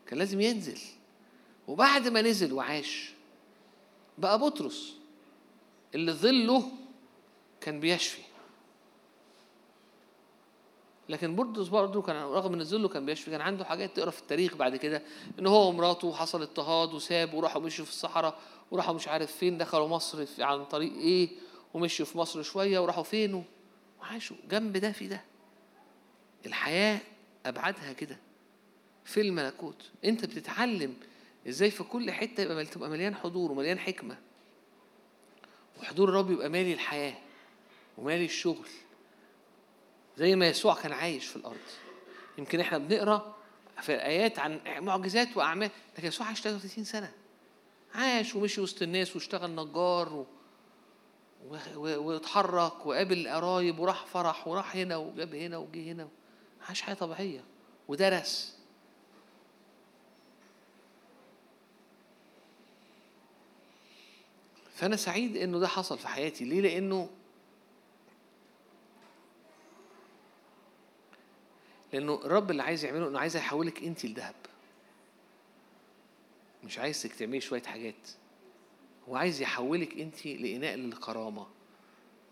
كان 0.06 0.18
لازم 0.18 0.40
ينزل. 0.40 0.78
وبعد 1.68 2.08
ما 2.08 2.22
نزل 2.22 2.52
وعاش 2.52 3.12
بقى 4.18 4.38
بطرس 4.38 4.94
اللي 5.94 6.12
ظله 6.12 6.70
كان 7.60 7.80
بيشفي. 7.80 8.22
لكن 11.08 11.36
بطرس 11.36 11.68
برضه 11.68 12.02
كان 12.02 12.16
رغم 12.16 12.54
إن 12.54 12.64
ظله 12.64 12.88
كان 12.88 13.06
بيشفي 13.06 13.30
كان 13.30 13.40
عنده 13.40 13.64
حاجات 13.64 13.96
تقرأ 13.96 14.10
في 14.10 14.20
التاريخ 14.20 14.56
بعد 14.56 14.76
كده. 14.76 15.02
إن 15.38 15.46
هو 15.46 15.68
ومراته 15.68 16.12
حصل 16.14 16.42
اضطهاد 16.42 16.94
وساب 16.94 17.34
وراحوا 17.34 17.62
مشوا 17.62 17.84
في 17.84 17.90
الصحراء 17.90 18.38
وراحوا 18.70 18.94
مش 18.94 19.08
عارف 19.08 19.32
فين 19.36 19.58
دخلوا 19.58 19.88
مصر 19.88 20.26
عن 20.38 20.64
طريق 20.64 20.92
إيه؟ 20.96 21.28
ومشوا 21.74 22.06
في 22.06 22.18
مصر 22.18 22.42
شوية 22.42 22.78
وراحوا 22.78 23.02
فين 23.02 23.44
وعاشوا 24.00 24.36
جنب 24.50 24.76
ده 24.76 24.92
في 24.92 25.06
ده. 25.08 25.20
الحياة 26.46 27.00
ابعادها 27.46 27.92
كده. 27.92 28.18
في 29.04 29.20
الملكوت. 29.20 29.90
أنت 30.04 30.24
بتتعلم 30.24 30.96
إزاي 31.48 31.70
في 31.70 31.82
كل 31.82 32.12
حتة 32.12 32.42
يبقى 32.42 32.64
تبقى 32.64 32.90
مليان 32.90 33.14
حضور 33.14 33.52
ومليان 33.52 33.78
حكمة. 33.78 34.18
وحضور 35.80 36.08
الرب 36.08 36.30
يبقى 36.30 36.48
مالي 36.48 36.72
الحياة 36.72 37.14
ومالي 37.98 38.24
الشغل. 38.24 38.68
زي 40.16 40.36
ما 40.36 40.48
يسوع 40.48 40.74
كان 40.74 40.92
عايش 40.92 41.26
في 41.26 41.36
الأرض. 41.36 41.56
يمكن 42.38 42.60
إحنا 42.60 42.78
بنقرأ 42.78 43.34
في 43.82 43.94
الايات 43.94 44.38
عن 44.38 44.60
معجزات 44.66 45.36
وأعمال 45.36 45.70
لكن 45.98 46.08
يسوع 46.08 46.26
عاش 46.26 46.40
33 46.40 46.84
سنة. 46.84 47.12
عاش 47.94 48.34
ومشي 48.34 48.60
وسط 48.60 48.82
الناس 48.82 49.14
واشتغل 49.16 49.50
نجار 49.54 50.12
و... 50.12 50.26
واتحرك 51.76 52.86
وقابل 52.86 53.28
قرايب 53.28 53.78
وراح 53.78 54.06
فرح 54.06 54.48
وراح 54.48 54.76
هنا 54.76 54.96
وجاب 54.96 55.34
هنا 55.34 55.58
وجه 55.58 55.92
هنا. 55.92 56.08
عاش 56.68 56.82
حياة 56.82 56.94
طبيعية. 56.94 57.44
ودرس 57.88 58.58
فأنا 64.74 64.96
سعيد 64.96 65.36
إنه 65.36 65.58
ده 65.58 65.68
حصل 65.68 65.98
في 65.98 66.08
حياتي. 66.08 66.44
ليه؟ 66.44 66.60
لأنه 66.60 67.10
لأنه 71.92 72.20
الرب 72.24 72.50
اللي 72.50 72.62
عايز 72.62 72.84
يعمله 72.84 73.08
إنه 73.08 73.18
عايز 73.18 73.36
يحولك 73.36 73.82
أنت 73.82 74.04
لذهب. 74.04 74.34
مش 76.64 76.78
عايزك 76.78 77.12
تعملي 77.14 77.40
شوية 77.40 77.62
حاجات. 77.62 78.10
هو 79.08 79.16
عايز 79.16 79.42
يحولك 79.42 80.00
انت 80.00 80.26
لإناء 80.26 80.74
للكرامة 80.74 81.46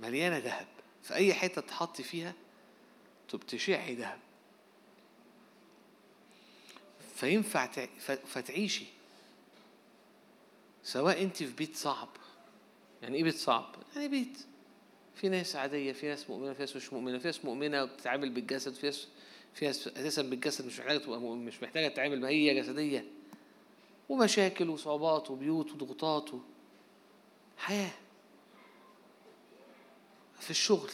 مليانة 0.00 0.38
ذهب. 0.38 0.66
في 1.02 1.14
أي 1.14 1.34
حتة 1.34 1.60
تحطي 1.60 2.02
فيها 2.02 2.34
تبتشعي 3.28 3.94
ذهب. 3.94 4.18
فينفع. 7.14 7.66
فتعيشي. 8.26 8.84
سواء 10.82 11.22
انت 11.22 11.36
في 11.36 11.52
بيت 11.52 11.76
صعب. 11.76 12.08
يعني 13.02 13.16
إيه 13.16 13.24
بيت 13.24 13.36
صعب؟ 13.36 13.74
يعني 13.94 14.08
بيت. 14.08 14.38
في 15.14 15.28
ناس 15.28 15.56
عادية 15.56 15.92
في 15.92 16.08
ناس 16.08 16.30
مؤمنة 16.30 16.52
في 16.52 16.60
ناس 16.60 16.76
مش 16.76 16.92
مؤمنة 16.92 17.18
في 17.18 17.26
ناس 17.26 17.44
مؤمنة 17.44 17.82
وبتتعامل 17.82 18.30
بالجسد 18.30 18.74
في 18.74 18.86
ناس 18.86 19.06
في 19.54 19.66
ناس 19.66 19.88
أساسا 19.88 20.22
بالجسد 20.22 20.66
مش 20.66 20.80
محتاجة 20.80 20.98
تبقى 20.98 21.20
مش 21.20 21.62
محتاجة 21.62 21.88
تتعامل 21.88 22.20
ما 22.20 22.28
هي 22.28 22.54
جسدية. 22.60 23.04
ومشاكل 24.08 24.68
وصعوبات 24.68 25.30
وبيوت 25.30 25.72
وضغوطات 25.72 26.34
و... 26.34 26.38
حياة. 27.62 27.90
في 30.40 30.50
الشغل 30.50 30.90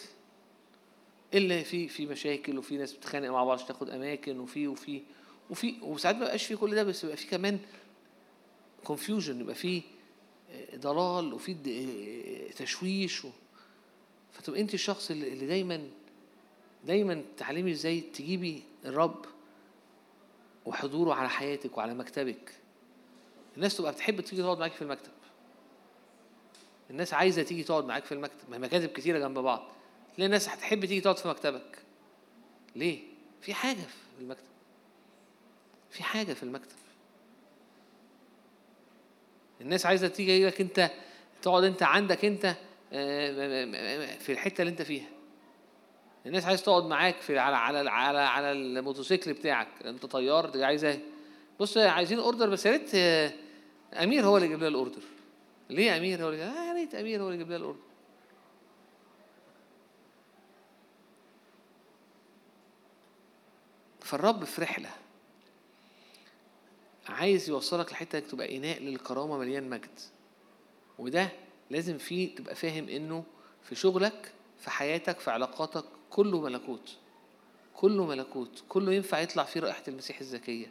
إلا 1.35 1.63
في 1.63 1.89
في 1.89 2.07
مشاكل 2.07 2.59
وفي 2.59 2.77
ناس 2.77 2.93
بتتخانق 2.93 3.29
مع 3.31 3.45
بعض 3.45 3.59
تاخد 3.59 3.91
أماكن 3.91 4.39
وفي 4.41 4.69
وفي 4.69 5.03
وفي 5.51 5.75
وساعات 5.83 6.17
ما 6.17 6.21
بيبقاش 6.23 6.47
في 6.47 6.57
كل 6.57 6.75
ده 6.75 6.83
بس 6.83 7.03
بيبقى 7.05 7.17
في 7.17 7.27
كمان 7.27 7.59
كونفيوجن 8.85 9.41
يبقى 9.41 9.55
في 9.55 9.83
ضلال 10.77 11.35
وفي 11.35 11.55
د- 11.55 12.53
تشويش 12.57 13.25
و... 13.25 13.31
فتبقى 14.33 14.61
انت 14.61 14.75
الشخص 14.75 15.11
اللي 15.11 15.47
دايما 15.47 15.89
دايما 16.87 17.25
تعلمي 17.37 17.71
إزاي 17.73 18.01
تجيبي 18.01 18.63
الرب 18.85 19.25
وحضوره 20.67 21.15
على 21.15 21.29
حياتك 21.29 21.79
وعلى 21.79 21.95
مكتبك. 21.95 22.53
الناس 23.57 23.77
تبقى 23.77 23.93
بتحب 23.93 24.21
تيجي 24.21 24.43
تقعد 24.43 24.59
معاك 24.59 24.73
في 24.73 24.83
المكتب. 24.83 25.11
الناس 26.91 27.15
عايزة 27.15 27.43
تيجي 27.43 27.63
تقعد 27.63 27.85
معاك 27.85 28.05
في 28.05 28.13
المكتب 28.13 28.51
ما 28.51 28.59
مكاتب 28.59 28.89
كتيرة 28.89 29.19
جنب 29.19 29.39
بعض. 29.39 29.73
تلاقي 30.17 30.27
الناس 30.27 30.49
هتحب 30.49 30.81
تيجي 30.85 31.01
تقعد 31.01 31.17
في 31.17 31.29
مكتبك. 31.29 31.79
ليه؟ 32.77 33.01
في 33.41 33.55
حاجة 33.55 33.77
في 34.17 34.21
المكتب. 34.23 34.45
في 35.91 36.03
حاجة 36.03 36.33
في 36.33 36.43
المكتب. 36.43 36.77
الناس 39.61 39.87
عايزة 39.87 40.09
تيجي 40.09 40.47
لك 40.47 40.61
أنت 40.61 40.91
تقعد 41.43 41.65
أنت 41.65 41.83
عندك 41.83 42.25
أنت 42.25 42.55
آه، 42.93 44.17
في 44.19 44.33
الحتة 44.33 44.63
اللي 44.63 44.71
أنت 44.71 44.83
فيها. 44.83 45.07
الناس 46.27 46.45
عايز 46.45 46.63
تقعد 46.63 46.85
معاك 46.85 47.17
في 47.21 47.39
على 47.39 47.57
على 47.57 47.91
على 47.91 48.19
على 48.19 48.53
الموتوسيكل 48.53 49.33
بتاعك. 49.33 49.69
أنت 49.85 50.07
طيار 50.07 50.51
دي 50.51 50.65
عايزه 50.65 50.89
إيه؟ 50.89 51.01
بص 51.61 51.77
عايزين 51.79 52.19
order 52.19 52.49
بس 52.51 52.67
يا 52.67 52.71
ريت 52.71 52.91
آه، 52.95 53.33
أمير 54.03 54.27
هو 54.27 54.37
اللي 54.37 54.47
يجيب 54.47 54.59
لنا 54.59 54.69
ال 54.69 54.74
order. 54.74 55.03
ليه 55.71 55.97
أمير 55.97 56.25
هو 56.25 56.29
اللي 56.29 56.45
آه 56.45 56.69
يا 56.69 56.73
ريت 56.73 56.95
أمير 56.95 57.23
هو 57.23 57.27
اللي 57.27 57.35
يجيب 57.35 57.47
لنا 57.47 57.57
ال 57.57 57.61
order 57.61 57.81
فالرب 64.01 64.45
في 64.45 64.63
رحلة 64.63 64.91
عايز 67.09 67.49
يوصلك 67.49 67.93
لحتة 67.93 68.19
إنك 68.19 68.27
تبقى 68.27 68.57
إناء 68.57 68.83
للكرامة 68.83 69.39
مليان 69.39 69.71
مجد. 69.71 70.01
وده 70.99 71.29
لازم 71.71 71.99
فيه 71.99 72.35
تبقى 72.35 72.55
فاهم 72.55 72.89
إنه 72.89 73.25
في 73.63 73.75
شغلك 73.75 74.33
في 74.59 74.71
حياتك 74.71 75.21
في 75.21 75.31
علاقاتك 75.31 75.85
كله 76.11 76.41
ملكوت. 76.41 76.97
كله 77.75 78.07
ملكوت. 78.07 78.63
كله 78.69 78.93
ينفع 78.93 79.19
يطلع 79.19 79.45
فيه 79.45 79.61
رائحة 79.61 79.83
المسيح 79.89 80.21
الزكية. 80.21 80.67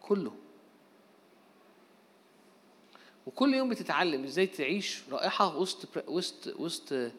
كله. 0.00 0.32
وكل 3.26 3.54
يوم 3.54 3.68
بتتعلم 3.68 4.24
إزاي 4.24 4.46
تعيش 4.46 5.02
رائحة 5.10 5.56
وسط 5.56 6.08
وسط 6.08 6.60
وسط 6.60 7.12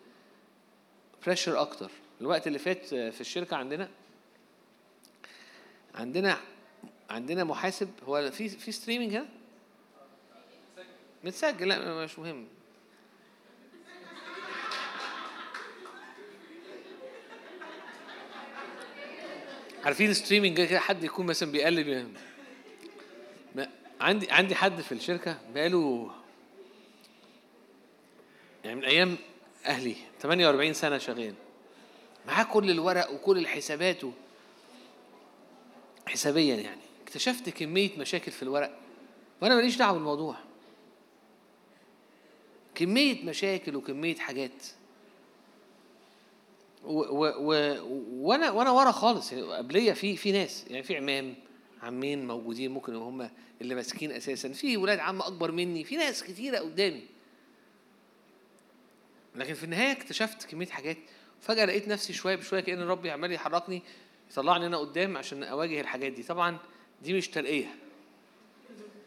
pressure 1.26 1.62
أكتر. 1.62 1.92
الوقت 2.22 2.48
اللي 2.48 2.60
فات 2.60 2.86
في 2.86 3.22
الشركة 3.22 3.56
عندنا 3.58 3.90
عندنا 5.96 6.38
عندنا 7.10 7.44
محاسب 7.44 7.90
هو 8.08 8.32
في 8.32 8.50
في 8.50 8.72
streaming 8.72 9.14
هنا؟ 9.16 9.28
متسجل. 11.24 11.68
لا 11.68 12.04
مش 12.06 12.20
مهم. 12.20 12.48
عارفين 19.86 20.14
streaming 20.14 20.62
كده 20.62 20.80
حد 20.80 21.04
يكون 21.04 21.26
مثلا 21.26 21.52
بيقلب 21.52 22.12
ما- 23.56 23.70
عندي 24.02 24.32
عندي 24.32 24.56
حد 24.56 24.82
في 24.82 24.92
الشركة 24.92 25.38
بقاله 25.54 26.12
يعني 28.64 28.76
من 28.76 28.86
أيام 28.86 29.18
أهلي 29.66 29.96
48 30.20 30.74
سنة 30.74 30.98
شغال. 30.98 31.34
معاه 32.28 32.44
كل 32.44 32.72
الورق 32.72 33.12
وكل 33.12 33.38
الحسابات 33.38 34.02
حسابيا 36.08 36.56
يعني. 36.56 36.82
اكتشفت 37.04 37.50
كمية 37.50 37.90
مشاكل 37.98 38.32
في 38.32 38.44
الورق. 38.44 38.80
وأنا 39.42 39.56
ماليش 39.56 39.78
دعوة 39.78 39.94
بالموضوع. 39.94 40.36
كمية 42.76 43.26
مشاكل 43.26 43.76
وكمية 43.76 44.16
حاجات. 44.16 44.64
و 46.84 47.00
و 47.00 47.34
و 47.38 47.78
وأنا 48.12 48.52
وأنا 48.52 48.72
ورا 48.72 48.92
خالص. 48.92 49.32
يعني 49.32 49.44
قبلية 49.44 49.94
في 49.94 50.16
في 50.16 50.32
ناس. 50.32 50.66
يعني 50.68 50.84
في 50.84 50.98
عمام. 50.98 51.36
عمين 51.82 52.28
موجودين 52.28 52.72
ممكن 52.72 52.96
هم 52.96 53.30
اللي 53.62 53.76
ماسكين 53.76 54.12
أساسا. 54.12 54.50
في 54.50 54.78
ولاد 54.78 55.00
عم 55.00 55.22
أكبر 55.22 55.52
مني 55.52 55.84
في 55.84 55.98
ناس 55.98 56.24
كتيرة 56.24 56.58
قدامي. 56.58 57.04
لكن 59.36 59.54
في 59.54 59.64
النهاية 59.64 59.92
اكتشفت 59.92 60.46
كمية 60.46 60.68
حاجات. 60.68 60.98
فجأة 61.42 61.66
لقيت 61.66 61.88
نفسي 61.88 62.14
شوية 62.14 62.36
بشوية 62.36 62.60
كأن 62.60 62.82
ربي 62.82 63.12
عمال 63.12 63.32
يحركني 63.32 63.82
يطلعني 64.32 64.66
أنا 64.66 64.78
قدام 64.78 65.18
عشان 65.18 65.44
أواجه 65.44 65.82
الحاجات 65.82 66.12
دي. 66.12 66.24
طبعا 66.24 66.58
دي 67.04 67.14
مش 67.14 67.28
ترقية. 67.28 67.76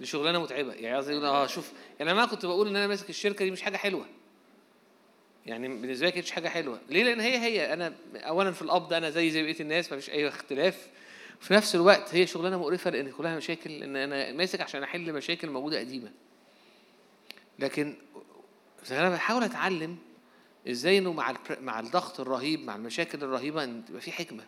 دي 0.01 0.07
شغلانة 0.07 0.43
متعبة. 0.43 0.73
يعني 0.73 0.97
قصدي 0.97 1.17
آه 1.17 1.47
شوف 1.47 1.73
يعني 1.99 2.11
أنا 2.11 2.21
ما 2.21 2.27
كنت 2.27 2.47
بقول 2.47 2.69
إن 2.69 2.77
أنا 2.77 2.87
ماسك 2.87 3.11
الشركة 3.11 3.45
دي 3.45 3.51
مش 3.51 3.63
حاجة 3.63 3.77
حلوة. 3.77 4.07
يعني 5.47 5.69
بالنسبة 5.69 6.07
لي 6.07 6.13
كانتش 6.13 6.31
حاجة 6.31 6.49
حلوة. 6.49 6.81
ليه؟ 6.89 7.05
لأن 7.05 7.21
هي 7.21 7.39
هي. 7.39 7.73
أنا 7.73 7.95
اولا 8.15 8.53
في 8.53 8.63
القبض 8.63 8.93
أنا 8.93 9.11
زي 9.11 9.31
زي 9.31 9.43
بقية 9.43 9.61
الناس 9.61 9.93
ما 9.93 9.99
فيش 9.99 10.11
أي 10.11 10.29
اختلاف. 10.29 10.89
في 11.41 11.55
نفس 11.55 11.75
الوقت 11.75 12.15
هي 12.15 12.27
شغلانة 12.27 12.59
مقرفة 12.59 12.91
لأن 12.91 13.11
كلها 13.11 13.37
مشاكل 13.37 13.83
إن 13.83 13.97
أنا 13.97 14.33
ماسك 14.33 14.61
عشان 14.61 14.83
أحل 14.83 15.13
مشاكل 15.13 15.51
موجودة 15.51 15.79
قديمة. 15.79 16.13
لكن 17.59 17.95
أنا 18.91 19.11
بحاول 19.11 19.43
أتعلم 19.45 19.97
إزاي 20.69 20.99
إنه 20.99 21.13
مع 21.13 21.35
مع 21.61 21.81
الضغط 21.81 22.21
الرهيب 22.21 22.65
مع 22.65 22.77
المشاكل 22.77 23.25
الرهيبة 23.25 23.65
إن 23.65 23.85
تبقى 23.85 24.01
في 24.01 24.13
حكمة 24.13 24.45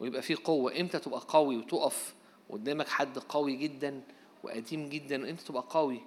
ويبقى 0.00 0.22
في 0.22 0.34
قوة. 0.34 0.80
إمتى 0.80 0.98
تبقى 0.98 1.20
قوي 1.28 1.56
وتقف 1.56 2.14
قدامك 2.50 2.88
حد 2.88 3.18
قوي 3.18 3.56
جدا 3.56 4.00
وقديم 4.42 4.88
جدا 4.88 5.30
إمتى 5.30 5.44
تبقى 5.44 5.64
قوي؟ 5.70 6.00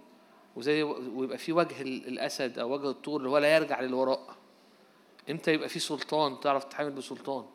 وزي 0.56 0.84
ويبقى 0.84 1.38
في 1.38 1.54
وجه 1.54 1.82
ال- 1.82 2.08
الأسد 2.08 2.60
أو 2.60 2.74
وجه 2.74 2.90
الطور 2.90 3.20
اللي 3.20 3.30
هو 3.30 3.38
لا 3.38 3.56
يرجع 3.56 3.82
للوراء. 3.82 4.36
إمتى 5.30 5.54
يبقى 5.54 5.70
في 5.70 5.80
سلطان 5.80 6.40
تعرف 6.40 6.64
تتعامل 6.64 6.92
بسلطان؟ 6.92 7.46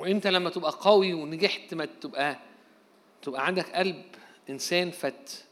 وإمتى 0.00 0.30
لما 0.30 0.50
تبقى 0.50 0.72
قوي 0.80 1.14
ونجحت 1.14 1.74
ما 1.74 1.84
تبقى 1.84 2.38
تبقى 3.22 3.46
عندك 3.46 3.70
قلب 3.70 4.04
إنسان 4.50 4.90
فت 4.90 5.44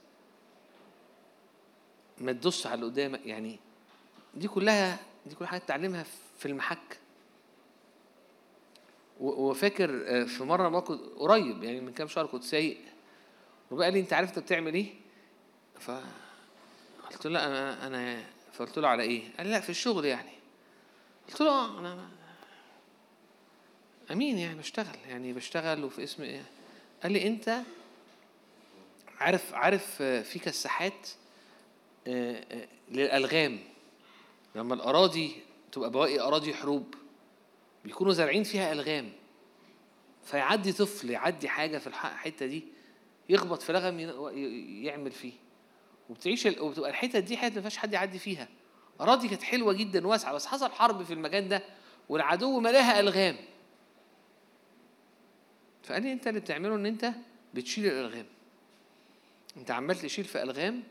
ما 2.19 2.33
تدوس 2.33 2.66
على 2.66 2.75
اللي 2.75 2.87
قدامك 2.87 3.27
يعني 3.27 3.59
دي 4.35 4.49
كلها 4.49 4.99
دي 5.27 5.35
كل 5.35 5.47
حاجة 5.47 5.61
تتعلمها 5.61 6.05
في 6.39 6.47
المحك 6.47 6.99
وفاكر 9.20 10.05
آه، 10.07 10.25
في 10.25 10.45
مرة 10.45 10.81
كنت 10.81 11.01
قريب 11.16 11.62
يعني 11.65 11.81
من 11.81 11.93
كام 11.93 12.09
شهر 12.09 12.27
كنت 12.27 12.45
سايق 12.45 12.79
وبقى 13.70 13.91
لي 13.91 14.01
أنت 14.01 14.12
عارف 14.12 14.29
انت 14.29 14.39
بتعمل 14.39 14.75
إيه؟ 14.75 14.95
ف 15.79 15.91
قلت 17.11 17.27
له 17.27 17.47
أنا 17.47 17.87
أنا 17.87 18.25
فقلت 18.53 18.79
له 18.79 18.89
على 18.89 19.03
إيه؟ 19.03 19.23
قال 19.37 19.47
لي 19.47 19.53
لا 19.53 19.61
في 19.61 19.70
الشغل 19.70 20.05
يعني 20.05 20.33
قلت 21.29 21.41
له 21.41 21.51
آه 21.51 21.79
أنا 21.79 22.09
أمين 24.12 24.39
يعني 24.39 24.59
بشتغل 24.59 24.97
يعني 25.09 25.32
بشتغل 25.32 25.85
وفي 25.85 26.05
اسم 26.05 26.22
إيه؟ 26.22 26.43
قال 27.02 27.12
لي 27.12 27.26
أنت 27.26 27.60
عارف 29.18 29.55
عارف 29.55 30.02
في 30.02 30.39
كساحات 30.39 31.09
آه، 32.06 32.44
آه، 32.52 32.68
للألغام. 32.90 33.59
لما 34.55 34.74
الأراضي 34.74 35.32
تبقى 35.72 35.90
بواقي 35.90 36.20
أراضي 36.20 36.55
حروب 36.55 36.94
بيكونوا 37.85 38.12
زارعين 38.12 38.43
فيها 38.43 38.72
ألغام. 38.72 39.12
فيعدي 40.24 40.72
طفل 40.72 41.10
يعدي 41.10 41.48
حاجة 41.48 41.78
في 41.78 41.86
الح- 41.86 42.06
الحتة 42.06 42.47
دي 42.47 42.64
يخبط 43.28 43.62
في 43.62 43.72
لغم 43.72 44.01
يعمل 44.85 45.10
فيه. 45.12 45.32
وبتعيش 46.10 46.47
وبتبقى 46.47 46.90
الحتت 46.90 47.16
دي 47.16 47.36
حتت 47.36 47.55
ما 47.55 47.60
فيهاش 47.60 47.76
حد 47.76 47.93
يعدي 47.93 48.18
فيها. 48.18 48.48
أراضي 49.01 49.28
كانت 49.28 49.43
حلوة 49.43 49.72
جدا 49.72 50.06
واسعة 50.06 50.35
بس 50.35 50.47
حصل 50.47 50.70
حرب 50.72 51.02
في 51.02 51.12
المكان 51.12 51.48
ده 51.48 51.62
والعدو 52.09 52.60
ملاها 52.60 53.01
ألغام. 53.01 53.36
فقال 55.89 56.02
لي 56.02 56.12
أنت 56.12 56.27
اللي 56.28 56.40
بتعمله 56.40 56.74
إن 56.74 56.86
أنت 56.86 57.10
بتشيل 57.55 57.86
الألغام. 57.86 58.27
أنت 59.56 59.70
عمال 59.70 59.97
تشيل 59.97 60.24
في 60.24 60.43
ألغام 60.43 60.82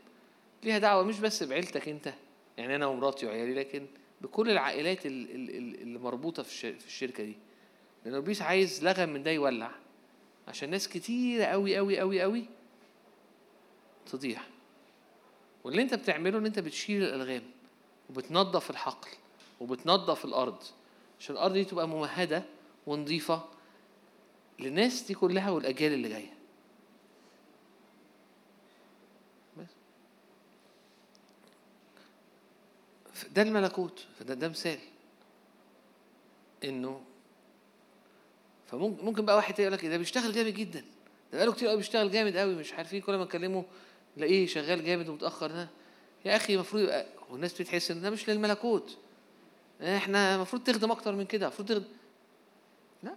ليها 0.64 0.78
دعوة 0.78 1.02
مش 1.02 1.20
بس 1.20 1.42
بعيلتك 1.42 1.88
أنت 1.88 2.12
يعني 2.58 2.76
أنا 2.76 2.86
ومراتي 2.86 3.26
وعيالي 3.26 3.54
لكن 3.54 3.86
بكل 4.20 4.50
العائلات 4.50 5.06
ال- 5.06 5.30
ال- 5.34 5.50
ال- 5.56 5.80
اللي 5.82 5.98
مربوطة 5.98 6.42
في 6.42 6.48
الش- 6.48 6.80
في 6.82 6.86
الشركة 6.86 7.24
دي. 7.24 7.36
لأن 8.04 8.14
إبليس 8.14 8.42
عايز 8.42 8.84
لغم 8.84 9.08
من 9.08 9.22
ده 9.22 9.30
يولع 9.30 9.70
عشان 10.48 10.70
ناس 10.70 10.88
كتيرة 10.88 11.44
قوي 11.44 11.76
قوي 11.76 11.98
قوي 11.98 12.20
قوي 12.20 12.44
تضيع. 14.12 14.40
واللي 15.64 15.82
أنت 15.82 15.94
بتعمله 15.94 16.38
إن 16.38 16.46
أنت 16.46 16.58
بتشيل 16.58 17.02
الألغام 17.02 17.42
وبتنظف 18.10 18.70
الحقل 18.70 19.08
وبتنظف 19.60 20.24
الأرض 20.24 20.62
عشان 21.20 21.34
الأرض 21.34 21.52
دي 21.52 21.64
تبقى 21.64 21.88
ممهدة 21.88 22.44
ونظيفة 22.86 23.44
للناس 24.58 25.02
دي 25.02 25.14
كلها 25.14 25.50
والأجيال 25.50 25.92
اللي 25.92 26.08
جاية. 26.08 26.32
بس. 29.58 29.66
ده 33.34 33.42
الملكوت 33.42 34.06
فده 34.18 34.34
ده 34.34 34.48
مثال. 34.48 34.78
إنه 36.64 37.00
فممكن 38.66 39.04
ممكن 39.04 39.24
بقى 39.24 39.36
واحد 39.36 39.58
يقول 39.60 39.72
لك 39.72 39.86
ده 39.86 39.96
بيشتغل 39.96 40.32
جامد 40.32 40.54
جدا. 40.54 40.80
ده 41.32 41.38
بقاله 41.38 41.52
كتير 41.52 41.68
قوي 41.68 41.76
بيشتغل 41.76 42.10
جامد 42.10 42.36
قوي 42.36 42.54
مش 42.54 42.72
عارفين 42.72 43.00
كل 43.00 43.16
ما 43.16 43.24
نكلمه 43.24 43.64
نلاقيه 44.16 44.46
شغال 44.46 44.84
جامد 44.84 45.08
ومتأخر. 45.08 45.46
ده 45.46 45.68
يا 46.24 46.36
أخي 46.36 46.54
المفروض 46.54 46.82
يبقى 46.82 47.06
والناس 47.30 47.60
بتحس 47.60 47.90
إن 47.90 48.00
ده 48.00 48.10
مش 48.10 48.28
للملكوت. 48.30 48.96
إحنا 49.82 50.34
المفروض 50.34 50.62
تخدم 50.62 50.90
أكتر 50.90 51.12
من 51.14 51.24
كده 51.24 51.46
المفروض 51.46 51.68
تخدم 51.68 51.84
لا 53.02 53.14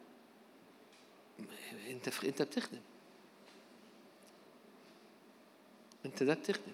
انت. 2.07 2.25
انت 2.25 2.41
بتخدم. 2.41 2.79
انت 6.05 6.23
ده 6.23 6.33
بتخدم. 6.33 6.71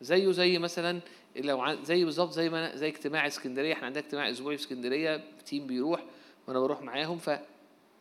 زيه 0.00 0.32
زي 0.32 0.58
مثلا 0.58 1.00
لو 1.36 1.82
زي 1.84 2.04
بالظبط 2.04 2.32
زي 2.32 2.50
ما 2.50 2.72
أنا- 2.72 2.76
زي 2.76 2.88
اجتماع 2.88 3.26
اسكندرية. 3.26 3.72
إحنا 3.72 3.86
عندنا 3.86 4.04
اجتماع 4.04 4.30
أسبوعي 4.30 4.56
في 4.56 4.62
اسكندرية 4.62 5.24
تيم 5.46 5.66
بيروح 5.66 6.04
وأنا 6.46 6.60
بروح 6.60 6.82
معاهم. 6.82 7.18
ف 7.18 7.30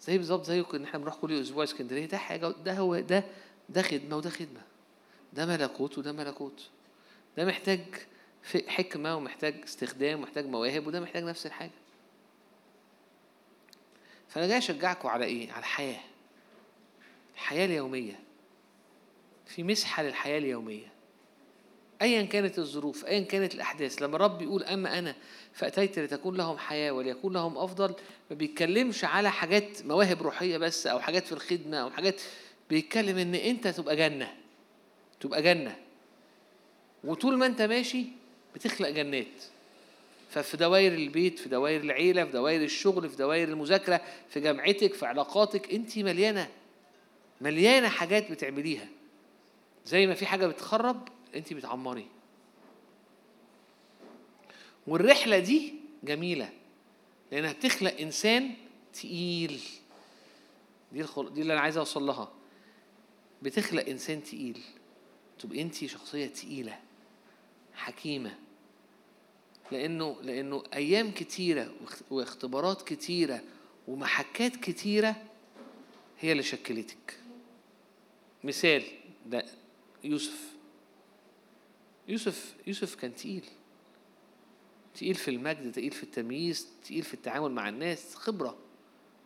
زي 0.01 0.17
بالظبط 0.17 0.45
زي 0.45 0.63
ان 0.73 0.83
إحنا 0.83 0.99
بنروح 0.99 1.15
كل 1.15 1.41
أسبوع 1.41 1.63
اسكندرية. 1.63 2.05
ده 2.05 2.17
حاجة 2.17 2.47
ده 2.47 2.73
هو 2.73 2.99
ده 2.99 3.23
ده 3.69 3.81
خدمة 3.81 4.17
وده 4.17 4.29
خدمة. 4.29 4.61
ده 5.33 5.45
ملكوت 5.45 5.97
وده 5.97 6.11
ملكوت. 6.11 6.69
ده 7.37 7.45
محتاج 7.45 7.81
حكمة 8.67 9.15
ومحتاج 9.15 9.55
استخدام 9.63 10.19
ومحتاج 10.19 10.45
مواهب 10.45 10.87
وده 10.87 10.99
محتاج 10.99 11.23
نفس 11.23 11.45
الحاجة. 11.45 11.71
فأنا 14.29 14.47
جاي 14.47 14.57
أشجعكم 14.57 15.07
على 15.09 15.25
إيه؟ 15.25 15.51
على 15.51 15.59
الحياة. 15.59 15.99
الحياة 17.35 17.65
اليومية 17.65 18.19
في 19.45 19.63
مسحة 19.63 20.03
للحياة 20.03 20.37
اليومية. 20.37 20.95
ايا 22.01 22.23
كانت 22.23 22.59
الظروف 22.59 23.05
ايا 23.05 23.23
كانت 23.23 23.55
الأحداث 23.55 24.01
لما 24.01 24.15
الرب 24.15 24.41
يقول 24.41 24.63
أما 24.63 24.99
أنا 24.99 25.15
فأتيت 25.53 25.99
لتكون 25.99 26.37
لهم 26.37 26.57
حياة 26.57 26.91
وليكون 26.91 27.33
لهم 27.33 27.57
أفضل. 27.57 27.95
ما 28.29 28.35
بيتكلمش 28.35 29.05
على 29.05 29.31
حاجات 29.31 29.85
مواهب 29.85 30.21
روحية 30.21 30.57
بس 30.57 30.87
أو 30.87 30.99
حاجات 30.99 31.25
في 31.25 31.31
الخدمة 31.31 31.77
أو 31.77 31.89
حاجات. 31.89 32.21
بيتكلم 32.69 33.17
إن 33.17 33.35
أنت 33.35 33.67
تبقى 33.67 33.95
جنة 33.95 34.33
تبقى 35.19 35.41
جنة. 35.41 35.75
وطول 37.03 37.37
ما 37.37 37.45
أنت 37.45 37.61
ماشي 37.61 38.05
بتخلق 38.55 38.89
جنات. 38.89 39.43
ففي 40.29 40.57
دوائر 40.57 40.93
البيت 40.93 41.39
في 41.39 41.49
دوائر 41.49 41.81
العيلة 41.81 42.25
في 42.25 42.31
دوائر 42.31 42.61
الشغل 42.63 43.09
في 43.09 43.15
دوائر 43.15 43.47
المذاكرة 43.47 44.01
في 44.29 44.39
جامعتك 44.39 44.93
في 44.93 45.05
علاقاتك 45.05 45.73
أنت 45.73 45.97
مليانة 45.97 46.49
مليانة 47.41 47.89
حاجات 47.89 48.31
بتعمليها. 48.31 48.87
زي 49.85 50.07
ما 50.07 50.13
في 50.13 50.25
حاجة 50.25 50.47
بتخرب 50.47 51.07
انت 51.35 51.53
بتعمري. 51.53 52.07
والرحلة 54.87 55.39
دي 55.39 55.73
جميلة 56.03 56.49
لأنها 57.31 57.53
بتخلق 57.53 57.99
إنسان 57.99 58.53
تقيل. 58.93 59.61
دي 60.91 61.01
الخل... 61.01 61.33
دي 61.33 61.41
اللي 61.41 61.53
أنا 61.53 61.61
عايز 61.61 61.77
أوصل 61.77 62.03
لها. 62.05 62.31
بتخلق 63.41 63.85
إنسان 63.89 64.23
تقيل. 64.23 64.61
تبقى 65.39 65.61
انت 65.61 65.85
شخصية 65.85 66.27
تقيلة 66.27 66.79
حكيمة. 67.73 68.35
لأنه 69.71 70.17
لأنه 70.21 70.63
أيام 70.73 71.11
كتيرة 71.11 71.73
واخت- 71.81 72.03
واختبارات 72.11 72.81
كتيرة 72.81 73.41
ومحكات 73.87 74.55
كتيرة 74.55 75.15
هي 76.19 76.31
اللي 76.31 76.43
شكلتك. 76.43 77.19
مثال 78.45 78.83
ده 79.25 79.45
يوسف. 80.03 80.55
يوسف 82.07 82.55
يوسف 82.67 82.95
كان 82.95 83.15
تقيل. 83.15 83.45
تقيل 84.93 85.15
في 85.15 85.31
المجد 85.31 85.71
تقيل 85.71 85.91
في 85.91 86.03
التمييز 86.03 86.67
تقيل 86.83 87.03
في 87.03 87.13
التعامل 87.13 87.51
مع 87.51 87.69
الناس. 87.69 88.15
خبرة. 88.15 88.57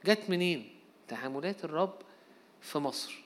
جت 0.06 0.30
منين؟ 0.30 0.70
تعاملات 1.08 1.66
الرب 1.66 2.02
في 2.62 2.78
مصر. 2.80 3.22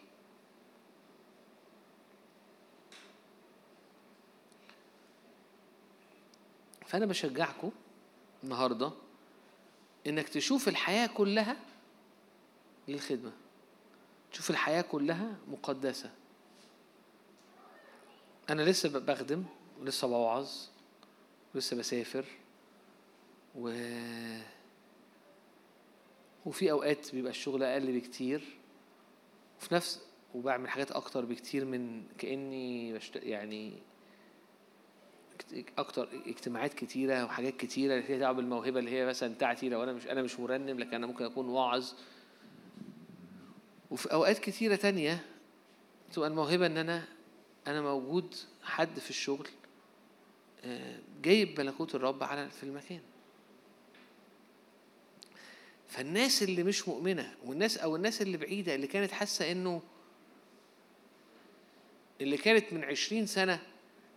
فأنا 6.88 7.06
بشجعكم 7.06 7.72
النهاردة 8.44 8.92
إنك 10.08 10.30
تشوف 10.30 10.68
الحياة 10.68 11.08
كلها 11.08 11.58
للخدمة. 12.88 13.32
تشوف 14.34 14.50
الحياة 14.50 14.82
كلها 14.82 15.36
مقدسة. 15.48 16.12
أنا 18.50 18.62
لسه 18.62 19.00
بخدم 19.00 19.44
ولسه 19.82 20.08
بوعظ 20.08 20.52
ولسه 21.56 21.78
بسافر 21.78 22.26
و 23.56 23.70
وفي 26.46 26.72
أوقات 26.72 27.16
بيبقى 27.16 27.32
الشغل 27.32 27.64
أقل 27.64 28.00
بكتير 28.00 28.58
وفي 29.60 29.76
نفس 29.76 30.02
وبعمل 30.36 30.70
حاجات 30.70 30.92
أكتر 30.92 31.26
بكتير 31.26 31.66
من 31.66 32.04
كأني 32.18 32.94
بشت... 32.94 33.16
يعني 33.16 33.74
اكت- 35.36 35.74
أكتر 35.78 36.10
اجتماعات 36.26 36.74
كتيرة 36.74 37.26
وحاجات 37.26 37.58
كتيرة 37.58 37.94
اللي 37.94 38.04
فيها 38.04 38.18
دعوة 38.18 38.34
بالموهبة 38.36 38.80
اللي 38.80 38.92
هي 38.92 39.06
مثلا 39.06 39.34
بتاعتي 39.34 39.70
لو 39.70 39.84
أنا 39.84 39.94
مش 39.94 40.08
أنا 40.08 40.22
مش 40.22 40.40
مرنم 40.40 40.80
لكن 40.80 40.94
أنا 40.94 41.08
ممكن 41.08 41.26
أكون 41.26 41.50
واعظ. 41.50 41.92
وفي 43.94 44.14
أوقات 44.14 44.40
كتيرة 44.40 44.76
تانية 44.76 45.26
تبقى 46.14 46.28
الموهبة 46.30 46.66
إن 46.66 46.78
أنا 46.78 47.04
أنا 47.68 47.82
موجود 47.82 48.36
حد 48.64 49.00
في 49.00 49.10
الشغل 49.10 49.48
آه، 50.64 51.00
جايب 51.22 51.60
ملكوت 51.60 51.96
الرب 51.96 52.24
على 52.24 52.50
في 52.50 52.64
المكان. 52.64 53.00
فالناس 55.88 56.44
اللي 56.44 56.64
مش 56.64 56.88
مؤمنة 56.88 57.36
والناس 57.46 57.78
أو 57.78 57.96
الناس 57.96 58.22
اللي 58.22 58.38
بعيدة 58.38 58.76
اللي 58.76 58.88
كانت 58.88 59.12
حاسة 59.12 59.52
إنه 59.52 59.82
اللي 62.22 62.38
كانت 62.38 62.74
من 62.74 62.84
عشرين 62.84 63.26
سنة 63.26 63.60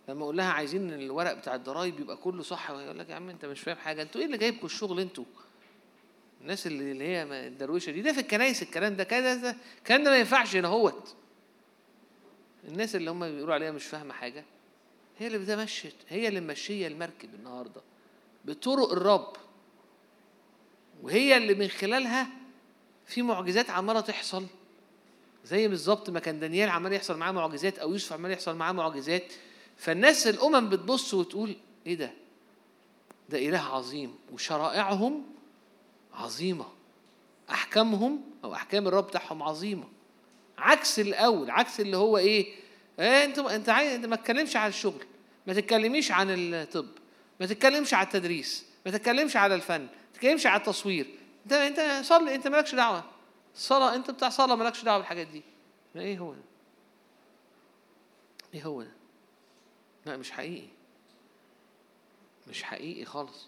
لما 0.09 0.23
أقول 0.23 0.37
لها 0.37 0.51
عايزين 0.51 0.93
الورق 0.93 1.33
بتاع 1.33 1.55
الضرايب 1.55 1.99
يبقى 1.99 2.17
كله 2.17 2.43
صح 2.43 2.69
يقول 2.69 2.99
لك 2.99 3.09
يا 3.09 3.15
عم 3.15 3.29
أنت 3.29 3.45
مش 3.45 3.59
فاهم 3.59 3.77
حاجة 3.77 4.01
أنتوا 4.01 4.21
إيه 4.21 4.27
اللي 4.27 4.37
جايبكم 4.37 4.65
الشغل 4.65 4.99
أنتوا؟ 4.99 5.25
الناس 6.41 6.67
اللي 6.67 6.91
اللي 6.91 7.03
هي 7.07 7.23
الدرويشة 7.47 7.91
دي 7.91 8.01
ده 8.01 8.13
في 8.13 8.19
الكنايس 8.19 8.61
الكلام 8.63 8.95
ده 8.95 9.03
كده 9.03 9.35
ده 9.35 9.55
الكلام 9.77 10.03
ده 10.03 10.09
ما 10.09 10.17
ينفعش 10.17 10.55
هنا 10.55 10.67
هوت. 10.67 11.15
الناس 12.67 12.95
اللي 12.95 13.11
هم 13.11 13.31
بيقولوا 13.31 13.53
عليها 13.53 13.71
مش 13.71 13.85
فاهمة 13.85 14.13
حاجة 14.13 14.45
هي 15.19 15.27
اللي 15.27 15.37
بتمشت 15.37 15.95
هي 16.09 16.27
اللي 16.27 16.39
ماشية 16.41 16.87
المركب 16.87 17.35
النهاردة 17.35 17.81
بطرق 18.45 18.91
الرب. 18.91 19.33
وهي 21.03 21.37
اللي 21.37 21.53
من 21.53 21.67
خلالها 21.67 22.27
في 23.05 23.21
معجزات 23.21 23.69
عمالة 23.69 23.99
تحصل. 23.99 24.45
زي 25.45 25.67
بالظبط 25.67 26.09
ما 26.09 26.19
كان 26.19 26.39
دانيال 26.39 26.69
عمال 26.69 26.93
يحصل 26.93 27.17
معاه 27.17 27.31
معجزات 27.31 27.79
أو 27.79 27.91
يوسف 27.91 28.13
عمال 28.13 28.31
يحصل 28.31 28.55
معاه 28.55 28.71
معجزات. 28.71 29.33
فالناس 29.77 30.27
الأمم 30.27 30.69
بتبص 30.69 31.13
وتقول 31.13 31.55
إيه 31.87 31.95
ده؟ 31.95 32.11
ده 33.29 33.37
إله 33.37 33.59
عظيم. 33.59 34.15
وشرائعهم 34.33 35.23
عظيمة. 36.17 36.65
أحكامهم 37.49 38.21
أو 38.43 38.53
أحكام 38.53 38.87
الرب 38.87 39.07
بتاعهم 39.07 39.43
عظيمة. 39.43 39.87
عكس 40.57 40.99
الأول 40.99 41.51
عكس 41.51 41.79
اللي 41.79 41.97
هو 41.97 42.17
إيه 42.17 42.55
إيه 42.99 43.25
أنت 43.25 43.39
أنت 43.39 43.69
عايز 43.69 43.93
أنت 43.93 44.05
ما 44.05 44.15
تتكلمش 44.15 44.55
عن 44.55 44.69
الشغل 44.69 45.05
ما 45.47 45.53
تتكلميش 45.53 46.11
عن 46.11 46.27
الطب 46.29 46.87
ما 47.39 47.45
تتكلمش 47.45 47.93
على 47.93 48.05
التدريس 48.05 48.65
ما 48.85 48.91
تتكلمش 48.91 49.35
على 49.35 49.55
الفن 49.55 49.81
ما 49.81 49.89
تتكلمش 50.13 50.45
على 50.45 50.59
التصوير. 50.59 51.07
انت 51.45 51.53
أنت 51.53 52.05
صلي 52.05 52.35
أنت 52.35 52.47
مالكش 52.47 52.75
دعوة. 52.75 53.03
الصلاه 53.55 53.95
أنت 53.95 54.11
بتاع 54.11 54.29
صلاة 54.29 54.55
مالكش 54.55 54.83
دعوة 54.83 54.97
بالحاجات 54.97 55.27
دي. 55.27 55.43
ما 55.95 56.01
إيه 56.01 56.19
هو 56.19 56.33
ده؟ 56.33 56.41
إيه 58.53 58.63
هو 58.63 58.81
ده؟ 58.81 58.91
لا 60.05 60.17
مش 60.17 60.31
حقيقي. 60.31 60.67
مش 62.47 62.63
حقيقي 62.63 63.05
خالص. 63.05 63.47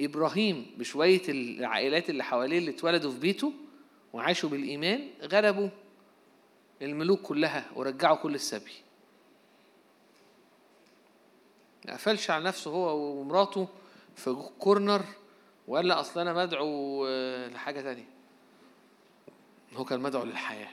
إبراهيم 0.00 0.74
بشوية 0.78 1.22
العائلات 1.28 2.10
اللي 2.10 2.24
حواليه 2.24 2.58
اللي 2.58 2.70
اتولدوا 2.70 3.10
في 3.12 3.18
بيته 3.18 3.52
وعاشوا 4.12 4.50
بالإيمان 4.50 5.10
غلبوا 5.22 5.68
الملوك 6.82 7.20
كلها 7.20 7.70
ورجعوا 7.74 8.16
كل 8.16 8.34
السبي. 8.34 8.72
ما 11.86 11.92
قفلش 11.92 12.30
على 12.30 12.44
نفسه 12.44 12.70
هو 12.70 12.96
ومراته 13.20 13.68
في 14.16 14.36
كورنر 14.58 15.04
وقال 15.68 15.88
لا 15.88 16.00
أصل 16.00 16.20
أنا 16.20 16.32
مدعو 16.32 17.06
آه، 17.06 17.48
لحاجة 17.48 17.80
تانية. 17.80 18.08
هو 19.74 19.84
كان 19.84 20.00
مدعو 20.00 20.24
للحياة. 20.24 20.70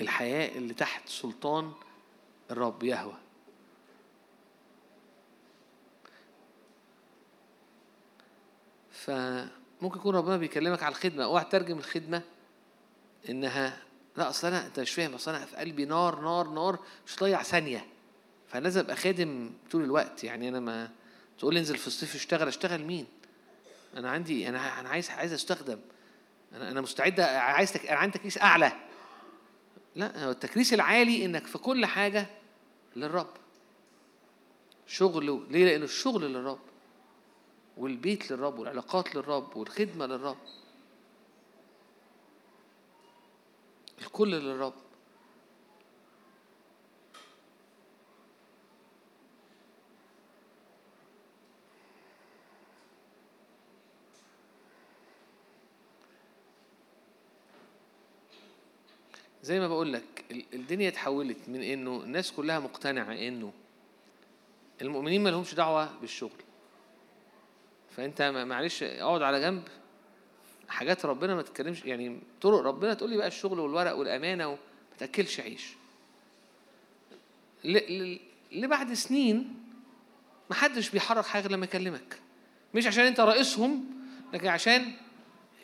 الحياة 0.00 0.58
اللي 0.58 0.74
تحت 0.74 1.08
سلطان 1.08 1.72
الرب 2.50 2.82
يهوى. 2.82 3.25
فممكن 9.06 9.98
يكون 9.98 10.16
ربنا 10.16 10.36
بيكلمك 10.36 10.82
على 10.82 10.92
الخدمة. 10.92 11.24
اوعى 11.24 11.44
تترجم 11.44 11.78
الخدمة 11.78 12.22
إنها 13.28 13.78
لا 14.16 14.28
أصل 14.28 14.46
أنا 14.46 14.66
أنت 14.66 14.80
مش 14.80 14.90
فاهم. 14.90 15.14
أصل 15.14 15.34
أنا 15.34 15.44
في 15.44 15.56
قلبي 15.56 15.84
نار 15.84 16.20
نار 16.20 16.48
نار 16.48 16.78
مش 17.06 17.16
ضيع 17.16 17.42
ثانية. 17.42 17.86
فلازم 18.48 18.80
أبقى 18.80 18.96
خادم 18.96 19.50
طول 19.70 19.84
الوقت. 19.84 20.24
يعني 20.24 20.48
أنا 20.48 20.60
ما 20.60 20.90
تقول 21.38 21.54
لي 21.54 21.60
انزل 21.60 21.76
في 21.76 21.86
الصيف 21.86 22.14
اشتغل 22.14 22.48
اشتغل 22.48 22.82
مين؟ 22.82 23.06
أنا 23.96 24.10
عندي 24.10 24.48
أنا 24.48 24.80
أنا 24.80 24.88
عايز 24.88 25.10
عايز 25.10 25.32
أستخدم. 25.32 25.78
أنا 26.52 26.70
أنا 26.70 26.80
مستعد 26.80 27.20
عايز 27.20 27.72
تك... 27.72 27.86
أنا 27.86 27.98
عندي 27.98 28.18
تكريس 28.18 28.38
أعلى. 28.38 28.72
لا 29.96 30.30
التكريس 30.30 30.74
العالي 30.74 31.24
إنك 31.24 31.46
في 31.46 31.58
كل 31.58 31.86
حاجة 31.86 32.26
للرب. 32.96 33.30
شغله 34.86 35.46
ليه؟ 35.50 35.64
لأن 35.64 35.82
الشغل 35.82 36.32
للرب. 36.32 36.58
والبيت 37.76 38.30
للرب 38.32 38.58
والعلاقات 38.58 39.14
للرب 39.14 39.56
والخدمة 39.56 40.06
للرب. 40.06 40.36
الكل 44.02 44.30
للرب. 44.30 44.74
زي 59.42 59.60
ما 59.60 59.68
بقول 59.68 59.92
لك 59.92 60.24
ال- 60.30 60.44
الدنيا 60.54 60.88
اتحولت 60.88 61.48
من 61.48 61.62
إنه 61.62 61.96
الناس 62.04 62.32
كلها 62.32 62.58
مقتنعة 62.58 63.12
إنه 63.12 63.52
المؤمنين 64.82 65.22
ما 65.22 65.28
لهمش 65.28 65.54
دعوة 65.54 65.98
بالشغل. 66.00 66.30
فأنت 67.96 68.22
معلش 68.22 68.82
اقعد 68.82 69.22
على 69.22 69.40
جنب. 69.40 69.62
حاجات 70.68 71.06
ربنا 71.06 71.34
ما 71.34 71.42
تتكلمش 71.42 71.84
يعني 71.84 72.20
طرق 72.40 72.60
ربنا 72.60 72.94
تقول 72.94 73.10
لي 73.10 73.16
بقى 73.16 73.26
الشغل 73.26 73.60
والورق 73.60 73.94
والأمانة 73.96 74.48
وما 74.48 74.58
تأكلش 74.98 75.40
عيش. 75.40 75.72
لبعد 78.52 78.92
سنين 78.92 79.62
ما 80.50 80.56
حدش 80.56 80.90
بيحرك 80.90 81.26
حاجة 81.26 81.48
لما 81.48 81.64
يكلمك. 81.64 82.20
مش 82.74 82.86
عشان 82.86 83.04
انت 83.04 83.20
رئيسهم 83.20 83.84
لكن 84.32 84.48
عشان 84.48 84.92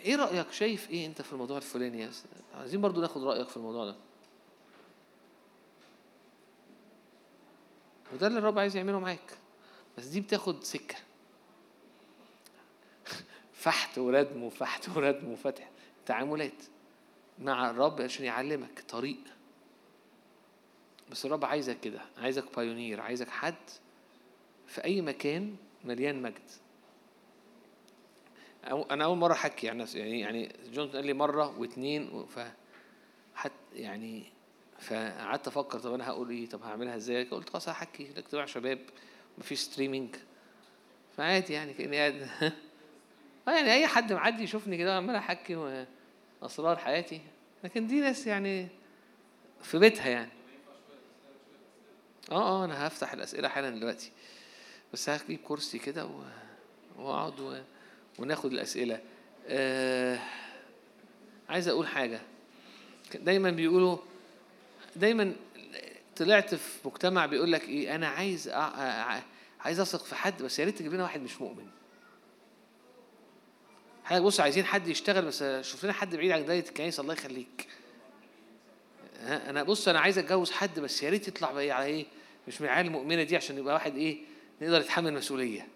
إيه 0.04 0.16
رأيك؟ 0.16 0.52
شايف 0.52 0.90
إيه 0.90 1.06
انت 1.06 1.22
في 1.22 1.32
الموضوع 1.32 1.56
الفلاني 1.56 2.00
يا؟ 2.00 2.10
عايزين 2.54 2.80
برضو 2.80 3.00
ناخد 3.00 3.24
رأيك 3.24 3.48
في 3.48 3.56
الموضوع 3.56 3.84
ده. 3.84 3.94
وده 8.14 8.26
اللي 8.26 8.38
الرب 8.38 8.58
عايز 8.58 8.76
يعمله 8.76 9.00
معاك. 9.00 9.38
بس 9.98 10.04
دي 10.04 10.20
بتاخد 10.20 10.64
سكة. 10.64 10.96
فحت 13.62 13.98
وردم 13.98 14.42
وفحت 14.42 14.88
وردم 14.88 15.32
وفتح 15.32 15.70
تعاملات 16.06 16.62
مع 17.38 17.70
الرب 17.70 18.00
عشان 18.00 18.24
يعلمك 18.24 18.84
طريق. 18.88 19.18
بس 21.10 21.26
الرب 21.26 21.44
عايزك 21.44 21.80
كده 21.80 22.00
عايزك 22.18 22.56
بايونير 22.56 23.00
عايزك 23.00 23.28
حد 23.28 23.54
في 24.66 24.84
أي 24.84 25.00
مكان 25.00 25.56
مليان 25.84 26.22
مجد. 26.22 26.50
أو 28.64 28.82
أنا 28.82 29.04
أول 29.04 29.18
مرة 29.18 29.32
أحكي 29.32 29.68
عن 29.68 29.76
نفسي 29.76 29.98
يعني 29.98 30.20
يعني 30.20 30.52
جون 30.72 30.88
قال 30.88 31.06
لي 31.06 31.12
مرة 31.12 31.58
واثنين 31.58 32.26
ف 32.26 32.38
حت 33.34 33.52
يعني 33.72 34.24
فقعدت 34.78 35.46
أفكر 35.46 35.78
طب 35.78 35.94
أنا 35.94 36.08
هقول 36.08 36.30
إيه؟ 36.30 36.48
طب 36.48 36.62
هعملها 36.62 36.96
إزاي؟ 36.96 37.24
قلت 37.24 37.48
خلاص 37.50 37.68
هحكي. 37.68 38.10
اجتماع 38.16 38.46
شباب 38.46 38.78
مفيش 39.38 39.60
streaming 39.60 40.16
فعادي 41.16 41.52
يعني 41.52 41.74
كأني 41.74 41.96
قاعد 41.98 42.28
يعني 43.46 43.72
أي 43.72 43.86
حد 43.86 44.12
معدي 44.12 44.42
يشوفني 44.42 44.78
كده 44.78 44.96
عمال 44.96 45.16
أحكي 45.16 45.86
أسرار 46.42 46.76
حياتي. 46.76 47.20
لكن 47.64 47.86
دي 47.86 48.00
ناس 48.00 48.26
يعني 48.26 48.68
في 49.62 49.78
بيتها 49.78 50.08
يعني. 50.08 50.30
آه 52.30 52.62
آه 52.62 52.64
أنا 52.64 52.86
هفتح 52.86 53.12
الأسئلة 53.12 53.48
حالا 53.48 53.70
دلوقتي. 53.70 54.10
بس 54.92 55.08
هجيب 55.08 55.38
كرسي 55.44 55.78
كده 55.78 56.08
وأقعد 56.98 57.40
و... 57.40 57.58
وناخد 58.18 58.52
الأسئلة. 58.52 59.00
آه... 59.48 60.18
عايز 61.48 61.68
أقول 61.68 61.86
حاجة. 61.86 62.20
دايما 63.14 63.50
بيقولوا 63.50 63.98
دايما 64.96 65.34
طلعت 66.16 66.54
في 66.54 66.88
مجتمع 66.88 67.26
بيقول 67.26 67.52
لك 67.52 67.68
إيه 67.68 67.94
أنا 67.94 68.08
عايز. 68.08 68.48
أ... 68.48 69.22
عايز 69.60 69.80
أثق 69.80 70.04
في 70.04 70.14
حد 70.14 70.42
بس 70.42 70.58
يا 70.58 70.64
ريت 70.64 70.78
تجيب 70.78 70.94
لنا 70.94 71.02
واحد 71.02 71.20
مش 71.20 71.40
مؤمن. 71.40 71.66
حاجة 74.04 74.20
بص 74.20 74.40
عايزين 74.40 74.64
حد 74.64 74.88
يشتغل 74.88 75.24
بس 75.24 75.44
شوف 75.60 75.84
لنا 75.84 75.92
حد 75.92 76.16
بعيد 76.16 76.30
عن 76.30 76.44
دايرة 76.46 76.68
الكنيسه 76.68 77.00
الله 77.00 77.12
يخليك. 77.12 77.68
أنا 79.22 79.62
بص 79.62 79.88
أنا 79.88 80.00
عايز 80.00 80.18
أتجوز 80.18 80.50
حد 80.50 80.80
بس 80.80 81.02
يا 81.02 81.10
ريت 81.10 81.28
يطلع 81.28 81.52
بقى 81.52 81.70
على 81.70 81.84
إيه 81.84 82.06
مش 82.48 82.60
من 82.60 82.66
العيال 82.66 82.86
المؤمنة 82.86 83.22
دي 83.22 83.36
عشان 83.36 83.58
يبقى 83.58 83.74
واحد 83.74 83.96
إيه 83.96 84.18
نقدر 84.62 84.80
يتحمل 84.80 85.14
مسؤولية. 85.14 85.66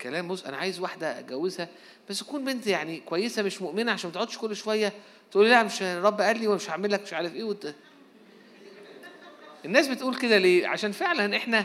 كلام 0.00 0.28
بص 0.28 0.44
أنا 0.44 0.56
عايز 0.56 0.80
واحدة 0.80 1.18
أتجوزها 1.18 1.68
بس 2.10 2.18
تكون 2.18 2.44
بنت 2.44 2.66
يعني 2.66 3.00
كويسة 3.00 3.42
مش 3.42 3.62
مؤمنة 3.62 3.92
عشان 3.92 4.08
ما 4.10 4.14
تقعدش 4.14 4.38
كل 4.38 4.56
شوية 4.56 4.92
تقول 5.30 5.50
لا 5.50 5.62
مش 5.62 5.82
الرب 5.82 6.20
قال 6.20 6.38
لي 6.38 6.46
ومش 6.46 6.70
هعمل 6.70 6.92
لك 6.92 7.02
مش 7.02 7.12
عارف 7.12 7.34
إيه 7.34 7.44
وت... 7.44 7.74
الناس 9.64 9.88
بتقول 9.88 10.16
كده 10.16 10.38
ليه؟ 10.38 10.66
عشان 10.66 10.92
فعلا 10.92 11.36
إحنا 11.36 11.64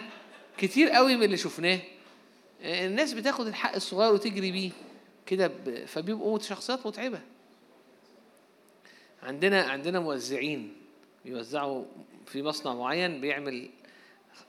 كتير 0.58 0.90
قوي 0.90 1.16
من 1.16 1.24
اللي 1.24 1.38
شفناه 1.38 1.80
الناس 2.62 3.14
بتاخد 3.14 3.48
الحق 3.48 3.76
الصغير 3.76 4.14
وتجري 4.14 4.52
بيه. 4.52 4.72
كده. 5.28 5.52
فبيبقوا 5.86 6.40
شخصيات 6.40 6.88
متعبة 6.88 7.20
عندنا 9.24 9.62
عندنا 9.62 10.00
موزعين 10.00 10.74
بيوزعوا 11.26 11.86
في 12.26 12.44
مصنع 12.44 12.74
معين 12.74 13.22
بيعمل 13.22 13.70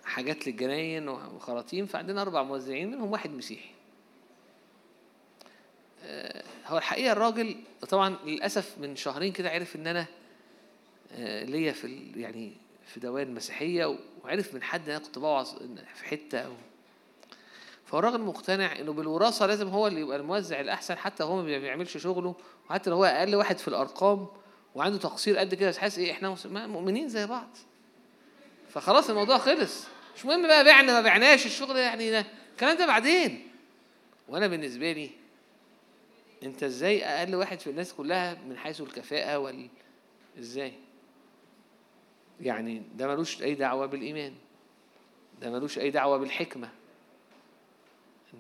حاجات 0.04 0.46
للجناين 0.46 1.08
وخراطيم 1.08 1.86
فعندنا 1.86 2.22
أربع 2.22 2.42
موزعين 2.42 2.90
منهم 2.90 3.10
واحد 3.12 3.30
مسيحي 3.30 3.70
آه، 6.04 6.44
هو 6.66 6.78
الحقيقة 6.78 7.12
الراجل 7.12 7.56
طبعا 7.88 8.16
للأسف 8.24 8.78
من 8.78 8.96
شهرين 8.96 9.32
كده 9.32 9.50
عرف 9.50 9.76
إن 9.76 9.86
أنا 9.86 10.06
آه، 11.12 11.44
ليا 11.44 11.72
في 11.72 12.12
يعني 12.16 12.52
في 12.86 13.00
دوائر 13.00 13.28
مسيحية 13.28 13.98
وعرف 14.24 14.54
من 14.54 14.62
حد 14.62 14.88
أنا 14.88 14.98
كنت 14.98 15.18
بوعظ 15.18 15.54
في 15.94 16.04
حتة 16.04 16.38
أو 16.38 16.52
فهو 17.88 17.98
الراجل 17.98 18.20
مقتنع 18.20 18.78
إنه 18.80 18.92
بالوراثة 18.92 19.46
لازم 19.46 19.68
هو 19.68 19.86
اللي 19.86 20.00
يبقى 20.00 20.16
الموزع 20.16 20.60
الأحسن 20.60 20.98
حتى 20.98 21.24
هو 21.24 21.36
ما 21.36 21.42
بيعملش 21.42 21.96
شغله 21.96 22.34
وحتى 22.70 22.90
لو 22.90 22.96
هو 22.96 23.04
أقل 23.04 23.34
واحد 23.36 23.58
في 23.58 23.68
الأرقام 23.68 24.26
وعنده 24.74 24.98
تقصير 24.98 25.38
قد 25.38 25.54
كده 25.54 25.68
بس 25.68 25.78
حاسس 25.78 25.98
إيه 25.98 26.12
إحنا 26.12 26.36
مؤمنين 26.46 27.08
زي 27.08 27.26
بعض. 27.26 27.48
فخلاص 28.68 29.10
الموضوع 29.10 29.38
خلص. 29.38 29.86
مش 30.16 30.24
مهم 30.24 30.42
بقى 30.46 30.64
بعنا 30.64 30.92
ما 30.92 31.00
بعناش 31.00 31.46
الشغل 31.46 31.76
يعني 31.76 32.10
ده. 32.10 32.24
الكلام 32.52 32.76
ده 32.76 32.86
بعدين. 32.86 33.48
وأنا 34.28 34.46
بالنسبة 34.46 34.92
لي 34.92 35.10
أنت 36.42 36.62
إزاي 36.62 37.04
أقل 37.04 37.34
واحد 37.34 37.60
في 37.60 37.70
الناس 37.70 37.92
كلها 37.92 38.34
من 38.48 38.56
حيث 38.56 38.80
الكفاءة 38.80 39.38
وال 39.38 39.68
إزاي؟ 40.38 40.72
يعني 42.40 42.82
ده 42.94 43.08
ملوش 43.08 43.42
أي 43.42 43.54
دعوة 43.54 43.86
بالإيمان. 43.86 44.34
ده 45.40 45.50
ملوش 45.50 45.78
أي 45.78 45.90
دعوة 45.90 46.18
بالحكمة. 46.18 46.68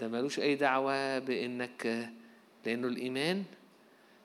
ده 0.00 0.08
ملوش 0.08 0.38
أي 0.40 0.54
دعوة 0.54 1.18
بإنك 1.18 2.10
لأنه 2.66 2.88
الإيمان 2.88 3.44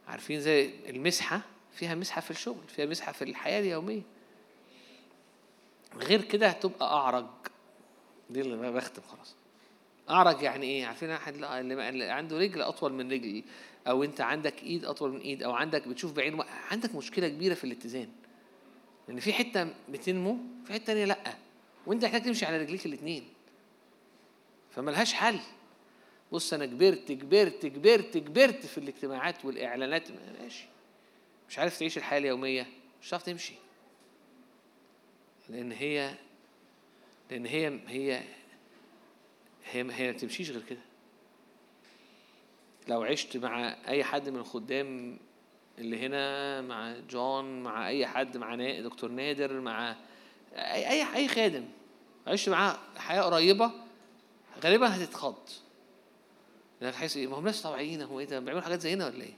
عارفين 0.07 0.39
زي 0.41 0.69
المسحة 0.89 1.41
فيها 1.71 1.95
مسحة 1.95 2.21
في 2.21 2.31
الشغل 2.31 2.63
فيها 2.67 2.85
مسحة 2.85 3.11
في 3.11 3.23
الحياة 3.23 3.59
اليومية. 3.59 4.01
غير 5.95 6.21
كده 6.21 6.47
هتبقى 6.47 6.85
أعرج. 6.93 7.25
دي 8.29 8.41
اللي 8.41 8.71
بختم 8.71 9.01
خلاص. 9.01 9.35
أعرج 10.09 10.41
يعني 10.41 10.65
إيه؟ 10.65 10.85
عارفين 10.85 11.09
لا- 11.09 11.59
اللي 11.59 12.09
عنده 12.09 12.37
رجل 12.37 12.61
أطول 12.61 12.93
من 12.93 13.11
رجل 13.11 13.43
أو 13.87 14.03
أنت 14.03 14.21
عندك 14.21 14.63
إيد 14.63 14.85
أطول 14.85 15.11
من 15.11 15.19
إيد 15.19 15.43
أو 15.43 15.51
عندك 15.51 15.87
بتشوف 15.87 16.13
بعين 16.13 16.41
عندك 16.71 16.95
مشكلة 16.95 17.27
كبيرة 17.27 17.53
في 17.53 17.63
الاتزان. 17.63 18.09
لأن 19.07 19.19
في 19.19 19.33
حتة 19.33 19.67
بتنمو 19.89 20.37
في 20.65 20.73
حتة 20.73 20.83
تانية 20.85 21.05
لأ. 21.05 21.35
وأنت 21.85 22.05
محتاج 22.05 22.23
تمشي 22.23 22.45
على 22.45 22.57
رجليك 22.57 22.85
الاثنين 22.85 23.23
فملهاش 24.71 25.13
حل. 25.13 25.39
بص 26.33 26.53
أنا 26.53 26.65
كبرت 26.65 27.11
كبرت 27.11 27.65
كبرت 27.65 28.17
كبرت 28.17 28.65
في 28.65 28.77
الاجتماعات 28.77 29.45
والإعلانات. 29.45 30.11
ماشي. 30.41 30.65
مش 31.49 31.59
عارف 31.59 31.79
تعيش 31.79 31.97
الحياة 31.97 32.19
اليومية. 32.19 32.67
مش 33.01 33.09
هتعرف 33.09 33.23
تمشي. 33.23 33.53
لأن 35.49 35.71
هي 35.71 36.15
لأن 37.31 37.45
هي 37.45 37.67
هي 37.87 38.21
هي 39.65 39.85
هي 39.91 40.11
ما 40.11 40.17
تمشيش 40.17 40.49
غير 40.49 40.61
كده. 40.61 40.81
لو 42.87 43.03
عشت 43.03 43.37
مع 43.37 43.75
أي 43.87 44.03
حد 44.03 44.29
من 44.29 44.39
الخدام 44.39 45.19
اللي 45.77 45.99
هنا 45.99 46.61
مع 46.61 46.95
جون 47.09 47.63
مع 47.63 47.87
أي 47.87 48.07
حد 48.07 48.37
مع 48.37 48.55
دكتور 48.81 49.11
نادر 49.11 49.61
مع 49.61 49.95
أي 50.53 50.89
أي 50.89 51.15
أي 51.15 51.27
خادم 51.27 51.65
عشت 52.27 52.49
معاه 52.49 52.79
حياة 52.97 53.21
قريبة 53.21 53.71
غالبا 54.63 54.95
هتتخض. 54.95 55.49
إيه 57.15 57.27
ما 57.27 57.39
هم 57.39 57.45
ناس 57.45 57.61
طبيعيين 57.61 58.01
هو 58.01 58.19
إيه 58.19 58.25
ده؟ 58.25 58.39
بيعملوا 58.39 58.61
حاجات 58.63 58.81
زينا 58.81 59.05
ولا 59.05 59.23
إيه؟ 59.23 59.33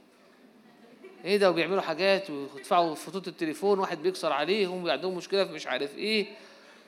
إيه 1.25 1.37
ده؟ 1.37 1.49
وبيعملوا 1.49 1.81
حاجات 1.81 2.29
ويدفعوا 2.29 2.95
خطوط 2.95 3.27
التليفون 3.27 3.79
واحد 3.79 4.01
بيكسر 4.01 4.31
عليهم 4.31 4.83
وعندهم 4.83 5.17
مشكلة 5.17 5.45
في 5.45 5.53
مش 5.53 5.67
عارف 5.67 5.97
إيه. 5.97 6.27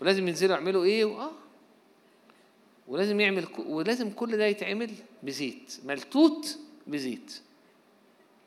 ولازم 0.02 0.28
ينزلوا 0.28 0.56
يعملوا 0.56 0.84
إيه؟ 0.84 1.06
آه. 1.06 1.32
ولازم 2.88 3.20
يعمل 3.20 3.48
ولازم 3.58 4.12
كل 4.12 4.38
ده 4.38 4.46
يتعمل 4.46 4.92
بزيت. 5.24 5.80
ملتوت 5.86 6.58
بزيت. 6.88 7.42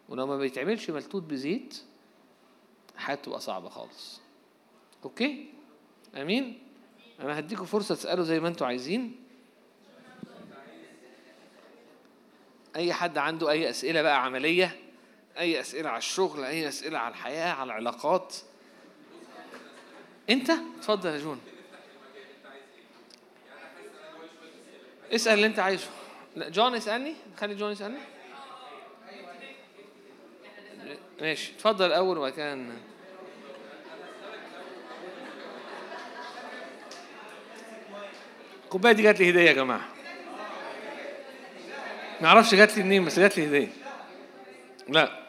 ولو 0.08 0.26
ما 0.26 0.36
بيتعملش 0.36 0.90
ملتوت 0.90 1.22
بزيت 1.22 1.76
حياته 2.96 3.22
تبقى 3.22 3.40
صعبة 3.40 3.68
خالص. 3.68 4.20
أوكي؟ 5.04 5.46
آمين؟ 6.16 6.58
أنا 7.20 7.38
هديكم 7.38 7.64
فرصة 7.64 7.94
تسألوا 7.94 8.24
زي 8.24 8.40
ما 8.40 8.48
أنتوا 8.48 8.66
عايزين. 8.66 9.16
أي 12.76 12.92
حد 12.92 13.18
عنده 13.18 13.50
أي 13.50 13.70
أسئلة 13.70 14.02
بقى 14.02 14.24
عملية 14.24 14.76
أي 15.38 15.60
أسئلة 15.60 15.88
على 15.88 15.98
الشغل 15.98 16.44
أي 16.44 16.68
أسئلة 16.68 16.98
على 16.98 17.12
الحياة 17.12 17.52
على 17.52 17.66
العلاقات. 17.66 18.36
أنت؟ 20.30 20.50
اتفضل 20.78 21.10
يا 21.10 21.18
جون. 21.18 21.40
اسأل 25.12 25.34
اللي 25.34 25.46
أنت 25.46 25.58
عايزه. 25.58 25.90
لا 26.36 26.48
جون 26.48 26.74
اسألني. 26.74 27.14
خلي 27.40 27.54
جون 27.54 27.72
يسألني. 27.72 27.98
ماشي. 31.20 31.52
اتفضل 31.52 31.86
الأول 31.86 32.18
وبعد 32.18 32.32
كده 32.32 32.58
الكوبايه 38.64 38.92
دي 38.92 39.02
جات 39.02 39.20
لي 39.20 39.30
هدية 39.30 39.40
يا 39.40 39.52
جماعة. 39.52 39.99
ما 42.20 42.26
أعرفش 42.28 42.54
جات 42.54 42.76
لي 42.76 42.82
منين 42.82 43.04
بس 43.04 43.18
جات 43.18 43.38
لي 43.38 43.46
هدية. 43.46 43.68
لا. 44.88 45.20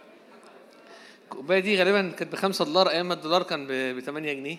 الكوباية 1.24 1.60
دي 1.60 1.78
غالبا 1.80 2.16
كانت 2.20 2.32
ب 2.32 2.36
5 2.36 2.66
دولار 2.66 2.90
أيام 2.90 3.08
ما 3.08 3.14
الدولار 3.14 3.44
كان 3.44 3.68
ب 3.68 4.00
8 4.00 4.34
جنيه. 4.34 4.58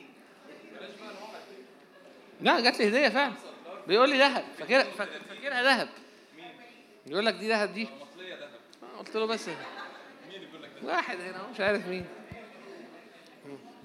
لا 2.41 2.61
جات 2.61 2.79
لي 2.79 2.89
هدية 2.89 3.09
فعلا. 3.09 3.33
بيقول 3.89 4.11
لي 4.11 4.19
ذهب. 4.19 4.45
فاكرها 4.59 4.85
فاكرها 5.29 5.63
ذهب. 5.63 5.89
يقول 7.07 7.27
لك 7.27 7.35
دي 7.35 7.49
ذهب 7.49 7.73
دي. 7.75 7.89
قلت 8.99 9.17
له 9.17 9.27
بس. 9.27 9.49
واحد 10.83 11.21
هنا 11.21 11.49
مش 11.55 11.61
عارف 11.61 11.89
مين. 11.89 12.05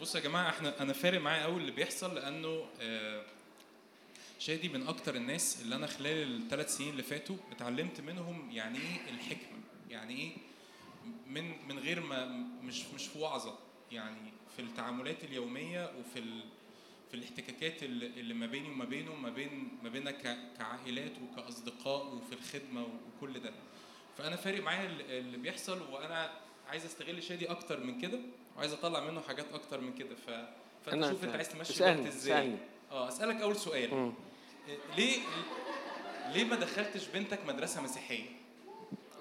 بص 0.02 0.15
يا 0.15 0.19
جماعة 0.19 0.49
إحنا 0.49 0.82
أنا 0.82 0.94
فارق 0.94 1.22
معايا 1.22 1.44
قوي 1.44 1.57
اللي 1.57 1.72
بيحصل 1.72 2.15
لأنه 2.15 2.65
آه، 2.82 3.22
شادي 4.40 4.70
من 4.70 4.88
أكتر 4.88 5.16
الناس 5.16 5.62
اللي 5.62 5.76
أنا 5.76 5.88
خلال 5.88 6.42
الثلاث 6.44 6.78
سنين 6.78 6.90
اللي 6.90 7.04
فاتوا 7.04 7.36
اتعلمت 7.52 8.02
منهم 8.02 8.52
يعني 8.52 8.78
إيه 8.78 9.10
الحكمة 9.14 9.58
يعني 9.90 10.14
إيه 10.20 10.32
من 11.28 11.68
من 11.68 11.80
غير 11.80 12.00
ما 12.00 12.26
مش 12.64 12.86
مش 12.96 13.08
في 13.08 13.20
وعظة 13.20 13.58
يعني 13.92 14.32
في 14.56 14.62
التعاملات 14.62 15.24
اليومية 15.24 15.92
وفي 16.00 16.20
ال 16.20 16.42
في 17.10 17.14
الاحتكاكات 17.14 17.84
اللي 17.84 18.06
اللي 18.08 18.34
ما 18.34 18.46
بيني 18.46 18.70
وما 18.70 18.86
بينه 18.86 19.16
ما 19.16 19.30
بين 19.30 19.78
ما 19.84 19.90
بيننا 19.90 20.12
ك- 20.12 20.38
كعائلات 20.58 21.12
وكأصدقاء 21.24 22.06
وفي 22.16 22.34
الخدمة 22.34 22.86
وكل 23.18 23.40
ده 23.40 23.54
فأنا 24.18 24.36
فارق 24.36 24.64
معايا 24.64 24.86
ال- 24.90 25.12
اللي 25.12 25.38
بيحصل 25.38 25.82
وأنا 25.92 26.32
عايز 26.68 26.86
أستغل 26.86 27.24
شادي 27.24 27.52
أكتر 27.52 27.84
من 27.84 28.02
كده 28.02 28.20
وعايز 28.58 28.74
أطلع 28.74 29.00
منه 29.12 29.22
حاجات 29.22 29.46
أكتر 29.54 29.82
من 29.82 29.94
كده 29.94 30.16
ف 30.16 30.30
فانت 30.86 31.06
شوف 31.10 31.24
أنت. 31.24 31.36
عايز 31.36 31.50
تمشي 31.50 31.92
الوقت 31.92 32.08
إزاي. 32.08 32.56
آه 32.92 33.08
أسألك 33.08 33.42
أول 33.42 33.56
سؤال 33.56 33.96
مم. 33.96 34.14
ليه 34.98 35.19
ليه 36.34 36.44
ما 36.45 36.56
دخلتش 36.56 37.06
بنتك 37.07 37.39
مدرسة 37.48 37.81
مسيحية؟ 37.81 38.26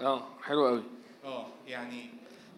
آه 0.01 0.27
حلو 0.44 0.66
قوي. 0.66 0.82
آه 1.24 1.47
يعني 1.66 2.06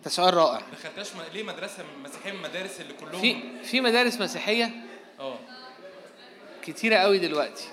ده 0.05 0.11
سؤال 0.11 0.35
رائع. 0.35 0.59
ما 0.61 0.73
دخلتهاش 0.79 1.13
م- 1.17 1.33
ليه 1.35 1.43
مدرسة 1.43 1.85
مسيحية 2.05 2.31
من 2.33 2.37
المدارس 2.37 2.81
اللي 2.81 2.93
كلهم 2.95 3.21
في 3.21 3.63
في 3.65 3.81
مدارس 3.81 4.21
مسيحية 4.21 4.71
آه. 5.21 5.39
كتيرة 6.63 6.97
قوي 6.97 7.19
دلوقتي. 7.19 7.65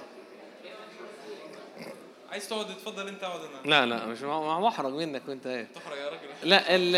عايز 2.31 2.49
تقعد 2.49 2.69
اتفضل 2.71 3.07
انت 3.07 3.23
اقعد 3.23 3.39
أنا 3.65 3.69
لا 3.69 3.85
لا 3.85 4.05
مش 4.05 4.21
مع- 4.21 4.59
محرج 4.59 4.93
منك 4.93 5.21
وانت 5.27 5.47
إيه. 5.47 5.67
تحرج 5.75 5.97
يا 5.97 6.09
راجل. 6.09 6.19
لا 6.43 6.75
ال 6.75 6.95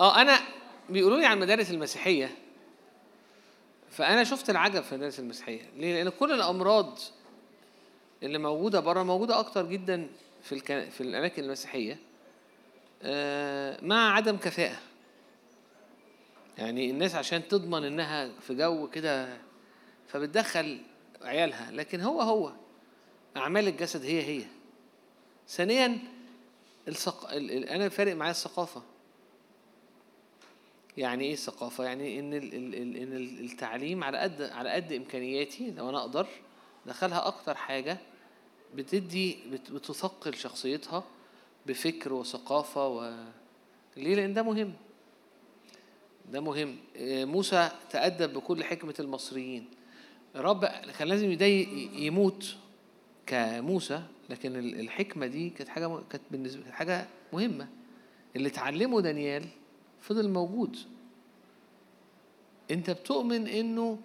آه 0.00 0.20
أنا 0.20 0.38
بيقولوا 0.88 1.18
لي 1.18 1.26
عن 1.26 1.36
المدارس 1.36 1.70
المسيحية 1.70 2.30
فأنا 3.94 4.24
شفت 4.24 4.50
العجب 4.50 4.82
في 4.82 4.92
المدارس 4.92 5.18
المسيحية. 5.18 5.70
ليه؟ 5.76 5.94
لأن 5.94 6.08
كل 6.08 6.32
الأمراض 6.32 6.98
اللي 8.22 8.38
موجودة 8.38 8.80
بره 8.80 9.02
موجودة 9.02 9.38
أكتر 9.40 9.66
جدا 9.66 10.08
في 10.42 10.52
الك... 10.52 10.90
في 10.90 11.00
الأماكن 11.00 11.44
المسيحية 11.44 11.98
آه، 13.02 13.78
مع 13.82 14.14
عدم 14.14 14.36
كفاءة. 14.36 14.76
يعني 16.58 16.90
الناس 16.90 17.14
عشان 17.14 17.48
تضمن 17.48 17.84
إنها 17.84 18.30
في 18.40 18.54
جو 18.54 18.88
كده 18.90 19.36
فبتدخل 20.08 20.80
عيالها. 21.22 21.70
لكن 21.70 22.00
هو 22.00 22.20
هو 22.20 22.52
أعمال 23.36 23.68
الجسد 23.68 24.04
هي 24.04 24.22
هي. 24.22 24.44
ثانيا 25.48 25.98
الثق... 26.88 27.32
ال... 27.32 27.50
ال... 27.50 27.68
أنا 27.68 27.88
فارق 27.88 28.14
معايا 28.14 28.30
الثقافة. 28.30 28.82
يعني 30.96 31.24
إيه 31.24 31.32
الثقافه 31.32 31.84
يعني 31.84 32.18
إن. 32.20 32.32
إن 32.32 33.12
ال- 33.12 33.40
التعليم 33.44 34.04
على 34.04 34.18
قد 34.18 34.42
على 34.42 34.70
قد 34.70 34.92
إمكانياتي 34.92 35.70
لو 35.70 35.88
أنا 35.90 35.98
أقدر 36.00 36.26
دخلها 36.86 37.26
أكتر 37.26 37.54
حاجة 37.54 37.98
بتدي 38.74 39.36
بت... 39.52 39.70
بتثقل 39.70 40.34
شخصيتها 40.34 41.04
بفكر 41.66 42.12
وثقافة 42.12 42.88
و 42.88 43.24
ليه؟ 43.96 44.14
لأن 44.14 44.34
ده 44.34 44.42
مهم. 44.42 44.72
ده 46.32 46.40
مهم. 46.40 46.76
آه، 46.96 47.24
موسى 47.24 47.70
تأدب 47.90 48.32
بكل 48.34 48.64
حكمة 48.64 48.94
المصريين. 49.00 49.64
رب 50.36 50.64
كان 50.98 51.08
لازم 51.08 51.32
ده 51.32 51.46
ي- 51.46 51.88
يموت 51.94 52.56
كموسى 53.26 54.02
لكن 54.30 54.56
ال- 54.56 54.80
الحكمة 54.80 55.26
دي 55.26 55.50
كانت 55.50 55.68
حاجة 55.68 56.00
كانت 56.10 56.22
بالنسبة 56.30 56.70
حاجة 56.70 57.06
مهمة. 57.32 57.68
اللي 58.36 58.48
اتعلمه 58.48 59.00
دانيال 59.00 59.44
فضل 60.04 60.28
موجود. 60.28 60.76
انت 62.70 62.90
بتؤمن 62.90 63.46
انه 63.46 63.98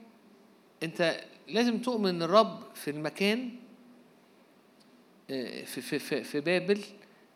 انت 0.84 1.21
لازم 1.47 1.77
تؤمن 1.77 2.09
إن 2.09 2.21
الرب 2.21 2.59
في 2.76 2.91
المكان 2.91 3.49
آه، 5.30 5.63
في 5.63 5.81
في 5.81 5.99
في, 5.99 6.23
في 6.23 6.39
بابل 6.41 6.81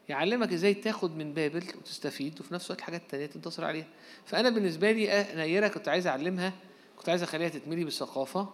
يعلمك 0.09 0.53
إزاي 0.53 0.73
تاخد 0.73 1.17
من 1.17 1.33
بابل 1.33 1.63
وتستفيد 1.77 2.39
وفي 2.39 2.53
نفس 2.53 2.65
الوقت 2.65 2.81
حاجات 2.81 3.01
تانية 3.09 3.25
تنتصر 3.25 3.65
عليها. 3.65 3.87
فأنا 4.25 4.49
بالنسبة 4.49 4.91
لي 4.91 5.11
آه، 5.11 5.35
نيره 5.35 5.67
كنت 5.67 5.87
عايز 5.87 6.07
أعلمها 6.07 6.53
كنت 6.97 7.09
عايز 7.09 7.23
أخليها 7.23 7.49
تتملي 7.49 7.83
بالثقافة 7.83 8.49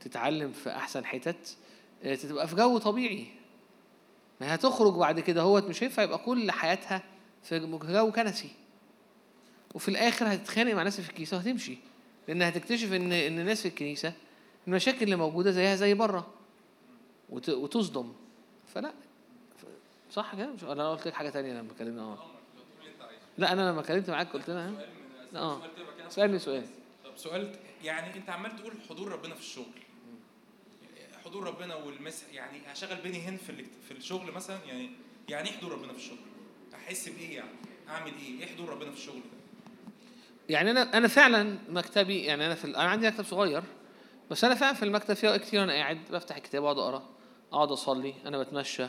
تتعلم 0.00 0.52
في 0.52 0.70
أحسن 0.70 1.04
حتت 1.04 1.56
آه، 2.02 2.14
تبقى 2.14 2.48
في 2.48 2.56
جو 2.56 2.78
طبيعي. 2.78 3.26
ما 4.40 4.54
هتخرج 4.54 4.94
بعد 4.94 5.20
كده 5.20 5.42
هو 5.42 5.60
مش 5.60 5.82
هينفع 5.82 6.02
يبقى 6.02 6.18
كل 6.18 6.50
حياتها 6.50 7.02
في 7.42 7.58
جو 7.92 8.12
كنسي. 8.12 8.59
وفي 9.74 9.88
الآخر 9.88 10.34
هتتخانق 10.34 10.74
مع 10.74 10.82
ناس 10.82 11.00
في 11.00 11.08
الكنيسة 11.10 11.36
وهتمشي. 11.36 11.76
لأن 12.28 12.42
هتكتشف 12.42 12.92
ان 12.92 13.12
إن 13.12 13.38
الناس 13.38 13.62
في 13.62 13.68
الكنيسة 13.68 14.12
المشاكل 14.66 15.02
اللي 15.02 15.16
موجودة 15.16 15.50
زيها 15.50 15.76
زي 15.76 15.94
بره. 15.94 16.34
وت- 17.30 17.48
وتصدم. 17.48 18.12
فلا. 18.74 18.92
صح 20.12 20.34
كده؟ 20.36 20.46
مش 20.52 20.64
أنا 20.64 20.90
قلت 20.90 21.06
لك 21.06 21.14
حاجة 21.14 21.30
تانية 21.30 21.52
لما 21.52 21.72
اتكلمنا. 21.72 22.02
آه. 22.02 22.18
لا 23.38 23.52
أنا 23.52 23.70
لما 23.70 23.80
اتكلمت 23.80 24.10
معاك 24.10 24.28
قلت 24.32 24.50
لها. 24.50 24.70
ها؟ 24.70 25.38
آه. 25.38 25.62
سألني 26.08 26.38
سؤال. 26.38 26.64
طب 27.04 27.16
سؤال 27.16 27.56
يعني 27.84 28.16
أنت 28.16 28.30
عمال 28.30 28.56
تقول 28.56 28.72
حضور 28.88 29.12
ربنا 29.12 29.34
في 29.34 29.40
الشغل. 29.40 29.64
حضور 31.24 31.44
ربنا 31.44 31.74
والمسح 31.74 32.26
يعني 32.32 32.58
هشغل 32.66 32.96
بيني 33.02 33.20
هن 33.20 33.36
في 33.36 33.64
في 33.88 33.90
الشغل 33.90 34.32
مثلا؟ 34.32 34.58
يعني 34.66 34.90
يعني 35.28 35.48
إيه 35.48 35.56
حضور 35.56 35.72
ربنا 35.72 35.92
في 35.92 35.98
الشغل؟ 35.98 36.18
أحس 36.74 37.08
بإيه 37.08 37.36
يعني؟ 37.36 37.50
أعمل 37.88 38.12
إيه؟ 38.22 38.40
إيه 38.40 38.46
حضور 38.46 38.68
ربنا 38.68 38.90
في 38.90 38.96
الشغل 38.96 39.14
ده؟ 39.20 39.39
يعني 40.50 40.70
أنا 40.70 40.96
أنا 40.96 41.08
فعلا 41.08 41.58
مكتبي 41.68 42.24
يعني 42.24 42.46
أنا 42.46 42.54
في 42.54 42.66
أنا 42.66 42.78
عندي 42.90 43.06
مكتب 43.06 43.24
صغير 43.24 43.62
بس 44.30 44.44
أنا 44.44 44.54
فعلا 44.54 44.74
في 44.74 44.84
المكتب 44.84 45.14
فيه 45.14 45.36
كتير 45.36 45.62
أنا 45.62 45.72
قاعد 45.72 46.00
بفتح 46.10 46.36
الكتاب 46.36 46.62
واقعد 46.62 46.78
أقرأ 46.78 47.08
أقعد 47.52 47.70
أصلي 47.70 48.14
أنا 48.26 48.38
بتمشى. 48.38 48.86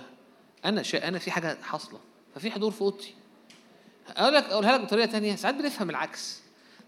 أنا 0.66 0.84
شا... 0.84 1.08
أنا 1.08 1.20
في 1.20 1.32
حاجة 1.32 1.58
حاصلة 1.62 2.00
ففي 2.36 2.52
حضور 2.52 2.72
في 2.72 2.82
أوضتي. 2.82 3.16
أقول 4.10 4.34
لك 4.34 4.44
أقولها 4.44 4.78
لك 4.78 4.82
بطريقة 4.82 5.06
تانية 5.06 5.36
ساعات 5.36 5.56
بنفهم 5.56 5.90
العكس. 5.90 6.42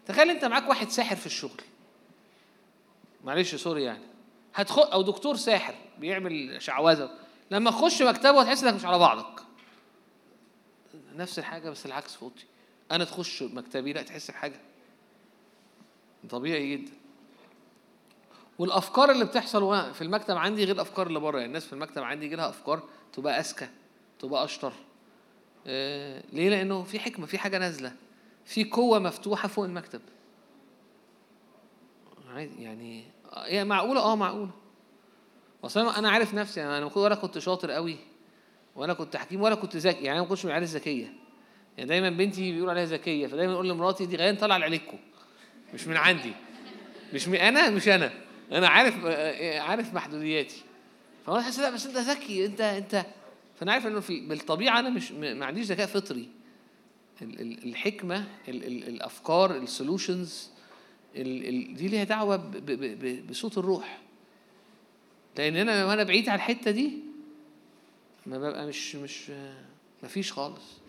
تخيل 0.06 0.30
أنت 0.30 0.46
معاك 0.46 0.70
واحد 0.70 0.90
ساحر 0.90 1.16
في 1.16 1.26
الشغل. 1.26 1.62
معلش 3.24 3.56
سوري 3.56 3.84
يعني. 3.84 4.04
هتخ 4.56 4.80
أو 4.80 5.02
دكتور 5.02 5.36
ساحر 5.36 5.76
بيعمل 6.00 6.62
شعوذة 6.62 7.10
لما 7.52 7.72
تخش 7.72 8.02
مكتبه 8.02 8.42
هتحس 8.42 8.64
إنك 8.64 8.74
مش 8.74 8.86
على 8.86 9.00
بعضك. 9.00 9.44
نفس 11.16 11.40
الحاجة 11.40 11.70
بس 11.70 11.86
العكس 11.86 12.16
في 12.16 12.22
أوضتي. 12.24 12.46
أنا 12.92 13.04
تخش 13.04 13.44
مكتبي 13.44 13.94
لا 13.94 14.02
تحس 14.02 14.32
بحاجة. 14.32 14.60
طبيعي 16.30 16.78
جدا. 16.78 16.92
والأفكار 18.60 19.12
اللي 19.12 19.26
بتحصل 19.26 19.64
وأنا 19.64 19.92
في 19.92 20.02
المكتب 20.02 20.38
عندي 20.38 20.66
غير 20.66 20.76
الأفكار 20.76 21.08
اللي 21.08 21.20
بره. 21.20 21.36
يعني 21.38 21.48
الناس 21.48 21.66
في 21.66 21.74
المكتب 21.74 22.04
عندي 22.04 22.26
يجي 22.26 22.36
لها 22.36 22.50
أفكار 22.50 22.84
تبقى 23.14 23.40
أذكى 23.40 23.68
تبقى 24.20 24.44
أشطر. 24.44 24.74
آه 25.68 26.24
ليه؟ 26.34 26.50
لأنه 26.50 26.84
في 26.84 27.00
حكمة 27.00 27.26
في 27.26 27.38
حاجة 27.38 27.58
نازلة. 27.58 27.96
في 28.46 28.64
قوة 28.64 29.00
مفتوحة 29.00 29.48
فوق 29.48 29.66
المكتب. 29.66 30.02
يعني 32.36 33.04
هي 33.34 33.66
معقولة؟ 33.66 34.02
آه 34.02 34.16
معقولة. 34.16 34.52
أصل 35.64 35.90
أنا 35.90 36.10
عارف 36.10 36.34
نفسي 36.34 36.64
أنا 36.64 36.92
ولا 36.96 37.16
كنت 37.16 37.40
شاطر 37.40 37.72
قوي 37.72 37.98
ولا 38.76 38.94
كنت 38.94 39.16
حكيم 39.16 39.42
ولا 39.42 39.56
كنت 39.56 39.76
ذكي. 39.76 40.04
يعني 40.04 40.12
أنا 40.12 40.22
ما 40.22 40.28
كنتش 40.28 40.46
من 40.46 40.52
العيال 40.52 40.64
الذكية. 40.64 41.14
يعني 41.78 41.90
دايما 41.90 42.10
بنتي 42.10 42.52
بيقولوا 42.52 42.72
عليها 42.72 42.86
ذكية 42.86 43.28
فدايما 43.28 43.54
أقول 43.54 43.70
لمراتي 43.70 44.06
دي 44.06 44.16
غيان 44.16 44.36
طالعة 44.36 44.58
لعيلتكم 44.58 44.98
مش 45.74 45.88
من 45.88 45.98
عندي 45.98 46.32
مش 47.14 47.28
من 47.28 47.36
أنا 47.36 47.70
مش 47.70 47.88
أنا 47.88 48.14
أنا 48.52 48.68
عارف 48.68 49.06
آه، 49.06 49.60
عارف 49.60 49.94
محدودياتي. 49.94 50.62
فأنا 51.26 51.42
حاسس 51.42 51.60
لا 51.60 51.70
بس 51.70 51.86
أنت 51.86 51.98
ذكي 51.98 52.46
أنت 52.46 52.62
أنت. 52.62 53.06
فأنا 53.60 53.72
عارف 53.72 53.88
إنه 53.88 54.00
في 54.00 54.20
بالطبيعة 54.28 54.80
أنا 54.80 54.90
مش 54.90 55.12
ما 55.12 55.46
عنديش 55.46 55.66
ذكاء 55.66 55.88
فطري. 55.88 56.30
ال- 57.22 57.42
ال- 57.42 57.64
الحكمة 57.64 58.28
ال- 58.48 58.64
ال- 58.68 58.88
الأفكار 58.88 59.58
السولوشنز 59.58 60.50
دي 61.16 61.88
ليها 61.88 62.04
دعوة 62.04 62.52
بصوت 63.30 63.58
الروح. 63.58 64.00
لأن 65.38 65.56
أنا 65.56 65.86
وأنا 65.86 66.04
بعيد 66.04 66.30
عن 66.30 66.36
الحتة 66.36 66.72
دي 66.72 66.92
ما 68.26 68.38
ببقى 68.38 68.68
مش 68.68 68.96
مش 68.96 69.30
ما 70.04 70.08
فيش 70.08 70.32
خالص. 70.34 70.83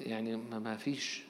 يعني 0.00 0.36
ما 0.36 0.76
فيش. 0.76 1.22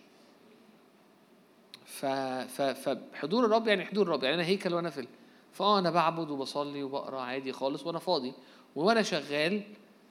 ف 1.84 2.06
ف 2.06 2.62
فحضور 2.62 3.44
الرب 3.44 3.68
يعني 3.68 3.84
حضور 3.84 4.06
الرب 4.06 4.22
يعني 4.22 4.34
أنا 4.34 4.44
هيكل 4.44 4.74
وأنا 4.74 4.90
في 4.90 5.06
فآه 5.52 5.78
أنا 5.78 5.90
بعبد 5.90 6.30
وبصلي 6.30 6.82
وبقرأ 6.82 7.20
عادي 7.20 7.52
خالص 7.52 7.86
وأنا 7.86 7.98
فاضي. 7.98 8.32
وأنا 8.76 9.02
شغال 9.02 9.62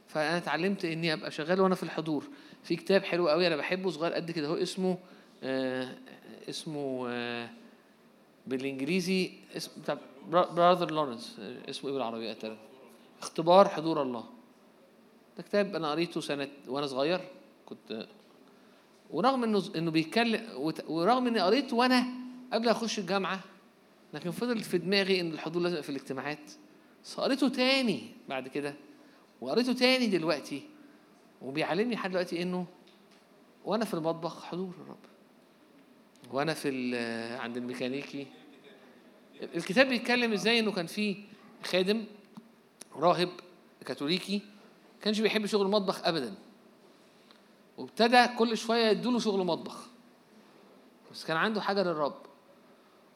فأنا 0.07 0.37
اتعلمت 0.37 0.85
إني 0.85 1.13
أبقى 1.13 1.31
شغال 1.31 1.61
وأنا 1.61 1.75
في 1.75 1.83
الحضور. 1.83 2.23
في 2.63 2.75
كتاب 2.75 3.03
حلو 3.03 3.29
قوي 3.29 3.47
أنا 3.47 3.55
بحبه 3.55 3.89
صغير 3.89 4.13
قد 4.13 4.31
كده 4.31 4.47
هو 4.47 4.55
اسمه 4.55 4.97
آه 5.43 5.95
اسمه 6.49 7.05
آه 7.09 7.49
بالإنجليزي 8.47 9.31
اسم 9.57 9.81
بتاع 9.81 9.97
براذر 10.31 10.91
لورنس 10.91 11.39
اسمه 11.69 11.89
إيه 11.89 11.93
بالعربي؟ 11.95 12.31
اترى 12.31 12.57
اختبار 13.21 13.67
حضور 13.69 14.01
الله. 14.01 14.23
ده 15.37 15.43
كتاب 15.43 15.75
أنا 15.75 15.91
قريته 15.91 16.21
سنة 16.21 16.47
وأنا 16.67 16.87
صغير 16.87 17.21
كنت 17.65 18.07
ورغم 19.09 19.43
إنه 19.43 19.63
إنه 19.75 19.91
بيتكلم 19.91 20.73
ورغم 20.87 21.27
إني 21.27 21.39
قريته 21.39 21.75
وأنا 21.75 22.05
قبل 22.53 22.69
أخش 22.69 22.99
الجامعة 22.99 23.39
لكن 24.13 24.31
فضل 24.31 24.59
في 24.59 24.77
دماغي 24.77 25.21
إن 25.21 25.31
الحضور 25.31 25.61
لازم 25.61 25.81
في 25.81 25.89
الاجتماعات. 25.89 26.51
بس 27.03 27.19
قريته 27.19 27.49
تاني 27.49 28.11
بعد 28.29 28.47
كده 28.47 28.75
وقريته 29.41 29.73
تاني 29.73 30.07
دلوقتي 30.07 30.61
وبيعلمني 31.41 31.95
لحد 31.95 32.09
دلوقتي 32.09 32.41
إنه 32.41 32.65
وأنا 33.65 33.85
في 33.85 33.93
المطبخ 33.93 34.43
حضور 34.43 34.73
الرب. 34.81 34.97
وأنا 36.33 36.53
في 36.53 36.97
عند 37.39 37.57
الميكانيكي. 37.57 38.27
الكتاب 39.55 39.87
بيتكلم 39.87 40.33
إزاي 40.33 40.59
إنه 40.59 40.71
كان 40.71 40.85
في 40.85 41.15
خادم 41.63 42.05
راهب 42.95 43.29
كاثوليكي 43.85 44.41
كانش 45.01 45.19
بيحب 45.19 45.45
شغل 45.45 45.65
المطبخ 45.65 46.07
ابدا. 46.07 46.35
وابتدى 47.79 48.27
كل 48.27 48.57
شوية 48.57 48.85
يدوله 48.85 49.19
شغل 49.19 49.45
مطبخ. 49.45 49.87
بس 51.11 51.25
كان 51.25 51.37
عنده 51.37 51.61
حاجة 51.61 51.83
للرب. 51.83 52.21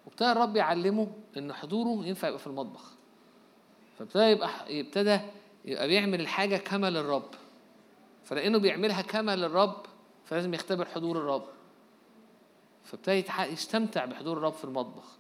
وابتدى 0.06 0.31
الرب 0.31 0.56
يعلمه 0.56 1.07
إن 1.38 1.53
حضوره 1.53 2.06
ينفع 2.06 2.27
يبقى 2.27 2.40
في 2.40 2.48
المطبخ. 2.48 2.91
فابتدى 3.99 4.23
يبقى 4.23 4.80
ابتدى 4.81 5.19
يبقى 5.65 5.88
بيعمل 5.88 6.22
الحاجة 6.22 6.57
كما 6.57 6.90
للرب. 6.90 7.30
فلأنه 8.23 8.57
بيعملها 8.57 9.02
كما 9.02 9.35
للرب 9.35 9.85
فلازم 10.26 10.53
يختبر 10.53 10.85
حضور 10.85 11.18
الرب. 11.18 11.45
فابتدى 12.84 13.23
يستمتع 13.40 14.06
بحضور 14.06 14.38
الرب 14.38 14.53
في 14.53 14.64
المطبخ. 14.64 15.18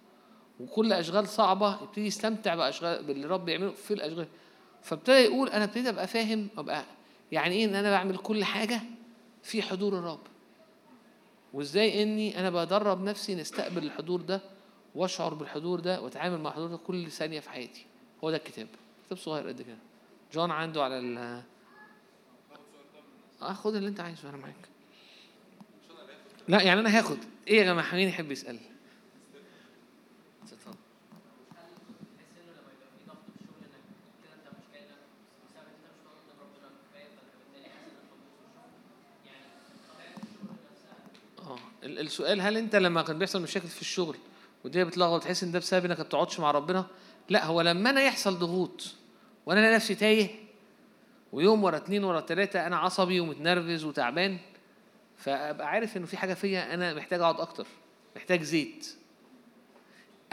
وكل 0.59 0.93
أشغال 0.93 1.27
صعبة 1.27 1.83
يبتدي 1.83 2.07
يستمتع 2.07 2.55
باشغال 2.55 3.03
باللي 3.03 3.25
الرب 3.25 3.45
بيعمله 3.45 3.71
في 3.71 3.93
الأشغال. 3.93 4.27
فابتدى 4.81 5.17
يقول 5.17 5.49
أنا 5.49 5.63
ابتديت 5.63 5.87
أبقى 5.87 6.07
فاهم 6.07 6.47
أبقى 6.57 6.83
يعني 7.31 7.55
إيه 7.55 7.65
إن 7.65 7.75
أنا 7.75 7.91
بعمل 7.91 8.17
كل 8.17 8.43
حاجة؟ 8.43 8.81
في 9.43 9.61
حضور 9.61 9.99
الرب. 9.99 10.19
وازاي 11.53 12.03
اني 12.03 12.39
أنا 12.39 12.49
بدرب 12.49 13.01
نفسي 13.03 13.35
نستقبل 13.35 13.83
الحضور 13.83 14.21
ده 14.21 14.41
واشعر 14.95 15.33
بالحضور 15.33 15.79
ده 15.79 16.01
واتعامل 16.01 16.39
مع 16.41 16.49
الحضور 16.49 16.67
ده 16.67 16.77
كل 16.77 17.11
ثانية 17.11 17.39
في 17.39 17.49
حياتي. 17.49 17.85
هو 18.23 18.31
ده 18.31 18.37
الكتاب. 18.37 18.67
كتاب 19.05 19.17
صغير 19.17 19.47
قد 19.47 19.61
كده. 19.61 19.77
جون 20.33 20.51
عنده 20.51 20.83
على 20.83 20.99
ال 20.99 21.17
آه 23.41 23.53
خد 23.53 23.75
اللي 23.75 23.89
انت 23.89 23.99
عايزه 23.99 24.29
أنا 24.29 24.37
معاك. 24.37 24.55
لا 26.47 26.61
يعني 26.61 26.79
أنا 26.79 26.97
هاخد. 26.99 27.17
إيه 27.47 27.57
يا 27.59 27.63
جماعة؟ 27.63 27.95
مين 27.95 28.07
يحب 28.07 28.31
يسأل 28.31 28.59
اتفضل. 30.43 30.75
آه 41.39 41.55
ال- 41.55 41.63
السؤال 41.83 42.41
هل 42.41 42.57
أنت 42.57 42.75
لما 42.75 43.01
كان 43.01 43.19
بيحصل 43.19 43.41
مشاكل 43.41 43.67
في 43.67 43.81
الشغل 43.81 44.17
والدنيا 44.63 44.85
بتلخبط 44.85 45.23
تحس 45.23 45.43
إن 45.43 45.51
ده 45.51 45.59
بسبب 45.59 45.85
إنك 45.85 45.97
ما 45.97 46.03
بتقعدش 46.03 46.39
مع 46.39 46.51
ربنا؟ 46.51 46.85
لا 47.29 47.45
هو 47.45 47.61
لما 47.61 47.89
أنا 47.89 48.01
يحصل 48.01 48.39
ضغوط 48.39 48.95
وأنا 49.45 49.75
نفسي 49.75 49.95
تايه 49.95 50.29
ويوم 51.31 51.63
ورا 51.63 51.77
اتنين 51.77 52.03
ورا 52.03 52.19
تلاتة 52.19 52.67
أنا 52.67 52.77
عصبي 52.77 53.19
ومتنرفز 53.19 53.83
وتعبان 53.83 54.37
فأبقى 55.17 55.69
عارف 55.69 55.97
إنه 55.97 56.05
في 56.05 56.17
حاجة 56.17 56.33
فيا 56.33 56.73
أنا 56.73 56.93
محتاج 56.93 57.19
أقعد 57.21 57.39
أكتر 57.39 57.67
محتاج 58.15 58.41
زيت. 58.41 58.95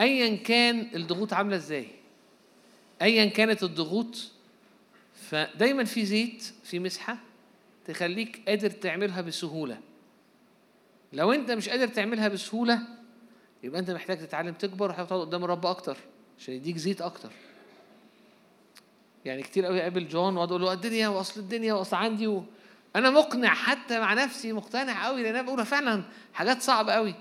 ايا 0.01 0.37
كان 0.37 0.91
الضغوط 0.95 1.33
عاملة 1.33 1.57
إزاي؟ 1.57 1.87
ايا 3.03 3.27
كانت 3.27 3.63
الضغوط 3.63 4.17
فدايما 5.15 5.85
في 5.85 6.05
زيت 6.05 6.53
في 6.65 6.79
مسحة 6.79 7.17
تخليك 7.87 8.41
قادر 8.49 8.71
تعملها 8.71 9.21
بسهولة. 9.21 9.79
لو 11.13 11.33
انت 11.33 11.51
مش 11.51 11.69
قادر 11.69 11.89
تعملها 11.89 12.29
بسهولة 12.29 12.79
يبقى 13.63 13.81
انت 13.81 13.91
محتاج 13.91 14.19
تتعلم 14.19 14.55
تكبر 14.55 14.85
ومحتاج 14.87 15.07
تقعد 15.07 15.21
قدام 15.21 15.45
الرب 15.45 15.67
أكتر 15.67 15.97
عشان 16.39 16.55
يديك 16.55 16.77
زيت 16.77 17.01
أكتر. 17.03 17.31
يعني 19.25 19.43
كتير 19.43 19.67
قوي 19.67 19.81
اقابل 19.81 20.09
جون 20.09 20.35
واقعد 20.35 20.49
أقول 20.49 20.63
له 20.63 20.73
الدنيا 20.73 21.09
وأصل 21.09 21.41
الدنيا 21.41 21.75
وأصل 21.75 21.97
عندي 21.97 22.27
و... 22.27 22.45
أنا 22.97 23.11
مقنع 23.11 23.55
حتى 23.55 24.01
مع 24.01 24.15
نفسي 24.15 24.53
مقتنع 24.53 25.07
قوي 25.07 25.23
لأن 25.23 25.35
أنا 25.37 25.43
بقول 25.43 25.67
فعلا 25.67 26.03
حاجات 26.33 26.63
صعبة 26.63 26.93
قوي. 26.93 27.15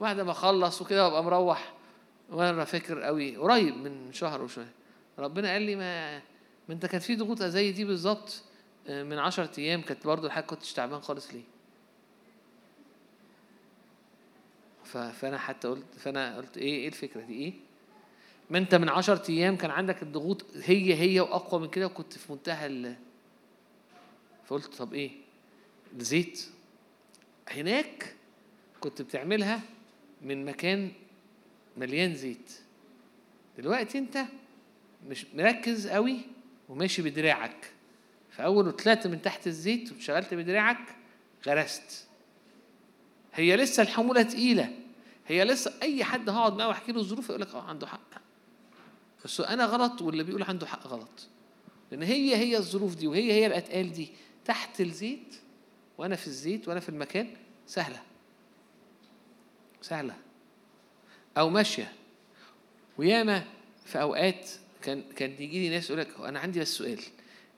بعد 0.00 0.20
ما 0.20 0.30
أخلص 0.30 0.82
وكده 0.82 1.04
وأبقى 1.04 1.24
مروح 1.24 1.74
وأنا 2.30 2.64
فاكر 2.64 3.00
قوي 3.02 3.36
قريب 3.36 3.76
من 3.76 4.12
شهر 4.12 4.42
وشوية. 4.42 4.72
ربنا 5.18 5.52
قال 5.52 5.62
لي 5.62 5.76
ما 5.76 6.18
ما 6.68 6.74
انت 6.74 6.86
كان 6.86 7.00
في 7.00 7.16
ضغوط 7.16 7.42
زي 7.42 7.72
دي 7.72 7.84
بالظبط 7.84 8.42
آه، 8.88 9.02
من 9.02 9.18
10 9.18 9.50
أيام 9.58 9.82
كانت 9.82 10.06
برضه 10.06 10.26
الحاجة 10.26 10.44
كنتش 10.44 10.72
تعبان 10.72 11.00
خالص 11.00 11.32
ليه 11.34 11.42
ف- 14.77 14.77
فأنا 14.92 15.38
حتى 15.38 15.68
قلت 15.68 15.94
فأنا 15.98 16.36
قلت 16.36 16.58
إيه 16.58 16.74
إيه 16.74 16.88
الفكرة 16.88 17.20
دي؟ 17.20 17.34
إيه؟ 17.34 17.52
ما 18.50 18.58
أنت 18.58 18.74
من 18.74 18.88
10 18.88 19.22
أيام 19.28 19.56
كان 19.56 19.70
عندك 19.70 20.02
الضغوط 20.02 20.46
هي 20.64 20.94
هي 20.94 21.20
وأقوى 21.20 21.60
من 21.60 21.68
كده 21.68 21.86
وكنت 21.86 22.12
في 22.12 22.32
منتهى 22.32 22.66
ال 22.66 22.96
فقلت 24.46 24.74
طب 24.74 24.94
إيه؟ 24.94 25.10
زيت 25.98 26.44
هناك 27.48 28.14
كنت 28.80 29.02
بتعملها 29.02 29.60
من 30.22 30.44
مكان 30.44 30.90
مليان 31.76 32.14
زيت. 32.14 32.52
دلوقتي 33.58 33.98
أنت 33.98 34.24
مش 35.08 35.26
مركز 35.34 35.88
قوي 35.88 36.20
وماشي 36.68 37.02
بدراعك. 37.02 37.72
فأول 38.30 38.64
ما 38.64 38.70
طلعت 38.70 39.06
من 39.06 39.22
تحت 39.22 39.46
الزيت 39.46 39.92
وشغلت 39.92 40.34
بدراعك 40.34 40.96
غرست. 41.46 42.07
هي 43.34 43.56
لسه 43.56 43.82
الحمولة 43.82 44.22
تقيلة. 44.22 44.72
هي 45.26 45.44
لسه 45.44 45.74
أي 45.82 46.04
حد 46.04 46.28
هقعد 46.28 46.56
معاه 46.56 46.68
وأحكي 46.68 46.92
له 46.92 47.00
الظروف 47.00 47.28
يقول 47.28 47.40
لك 47.40 47.54
آه 47.54 47.62
عنده 47.62 47.86
حق. 47.86 48.00
بس 49.24 49.40
أنا 49.40 49.64
غلط 49.64 50.02
واللي 50.02 50.22
بيقول 50.24 50.42
عنده 50.42 50.66
حق 50.66 50.86
غلط. 50.86 51.28
لأن 51.90 52.02
هي 52.02 52.36
هي 52.36 52.56
الظروف 52.56 52.94
دي 52.94 53.06
وهي 53.06 53.32
هي 53.32 53.46
الأتقال 53.46 53.92
دي. 53.92 54.08
تحت 54.44 54.80
الزيت 54.80 55.34
وأنا 55.98 56.16
في 56.16 56.26
الزيت 56.26 56.68
وأنا 56.68 56.80
في 56.80 56.88
المكان 56.88 57.30
سهلة. 57.66 58.02
سهلة. 59.82 60.16
أو 61.38 61.50
ماشية. 61.50 61.92
وياما 62.98 63.44
في 63.84 64.00
أوقات 64.00 64.50
كان 64.82 65.02
كان 65.16 65.30
يجي 65.30 65.60
لي 65.60 65.68
ناس 65.68 65.90
يقول 65.90 66.00
لك 66.00 66.20
أنا 66.20 66.38
عندي 66.40 66.60
بس 66.60 66.74
سؤال. 66.74 67.00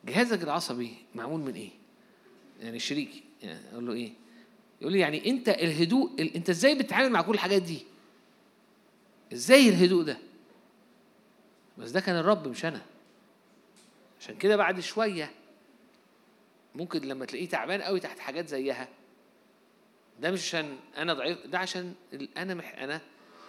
جهازك 0.04 0.42
العصبي 0.42 0.94
معمول 1.14 1.40
من 1.40 1.54
إيه؟ 1.54 1.70
يعني 2.60 2.78
شريكي. 2.78 3.22
يعني 3.42 3.60
أقول 3.72 3.86
له 3.86 3.92
إيه؟ 3.92 4.12
يقول 4.80 4.92
لي 4.92 4.98
يعني 4.98 5.30
انت 5.30 5.48
الهدوء 5.48 6.10
ال- 6.22 6.34
انت 6.34 6.50
إزاي 6.50 6.74
بتتعامل 6.74 7.10
مع 7.12 7.22
كل 7.22 7.34
الحاجات 7.34 7.62
دي؟ 7.62 7.84
إزاي 9.32 9.68
الهدوء 9.68 10.02
ده؟ 10.04 10.18
بس 11.78 11.90
ده 11.90 12.00
كان 12.00 12.16
الرب 12.16 12.48
مش 12.48 12.64
أنا 12.64 12.82
عشان 14.20 14.36
كده 14.38 14.56
بعد 14.56 14.80
شوية 14.80 15.30
ممكن 16.74 17.00
لما 17.00 17.24
تلاقيه 17.24 17.48
تعبان 17.48 17.82
قوي 17.82 18.00
تحت 18.00 18.18
حاجات 18.18 18.48
زيها 18.48 18.88
ده 20.20 20.30
مش 20.30 20.40
عشان 20.48 20.76
أنا 20.96 21.14
ضعيف 21.14 21.46
ده 21.46 21.58
عشان 21.58 21.94
أنا 22.36 22.54
مح 22.54 22.74
أنا 22.78 23.00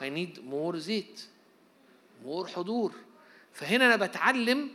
I 0.02 0.04
need 0.04 0.38
more 0.52 0.76
زيت 0.76 1.22
مور 2.24 2.48
حضور 2.48 2.94
فهنا 3.54 3.86
أنا 3.96 4.06
بتعلم 4.06 4.70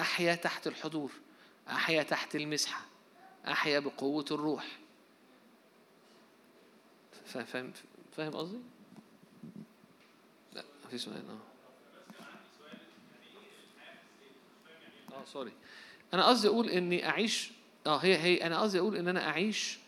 أحيا 0.00 0.34
تحت 0.34 0.66
الحضور 0.66 1.10
أحيا 1.68 2.02
تحت 2.02 2.36
المسحة 2.36 2.80
أحيا 3.48 3.78
بقوة 3.78 4.24
الروح 4.30 4.66
فاهم 7.26 7.72
فاهم 8.16 8.32
قصدي؟ 8.32 8.58
لا 10.52 10.62
في 10.90 10.98
سؤال 10.98 11.16
آه. 11.16 11.56
آه 15.14 15.24
سوري 15.24 15.52
أنا 16.14 16.26
قصدي 16.26 16.48
أقول 16.48 16.68
إني 16.70 17.08
أعيش 17.08 17.50
آه 17.86 17.96
هي 17.96 18.16
هي 18.18 18.46
أنا 18.46 18.60
قصدي 18.60 18.78
أقول 18.78 18.96
إن 18.96 19.08
أنا 19.08 19.28
أعيش 19.28 19.78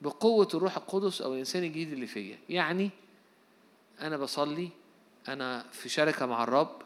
بقوة 0.00 0.48
الروح 0.54 0.76
القدس 0.76 1.22
أو 1.22 1.34
الإنسان 1.34 1.62
الجديد 1.64 1.92
اللي 1.92 2.06
فيا. 2.06 2.38
يعني 2.48 2.90
أنا 4.00 4.16
بصلي 4.16 4.68
أنا 5.28 5.64
في 5.72 5.88
شركة 5.88 6.26
مع 6.26 6.42
الرب 6.42 6.82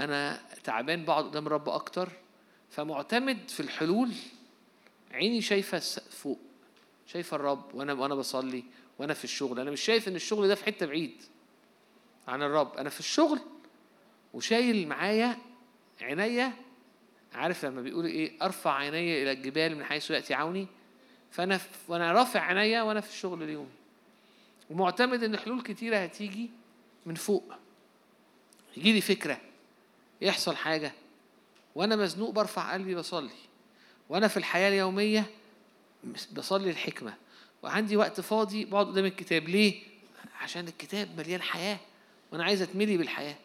أنا 0.00 0.40
تعبان 0.64 1.04
بقعد 1.04 1.24
قدام 1.24 1.46
الرب 1.46 1.68
أكتر 1.68 2.08
فمعتمد 2.70 3.48
في 3.48 3.60
الحلول 3.60 4.10
عيني 5.12 5.42
شايفة 5.42 5.78
فوق 6.10 6.38
شايفة 7.06 7.36
الرب 7.36 7.74
وأنا 7.74 7.92
وأنا 7.92 8.14
بصلي. 8.14 8.64
وأنا 9.00 9.14
في 9.14 9.24
الشغل. 9.24 9.60
أنا 9.60 9.70
مش 9.70 9.80
شايف 9.80 10.08
إن 10.08 10.16
الشغل 10.16 10.48
ده 10.48 10.54
في 10.54 10.64
حتة 10.64 10.86
بعيد 10.86 11.22
عن 12.28 12.42
الرب. 12.42 12.76
أنا 12.76 12.90
في 12.90 13.00
الشغل 13.00 13.40
وشايل 14.34 14.88
معايا 14.88 15.38
عينيا 16.00 16.52
عارف 17.34 17.64
لما 17.64 17.82
بيقول 17.82 18.06
إيه 18.06 18.32
أرفع 18.42 18.74
عيني 18.74 19.22
إلى 19.22 19.32
الجبال 19.32 19.76
من 19.76 19.84
حيث 19.84 20.10
يأتي 20.10 20.34
عوني. 20.34 20.66
فأنا 21.30 21.60
وأنا 21.88 22.12
رافع 22.12 22.40
عينيا 22.40 22.82
وأنا 22.82 23.00
في 23.00 23.08
الشغل 23.08 23.42
اليومي. 23.42 23.70
ومعتمد 24.70 25.22
إن 25.22 25.36
حلول 25.36 25.62
كتيرة 25.62 25.96
هتيجي 25.96 26.50
من 27.06 27.14
فوق. 27.14 27.52
يجي 28.76 28.92
لي 28.92 29.00
فكرة. 29.00 29.40
يحصل 30.20 30.56
حاجة. 30.56 30.92
وأنا 31.74 31.96
مزنوق 31.96 32.30
برفع 32.30 32.72
قلبي 32.72 32.94
بصلي. 32.94 33.30
وأنا 34.08 34.28
في 34.28 34.36
الحياة 34.36 34.68
اليومية 34.68 35.30
بصلي 36.32 36.70
الحكمة. 36.70 37.14
وعندي 37.62 37.96
وقت 37.96 38.20
فاضي 38.20 38.64
بقعد 38.64 38.86
قدام 38.86 39.04
الكتاب. 39.04 39.48
ليه؟ 39.48 39.82
عشان 40.40 40.68
الكتاب 40.68 41.18
مليان 41.18 41.42
حياة 41.42 41.78
وأنا 42.32 42.44
عايز 42.44 42.62
أتملي 42.62 42.96
بالحياة. 42.96 43.36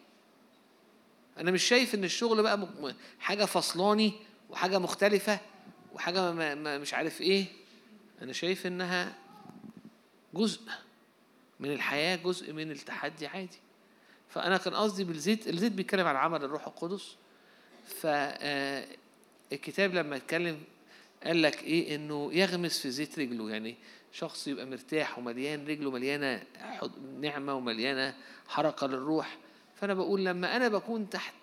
أنا 1.38 1.50
مش 1.50 1.62
شايف 1.62 1.94
إن 1.94 2.04
الشغل 2.04 2.42
بقى 2.42 2.68
حاجة 3.20 3.44
فصلاني 3.44 4.12
وحاجة 4.50 4.78
مختلفة 4.78 5.40
وحاجة 5.94 6.32
ما 6.32 6.54
ما 6.54 6.78
مش 6.78 6.94
عارف 6.94 7.20
إيه. 7.20 7.44
أنا 8.22 8.32
شايف 8.32 8.66
إنها 8.66 9.14
جزء 10.34 10.60
من 11.60 11.72
الحياة 11.72 12.16
جزء 12.16 12.52
من 12.52 12.70
التحدي 12.70 13.26
عادي. 13.26 13.58
فأنا 14.28 14.56
كان 14.56 14.74
قصدي 14.74 15.04
بالزيت 15.04 15.48
الزيت 15.48 15.72
بيتكلم 15.72 16.06
عن 16.06 16.16
عمل 16.16 16.44
الروح 16.44 16.66
القدس. 16.66 17.16
ف 17.86 18.06
آه، 18.06 18.86
لما 19.78 20.16
اتكلم 20.16 20.62
قال 21.24 21.42
لك 21.42 21.62
إيه؟ 21.62 21.94
إنه 21.94 22.30
يغمس 22.32 22.78
في 22.78 22.90
زيت 22.90 23.18
رجله. 23.18 23.50
يعني 23.50 23.76
شخص 24.16 24.48
يبقى 24.48 24.66
مرتاح 24.66 25.18
ومليان 25.18 25.66
رجله 25.66 25.90
مليانه 25.90 26.44
حض- 26.58 26.98
نعمة 27.20 27.54
ومليانة 27.54 28.14
حركة 28.48 28.86
للروح. 28.86 29.36
فأنا 29.74 29.94
بقول 29.94 30.24
لما 30.24 30.56
أنا 30.56 30.68
بكون 30.68 31.10
تحت 31.10 31.34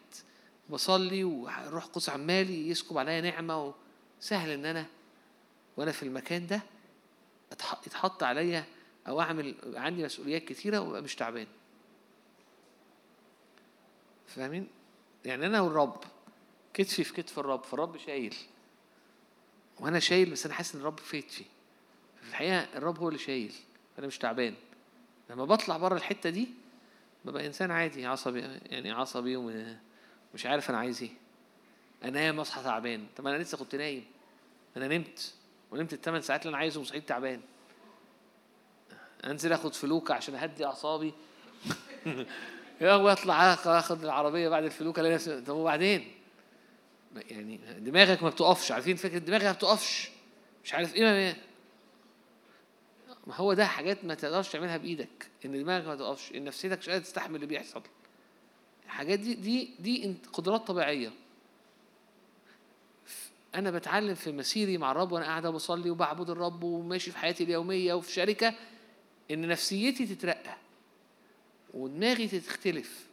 بصلي 0.70 1.24
والروح 1.24 1.84
القدس 1.86 2.10
عمال 2.10 2.50
يسكب 2.72 2.98
عليا 2.98 3.22
نعمة 3.22 3.74
سهل 4.20 4.50
إن 4.50 4.66
أنا 4.66 4.86
وأنا 5.78 5.92
في 5.92 6.04
المكان 6.04 6.48
ده 6.48 6.62
يتحط 7.88 8.24
عليا 8.24 8.66
أو 9.08 9.22
أعمل 9.22 9.56
عندي 9.76 10.04
مسؤوليات 10.04 10.46
كتيرة 10.46 10.80
وأبقى 10.80 11.02
مش 11.02 11.16
تعبان. 11.16 11.48
فاهمين؟ 14.28 14.68
يعني 15.26 15.46
أنا 15.46 15.62
والرب 15.62 16.04
كتفي 16.74 17.04
في 17.04 17.14
كتف 17.14 17.40
الرب 17.40 17.64
فالرب 17.64 17.98
شايل. 17.98 18.36
وأنا 19.80 20.00
شايل 20.00 20.32
بس 20.32 20.46
أنا 20.46 20.54
حاسس 20.56 20.76
إن 20.76 20.82
الرب 20.82 21.00
في 21.00 21.22
كتفي 21.22 21.44
في 21.44 21.46
الحقيقة 22.30 22.68
الرب 22.76 23.00
هو 23.00 23.08
اللي 23.08 23.20
شايل 23.20 23.54
أنا 24.00 24.08
مش 24.08 24.18
تعبان. 24.18 24.54
لما 25.30 25.46
بطلع 25.46 25.78
بره 25.78 25.96
الحتة 25.96 26.30
دي 26.30 26.50
ببقى 27.26 27.48
إنسان 27.48 27.72
عادي 27.72 28.06
عصبي 28.06 28.42
يعني 28.66 28.92
عصبي 28.92 29.36
ومش 29.36 30.46
عارف 30.46 30.70
أنا 30.70 30.78
عايز 30.78 31.02
إيه. 31.04 31.12
أنام 32.04 32.40
أصحى 32.40 32.64
تعبان. 32.64 33.06
طب 33.18 33.28
أنا 33.28 33.38
لسه 33.38 33.58
كنت 33.58 33.76
نايم. 33.76 34.06
أنا 34.78 34.88
نمت. 34.88 35.34
ونمت 35.72 35.94
الثمان 35.94 36.22
ساعات 36.22 36.42
اللي 36.42 36.50
أنا 36.50 36.58
عايزه 36.58 36.82
وصحيت 36.82 37.10
تعبان. 37.10 37.42
أنزل 39.26 39.54
آخد 39.54 39.74
فلوكة 39.74 40.14
عشان 40.14 40.36
أهدي 40.36 40.66
أعصابي. 40.66 41.14
واطلع 42.82 43.54
آخد 43.54 44.04
العربية 44.04 44.50
بعد 44.50 44.64
الفلوكة 44.64 45.00
الاقي 45.00 45.16
نفسي 45.16 45.42
طب 45.42 45.56
وبعدين؟ 45.56 46.12
يعني 47.30 47.60
دماغك 47.80 48.24
ما 48.24 48.30
بتقفش 48.30 48.72
عارفين 48.72 48.96
فكرة 48.96 49.18
دماغك 49.18 49.44
ما 49.44 49.52
بتقفش. 49.52 50.10
مش 50.64 50.74
عارف 50.74 50.96
إيه 50.96 51.36
ما 53.28 53.36
هو 53.36 53.54
ده 53.54 53.66
حاجات 53.66 54.06
ما 54.06 54.14
تقدرش 54.14 54.50
تعملها 54.50 54.78
بإيدك 54.78 55.28
إن 55.46 55.64
دماغك 55.64 55.88
ما 55.88 55.96
تقفش 55.96 56.32
إن 56.36 56.44
نفسيتك 56.44 56.78
مش 56.78 56.90
قادرة 56.90 57.04
تستحمل 57.04 57.36
اللي 57.36 57.46
بيحصل. 57.48 57.82
الحاجات 58.86 59.20
دي 59.20 59.34
دي 59.34 59.70
دي 59.80 60.16
قدرات 60.34 60.68
طبيعية. 60.68 61.12
أنا 63.56 63.72
بتعلم 63.72 64.16
في 64.16 64.32
مسيري 64.32 64.78
مع 64.78 64.92
الرب 64.92 65.12
وأنا 65.12 65.26
قاعدة 65.26 65.50
بصلي 65.50 65.90
وبعبد 65.90 66.30
الرب 66.30 66.64
وماشي 66.64 67.12
في 67.12 67.18
حياتي 67.18 67.44
اليومية 67.44 67.94
وفي 67.94 68.12
شركة 68.12 68.54
إن 69.32 69.48
نفسيتي 69.48 70.06
تترقى 70.16 70.58
ودماغي 71.74 72.28
تختلف. 72.28 73.08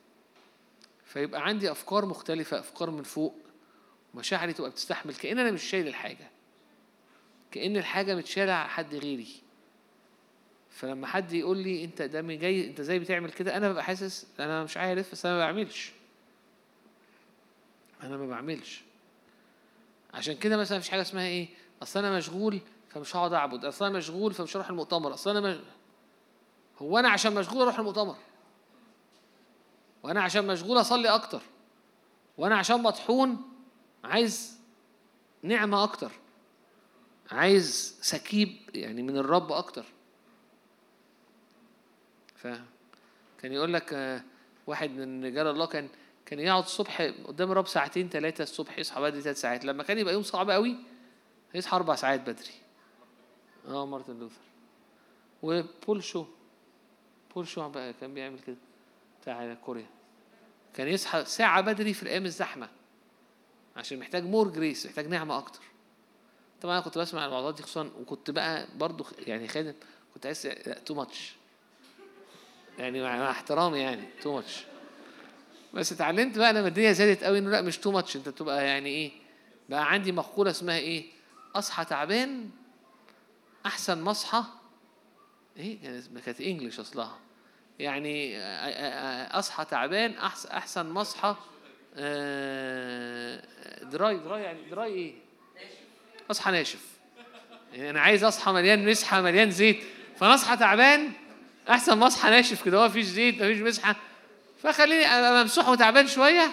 فيبقى 1.05 1.47
عندي 1.47 1.71
أفكار 1.71 2.07
مختلفة 2.07 2.59
أفكار 2.59 2.91
من 2.91 3.03
فوق 3.03 3.35
مشاعري 4.15 4.53
تبقى 4.53 4.71
بتستحمل 4.71 5.15
كأن 5.15 5.39
أنا 5.39 5.51
مش 5.51 5.63
شايل 5.63 5.89
الحاجة 5.89 6.31
كأن 7.51 7.77
الحاجة 7.77 8.15
متشالة 8.15 8.53
على 8.53 8.69
حد 8.69 8.95
غيري. 8.95 9.29
فلما 10.71 11.07
حد 11.07 11.33
يقول 11.33 11.59
لي 11.59 11.85
انت 11.85 12.03
ده 12.03 12.21
جاي 12.21 12.67
انت 12.67 12.81
إزاي 12.81 12.99
بتعمل 12.99 13.31
كده؟ 13.33 13.57
أنا 13.57 13.69
ببقى 13.69 13.85
حاسس 13.85 14.27
أنا 14.41 14.65
مش 14.65 14.77
عارف 14.77 15.13
بس 15.13 15.27
أنا 15.27 15.35
ما 15.35 15.41
بعملش. 15.41 15.93
أنا 18.03 18.17
ما 18.17 18.27
بعملش. 18.27 18.83
عشان 20.15 20.37
كده 20.37 20.57
مثلا 20.57 20.79
مفيش 20.79 20.91
حاجة 20.91 21.01
اسمها 21.03 21.27
إيه؟ 21.27 21.49
اصل 21.83 21.99
أنا 21.99 22.17
مشغول 22.17 22.61
فمش 22.89 23.17
هقعد 23.17 23.33
اعبد 23.33 23.65
اصل 23.65 23.85
أنا 23.85 23.99
مشغول 23.99 24.35
فمش 24.35 24.57
هروح 24.57 24.69
المؤتمر 24.69 25.15
اصل 25.15 25.37
أنا 25.37 25.41
مش... 25.41 25.57
هو 26.79 26.99
أنا 26.99 27.09
عشان 27.09 27.35
مشغول 27.35 27.63
أروح 27.63 27.79
المؤتمر؟ 27.79 28.17
وأنا 30.03 30.23
عشان 30.23 30.47
مشغول 30.47 30.81
اصلي 30.81 31.09
أكتر؟ 31.09 31.43
وأنا 32.39 32.57
عشان 32.57 32.83
مطحون 32.83 33.43
عايز 34.05 34.59
نعمة 35.43 35.85
أكتر؟ 35.85 36.11
عايز 37.31 37.99
سكيب 38.01 38.57
يعني 38.75 39.03
من 39.03 39.17
الرب 39.17 39.53
أكتر؟ 39.53 39.85
ف 42.41 42.47
كان 43.43 43.53
يقول 43.53 43.73
لك 43.73 43.95
آه، 43.95 44.23
واحد 44.67 44.91
من 44.91 45.25
رجال 45.25 45.47
الله 45.47 45.67
كان 45.67 45.89
كان 46.27 46.41
يقعد 46.41 46.63
الصبح 46.63 47.03
قدام 47.03 47.53
الرب 47.53 47.67
ساعتين 47.67 48.09
ثلاثة 48.09 48.43
الصبح 48.43 48.79
يصحى 48.79 49.01
بدري 49.01 49.21
ثلاث 49.21 49.41
ساعات. 49.41 49.65
لما 49.65 49.83
كان 49.83 49.99
يبقى 49.99 50.15
يوم 50.15 50.23
صعب 50.23 50.51
قوي 50.51 50.77
يصحى 51.55 51.77
أربع 51.77 51.95
ساعات 51.95 52.21
بدري. 52.21 52.53
آه 53.69 53.87
مارتن 53.87 54.19
لوثر. 54.19 54.41
وبول 55.43 56.05
شو 56.05 56.27
بول 57.35 57.49
شو 57.49 57.69
بقى 57.69 57.93
كان 57.93 58.15
بيعمل 58.15 58.39
كده 58.39 58.57
بتاع 59.23 59.55
كوريا. 59.55 59.87
كان 60.75 60.89
يصحى 60.89 61.25
ساعة 61.25 61.61
بدري 61.61 61.95
في 61.95 62.03
الأيام 62.03 62.25
الزحمة 62.25 62.69
عشان 63.77 63.99
محتاج 63.99 64.25
more 64.25 64.49
grace 64.49 64.87
محتاج 64.87 65.07
نعمة 65.07 65.39
أكتر. 65.39 65.63
طبعا 66.61 66.75
أنا 66.75 66.85
كنت 66.85 66.99
بسمع 66.99 67.27
الوعظات 67.27 67.55
دي 67.55 67.63
خصوصا 67.63 67.91
وكنت 68.01 68.31
بقى 68.31 68.67
برضو 68.77 69.07
يعني 69.19 69.49
خادم 69.49 69.75
كنت 70.15 70.27
عايز 70.27 70.43
too 70.87 70.95
much 70.95 71.40
يعني 72.81 73.03
مع, 73.03 73.31
احترامي 73.31 73.79
يعني 73.79 74.03
too 74.23 74.35
much 74.35 74.65
بس 75.75 75.93
اتعلمت 75.93 76.39
بقى 76.39 76.53
لما 76.53 76.69
الدنيا 76.69 76.93
زادت 76.93 77.25
قوي 77.25 77.39
إنه 77.39 77.51
لا 77.51 77.63
مش 77.63 77.79
too 77.79 77.91
much 77.91 78.17
انت 78.17 78.29
تبقى 78.29 78.67
يعني 78.67 78.89
إيه 78.89 79.11
بقى 79.69 79.93
عندي 79.93 80.13
مقولة 80.13 80.51
اسمها 80.51 80.79
إيه 80.79 81.05
أصحى 81.55 81.85
تعبان 81.85 82.51
أحسن 83.67 83.99
ما 83.99 84.11
أصحى. 84.11 84.45
إيه؟ 85.57 85.79
كانت 86.27 86.41
English 86.41 86.81
أصلها. 86.81 87.19
يعني 87.79 88.39
أصحى 89.39 89.65
تعبان 89.65 90.13
احسن 90.15 90.49
أحسن 90.49 90.87
ما 90.87 91.01
أصحى. 91.01 91.37
آه، 91.97 93.43
dry 93.83 94.19
dry 94.19 94.43
يعني 94.43 94.71
dry 94.71 94.93
إيه؟ 94.95 95.15
أصحى 96.31 96.51
ناشف. 96.51 96.85
يعني 97.73 97.91
أنا 97.91 98.01
عايز 98.01 98.25
أصحى 98.25 98.53
مليان 98.53 98.89
مسحة 98.91 99.21
مليان 99.21 99.51
زيت. 99.51 99.83
فأنا 100.17 100.35
أصحى 100.35 100.57
تعبان 100.57 101.13
أحسن 101.69 101.99
ما 101.99 102.07
اصحى 102.07 102.31
ناشف 102.31 102.65
كده 102.65 102.79
هو 102.79 102.87
مفيش 102.87 103.07
زيت 103.07 103.35
مفيش 103.35 103.59
مسحة. 103.59 103.97
فخليني 104.63 105.07
ابقى 105.07 105.43
ممسوح 105.43 105.69
وتعبان 105.69 106.07
شوية 106.07 106.51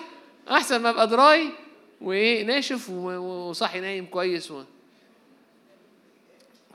أحسن 0.51 0.81
ما 0.81 0.89
أبقى 0.89 1.07
دراي 1.07 1.49
وإيه 2.01 2.43
ناشف 2.43 2.89
وصاحي 2.89 3.79
نايم 3.79 4.05
كويس 4.05 4.51
و... 4.51 4.63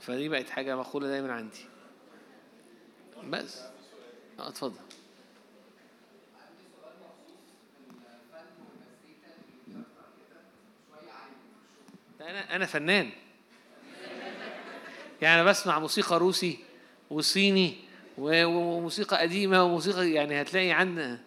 فدي 0.01 0.29
بقت 0.29 0.49
حاجة 0.49 0.75
مقولة 0.75 1.07
دايما 1.07 1.33
عندي. 1.33 1.65
بس. 3.29 3.59
آه 4.39 4.47
اتفضل. 4.47 4.79
أنا 12.21 12.55
أنا 12.55 12.65
فنان. 12.65 13.09
يعني 15.21 15.43
بسمع 15.43 15.79
موسيقى 15.79 16.19
روسي 16.19 16.57
وصيني 17.09 17.75
وموسيقى 18.17 19.17
قديمة 19.17 19.63
وموسيقى 19.63 20.11
يعني 20.11 20.41
هتلاقي 20.41 20.71
عندنا 20.71 21.19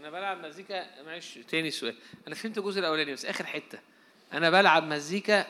أنا 0.00 0.10
بلعب 0.10 0.42
مزيكا 0.60 1.02
معلش 1.06 1.38
تاني 1.48 1.70
سؤال. 1.70 1.94
أنا 2.26 2.34
فهمت 2.34 2.58
الجزء 2.58 2.80
الأولاني 2.80 3.12
بس 3.12 3.26
آخر 3.26 3.46
حتة. 3.46 3.78
أنا 4.32 4.50
بلعب 4.50 4.84
مزيكا 4.84 5.46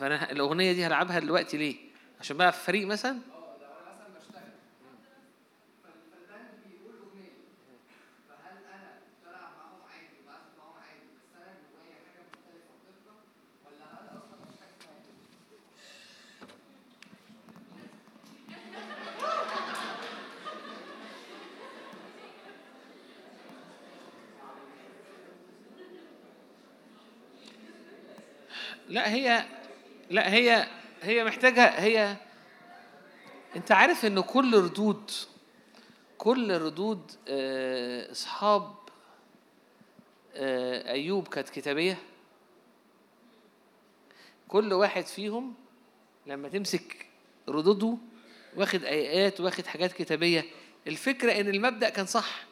فأنا 0.00 0.32
الأغنية 0.32 0.72
دي 0.72 0.86
هلعبها 0.86 1.18
دلوقتي 1.18 1.56
ليه؟ 1.56 1.76
عشان 2.20 2.36
بقى 2.36 2.52
في 2.52 2.58
فريق 2.64 2.86
مثلا؟ 2.86 3.18
لا 28.92 29.12
هي 29.12 29.44
لا 30.10 30.32
هي 30.32 30.66
هي 31.02 31.24
محتاجة 31.24 31.66
هي 31.66 32.16
انت 33.56 33.72
عارف 33.72 34.04
ان 34.04 34.20
كل 34.20 34.54
ردود 34.62 35.10
كل 36.18 36.58
ردود 36.58 37.12
آه، 37.28 38.10
اصحاب 38.10 38.74
آه، 40.34 40.92
ايوب 40.92 41.28
كانت 41.28 41.48
كتابية؟ 41.48 41.98
كل 44.48 44.72
واحد 44.72 45.06
فيهم 45.06 45.54
لما 46.26 46.48
تمسك 46.48 47.06
ردوده 47.48 47.96
واخد 48.56 48.84
ايات 48.84 49.40
واخد 49.40 49.66
حاجات 49.66 49.92
كتابية 49.92 50.44
الفكرة 50.86 51.32
ان 51.40 51.48
المبدأ 51.48 51.88
كان 51.88 52.06
صح 52.06 52.44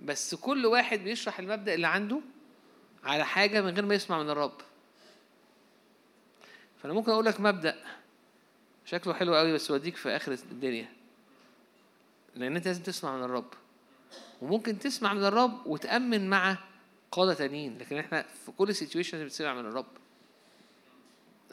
بس 0.00 0.34
كل 0.34 0.66
واحد 0.66 0.98
بيشرح 0.98 1.38
المبدأ 1.38 1.74
اللي 1.74 1.86
عنده 1.86 2.20
على 3.04 3.26
حاجة 3.26 3.60
من 3.60 3.74
غير 3.74 3.86
ما 3.86 3.94
يسمع 3.94 4.22
من 4.22 4.30
الرب. 4.30 4.60
فأنا 6.82 6.94
ممكن 6.94 7.12
أقول 7.12 7.24
لك 7.24 7.40
مبدأ. 7.40 7.76
شكله 8.84 9.14
حلو 9.14 9.34
قوي 9.34 9.52
بس 9.52 9.70
يوديك 9.70 9.96
في 9.96 10.08
آخر 10.16 10.32
الدنيا. 10.32 10.88
لأن 12.34 12.56
أنت 12.56 12.66
لازم 12.66 12.82
تسمع 12.82 13.16
من 13.16 13.22
الرب. 13.22 13.50
وممكن 14.42 14.78
تسمع 14.78 15.14
من 15.14 15.24
الرب 15.24 15.66
وتأمن 15.66 16.30
مع 16.30 16.58
قادة 17.12 17.34
تانيين 17.34 17.78
لكن 17.78 17.98
إحنا 17.98 18.22
في 18.22 18.52
كل 18.52 18.74
سيتويشن 18.74 19.24
بتسمع 19.24 19.54
من 19.54 19.66
الرب. 19.66 19.86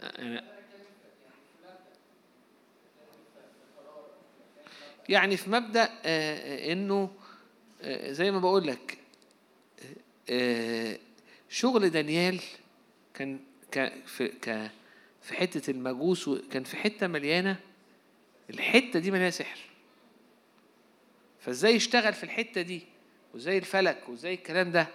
يعني 0.04 0.44
يعني 5.10 5.38
في 5.38 5.50
مبدأ 5.50 5.90
آه، 6.06 6.72
إنه 6.72 7.12
آه، 7.82 8.12
زي 8.12 8.32
ما 8.32 8.40
بقول 8.40 8.68
لك 8.68 8.98
آه، 10.30 11.00
شغل 11.50 11.90
دانيال 11.90 12.40
كان 13.14 13.40
ك 13.72 14.72
في 15.26 15.34
حتة 15.34 15.72
المجوس 15.72 16.30
كان 16.30 16.64
في 16.64 16.78
حتة 16.78 17.08
مليانة 17.08 17.60
الحتة 18.50 19.00
دي 19.00 19.12
مليانة 19.12 19.30
سحر. 19.30 19.60
فازاي 21.40 21.76
يشتغل 21.76 22.14
في 22.14 22.24
الحتة 22.24 22.62
دي؟ 22.62 22.82
وزي 23.34 23.58
الفلك؟ 23.58 24.10
وزي 24.10 24.34
الكلام 24.34 24.72
ده؟ 24.72 24.88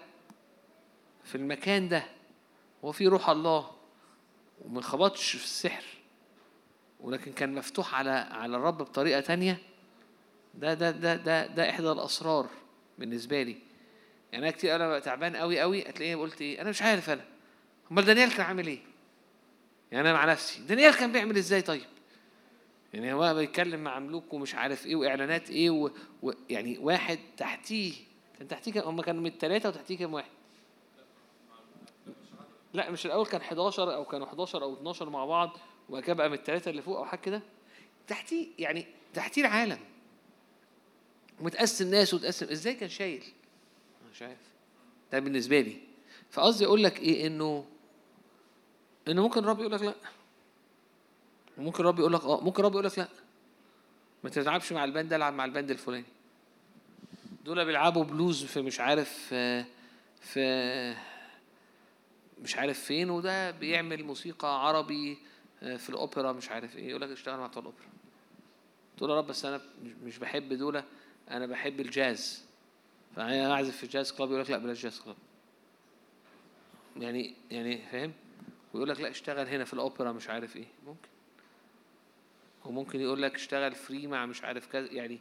في 1.24 1.34
المكان 1.34 1.88
ده. 1.88 2.04
هو 2.84 2.92
في 2.92 3.06
روح 3.06 3.30
الله. 3.30 3.70
وما 4.64 4.80
خبطش 4.80 5.36
في 5.36 5.44
السحر. 5.44 5.84
ولكن 7.00 7.32
كان 7.32 7.54
مفتوح 7.54 7.94
على 7.94 8.10
على 8.10 8.56
الرب 8.56 8.78
بطريقة 8.78 9.20
تانية. 9.20 9.58
ده 10.54 10.74
ده 10.74 10.90
ده 10.90 11.16
ده 11.16 11.46
ده 11.46 11.70
إحدى 11.70 11.92
الأسرار 11.92 12.48
بالنسبة 12.98 13.42
لي. 13.42 13.56
يعني 14.32 14.44
أنا 14.48 14.56
كتير 14.56 14.76
ببقى 14.76 15.00
تعبان 15.00 15.36
قوي 15.36 15.60
قوي 15.60 15.82
هتلاقيني 15.82 16.14
قلت 16.14 16.42
إيه؟ 16.42 16.60
أنا 16.60 16.70
مش 16.70 16.82
عارف 16.82 17.10
أنا. 17.10 17.24
أمال 17.92 18.04
دانيال 18.04 18.32
كان 18.32 18.46
عامل 18.46 18.66
إيه؟ 18.66 18.89
يعني 19.92 20.10
أنا 20.10 20.18
مع 20.18 20.24
نفسي. 20.24 20.62
دانيال 20.62 20.94
كان 20.96 21.12
بيعمل 21.12 21.36
إزاي 21.36 21.62
طيب؟ 21.62 21.86
يعني 22.94 23.12
هو 23.12 23.34
بيتكلم 23.34 23.84
مع 23.84 23.98
ملوك 23.98 24.32
ومش 24.34 24.54
عارف 24.54 24.86
إيه 24.86 24.96
وإعلانات 24.96 25.50
إيه 25.50 25.70
و... 25.70 25.90
و... 26.22 26.32
يعني 26.50 26.78
واحد 26.78 27.18
تحتيه. 27.36 27.94
كان 28.38 28.48
تحتيه 28.48 28.72
كان 28.72 28.84
هم 28.84 29.00
كانوا 29.00 29.20
من 29.22 29.26
الثلاثه 29.30 29.68
وتحتيه 29.68 29.98
كام 29.98 30.14
واحد؟ 30.14 30.30
لا 32.74 32.90
مش 32.90 33.06
الأول 33.06 33.26
كان 33.26 33.40
11 33.40 33.94
أو 33.94 34.04
كانوا 34.04 34.26
11 34.26 34.62
أو 34.62 34.74
12 34.74 35.10
مع 35.10 35.24
بعض 35.24 35.58
وبعد 35.88 36.02
كده 36.02 36.14
بقى 36.14 36.28
من 36.28 36.34
الثلاثه 36.34 36.70
اللي 36.70 36.82
فوق 36.82 36.96
أو 36.98 37.04
حاجة 37.04 37.20
كده. 37.20 37.42
تحتيه 38.06 38.46
يعني 38.58 38.86
تحتيه 39.14 39.40
العالم. 39.42 39.78
ومتقسم 41.40 41.90
ناس 41.90 42.14
وتقسم 42.14 42.46
إزاي 42.48 42.74
كان 42.74 42.88
شايل؟ 42.88 43.24
مش 44.12 44.22
عارف. 44.22 44.38
ده 45.12 45.18
بالنسبة 45.18 45.60
لي. 45.60 45.76
فقصدي 46.30 46.64
أقول 46.66 46.84
لك 46.84 46.98
إيه 47.00 47.26
إنه 47.26 47.66
انه 49.08 49.22
ممكن 49.22 49.40
الرب 49.40 49.60
يقول 49.60 49.72
لك 49.72 49.82
لأ. 49.82 49.94
وممكن 51.58 51.80
الرب 51.82 51.98
يقول 51.98 52.12
لك 52.12 52.24
آه 52.24 52.40
ممكن 52.40 52.60
الرب 52.60 52.72
يقول 52.72 52.84
لك 52.84 52.98
لأ. 52.98 53.08
ما 54.24 54.30
تلعبش 54.30 54.72
مع 54.72 54.84
ال 54.84 54.90
band 54.90 55.12
العب 55.12 55.32
مع 55.34 55.44
ال 55.44 55.49
band 55.49 55.70
الفلاني. 55.70 56.04
دول 57.44 57.64
بيلعبوا 57.64 58.04
بلوز 58.04 58.44
في 58.44 58.62
مش 58.62 58.80
عارف 58.80 59.34
في, 60.20 60.96
مش 62.42 62.56
عارف 62.56 62.80
فين 62.80 63.10
وده 63.10 63.50
بيعمل 63.50 64.04
موسيقى 64.04 64.66
عربي 64.66 65.18
آه، 65.62 65.76
في 65.76 65.90
الأوبرا 65.90 66.32
مش 66.32 66.50
عارف 66.50 66.76
إيه. 66.76 66.88
يقول 66.88 67.00
لك 67.02 67.08
اشتغل 67.10 67.38
مع 67.38 67.46
بتوع 67.46 67.60
الأوبرا. 67.62 67.84
تقول 68.96 69.10
يا 69.10 69.16
رب 69.16 69.26
بس 69.26 69.44
أنا 69.44 69.60
مش- 70.04 70.18
بحب 70.18 70.52
دول 70.52 70.82
أنا 71.30 71.46
بحب 71.46 71.80
الجاز. 71.80 72.44
فأنا 73.16 73.52
اعزف 73.52 73.76
في 73.76 73.86
jazz 73.86 74.12
club 74.12 74.30
يقول 74.30 74.42
لك 74.42 74.50
لأ 74.50 74.58
بلاش 74.58 74.82
jazz 74.82 75.00
club. 75.00 75.16
يعني 76.96 77.34
يعني 77.50 77.78
فاهم؟ 77.92 78.12
ويقول 78.74 78.88
لك 78.88 79.00
لا 79.00 79.10
اشتغل 79.10 79.46
هنا 79.48 79.64
في 79.64 79.72
الأوبرا 79.74 80.12
مش 80.12 80.28
عارف 80.28 80.56
إيه. 80.56 80.66
ممكن. 80.86 81.08
وممكن 82.64 83.00
يقول 83.00 83.22
لك 83.22 83.34
اشتغل 83.34 83.74
free 83.74 84.06
مع 84.06 84.26
مش 84.26 84.42
عارف 84.44 84.66
كذا 84.66 84.92
يعني 84.92 85.18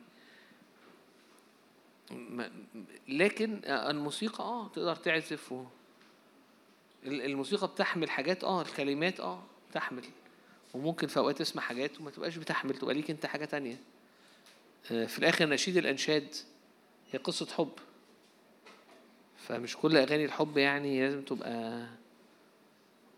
لكن 3.08 3.62
الموسيقى 3.66 4.44
آه 4.44 4.68
تقدر 4.68 4.96
تعزف 4.96 5.52
و 5.52 5.66
ال- 7.06 7.22
الموسيقى 7.22 7.68
بتحمل 7.68 8.10
حاجات 8.10 8.44
آه 8.44 8.62
الكلمات 8.62 9.20
آه 9.20 9.44
بتحمل. 9.72 10.04
وممكن 10.74 11.08
في 11.08 11.18
أوقات 11.18 11.38
تسمع 11.40 11.62
حاجات 11.62 12.00
وما 12.00 12.12
تبقاش 12.12 12.38
بتحمل 12.38 12.78
تبقى 12.78 12.94
ليك 12.94 13.10
أنت 13.12 13.26
حاجة 13.26 13.46
تانية. 13.46 13.78
آه، 14.92 15.06
في 15.06 15.20
الآخر 15.20 15.50
نشيد 15.50 15.78
الإنشاد 15.78 16.36
هي 17.12 17.20
قصة 17.20 17.46
حب. 17.46 17.72
فمش 19.38 19.78
كل 19.78 19.98
أغاني 19.98 20.26
الحب 20.26 20.58
يعني 20.58 21.02
لازم 21.02 21.22
تبقى 21.22 21.88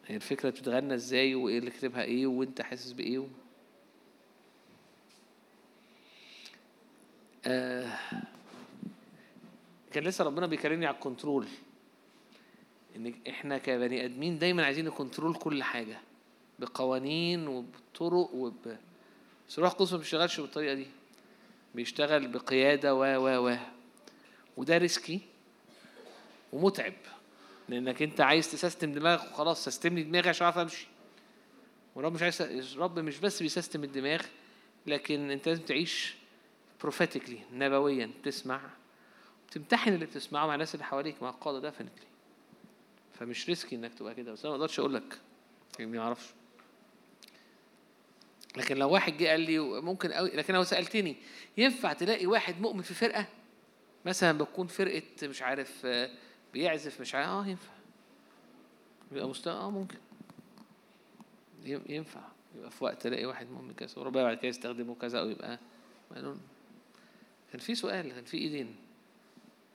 هي 0.07 0.15
الفكرة 0.15 0.49
بتتغنى 0.49 0.93
إزاي 0.93 1.35
وإيه 1.35 1.59
اللي 1.59 1.71
كاتبها 1.71 2.03
إيه 2.03 2.27
وإنت 2.27 2.61
حاسس 2.61 2.91
بإيه 2.91 3.19
و... 3.19 3.27
آه 7.45 7.97
كان 9.91 10.03
لسه 10.03 10.23
ربنا 10.23 10.45
بيكلمني 10.47 10.85
على 10.85 10.95
ال 10.95 11.01
control. 11.01 11.47
إن 12.95 13.13
إحنا 13.29 13.57
كبني 13.57 14.05
آدمين 14.05 14.39
دايما 14.39 14.65
عايزين 14.65 14.85
ن 14.85 14.92
control 14.92 15.35
كل 15.35 15.63
حاجة 15.63 15.99
بقوانين 16.59 17.47
وبطرق 17.47 18.33
وب 18.33 18.77
بس 19.49 19.57
الروح 19.57 19.71
القدس 19.71 19.91
ما 19.91 19.97
بيشتغلش 19.97 20.39
بالطريقة 20.39 20.73
دي. 20.73 20.87
بيشتغل 21.75 22.27
بقيادة 22.27 22.95
و 22.95 23.03
و 23.03 23.49
و. 23.49 23.57
وده 24.57 24.77
risky 24.77 25.19
ومتعب. 26.53 26.93
لأنك 27.71 28.01
أنت 28.01 28.21
عايز 28.21 28.51
ت 28.51 28.57
system 28.57 28.91
دماغك 28.91 29.31
وخلاص 29.31 29.63
system 29.63 29.95
لي 29.95 30.03
دماغي 30.03 30.29
عشان 30.29 30.43
أعرف 30.45 30.57
أمشي. 30.57 30.87
والرب 31.95 32.13
مش 32.13 32.21
عايز 32.21 32.41
الرب 32.41 32.99
مش 32.99 33.19
بس 33.19 33.41
بي 33.41 33.52
system 33.52 33.83
الدماغ 33.83 34.21
لكن 34.87 35.31
أنت 35.31 35.47
لازم 35.47 35.61
تعيش 35.61 36.15
prophetically 36.81 37.39
نبويا 37.53 38.11
تسمع. 38.23 38.61
تمتحن 39.51 39.93
اللي 39.93 40.05
بتسمعه 40.05 40.47
مع 40.47 40.53
الناس 40.53 40.75
اللي 40.75 40.85
حواليك 40.85 41.23
مع 41.23 41.29
القادة 41.29 41.59
definitely 41.59 42.07
فمش 43.13 43.49
risky 43.49 43.75
إنك 43.75 43.93
تبقى 43.93 44.15
كده 44.15 44.31
بس 44.31 44.45
أنا 44.45 44.49
ما 44.49 44.55
أقدرش 44.55 44.79
أقول 44.79 44.93
لك. 44.93 45.19
يعني 45.79 45.91
ما 45.91 45.99
أعرفش. 45.99 46.25
لكن 48.57 48.77
لو 48.77 48.89
واحد 48.89 49.17
جه 49.17 49.27
قال 49.27 49.41
لي 49.41 49.59
ممكن 49.59 50.11
قوي 50.11 50.29
لكن 50.29 50.53
لو 50.53 50.63
سألتني 50.63 51.15
ينفع 51.57 51.93
تلاقي 51.93 52.25
واحد 52.25 52.61
مؤمن 52.61 52.81
في 52.81 52.93
فرقة؟ 52.93 53.27
مثلا 54.05 54.37
بتكون 54.37 54.67
فرقة 54.67 55.01
مش 55.23 55.41
عارف 55.41 55.81
آه، 55.85 56.09
بيعزف 56.53 57.01
مش 57.01 57.15
عارف. 57.15 57.27
آه 57.27 57.47
ينفع. 57.47 57.71
يبقى 59.11 59.29
مستوى 59.29 59.53
آه 59.53 59.71
ممكن. 59.71 59.97
ينفع. 61.65 62.21
يبقى 62.55 62.71
في 62.71 62.83
وقت 62.83 63.05
الاقي 63.05 63.25
واحد 63.25 63.49
مؤمن 63.51 63.73
كذا. 63.73 63.99
وربنا 63.99 64.23
بعد 64.23 64.37
كده 64.37 64.47
يستخدمه 64.47 64.95
كذا 64.95 65.19
أو 65.19 65.29
يبقى 65.29 65.59
معلوم. 66.11 66.41
كان 67.51 67.59
في 67.59 67.75
سؤال 67.75 68.13
كان 68.13 68.23
في 68.23 68.37
إيدين. 68.37 68.75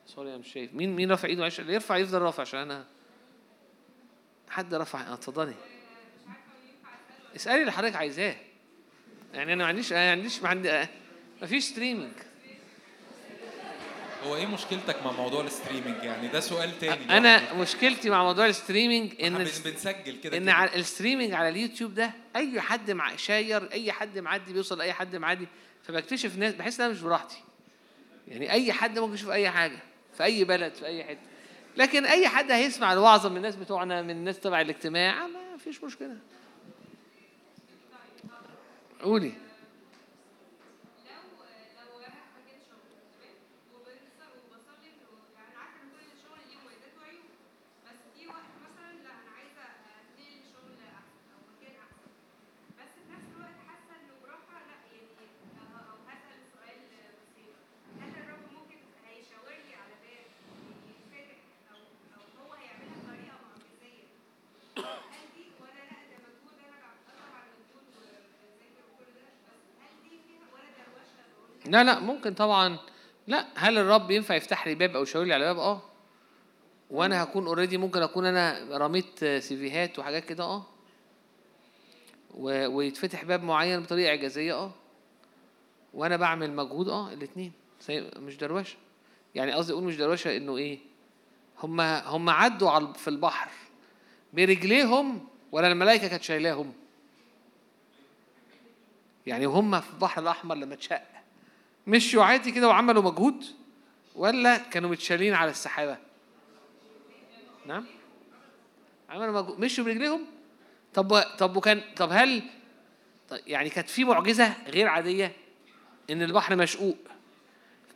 sorry 0.07 0.29
أنا 0.31 0.39
مش 0.39 0.53
شايف 0.53 0.75
مين 0.75 0.97
مين 0.97 1.11
رافع 1.11 1.29
إيده؟ 1.29 1.47
اللي 1.59 1.75
يرفع 1.75 1.97
يفضل 1.97 2.23
رافع 2.23 2.41
عشان 2.41 2.61
أنا 2.61 2.87
حد 4.49 4.75
رفع. 4.75 5.01
آه 5.01 5.15
اتفضلي. 5.15 5.55
اسألي 7.37 7.61
اللي 7.61 7.73
حضرتك 7.73 7.97
عايزاه. 7.97 8.37
يعني 9.35 9.53
أنا 9.53 9.63
ما 9.63 9.69
عنديش 9.69 9.93
ما 9.93 10.11
عنديش 10.11 10.43
ما 10.43 10.49
عندي 10.49 10.87
ما 11.41 11.47
فيش 11.47 11.65
streaming 11.65 12.13
هو 14.27 14.37
إيه 14.37 14.47
مشكلتك 14.47 15.03
مع 15.05 15.13
موضوع 15.13 15.45
ال 15.45 15.51
streaming 15.51 16.05
يعني؟ 16.05 16.29
ده 16.29 16.41
سؤال 16.41 16.79
تاني 16.79 17.17
أنا 17.19 17.53
مشكلتي 17.55 18.11
مع 18.11 18.23
موضوع 18.25 18.47
ال 18.47 18.54
streaming 18.54 19.23
إن 19.25 19.39
بنسجل 19.65 20.21
كده 20.25 20.37
إن. 20.37 20.49
على 20.49 20.75
ال 20.77 20.82
streaming 20.82 21.33
على 21.33 21.49
اليوتيوب 21.49 21.95
ده 21.95 22.11
أي 22.37 22.61
حد 22.61 22.91
مع 22.91 23.17
share 23.17 23.73
أي 23.73 23.93
حد 23.93 24.19
معدي 24.19 24.53
بيوصل 24.53 24.79
لأي 24.79 24.93
حد 24.93 25.17
معدي 25.17 25.49
فبكتشف 25.83 26.37
ناس 26.39 26.55
بحس 26.55 26.81
إن 26.81 26.85
أنا 26.87 26.95
مش 26.95 27.01
براحتي. 27.01 27.37
يعني 28.29 28.51
أي 28.53 28.73
حد 28.73 28.99
ممكن 28.99 29.15
يشوف 29.15 29.31
أي 29.31 29.51
حاجة 29.51 29.79
في 30.17 30.25
أي 30.25 30.45
بلد 30.45 30.75
في 30.75 30.87
أي 30.87 31.05
حتة. 31.05 31.21
لكن 31.77 32.05
أي 32.07 32.29
حد 32.29 32.51
هيسمع 32.51 32.93
الوعظة 32.93 33.29
من 33.29 33.37
الناس 33.37 33.57
بتوعنا 33.57 34.03
من 34.03 34.11
الناس 34.11 34.41
تبع 34.41 34.61
الاجتماع 34.61 35.27
ما 35.27 35.57
فيش 35.65 35.85
مشكلة. 35.85 36.17
قولي 39.03 39.33
لو 41.07 41.33
لو 41.81 41.99
أنا 41.99 42.15
حكيت 42.35 42.61
شغل 42.69 42.89
تمام 43.13 43.37
وبنسى 43.75 44.25
وبصلي 44.35 44.91
و- 45.13 45.39
يعني 45.39 45.55
عارفه 45.57 45.81
ان 45.83 45.91
كل 45.95 46.09
شغل 46.25 46.41
ليه 46.49 46.59
مميزات 46.65 46.95
وعيوب 47.01 47.29
بس 47.87 47.99
في 48.15 48.23
وقت 48.29 48.51
مثلا 48.67 48.93
لا 49.05 49.13
أنا 49.23 49.31
عايزه 49.39 49.65
انقل 50.19 50.41
شغل 50.53 50.75
احسن 50.99 51.25
أو 51.35 51.41
مكان 51.53 51.75
احسن 51.87 52.09
بس 52.79 52.91
في 52.97 53.03
نفس 53.15 53.29
الوقت 53.37 53.59
حاسه 53.69 53.93
انه 54.01 54.15
براحه 54.23 54.59
لا 54.69 54.77
يعني 54.95 55.09
أه- 55.19 55.91
أو 55.91 55.99
هسال 56.11 56.39
سؤال 56.55 56.79
بسيط 56.93 57.57
هل 58.03 58.11
الرب 58.23 58.45
ممكن 58.59 58.79
هيشاور 59.09 59.55
لي 59.67 59.73
على 59.83 59.95
باب 60.05 60.25
يتفتح 60.91 61.39
أو 61.73 61.81
أو 62.17 62.25
هو 62.41 62.51
هيعملها 62.61 62.97
بطريقه 63.03 63.37
معجزيه 63.45 64.07
هل 65.15 65.27
دي 65.37 65.45
ولا 65.63 65.83
لا 65.91 65.99
ده 66.11 66.17
مجهود 66.27 66.59
أنا 66.69 66.79
طبعا 67.09 67.45
مجهود 67.61 67.87
لا 71.69 71.85
لا 71.85 71.99
ممكن 72.01 72.35
طبعا. 72.35 72.79
لا 73.27 73.47
هل 73.55 73.79
الرب 73.79 74.11
ينفع 74.11 74.35
يفتح 74.35 74.67
لي 74.67 74.75
باب 74.75 74.97
أو 74.97 75.03
يشاور 75.03 75.25
لي 75.25 75.35
على 75.35 75.45
باب؟ 75.45 75.59
آه. 75.59 75.83
وأنا 76.91 77.23
هكون 77.23 77.47
اوريدي 77.47 77.79
ممكن 77.79 78.03
أكون 78.03 78.27
أنا 78.27 78.69
رميت 78.79 79.19
سيفيهات 79.25 79.99
وحاجات 79.99 80.25
كده 80.25 80.45
آه. 80.45 80.67
ويتفتح 82.69 83.25
باب 83.25 83.43
معين 83.43 83.81
بطريقة 83.81 84.09
إعجازية 84.11 84.55
آه. 84.55 84.71
وأنا 85.95 86.17
بعمل 86.17 86.53
مجهود 86.53 86.89
آه 86.89 87.13
الاثنين 87.13 87.53
مش 88.17 88.37
دروشة. 88.37 88.77
يعني 89.35 89.53
قصدي 89.53 89.73
أقول 89.73 89.85
مش 89.85 89.97
دروشة 89.97 90.37
إنه 90.37 90.57
إيه؟ 90.57 90.79
هم 91.63 91.81
هم 91.81 92.31
عدوا 92.31 92.71
على 92.71 92.95
في 92.95 93.09
البحر. 93.09 93.51
برجليهم 94.33 95.29
ولا 95.53 95.69
الملائكة 95.69 96.09
كانت 96.09 96.23
شايلاهم؟ 96.23 96.73
يعني 99.27 99.45
هم 99.45 99.81
في 99.81 99.91
البحر 99.91 100.23
الأحمر 100.23 100.55
لما 100.55 100.75
اتشق. 100.75 101.16
مشوا 101.87 102.25
عادي 102.25 102.53
كده 102.53 102.69
وعملوا 102.69 103.03
مجهود 103.03 103.45
ولا 104.15 104.59
كانوا 104.59 104.91
متشالين 104.91 105.35
على 105.35 105.51
السحابة؟ 105.51 105.99
نعم. 107.67 107.85
عملوا 109.11 109.43
مجهود 109.43 109.61
مشوا 109.61 109.85
برجليهم؟ 109.85 110.27
طب 110.95 111.21
طب 111.21 111.57
وكان 111.57 111.83
طب 111.97 112.09
هل 112.13 112.43
طب 113.29 113.39
يعني 113.47 113.71
كانت 113.71 113.89
في 113.89 114.05
معجزة 114.05 114.55
غير 114.67 114.89
عادية 114.89 115.33
إن 116.11 116.23
البحر 116.23 116.57
مشقوق؟ 116.57 116.97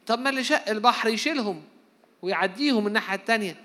طب 0.07 0.19
ما 0.19 0.31
اللي 0.31 0.45
شق 0.45 0.69
البحر 0.69 1.09
يشيلهم 1.09 1.65
ويعديهم 2.23 2.87
الناحية 2.87 3.15
التانية. 3.15 3.65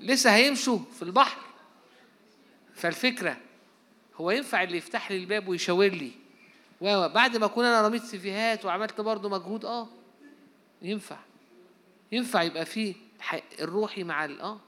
لسه 0.00 0.34
هيمشوا 0.34 0.78
في 0.96 1.02
البحر. 1.02 1.40
فالفكرة 2.74 3.36
هو 4.16 4.30
ينفع 4.30 4.62
اللي 4.62 4.76
يفتح 4.76 5.10
لي 5.10 5.16
الباب 5.16 5.48
ويشاور 5.48 5.88
لي؟ 5.88 6.21
و 6.82 7.08
بعد 7.08 7.36
ما 7.36 7.46
أكون 7.46 7.64
أنا 7.64 7.86
رميت 7.88 8.02
سيفيهات 8.02 8.64
وعملت 8.64 9.00
برضه 9.00 9.28
مجهود 9.28 9.64
آه 9.64 9.88
ينفع. 10.82 11.18
ينفع 12.12 12.42
يبقى 12.42 12.64
فيه 12.64 12.94
الروحي 13.60 14.04
مع 14.04 14.24
ال 14.24 14.40
آه. 14.40 14.58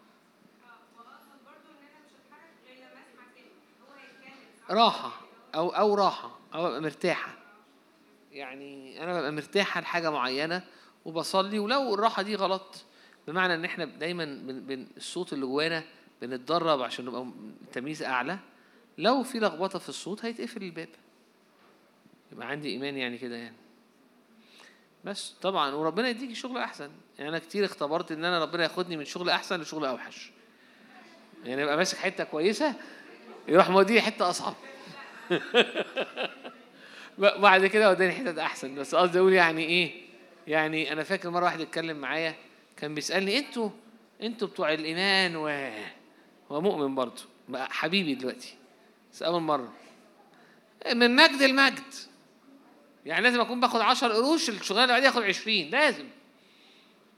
راحة 4.71 5.21
أو 5.55 5.69
أو 5.69 5.95
راحة 5.95 6.39
أو 6.55 6.67
أبقى 6.67 6.81
مرتاحة. 6.83 7.35
يعني 8.33 9.03
أنا 9.05 9.19
ببقى 9.19 9.33
مرتاحة 9.33 9.81
لحاجة 9.81 10.11
معينة 10.11 10.63
وبصلي 11.05 11.59
ولو 11.59 11.95
الراحة 11.95 12.23
دي 12.23 12.35
غلط 12.35 12.85
بمعنى 13.29 13.55
إن 13.55 13.65
إحنا 13.65 13.85
دايما 13.85 14.25
بن 14.47 14.87
الصوت 14.97 15.33
اللي 15.33 15.47
جوانا 15.47 15.85
بنتدرب 16.23 16.83
عشان 16.83 17.05
نبقى 17.05 17.27
تمييز 17.73 18.03
أعلى 18.03 18.39
لو 18.99 19.23
في 19.23 19.39
لخبطة 19.39 19.79
في 19.79 19.89
الصوت 19.89 20.25
هيتقفل 20.25 20.63
الباب. 20.63 20.89
يبقى 22.33 22.49
عندي 22.49 22.69
إيمان 22.69 22.97
يعني 22.97 23.19
كده 23.19 23.37
يعني. 23.37 23.57
بس 25.05 25.35
طبعا 25.43 25.75
وربنا 25.75 26.09
يديكي 26.09 26.35
شغل 26.35 26.59
أحسن. 26.59 26.91
يعني 27.19 27.31
أنا 27.31 27.39
كتير 27.39 27.65
اختبرت 27.65 28.13
إن 28.13 28.25
أنا 28.25 28.43
ربنا 28.43 28.63
ياخدني 28.63 28.97
من 28.97 29.05
شغل 29.05 29.31
أحسن 29.31 29.61
لشغل 29.61 29.85
أوحش. 29.85 30.31
يعني 31.45 31.65
أبقى 31.65 31.77
ماسك 31.77 31.99
حتة 31.99 32.25
كويسة 32.25 32.75
يروح 33.49 33.71
موديني 33.71 34.01
حتة 34.01 34.31
أصعب. 34.31 34.55
بعد 37.19 37.67
كده 37.67 37.91
وداني 37.91 38.13
حتت 38.13 38.39
أحسن. 38.39 38.75
بس 38.75 38.95
قصدي 38.95 39.19
أقول 39.19 39.33
يعني 39.33 39.65
إيه؟ 39.65 39.93
يعني 40.47 40.93
أنا 40.93 41.03
فاكر 41.03 41.31
مرة 41.31 41.45
واحد 41.45 41.61
اتكلم 41.61 41.97
معايا 41.97 42.35
كان 42.77 42.95
بيسألني 42.95 43.39
أنتوا 43.39 43.71
أنتوا 44.23 44.49
بتوع 44.49 44.73
الإيمان 44.73 45.37
و 45.37 45.49
هو 46.51 46.61
مؤمن 46.61 46.95
برضه. 46.95 47.23
بقى 47.49 47.71
حبيبي 47.71 48.15
دلوقتي. 48.15 48.55
بس 49.13 49.23
أول 49.23 49.43
مرة. 49.43 49.73
من 50.95 51.17
مجد 51.17 51.43
المجد 51.43 51.83
يعني 53.07 53.23
لازم 53.25 53.41
أكون 53.41 53.61
باخد 53.61 53.81
10 53.81 54.09
قروش 54.15 54.49
الشغلانة 54.49 54.85
اللي 54.85 54.93
بعديها 54.95 55.11
آخد 55.11 55.23
20 55.23 55.71
لازم. 55.71 56.05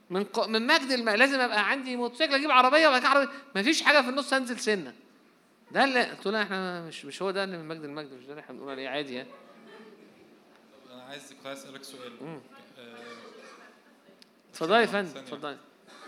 من 0.09 0.23
ق... 0.23 0.47
من 0.47 0.67
مجد 0.67 0.91
الم... 0.91 1.09
لازم 1.09 1.39
أبقى 1.39 1.69
عندي 1.69 1.95
موتوسيكل 1.95 2.33
أجيب 2.33 2.51
عربية 2.51 2.87
وبعد 2.87 3.01
كده 3.01 3.09
عربية. 3.09 3.31
مفيش 3.55 3.81
حاجة 3.81 4.01
في 4.01 4.09
النص 4.09 4.33
انزل 4.33 4.59
سنة. 4.59 4.93
ده 5.71 5.83
اللي 5.83 6.03
قلت 6.03 6.25
له 6.27 6.41
إحنا 6.43 6.81
مش 6.81 7.05
مش 7.05 7.21
هو 7.21 7.31
ده 7.31 7.43
اللي 7.43 7.57
من 7.57 7.67
مجد 7.67 7.83
المجد 7.83 8.13
مش 8.13 8.23
ده 8.25 8.29
اللي 8.31 8.41
إحنا 8.41 8.53
بنقول 8.55 8.69
عليه. 8.71 8.89
عادي 8.89 9.13
يعني. 9.15 9.29
أنا 10.93 11.03
عايز 11.03 11.33
كنت 11.33 11.45
أسألك 11.45 11.83
سؤال. 11.83 12.13
آه، 12.21 12.41
اتفضلي 14.51 14.81
يا 14.81 14.85
فندم. 14.85 15.17
اتفضلي. 15.19 15.57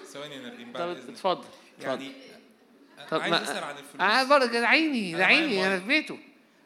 ثواني 0.06 0.35
يا 0.35 0.41
نردين 0.41 0.68
طب 0.73 0.80
بعد 0.80 0.89
إذنك. 0.97 1.10
اتفضل 1.10 1.47
يعني 1.81 2.11
طب 3.11 3.19
عايز 3.22 3.34
ما- 3.34 3.43
أسأل 3.43 3.64
عن 3.64 3.76
آه 3.76 3.80
الفلوس. 3.80 4.30
برضه 4.30 4.47
كده 4.51 4.68
عيني 4.68 5.14
ده 5.14 5.26
عيني 5.26 5.68
أنا. 5.68 5.80
في 5.80 5.85
بيته. 5.88 6.19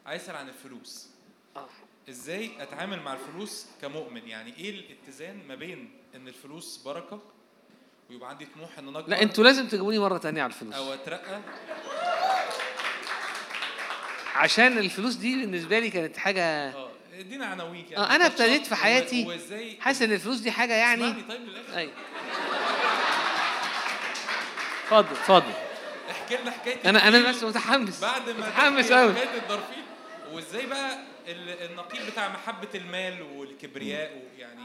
عايز 0.06 0.22
أسأل 0.22 0.36
عن 0.36 0.48
الفلوس. 0.48 1.06
آه. 1.08 1.13
إزاي 2.08 2.50
اتعامل 2.60 3.00
مع 3.02 3.12
الفلوس 3.12 3.66
كمؤمن؟ 3.82 4.28
يعني 4.28 4.54
إيه 4.58 4.70
الاتزان 4.70 5.40
ما 5.48 5.54
بين 5.54 5.90
ان 6.14 6.28
الفلوس 6.28 6.76
بركة 6.84 7.20
ويبقى 8.10 8.28
عندي 8.30 8.46
طموح 8.56 8.78
ان 8.78 8.88
أنا 8.88 8.98
لا 8.98 9.22
أنتوا 9.22 9.44
لازم 9.44 9.68
تجيبوني 9.68 9.98
مرة 9.98 10.18
تانية 10.18 10.42
على 10.42 10.52
الفلوس. 10.52 10.74
أو 10.74 10.94
أترقى؟ 10.94 11.40
عشان 14.34 14.78
الفلوس 14.78 15.14
دي 15.14 15.40
بالنسبة 15.40 15.78
لي 15.78 15.90
كانت 15.90 16.16
حاجة 16.16 16.42
آه 16.44 16.90
إدينا 17.18 17.46
عناوين 17.46 17.86
آه 17.96 18.14
أنا 18.16 18.26
ابتديت 18.26 18.66
في 18.66 18.74
حياتي 18.74 19.26
وازاي 19.26 19.80
حاسس 19.80 20.02
إن 20.02 20.12
الفلوس 20.12 20.38
دي 20.38 20.50
حاجة 20.50 20.72
يعني 20.74 21.04
اسمعني 21.04 21.22
طيب 21.22 21.40
للاخر 21.48 21.76
أيوه 21.76 21.92
اتفضل 24.84 25.16
اتفضل. 25.16 25.52
احكي 26.10 26.36
لنا 26.36 26.50
حكاية 26.50 26.90
أنا 26.90 27.08
أنا 27.08 27.30
بس 27.30 27.42
متحمس. 27.42 28.00
بعد 28.00 28.30
ما 28.30 28.46
متحمس 28.48 28.92
قوي 28.92 29.14
حكاية 29.14 29.42
وإزاي 30.32 30.66
بقى 30.66 30.98
النقيض 31.28 32.10
بتاع 32.10 32.28
محبة 32.28 32.68
المال 32.74 33.22
والكبرياء 33.22 34.22
ويعني 34.36 34.64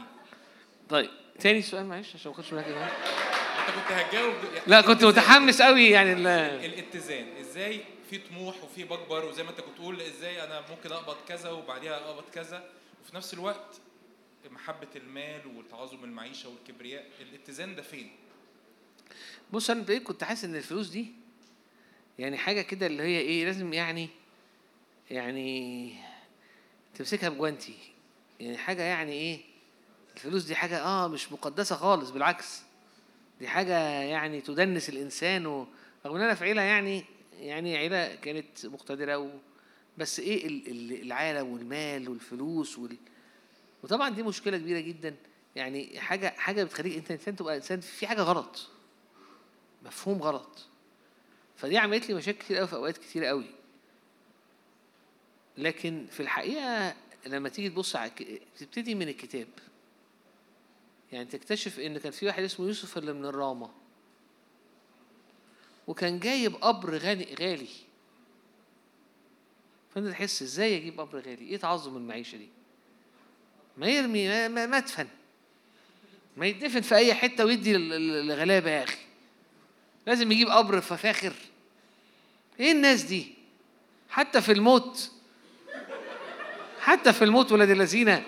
طيب 0.88 1.10
تاني 1.40 1.62
سؤال 1.62 1.86
معلش 1.86 2.14
عشان 2.14 2.30
ما 2.32 2.36
اخدش 2.38 2.52
الوقت. 2.52 2.66
انت 2.66 3.70
كنت 3.76 3.92
هتجاوب 3.92 4.34
يعني 4.54 4.64
لا 4.66 4.80
كنت 4.80 5.04
متحمس 5.04 5.62
قوي 5.62 5.90
يعني 5.90 6.12
ال- 6.12 6.26
الاتزان 6.64 7.26
إزاي 7.40 7.80
في 8.10 8.18
طموح 8.18 8.64
وفي 8.64 8.84
بكبر 8.84 9.24
وزي 9.24 9.42
ما 9.42 9.50
انت 9.50 9.60
كنت 9.60 9.74
بتقول 9.74 10.00
إزاي 10.00 10.44
أنا 10.44 10.62
ممكن 10.70 10.92
أقبض 10.92 11.16
كذا 11.28 11.50
وبعديها 11.50 11.96
أقبض 11.96 12.24
كذا 12.34 12.64
وفي 13.04 13.16
نفس 13.16 13.34
الوقت 13.34 13.80
محبة 14.50 14.88
المال 14.96 15.40
وتعاظم 15.56 16.04
المعيشة 16.04 16.48
والكبرياء 16.48 17.06
الاتزان 17.20 17.76
ده 17.76 17.82
فين؟ 17.82 18.10
بص 19.52 19.70
أنا 19.70 19.80
ابتديت 19.80 20.02
كنت 20.02 20.24
حاسس 20.24 20.44
إن 20.44 20.56
الفلوس 20.56 20.88
دي 20.88 21.06
يعني 22.18 22.36
حاجة 22.36 22.60
كده 22.62 22.86
اللي 22.86 23.02
هي 23.02 23.18
إيه 23.20 23.44
لازم 23.44 23.72
يعني 23.72 24.08
يعني 25.10 25.94
تمسكها 26.94 27.28
بجوانتي. 27.28 27.74
يعني 28.40 28.56
حاجة 28.56 28.82
يعني 28.82 29.12
إيه؟ 29.12 29.40
الفلوس 30.16 30.44
دي 30.44 30.54
حاجة 30.54 30.80
آه 30.82 31.08
مش 31.08 31.32
مقدسة 31.32 31.76
خالص 31.76 32.10
بالعكس. 32.10 32.62
دي 33.40 33.48
حاجة 33.48 33.78
يعني 33.88 34.40
تدنس 34.40 34.88
الإنسان 34.88 35.46
و... 35.46 35.66
رغم 36.06 36.16
إن 36.16 36.22
أنا 36.22 36.34
في 36.34 36.44
عيلة 36.44 36.62
يعني 36.62 37.04
يعني 37.38 37.76
عيلة 37.76 38.14
كانت 38.14 38.66
مقتدرة 38.66 39.18
و... 39.18 39.30
بس 39.98 40.20
إيه 40.20 40.46
ال- 40.46 41.02
العالم 41.02 41.48
والمال 41.52 42.08
والفلوس 42.08 42.78
وال... 42.78 42.96
وطبعا 43.82 44.08
دي 44.08 44.22
مشكلة 44.22 44.58
كبيرة 44.58 44.80
جدا. 44.80 45.16
يعني 45.56 46.00
حاجة 46.00 46.34
حاجة 46.38 46.64
بتخليك 46.64 46.96
أنت 46.96 47.10
إنسان 47.10 47.36
تبقى 47.36 47.56
إنسان 47.56 47.80
في 47.80 48.06
حاجة 48.06 48.22
غلط. 48.22 48.68
مفهوم 49.86 50.22
غلط. 50.22 50.66
فدي 51.56 51.78
عملت 51.78 52.08
لي 52.08 52.14
مشاكل 52.14 52.38
كتير 52.38 52.56
قوي 52.56 52.66
في 52.66 52.76
أوقات 52.76 52.98
كتير 52.98 53.24
قوي 53.24 53.44
لكن 55.62 56.06
في 56.10 56.20
الحقيقة 56.20 56.94
لما 57.26 57.48
تيجي 57.48 57.68
تبص 57.68 57.96
على 57.96 58.10
تبتدي 58.58 58.94
من 58.94 59.08
الكتاب. 59.08 59.48
يعني 61.12 61.24
تكتشف 61.24 61.80
إن 61.80 61.98
كان 61.98 62.12
في 62.12 62.26
واحد 62.26 62.42
اسمه 62.42 62.66
يوسف 62.66 62.98
اللي 62.98 63.12
من 63.12 63.24
الرامة. 63.24 63.70
وكان 65.86 66.18
جايب 66.18 66.54
قبر 66.54 66.96
غالي 66.98 67.34
غالي. 67.40 67.68
فأنت 69.94 70.08
تحس 70.08 70.42
إزاي 70.42 70.76
أجيب 70.76 71.00
قبر 71.00 71.18
غالي؟ 71.18 71.44
إيه 71.48 71.56
تعظم 71.56 71.96
المعيشة 71.96 72.36
دي؟ 72.36 72.48
ما 73.76 73.86
يرمي 73.88 74.28
ما- 74.28 74.48
ما- 74.48 74.66
مدفن 74.66 75.06
ما 76.36 76.46
يدفن 76.46 76.80
في 76.80 76.94
أي 76.94 77.14
حتة 77.14 77.44
ويدي 77.44 77.72
للغلابه 77.76 78.70
يا 78.70 78.82
أخي. 78.84 78.98
لازم 80.06 80.32
يجيب 80.32 80.48
قبر 80.48 80.80
ففاخر. 80.80 81.32
إيه 82.60 82.72
الناس 82.72 83.02
دي؟ 83.02 83.34
حتى 84.08 84.40
في 84.40 84.52
الموت 84.52 85.10
حتى 86.90 87.12
في 87.12 87.24
الموت 87.24 87.52
ولاد 87.52 87.70
الذين. 87.70 88.22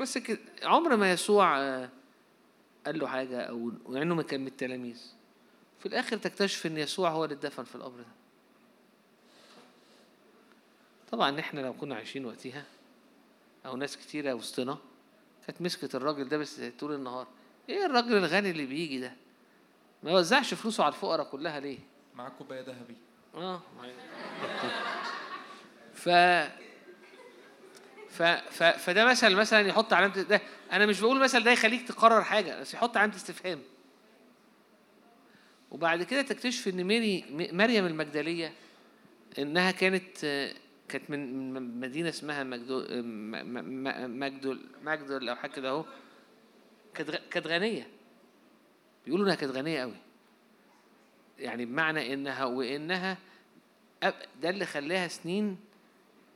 بس 0.00 0.18
كده 0.18 0.38
عمر 0.62 0.96
ما 0.96 1.12
يسوع 1.12 1.58
آه، 1.58 1.88
قال 2.86 2.98
له 2.98 3.06
حاجة 3.06 3.40
أو 3.40 3.72
وإنه 3.84 4.14
ما 4.14 4.22
كان 4.22 4.40
من 4.40 4.46
التلاميذ. 4.46 5.02
في 5.80 5.86
الآخر 5.86 6.16
تكتشف 6.16 6.66
إن 6.66 6.78
يسوع 6.78 7.10
هو 7.10 7.24
اللي 7.24 7.34
اتدفن 7.34 7.64
في 7.64 7.74
القبر 7.74 7.98
ده. 7.98 8.06
طبعا 11.10 11.40
إحنا 11.40 11.60
لو 11.60 11.72
كنا 11.72 11.94
عايشين 11.94 12.24
وقتها 12.24 12.64
أو 13.66 13.76
ناس 13.76 13.96
كتيرة 13.96 14.34
وسطنا 14.34 14.78
كانت 15.46 15.62
مسكت 15.62 15.94
الراجل 15.94 16.28
ده 16.28 16.38
بس 16.38 16.60
طول 16.80 16.94
النهار. 16.94 17.26
إيه 17.68 17.86
الراجل 17.86 18.16
الغني 18.16 18.50
اللي 18.50 18.66
بيجي 18.66 19.00
ده؟ 19.00 19.12
ما 20.02 20.10
يوزعش 20.10 20.54
فلوسه 20.54 20.84
على 20.84 20.94
الفقراء 20.94 21.30
كلها 21.30 21.60
ليه؟ 21.60 21.78
معاك 22.14 22.32
كوبايه 22.32 22.60
ذهبي. 22.60 22.96
آه 23.34 23.62
ف 28.10 28.22
ف 28.22 28.62
فده 28.62 29.04
مثل 29.04 29.34
مثلا 29.36 29.60
يحط 29.68 29.92
علامة 29.92 30.22
ده. 30.22 30.40
أنا 30.72 30.86
مش 30.86 31.00
بقول 31.00 31.20
مثل 31.20 31.44
ده 31.44 31.50
يخليك 31.50 31.88
تقرر 31.88 32.22
حاجة 32.24 32.60
بس 32.60 32.74
يحط 32.74 32.96
علامة 32.96 33.16
استفهام. 33.16 33.60
وبعد 35.70 36.02
كده 36.02 36.22
تكتشف 36.22 36.68
إن 36.68 36.84
ميري 36.84 37.24
مريم 37.52 37.86
المجدلية 37.86 38.52
إنها 39.38 39.70
كانت 39.70 40.18
كانت 40.88 41.10
من 41.10 41.80
مدينة 41.80 42.08
اسمها 42.08 42.44
مجدو 42.44 42.80
م- 42.80 43.04
م- 43.04 43.84
م- 43.84 44.20
مجدول 44.20 44.60
مجدول 44.82 45.28
أو 45.28 45.36
حاجة 45.36 45.50
كده 45.50 45.68
أهو. 45.68 45.84
كانت 46.94 47.10
غ- 47.10 47.28
كانت 47.30 47.46
غنية. 47.46 47.86
بيقولوا 49.04 49.26
إنها 49.26 49.34
كانت 49.34 49.52
غنية 49.52 49.80
قوي 49.80 49.94
يعني 51.38 51.64
بمعنى 51.66 52.14
إنها 52.14 52.44
وإنها 52.44 53.18
أب- 54.04 54.26
ده 54.42 54.50
اللي 54.50 54.66
خلاها 54.66 55.08
سنين 55.08 55.56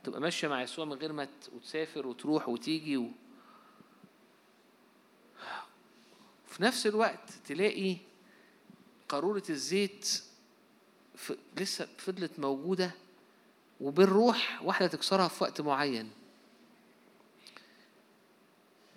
تبقى 0.03 0.21
ماشية 0.21 0.47
مع 0.47 0.61
يسوع 0.61 0.85
من 0.85 0.93
غير 0.93 1.13
ما 1.13 1.25
ت- 1.25 1.29
وتسافر 1.55 2.07
وتروح 2.07 2.49
وتيجي 2.49 2.97
و... 2.97 3.07
في 6.47 6.63
نفس 6.63 6.87
الوقت 6.87 7.29
تلاقي 7.47 7.97
قارورة 9.09 9.43
الزيت 9.49 10.23
ف... 11.15 11.33
لسه 11.57 11.87
فضلت 11.97 12.39
موجودة 12.39 12.91
وبالروح 13.81 14.59
واحدة 14.63 14.87
تكسرها 14.87 15.27
في 15.27 15.43
وقت 15.43 15.61
معين. 15.61 16.11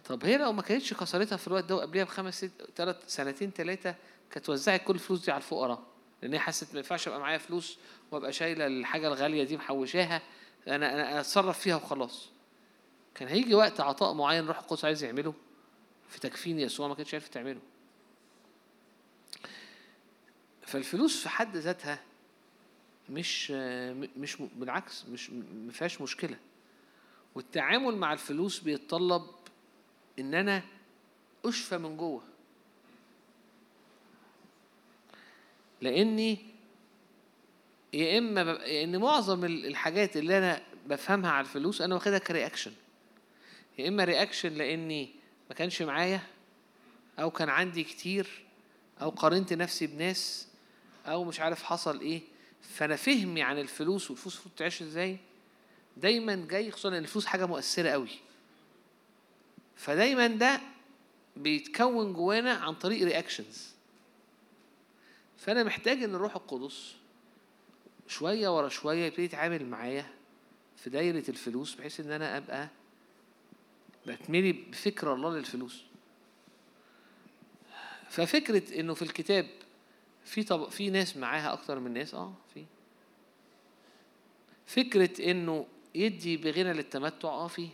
طب 0.04 0.24
هي 0.24 0.36
لو 0.38 0.52
ما 0.52 0.62
كانتش 0.62 0.94
كسرتها 0.94 1.36
في 1.36 1.48
الوقت 1.48 1.64
ده 1.64 1.76
وقبلها 1.76 2.04
بخمس 2.04 2.34
ست 2.36 2.50
ثلاث 2.76 2.96
سنتين 3.06 3.50
ثلاثة 3.50 3.94
كانت 4.30 4.48
وزعت 4.48 4.84
كل 4.84 4.94
الفلوس 4.94 5.24
دي 5.24 5.30
على 5.32 5.38
الفقراء 5.42 5.82
لأن 6.22 6.32
هي 6.32 6.38
حست 6.38 6.72
ما 6.72 6.78
ينفعش 6.78 7.08
أبقى 7.08 7.20
معايا 7.20 7.38
فلوس 7.38 7.78
وأبقى 8.10 8.32
شايلة 8.32 8.66
الحاجة 8.66 9.08
الغالية 9.08 9.44
دي 9.44 9.56
محوشاها. 9.56 10.22
أنا 10.68 10.94
أنا 10.94 11.20
أتصرف 11.20 11.58
فيها 11.58 11.76
وخلاص. 11.76 12.28
كان 13.14 13.28
هيجي 13.28 13.54
وقت 13.54 13.80
عطاء 13.80 14.14
معين 14.14 14.46
روح 14.46 14.58
القدس 14.58 14.84
عايز 14.84 15.04
يعمله 15.04 15.34
في 16.08 16.20
تكفين 16.20 16.60
يسوع 16.60 16.88
ما 16.88 16.94
كانتش 16.94 17.14
عارف 17.14 17.28
تعمله. 17.28 17.60
فالفلوس 20.62 21.22
في 21.22 21.28
حد 21.28 21.56
ذاتها 21.56 22.02
مش 23.10 23.50
مش 24.16 24.36
بالعكس 24.36 25.04
مش 25.04 25.30
ما 25.30 25.72
فيهاش 25.72 26.00
مشكلة. 26.00 26.36
والتعامل 27.34 27.96
مع 27.96 28.12
الفلوس 28.12 28.58
بيتطلب 28.60 29.26
إن 30.18 30.34
أنا 30.34 30.62
أشفى 31.44 31.78
من 31.78 31.96
جوه. 31.96 32.22
لأني 35.80 36.55
يا 37.96 38.18
إما. 38.18 38.66
إن 38.82 38.98
معظم 39.00 39.44
ال- 39.44 39.66
الحاجات 39.66 40.16
اللي 40.16 40.38
أنا 40.38 40.62
بفهمها 40.86 41.30
على 41.30 41.44
الفلوس 41.44 41.80
أنا 41.80 41.94
واخدها 41.94 42.18
ك 42.18 42.24
reaction 42.24 42.72
يا 43.78 43.88
إما 43.88 44.04
reaction 44.04 44.52
لإني 44.52 45.10
ما 45.48 45.54
كانش 45.54 45.82
معايا 45.82 46.20
أو 47.18 47.30
كان 47.30 47.48
عندي 47.48 47.84
كتير 47.84 48.44
أو 49.02 49.10
قارنت 49.10 49.52
نفسي 49.52 49.86
بناس 49.86 50.46
أو 51.06 51.24
مش 51.24 51.40
عارف 51.40 51.62
حصل 51.62 52.00
إيه. 52.00 52.20
فأنا 52.74 52.96
فهمي 52.96 53.42
عن 53.42 53.58
الفلوس 53.58 54.10
والفلوس 54.10 54.34
المفروض 54.34 54.54
تعيش 54.54 54.82
إزاي. 54.82 55.16
دايما 55.96 56.46
جاي 56.50 56.70
خصوصا 56.70 56.88
إن 56.88 56.94
الفلوس 56.94 57.26
حاجة 57.26 57.46
مؤثرة 57.46 57.88
قوي 57.88 58.08
فدايما 59.76 60.26
ده 60.26 60.60
بيتكون 61.36 62.12
جوانا 62.12 62.52
عن 62.52 62.74
طريق 62.74 63.04
رياكشنز 63.04 63.68
فأنا 65.38 65.62
محتاج 65.64 66.02
إن 66.02 66.14
الروح 66.14 66.36
القدس 66.36 66.94
شوية 68.08 68.56
ورا 68.56 68.68
شوية 68.68 69.04
يبتدي 69.06 69.24
يتعامل 69.24 69.66
معايا 69.66 70.06
في 70.76 70.90
دايرة 70.90 71.24
الفلوس 71.28 71.74
بحيث 71.74 72.00
إن 72.00 72.10
أنا 72.12 72.36
أبقى 72.36 72.68
بتملي 74.06 74.52
بفكر 74.52 75.14
الله 75.14 75.30
للفلوس. 75.36 75.82
ففكرة 78.10 78.80
إنه 78.80 78.94
في 78.94 79.02
الكتاب 79.02 79.46
في 80.24 80.42
طب 80.42 80.68
في 80.70 80.90
ناس 80.90 81.16
معاها 81.16 81.52
أكتر 81.52 81.78
من 81.78 81.92
ناس 81.92 82.14
آه 82.14 82.32
في. 82.54 82.64
فكرة 84.66 85.30
إنه 85.30 85.66
يدي 85.94 86.36
بغنى 86.36 86.72
للتمتع 86.72 87.28
آه 87.28 87.48
في. 87.48 87.68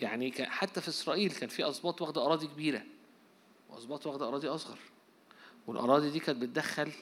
يعني 0.00 0.32
حتى 0.46 0.80
في 0.80 0.88
إسرائيل 0.88 1.32
كان 1.32 1.48
في 1.48 1.68
اسباط 1.68 2.02
واخدة 2.02 2.26
أراضي 2.26 2.46
كبيرة 2.46 2.82
واسباط 3.68 4.06
واخدة 4.06 4.28
أراضي 4.28 4.48
أصغر 4.48 4.78
والأراضي 5.66 6.10
دي 6.10 6.20
كانت 6.20 6.42
بتدخل 6.42 6.92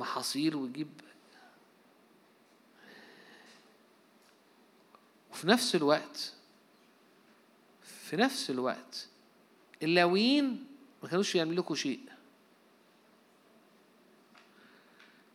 محاصيل 0.00 0.54
وتجيب 0.54 0.88
وفي 5.32 5.46
نفس 5.46 5.74
الوقت 5.74 6.34
في 7.82 8.16
نفس 8.16 8.50
الوقت 8.50 9.08
اللاويين 9.82 10.66
ما 11.02 11.08
كانوش 11.08 11.34
يملكوا 11.34 11.76
شيء. 11.76 12.00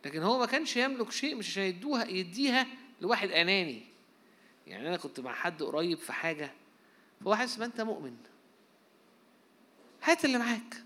لكن 0.05 0.23
هو 0.23 0.39
ما 0.39 0.45
كانش 0.45 0.77
يملك 0.77 1.11
شيء 1.11 1.35
مش 1.35 1.49
عشان 1.49 1.63
يدوها 1.63 2.05
يديها 2.05 2.67
لواحد 3.01 3.31
أناني. 3.31 3.83
يعني 4.67 4.87
أنا 4.87 4.97
كنت 4.97 5.19
مع 5.19 5.33
حد 5.33 5.63
قريب 5.63 5.97
في 5.97 6.13
حاجة 6.13 6.51
فهو 7.21 7.35
حاسس 7.35 7.59
ما 7.59 7.65
أنت 7.65 7.81
مؤمن. 7.81 8.17
هات 10.03 10.25
اللي 10.25 10.37
معاك. 10.37 10.83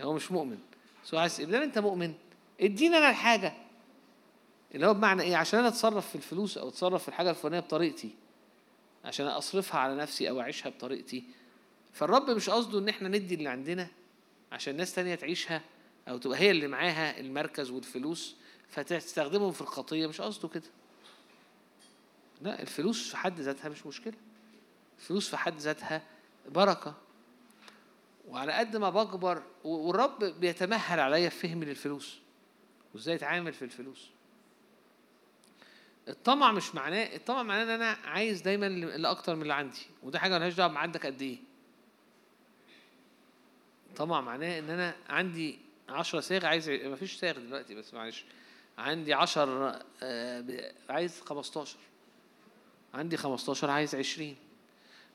هو 0.00 0.12
مش 0.12 0.32
مؤمن. 0.32 0.58
بس 1.04 1.14
هو 1.14 1.20
عايز 1.20 1.40
أنت 1.40 1.78
مؤمن. 1.78 2.14
ادينا 2.62 2.98
أنا 2.98 3.10
الحاجة. 3.10 3.52
اللي 4.74 4.86
هو 4.86 4.94
بمعنى 4.94 5.22
إيه؟ 5.22 5.36
عشان 5.36 5.58
أنا 5.58 5.68
أتصرف 5.68 6.08
في 6.08 6.14
الفلوس 6.14 6.58
أو 6.58 6.68
أتصرف 6.68 7.02
في 7.02 7.08
الحاجة 7.08 7.30
الفلانية 7.30 7.60
بطريقتي. 7.60 8.14
عشان 9.04 9.26
أصرفها 9.26 9.80
على 9.80 9.96
نفسي 9.96 10.28
أو 10.28 10.40
أعيشها 10.40 10.70
بطريقتي. 10.70 11.24
فالرب 11.92 12.30
مش 12.30 12.50
قصده 12.50 12.78
إن 12.78 12.88
إحنا 12.88 13.08
ندي 13.08 13.34
اللي 13.34 13.48
عندنا 13.48 13.88
عشان 14.52 14.76
ناس 14.76 14.94
تانية 14.94 15.14
تعيشها 15.14 15.62
أو 16.08 16.18
تبقى 16.18 16.38
هي 16.38 16.50
اللي 16.50 16.66
معاها 16.68 17.20
المركز 17.20 17.70
والفلوس 17.70 18.36
فتستخدمهم 18.68 19.52
في 19.52 19.60
الخطيه 19.60 20.06
مش 20.06 20.20
قصده 20.20 20.48
كده. 20.48 20.70
لا 22.42 22.62
الفلوس 22.62 23.10
في 23.10 23.16
حد 23.16 23.40
ذاتها 23.40 23.68
مش 23.68 23.86
مشكلة. 23.86 24.14
الفلوس 24.98 25.28
في 25.28 25.36
حد 25.36 25.58
ذاتها 25.58 26.02
بركة. 26.48 26.94
وعلى 28.28 28.52
قد 28.52 28.76
ما 28.76 28.90
بكبر 28.90 29.42
والرب 29.64 30.24
بيتمهل 30.24 31.00
عليا 31.00 31.28
في 31.28 31.48
فهمي 31.48 31.66
للفلوس. 31.66 32.21
وازاي 32.94 33.14
اتعامل 33.14 33.52
في 33.52 33.62
الفلوس. 33.62 34.10
الطمع 36.08 36.52
مش 36.52 36.74
معناه 36.74 37.16
الطمع 37.16 37.42
معناه 37.42 37.62
إن 37.62 37.68
أنا 37.70 37.96
عايز 38.04 38.40
دايما 38.40 38.66
اللي 38.66 39.10
أكتر 39.10 39.36
من 39.36 39.42
اللي 39.42 39.54
عندي 39.54 39.86
وده 40.02 40.18
حاجة 40.18 40.38
ملهاش 40.38 40.54
دعوة 40.54 40.78
عندك 40.78 41.06
قد 41.06 41.22
إيه. 41.22 41.36
طمع 43.96 44.20
معناه 44.20 44.58
إن 44.58 44.70
أنا 44.70 44.94
عندي 45.08 45.58
10 45.88 46.20
صاغ 46.20 46.46
عايز 46.46 46.70
ما 46.70 46.96
فيش 46.96 47.16
صاغ 47.16 47.38
دلوقتي 47.38 47.74
بس 47.74 47.94
معلش. 47.94 48.24
عندي 48.78 49.14
10 49.14 49.82
عايز 50.88 51.20
15 51.20 51.76
عندي 52.94 53.16
15 53.16 53.70
عايز 53.70 53.94
20 53.94 54.36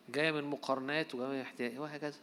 جاية 0.10 0.32
من 0.32 0.44
مقارنات 0.44 1.16
وجاية 1.16 1.28
من 1.28 1.41
احتياج 1.41 1.80
وهكذا. 1.80 2.20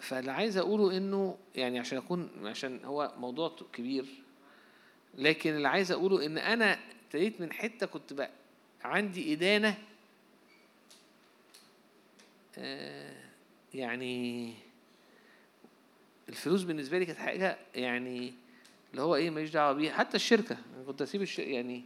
فاللي 0.00 0.32
عايز 0.32 0.56
أقوله 0.56 0.96
إنه 0.96 1.38
يعني 1.54 1.78
عشان 1.78 1.98
أكون 1.98 2.30
عشان 2.46 2.84
هو 2.84 3.12
موضوع 3.18 3.56
كبير 3.72 4.06
لكن 5.18 5.56
اللي 5.56 5.68
عايز 5.68 5.92
أقوله 5.92 6.26
إن 6.26 6.38
أنا 6.38 6.78
ابتديت 7.04 7.40
من 7.40 7.52
حتة 7.52 7.86
كنت 7.86 8.12
بقى 8.12 8.30
عندي 8.84 9.32
إدانة 9.32 9.78
آه 12.58 13.16
يعني 13.74 14.54
الفلوس 16.28 16.62
بالنسبة 16.62 16.98
لي 16.98 17.06
كانت 17.06 17.18
حاجة 17.18 17.58
يعني 17.74 18.34
اللي 18.90 19.02
هو 19.02 19.16
إيه 19.16 19.30
ماليش 19.30 19.50
دعوة 19.50 19.72
بيها. 19.72 19.92
حتى 19.92 20.16
الشركة 20.16 20.56
أنا 20.76 20.84
كنت 20.86 21.02
اسيب 21.02 21.22
الشركة 21.22 21.48
يعني 21.50 21.84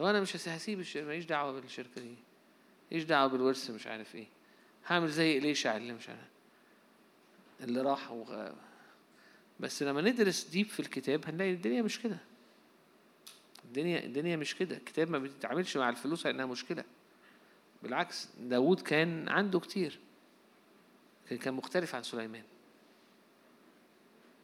لو 0.00 0.10
أنا 0.10 0.20
مش 0.20 0.36
هس- 0.36 0.48
هسيب 0.48 0.80
الشركة 0.80 1.06
ماليش 1.06 1.24
دعوة 1.24 1.60
بالشركة 1.60 2.00
دي. 2.00 2.14
ماليش 2.90 3.04
دعوة 3.04 3.26
بالورث 3.26 3.70
مش 3.70 3.86
عارف 3.86 4.14
إيه. 4.14 4.26
هعمل 4.86 5.08
زي 5.08 5.38
إليشع 5.38 5.76
اللي 5.76 5.92
مش 5.92 6.08
عارف. 6.08 6.29
اللي 7.62 7.82
راح 7.82 8.10
وغ... 8.10 8.52
بس 9.60 9.82
لما 9.82 10.00
ندرس 10.00 10.44
ديب 10.44 10.66
في 10.66 10.80
الكتاب 10.80 11.26
هنلاقي 11.26 11.50
الدنيا 11.50 11.82
مش 11.82 12.00
كده. 12.00 12.18
الدنيا 13.64 14.04
الدنيا 14.04 14.36
مش 14.36 14.54
كده. 14.54 14.76
الكتاب 14.76 15.10
ما 15.10 15.18
بيتعاملش 15.18 15.76
مع 15.76 15.88
الفلوس 15.88 16.26
على 16.26 16.34
انها 16.34 16.46
مشكلة. 16.46 16.84
بالعكس 17.82 18.28
داوود 18.40 18.80
كان 18.80 19.28
عنده 19.28 19.60
كتير. 19.60 19.98
كان 21.40 21.54
مختلف 21.54 21.94
عن 21.94 22.02
سليمان. 22.02 22.42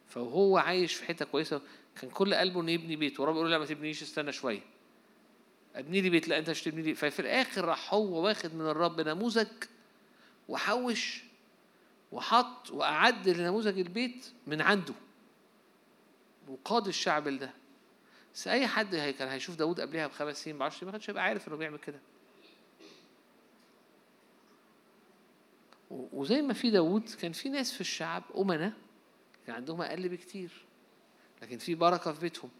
فهو 0.08 0.58
عايش 0.58 0.94
في 0.94 1.04
حتة 1.04 1.24
كويسة. 1.24 1.60
كان 2.00 2.10
كل 2.10 2.34
قلبه 2.34 2.60
إنه 2.60 2.72
يبني 2.72 2.96
بيت. 2.96 3.20
ورب 3.20 3.34
يقول 3.34 3.46
له 3.46 3.52
لا 3.52 3.58
ما 3.58 3.66
تبنيش 3.66 4.02
استنى 4.02 4.32
شوية. 4.32 4.62
ابني 5.74 6.00
لي 6.00 6.10
بيت. 6.10 6.28
لا 6.28 6.38
أنت 6.38 6.50
مش 6.50 6.62
تبني 6.62 6.82
لي. 6.82 6.94
ففي 6.94 7.20
الآخر 7.20 7.64
راح 7.64 7.94
هو 7.94 8.24
واخد 8.24 8.54
من 8.54 8.66
الرب 8.66 9.00
نموذج 9.00 9.48
وحوش 10.48 11.25
وحط 12.12 12.70
وأعد 12.70 13.28
لنموذج 13.28 13.78
البيت 13.78 14.26
من 14.46 14.60
عنده. 14.60 14.94
وقاد 16.48 16.86
الشعب 16.86 17.28
لده. 17.28 17.50
بس 18.34 18.48
أي 18.48 18.66
حد 18.66 18.94
هي 18.94 19.12
كان 19.12 19.28
هيشوف 19.28 19.56
داود 19.56 19.80
قبلها 19.80 20.06
بخمس 20.06 20.44
سنين 20.44 20.58
بعشر 20.58 20.76
سنين 20.76 20.86
ما 20.86 20.92
كانش 20.92 21.10
هيبقى 21.10 21.22
عارف 21.22 21.48
إنه 21.48 21.56
بيعمل 21.56 21.78
كده. 21.78 22.00
وزي 25.90 26.42
ما 26.42 26.52
في 26.54 26.70
داود 26.70 27.08
كان 27.20 27.32
في 27.32 27.48
ناس 27.48 27.72
في 27.72 27.80
الشعب 27.80 28.22
أمنا 28.36 28.72
كان 29.46 29.56
عندهم 29.56 29.82
أقل 29.82 30.08
بكتير 30.08 30.50
لكن 31.42 31.58
في 31.58 31.74
بركة 31.74 32.12
في 32.12 32.20
بيتهم. 32.20 32.50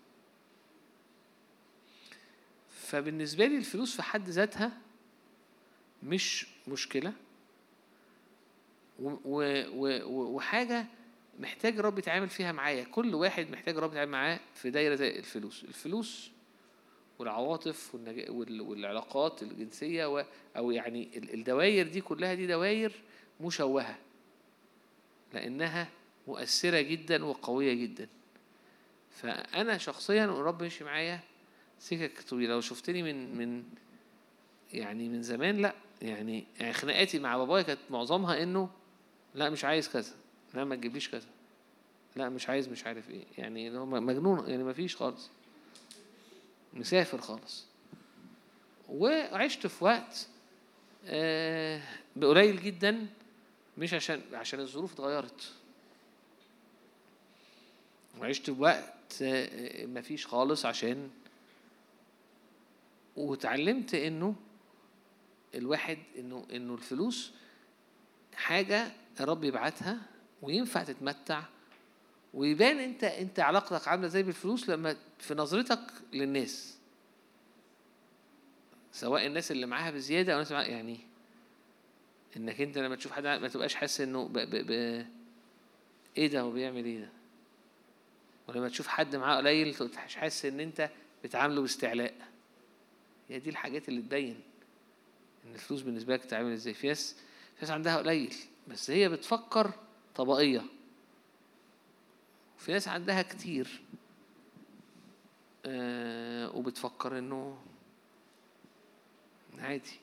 فبالنسبة 2.71 3.47
لي 3.47 3.57
الفلوس 3.57 3.97
في 3.97 4.03
حد 4.03 4.29
ذاتها 4.29 4.73
مش 6.03 6.47
مشكلة. 6.69 7.13
وحاجة 9.01 10.87
محتاج 11.39 11.81
رب 11.81 11.99
يتعامل 11.99 12.29
فيها 12.29 12.53
معايا. 12.53 12.85
كل 12.85 13.15
واحد 13.15 13.51
محتاج 13.51 13.77
رب 13.79 13.93
يتعامل 13.93 14.11
معاه 14.13 14.41
في 14.55 14.71
دايرة 14.71 14.95
زي 14.95 15.19
الفلوس. 15.19 15.65
الفلوس 15.65 16.31
والعواطف 17.19 17.95
والنج... 17.95 18.25
وال... 18.29 18.61
والعلاقات 18.61 19.43
الجنسية 19.43 20.07
و... 20.15 20.25
أو 20.57 20.71
يعني 20.71 21.09
ال- 21.17 21.35
الدواير 21.35 21.89
دي 21.89 22.01
كلها 22.01 22.35
دي 22.35 22.47
دواير 22.47 22.93
مشوهة 23.41 23.99
لأنها 25.35 25.89
مؤثرة 26.29 26.81
جدا 26.81 27.25
وقوية 27.25 27.75
جدا. 27.75 28.09
فأنا 29.11 29.79
شخصيا 29.79 30.25
الرب 30.25 30.63
مشي 30.63 30.85
معايا 30.85 31.21
سكك 31.79 32.21
طويلة 32.29 32.55
لو 32.55 32.61
شفتني 32.61 33.03
من 33.03 33.37
من 33.39 33.65
يعني 34.73 35.09
من 35.09 35.23
زمان 35.23 35.57
لأ 35.57 35.75
يعني 36.03 36.47
خناقاتي 36.73 37.19
مع 37.19 37.37
بابايا 37.37 37.63
كانت 37.63 37.81
معظمها 37.91 38.43
إنه 38.43 38.71
لا 39.37 39.51
مش 39.51 39.65
عايز 39.65 39.89
كذا. 39.89 40.13
لا 40.55 40.65
ما 40.65 40.77
تجيبليش 40.77 41.09
كذا. 41.11 41.29
لا 42.17 42.29
مش 42.29 42.49
عايز 42.49 42.69
مش 42.69 42.85
عارف 42.85 43.11
إيه. 43.11 43.25
يعني 43.39 43.69
اللي 43.69 43.79
هو 43.79 43.87
مجنون 43.87 44.51
يعني 44.51 44.65
ما 44.65 44.73
فيش 44.73 44.97
خالص. 44.97 45.29
مسافر 46.75 47.21
خالص. 47.21 47.65
وعشت 48.89 49.67
في 49.67 49.85
وقت 49.85 50.29
آه، 51.07 51.83
بقليل 52.17 52.63
جدا 52.63 53.07
مش 53.79 53.95
عشان 53.95 54.21
عشان 54.33 54.61
الظروف 54.61 54.93
اتغيرت. 54.93 55.53
وعشت 58.21 58.51
في 58.51 58.61
وقت 58.63 59.23
آه، 59.23 59.87
مفيش 59.87 60.27
خالص 60.27 60.67
عشان 60.67 61.11
وتعلمت 63.17 63.95
إنه 63.95 64.35
الواحد 65.55 65.99
إنه 66.19 66.47
إنه 66.53 66.75
الفلوس 66.75 67.33
حاجة 68.37 68.93
الرب 69.21 69.45
يبعتها 69.45 69.99
وينفع 70.43 70.85
تتمتع 70.85 71.43
ويبان 72.35 72.79
انت 72.79 73.05
انت 73.05 73.41
علاقتك 73.41 73.89
عاملة 73.89 74.07
إزاي 74.07 74.23
بالفلوس 74.23 74.69
لما 74.69 74.97
في 75.19 75.35
نظرتك 75.35 75.81
للناس. 76.13 76.77
سواء 78.93 79.27
الناس 79.27 79.51
اللي 79.53 79.67
معاها 79.67 79.91
بزيادة 79.91 80.33
أو 80.33 80.37
الناس 80.39 80.53
معاها 80.53 80.67
يعني 80.67 80.99
إنك 82.37 82.61
انت 82.61 82.79
لما 82.79 82.97
تشوف 82.97 83.13
حد 83.13 83.27
ما 83.27 83.49
تبقاش 83.49 83.75
حاسس 83.75 84.01
إنه 84.01 84.29
ب... 84.29 84.33
ب... 84.33 84.51
ب... 84.67 84.71
إيه 86.17 86.27
ده 86.27 86.41
هو 86.41 86.51
بيعمل 86.51 86.85
إيه 86.85 87.01
ده؟ 87.01 87.09
ولما 88.49 88.69
تشوف 88.69 88.89
حد 88.89 89.17
معاه 89.17 89.37
قليل 89.37 89.75
تبقاش 89.75 90.17
حاسس 90.17 90.45
إن 90.45 90.61
انت 90.61 90.91
بتعامله 91.25 91.61
باستعلاء. 91.61 92.15
هي 93.29 93.39
دي 93.39 93.51
الحاجات 93.51 93.89
اللي 93.89 94.03
تبين 94.03 94.41
إن 95.45 95.55
الفلوس 95.55 95.83
بالنسبة 95.83 96.15
لك 96.15 96.25
تعمل 96.25 96.53
إزاي. 96.53 96.75
في 96.75 96.89
ناس 96.89 97.17
في 97.57 97.63
ناس 97.63 97.71
عندها 97.71 97.97
قليل 97.99 98.35
بس 98.69 98.91
هي 98.91 99.09
بتفكر 99.09 99.73
طبقية. 100.15 100.65
في 102.59 102.73
ناس 102.73 102.89
عندها 102.89 103.23
كتير 103.23 103.81
آه 105.67 106.57
وبتفكر 106.57 107.19
إنه 107.19 107.59
عادي. 109.59 109.99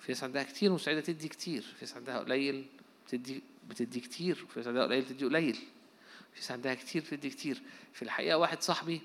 في 0.00 0.12
ناس 0.12 0.24
عندها 0.24 0.42
كتير 0.42 0.70
ومستعدة 0.72 1.00
تدي 1.00 1.28
كتير 1.28 1.62
في 1.62 1.76
ناس 1.80 1.94
عندها 1.96 2.18
قليل 2.18 2.66
بتدي 3.06 3.42
بتدي 3.68 4.00
كتير 4.00 4.44
وفي 4.44 4.58
ناس 4.60 4.66
عندها 4.66 4.84
قليل 4.84 5.02
بتدي 5.04 5.24
قليل 5.24 5.54
في 6.32 6.40
ناس 6.40 6.50
عندها 6.50 6.74
كتير 6.74 7.02
بتدي 7.02 7.30
كتير. 7.30 7.62
في 7.92 8.02
الحقيقة 8.02 8.38
واحد 8.38 8.62
صاحبي 8.62 9.00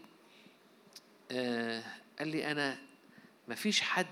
آه 1.32 1.84
قال 2.20 2.28
لي 2.28 2.52
أنا 2.52 2.78
مفيش 3.48 3.82
حد 3.82 4.06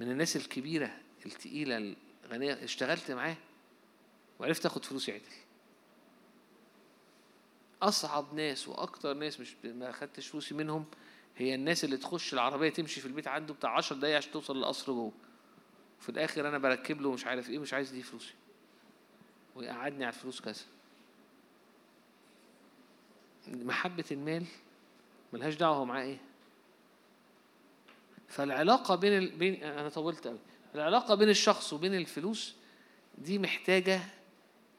من 0.00 0.10
الناس 0.10 0.36
الكبيرة 0.36 0.96
التقيلة 1.26 1.96
الغنية 2.24 2.64
اشتغلت 2.64 3.10
معاه 3.10 3.36
وعرفت 4.38 4.66
آخد 4.66 4.84
فلوسي 4.84 5.12
عدل 5.12 5.22
أصعب 7.82 8.34
ناس 8.34 8.68
وأكتر 8.68 9.14
ناس 9.14 9.40
مش 9.40 9.54
ما 9.64 9.92
خدتش 9.92 10.28
فلوسي 10.28 10.54
منهم 10.54 10.84
هي 11.36 11.54
الناس 11.54 11.84
اللي 11.84 11.96
تخش 11.96 12.34
العربية 12.34 12.70
تمشي 12.70 13.00
في 13.00 13.06
البيت 13.06 13.28
عنده 13.28 13.54
بتاع 13.54 13.76
10 13.76 13.96
دقايق 13.96 14.16
عشان 14.16 14.32
توصل 14.32 14.56
للقصر 14.56 14.92
جوه. 14.92 15.12
في 16.00 16.08
الآخر 16.08 16.48
أنا 16.48 16.58
بركب 16.58 17.00
له 17.00 17.12
مش 17.12 17.26
عارف 17.26 17.50
إيه 17.50 17.58
مش 17.58 17.74
عايز 17.74 17.90
دي 17.90 18.02
فلوسي. 18.02 18.34
ويقعدني 19.56 20.04
على 20.04 20.14
الفلوس 20.14 20.40
كذا. 20.40 20.62
محبة 23.48 24.04
المال 24.10 24.44
ملهاش 25.32 25.54
دعوة 25.54 25.76
هو 25.76 25.84
معاه 25.84 26.02
إيه. 26.02 26.18
فالعلاقة 28.28 28.94
بين 28.94 29.18
ال... 29.18 29.36
بين 29.36 29.62
أنا 29.62 29.88
طولت 29.88 30.26
قوي 30.26 30.38
العلاقة 30.74 31.14
بين 31.14 31.28
الشخص 31.28 31.72
وبين 31.72 31.94
الفلوس 31.94 32.54
دي 33.18 33.38
محتاجة 33.38 34.00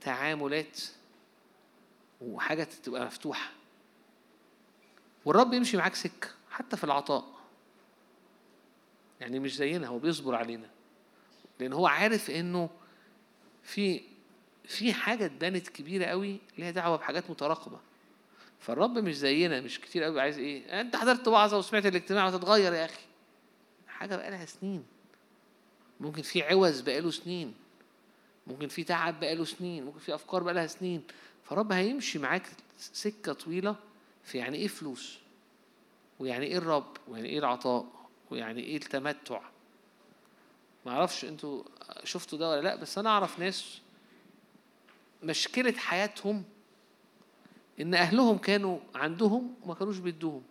تعاملات 0.02 0.82
وحاجة 2.22 2.64
تبقى 2.64 3.06
مفتوحة. 3.06 3.52
والرب 5.26 5.54
يمشي 5.54 5.78
معاك 5.78 5.96
سكة 5.96 6.28
حتى 6.52 6.78
في 6.78 6.84
العطاء. 6.84 7.26
يعني 9.22 9.40
مش 9.40 9.56
زينا 9.56 9.88
هو 9.88 10.00
بيصبر 10.00 10.36
علينا. 10.36 10.70
لأن 11.60 11.74
هو 11.74 11.88
عارف 11.88 12.30
إنه 12.30 12.70
في 13.64 14.02
في 14.66 14.94
حاجة 14.94 15.26
اتبنت 15.26 15.68
كبيرة 15.70 16.06
قوي 16.06 16.38
ليها 16.58 16.72
دعوة 16.72 16.98
بحاجات 16.98 17.30
متراكمه 17.30 17.80
فالرب 18.60 18.98
مش 18.98 19.18
زينا 19.18 19.62
مش 19.62 19.80
كتير 19.80 20.04
قوي 20.04 20.22
عايز 20.22 20.38
إيه. 20.38 20.82
أنت 20.82 20.96
حضرت 20.96 21.28
وعظة 21.28 21.58
وسمعت 21.58 21.86
الاجتماع 21.86 22.28
وتتغير 22.28 22.74
يا 22.74 22.86
أخي. 22.86 23.02
حاجة 23.88 24.16
بقالها 24.16 24.46
سنين. 24.46 24.86
ممكن 26.02 26.22
في 26.22 26.44
عوز 26.44 26.82
بقاله 26.82 27.12
سنين 27.12 27.54
ممكن 28.48 28.68
في 28.68 28.84
تعب 28.84 29.20
بقاله 29.20 29.46
سنين 29.46 29.86
ممكن 29.86 30.00
في 30.00 30.16
أفكار 30.16 30.44
بقالها 30.44 30.68
سنين 30.68 31.04
فالرب 31.44 31.72
هيمشي 31.72 32.20
معاك 32.20 32.50
سكة 32.78 33.34
طويلة 33.34 33.76
في 34.24 34.38
يعني 34.38 34.58
إيه 34.58 34.68
فلوس 34.68 35.20
ويعني 36.20 36.46
إيه 36.46 36.58
الرب 36.58 36.98
ويعني 37.08 37.30
إيه 37.30 37.40
العطاء 37.40 37.86
ويعني 38.32 38.64
إيه 38.64 38.76
التمتع. 38.78 39.42
ما 40.86 40.92
أعرفش 40.92 41.26
أنتوا 41.26 41.64
شفتوا 42.04 42.40
ده 42.40 42.50
ولا 42.50 42.62
لأ 42.62 42.76
بس 42.76 42.98
أنا 42.98 43.10
أعرف 43.10 43.40
ناس 43.40 43.82
مشكلة 45.24 45.72
حياتهم 45.72 46.44
إن 47.80 47.94
أهلهم 47.94 48.38
كانوا 48.38 48.80
عندهم 48.96 49.56
وما 49.64 49.74
كانوش 49.74 49.98
بيدوهم. 49.98 50.44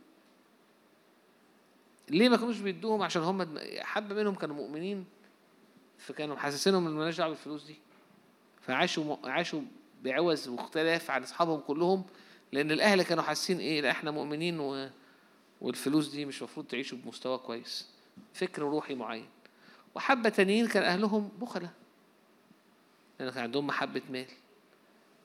ليه 2.08 2.28
ما 2.28 2.36
كانوش 2.36 2.58
بيدوهم؟ 2.58 3.02
عشان 3.02 3.22
هم 3.22 3.58
حبة 3.78 4.14
منهم 4.14 4.34
كانوا 4.34 4.56
مؤمنين. 4.56 5.04
فكانوا 6.00 6.34
محسسينهم 6.36 6.86
إن 6.86 6.92
مالناش 6.92 7.16
دعوة 7.16 7.30
بالفلوس 7.30 7.64
دي. 7.64 7.76
فعاشوا 8.60 9.16
عاشوا 9.24 9.62
بعوز 10.02 10.48
مختلف 10.48 11.10
عن 11.10 11.22
أصحابهم 11.22 11.60
كلهم 11.60 12.04
لأن 12.52 12.70
الأهل 12.70 13.02
كانوا 13.02 13.22
حاسين 13.22 13.58
إيه 13.58 13.80
لا 13.80 13.90
إحنا 13.90 14.10
مؤمنين 14.10 14.60
و... 14.60 14.90
والفلوس 15.60 16.08
دي 16.08 16.24
مش 16.24 16.38
المفروض 16.38 16.66
تعيشوا 16.66 16.98
بمستوى 16.98 17.38
كويس. 17.38 17.88
فكر 18.34 18.62
روحي 18.62 18.94
معين. 18.94 19.28
وحبة 19.94 20.28
تانيين 20.28 20.68
كان 20.68 20.82
أهلهم 20.82 21.30
بخلة. 21.40 21.70
لأن 23.20 23.30
كان 23.30 23.42
عندهم 23.42 23.66
محبة 23.66 24.02
مال. 24.10 24.26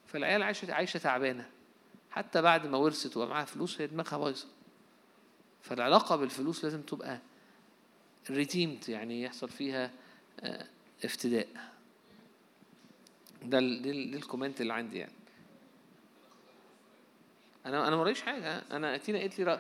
فالعيال 0.08 0.44
عايشة 0.44 0.74
عايشة 0.74 0.98
تعبانة. 0.98 1.50
حتى 2.12 2.42
بعد 2.42 2.68
ما 2.68 2.78
ورثت 2.78 3.18
وبقى 3.18 3.30
معاها 3.30 3.46
فلوس 3.46 3.82
هي 3.82 3.88
دماغها 3.88 4.18
بايظة. 4.18 4.48
فالعلاقة 5.62 6.16
بالفلوس 6.16 6.64
لازم 6.64 6.82
تبقى 6.82 7.20
redeemed 8.30 8.90
يعني 8.90 9.24
يحصل 9.24 9.50
فيها 9.50 9.92
افتداء. 11.04 11.48
ده 13.44 13.58
ال- 13.60 13.82
دي 13.82 13.92
ال- 13.92 14.12
دي 14.12 14.18
ال 14.18 14.23
comment 14.23 14.62
اللي 14.62 14.74
عندي 14.74 14.98
يعني. 14.98 15.12
أنا 17.66 17.88
أنا 17.88 17.96
موريش 17.96 18.22
حاجة. 18.22 18.62
أنا 18.72 18.98
تينا 18.98 19.20
قالت 19.20 19.40
لي 19.40 19.44
رأ... 19.46 19.60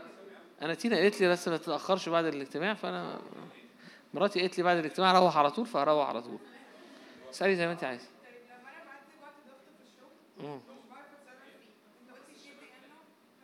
أنا 0.61 0.73
تينا 0.73 0.95
قالت 0.97 1.21
لي 1.21 1.29
بس 1.29 1.47
ما 1.47 1.57
تتأخرش 1.57 2.09
بعد 2.09 2.25
الاجتماع 2.25 2.73
فأنا 2.73 3.19
مراتي 4.13 4.41
قالت 4.41 4.57
لي 4.57 4.63
بعد 4.63 4.77
الاجتماع 4.77 5.19
روح 5.19 5.37
على 5.37 5.51
طول 5.51 5.65
فهروح 5.65 6.09
على 6.09 6.21
طول. 6.21 6.37
اسالي 7.29 7.55
زي 7.55 7.65
ما 7.65 7.71
أنت 7.71 7.83
عايز 7.83 8.01
طيب 8.01 8.35
لما 8.45 8.69
أنا 8.69 8.83
بعدي 8.85 9.15
وقت 9.21 9.33
ضغط 9.47 9.65
في 9.77 9.83
الشغل 9.87 10.47
مم. 10.49 10.55
مش 10.57 10.83
بعرف 10.89 11.05
اتصرف 11.13 11.51
فيه 11.59 11.73
انت 12.01 12.09
قلت 12.11 12.37
شيتي 12.43 12.67
انه 12.77 12.95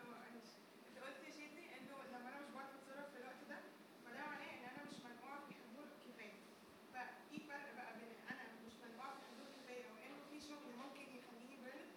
هو 0.02 0.12
معلش 0.12 0.50
انت 0.88 0.98
قلت 1.06 1.24
شيتي 1.38 1.64
انه 1.78 1.96
لما 2.14 2.30
أنا 2.30 2.40
مش 2.44 2.50
بعرف 2.56 2.72
اتصرف 2.80 3.08
في 3.14 3.18
الوقت 3.22 3.42
ده 3.50 3.58
فده 4.06 4.20
معناه 4.30 4.52
ان 4.56 4.64
أنا 4.72 4.82
مش 4.90 4.98
مجموعه 5.08 5.40
في 5.48 5.54
حضور 5.64 5.86
كفايه 6.06 6.36
ففي 6.94 7.38
فرق 7.50 7.70
بقى 7.78 7.92
بين 8.00 8.12
أنا 8.32 8.44
مش 8.68 8.74
مجموعه 8.86 9.12
في 9.20 9.24
حضور 9.30 9.48
كفايه 9.58 9.84
وانه 9.94 10.18
في 10.32 10.38
شغل 10.50 10.70
ممكن 10.84 11.06
يخليني 11.18 11.56
بيرن 11.64 11.90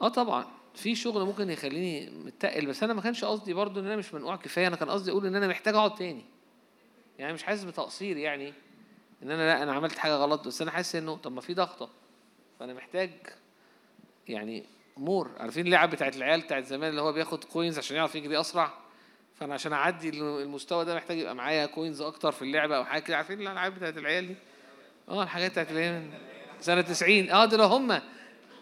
آه 0.00 0.08
طبعا. 0.08 0.46
في 0.74 0.94
شغل 0.94 1.22
ممكن 1.26 1.50
يخليني 1.50 2.10
مت... 2.10 2.26
بتتقل 2.26 2.66
بس 2.66 2.82
أنا 2.82 2.94
ما 2.94 3.00
كانش 3.02 3.24
قصدي 3.24 3.54
برضو 3.54 3.80
إن 3.80 3.86
أنا 3.86 3.96
مش 3.96 4.14
منقوع 4.14 4.36
كفاية. 4.36 4.66
أنا 4.66 4.76
كان 4.76 4.90
قصدي 4.90 5.10
أقول 5.10 5.26
إن 5.26 5.34
أنا 5.36 5.48
محتاج 5.48 5.74
أقعد 5.74 5.94
تاني. 5.94 6.24
يعني 7.18 7.32
مش 7.32 7.42
حاسس 7.42 7.64
بتقصير 7.64 8.16
يعني 8.16 8.52
إن 9.22 9.30
أنا 9.30 9.42
لا 9.42 9.62
أنا 9.62 9.72
عملت 9.72 9.98
حاجة 9.98 10.12
غلط 10.14 10.46
بس 10.46 10.62
أنا 10.62 10.70
حاسس 10.70 10.96
إنه 10.96 11.16
طب 11.16 11.32
ما 11.32 11.40
في 11.40 11.54
ضغطة. 11.54 11.90
فأنا 12.60 12.74
محتاج 12.74 13.10
يعني 14.28 14.64
more. 14.96 15.30
عارفين 15.38 15.66
اللعب 15.66 15.90
بتاعت 15.90 16.16
العيال 16.16 16.40
بتاعت 16.40 16.64
زمان 16.64 16.90
اللي 16.90 17.00
هو 17.00 17.12
بياخد 17.12 17.44
coins 17.44 17.78
عشان 17.78 17.96
يعرف 17.96 18.14
يجري 18.14 18.40
أسرع؟ 18.40 18.72
فأنا 19.34 19.54
عشان 19.54 19.72
أعدي 19.72 20.08
المستوى 20.08 20.84
ده 20.84 20.94
محتاج 20.94 21.18
يبقى 21.18 21.34
معايا 21.34 21.66
coins 21.66 22.00
أكتر 22.00 22.32
في 22.32 22.42
اللعبة 22.42 22.76
أو 22.76 22.84
حاجة 22.84 23.02
كده. 23.02 23.16
عارفين 23.16 23.40
الألعاب 23.40 23.74
بتاعت 23.74 23.98
العيال 23.98 24.26
دي؟ 24.28 24.34
آه 25.08 25.22
الحاجات 25.22 25.50
بتاعت 25.50 25.70
اللي 25.70 25.80
هي 25.80 26.02
سنة 26.60 26.80
90 26.80 27.30
آه 27.30 27.44
دول 27.44 27.60
هم. 27.60 28.00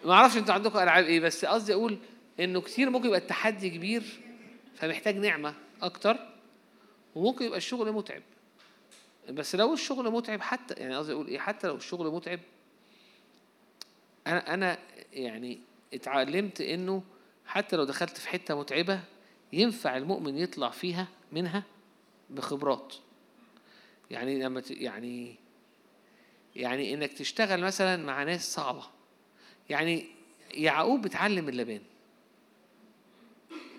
ما 0.05 0.13
أعرفش 0.13 0.37
أنتوا 0.37 0.55
عندكم 0.55 0.79
ألعاب 0.79 1.05
إيه 1.05 1.21
بس 1.21 1.45
قصدي 1.45 1.75
أقول 1.75 1.99
إنه 2.41 2.61
كتير 2.61 2.91
ممكن 2.91 3.07
يبقى 3.07 3.19
التحدي 3.19 3.71
كبير 3.71 4.03
فمحتاج 4.75 5.17
نعمة 5.17 5.55
أكتر 5.83 6.19
وممكن 7.15 7.45
يبقى 7.45 7.59
الشغل 7.59 7.93
متعب. 7.93 8.23
بس 9.31 9.55
لو 9.55 9.75
الشغل 9.75 10.11
متعب 10.11 10.41
حتى 10.41 10.75
يعني 10.75 10.97
قصدي 10.97 11.13
أقول 11.13 11.27
إيه 11.27 11.39
حتى 11.39 11.67
لو 11.67 11.77
الشغل 11.77 12.13
متعب 12.13 12.41
أنا 14.27 14.55
أنا 14.55 14.79
يعني 15.13 15.61
اتعلمت 15.95 16.61
إنه 16.61 17.03
حتى 17.47 17.77
لو 17.77 17.85
دخلت 17.85 18.19
في 18.19 18.29
حتة 18.29 18.55
متعبة 18.55 19.01
ينفع 19.53 19.97
المؤمن 19.97 20.39
يطلع 20.39 20.71
فيها 20.71 21.09
منها 21.33 21.63
بخبرات. 22.31 22.95
يعني 24.11 24.43
لما 24.43 24.63
يعني 24.71 25.37
يعني 26.57 26.95
إنك 26.95 27.13
تشتغل 27.13 27.61
مثلا 27.61 28.05
مع 28.05 28.23
ناس 28.23 28.55
صعبة. 28.55 28.94
يعني 29.71 30.07
يعقوب 30.51 31.07
اتعلم 31.07 31.45
من 31.45 31.57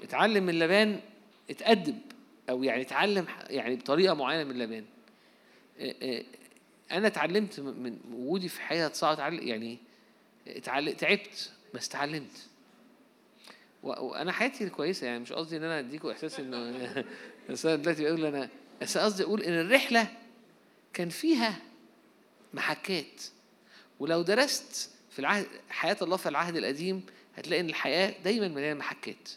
اتعلم 0.03 0.45
من 0.45 0.59
لبان 0.59 0.99
اتأدب 1.49 1.99
أو 2.49 2.63
يعني 2.63 2.81
اتعلم 2.81 3.25
يعني 3.49 3.75
بطريقة 3.75 4.13
معينة 4.13 4.43
من 4.43 4.57
لبان 4.57 4.85
أنا 6.91 7.07
اتعلمت 7.07 7.59
من 7.59 7.99
وجودي 8.11 8.49
في 8.49 8.61
صعبه 8.95 9.13
أتعلم 9.13 9.47
يعني 9.47 9.77
تعبت 10.95 11.51
بس 11.73 11.89
اتعلمت. 11.89 12.47
وأنا 13.83 14.31
حياتي 14.31 14.69
كويسة 14.69 15.07
يعني 15.07 15.19
مش 15.19 15.33
قصدي 15.33 15.57
إن 15.57 15.63
أنا 15.63 15.79
اديكم 15.79 16.09
إحساس 16.09 16.39
إنه 16.39 17.03
بس 17.49 17.65
أنا 17.65 17.75
دلوقتي 17.75 18.03
بقول 18.03 18.25
أنا 18.25 18.49
بس 18.81 18.97
قصدي 18.97 19.23
أقول 19.23 19.41
إن 19.41 19.53
الرحلة 19.53 20.07
كان 20.93 21.09
فيها 21.09 21.61
محكات. 22.53 23.23
ولو 23.99 24.21
درست 24.21 24.94
في 25.15 25.19
العهد 25.19 25.47
حياة 25.69 25.97
الله 26.01 26.17
في 26.17 26.29
العهد 26.29 26.55
القديم 26.55 27.05
هتلاقي 27.35 27.59
إن 27.59 27.69
الحياة 27.69 28.15
دايما 28.23 28.47
مليانه 28.47 28.79
محكات. 28.79 29.29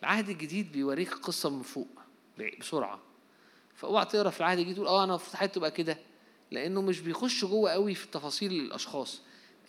العهد 0.00 0.28
الجديد 0.28 0.72
بيوريك 0.72 1.14
قصة 1.14 1.50
من 1.50 1.62
فوق 1.62 1.88
بسرعة. 2.60 3.00
فأوعى 3.76 4.04
تقرأ 4.04 4.30
في 4.30 4.40
العهد 4.40 4.58
الجديد 4.58 4.74
تقول 4.76 4.86
آه 4.88 5.04
أنا 5.04 5.12
المفروض 5.12 5.36
حياتي 5.36 5.54
تبقى 5.54 5.70
كده. 5.70 5.98
لأنه 6.50 6.82
مش 6.82 7.00
بيخش 7.00 7.44
جوه 7.44 7.70
قوي 7.70 7.94
في 7.94 8.06
تفاصيل 8.06 8.52
الأشخاص. 8.52 9.20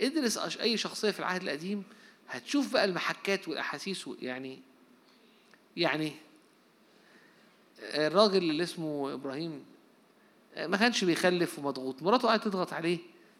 ادرس 0.01 0.57
أي 0.57 0.77
شخصية 0.77 1.11
في 1.11 1.19
العهد 1.19 1.41
القديم 1.43 1.83
هتشوف 2.29 2.73
بقى 2.73 2.85
المحكات 2.85 3.47
والأحاسيس 3.47 4.09
يعني 4.21 4.59
يعني 5.77 6.11
الراجل 7.79 8.37
اللي 8.37 8.63
اسمه 8.63 9.13
إبراهيم 9.13 9.65
ما 10.57 10.77
كانش 10.77 11.03
بيخلف 11.03 11.59
ومضغوط. 11.59 12.03
مراته 12.03 12.27
قعدت 12.27 12.43
تضغط 12.43 12.73
عليه 12.73 12.97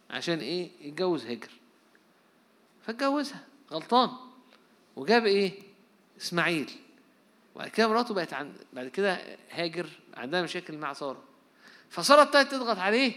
عشان 0.10 0.40
إيه؟ 0.40 0.70
يتجوز 0.82 1.26
هاجر 1.26 1.50
فاتجوزها 2.86 3.40
غلطان. 3.72 4.10
وجاب 4.96 5.26
إيه؟ 5.26 5.54
إسماعيل. 6.22 6.72
وبعد 7.56 7.68
كده 7.68 7.88
مراته 7.88 8.14
بقت 8.14 8.34
عند 8.34 8.54
بعد 8.74 8.88
كده 8.88 9.22
هاجر 9.52 9.90
عندها 10.18 10.42
مشاكل 10.42 10.78
مع 10.78 10.94
سارة. 10.94 11.24
فسارة 11.90 12.22
ابتدت 12.22 12.52
تضغط 12.52 12.78
عليه 12.78 13.14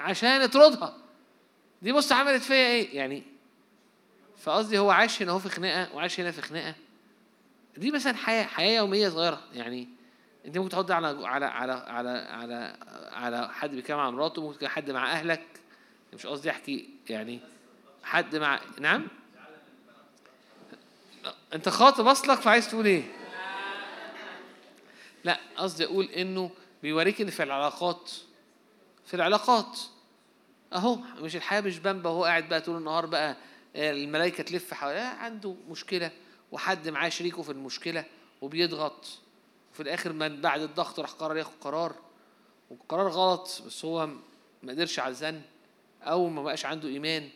عشان 0.00 0.42
يطردها 0.42 0.96
دي 1.82 1.92
بص 1.92 2.12
عملت 2.12 2.42
فيا 2.42 2.54
إيه؟ 2.54 2.96
يعني 2.96 3.22
فقصدي 4.38 4.78
هو 4.78 4.90
عاش 4.90 5.22
هنا 5.22 5.32
هو 5.32 5.38
في 5.38 5.48
خناقة 5.48 5.94
وعاش 5.94 6.20
هنا 6.20 6.30
في 6.30 6.42
خناقة. 6.42 6.74
دي 7.76 7.90
مثلا 7.90 8.16
حياة 8.16 8.44
حياة 8.44 8.76
يومية 8.76 9.08
صغيرة. 9.08 9.40
يعني 9.54 9.88
أنت 10.46 10.58
ممكن 10.58 10.70
تحط 10.70 10.90
على 10.90 11.26
على 11.26 11.46
على 11.46 11.72
على 11.72 12.10
على 12.10 12.76
على 13.12 13.48
حد 13.52 13.70
بيتكلم 13.70 13.96
مع 13.96 14.10
مراته 14.10 14.42
ممكن 14.42 14.68
حد 14.68 14.90
مع 14.90 15.12
أهلك. 15.12 15.46
مش 16.14 16.26
قصدي 16.26 16.50
أحكي 16.50 16.88
يعني 17.10 17.40
حد 18.08 18.36
مع 18.36 18.60
نعم؟ 18.80 19.08
انت 21.54 21.68
خاطب 21.68 22.06
اصلك 22.06 22.40
فعايز 22.40 22.70
تقول 22.70 22.86
إيه؟ 22.86 23.02
لا 25.24 25.40
قصدي 25.56 25.84
أقول 25.84 26.04
انه 26.04 26.50
بيوريك 26.82 27.20
ان 27.20 27.30
في 27.30 27.42
العلاقات 27.42 28.10
في 29.06 29.14
العلاقات. 29.14 29.78
اهو 30.72 30.94
مش 31.20 31.36
الحياة 31.36 31.60
مش 31.60 31.78
بامبا 31.78 32.10
وهو 32.10 32.24
قاعد 32.24 32.48
بقى 32.48 32.60
طول 32.60 32.76
النهار 32.76 33.06
بقى 33.06 33.36
آه، 33.76 33.90
الملائكه 33.92 34.42
تلف 34.42 34.74
حواليه 34.74 35.00
عنده 35.00 35.54
مشكلة 35.70 36.10
وحد 36.52 36.88
معاه 36.88 37.08
شريكه 37.08 37.42
في 37.42 37.52
المشكلة 37.52 38.04
وبيضغط. 38.40 39.08
وفي 39.72 39.82
الآخر 39.82 40.12
من 40.12 40.40
بعد 40.40 40.60
الضغط 40.60 41.00
راح 41.00 41.10
قرر 41.10 41.36
ياخد 41.36 41.52
قرار. 41.60 41.94
والقرار 42.70 43.08
غلط 43.08 43.62
بس 43.66 43.84
هو 43.84 44.06
ما 44.62 44.72
قدرش 44.72 44.98
على 44.98 45.10
الزن 45.10 45.40
أو 46.02 46.28
ما 46.28 46.42
بقاش 46.42 46.66
عنده 46.66 46.88
إيمان. 46.88 47.28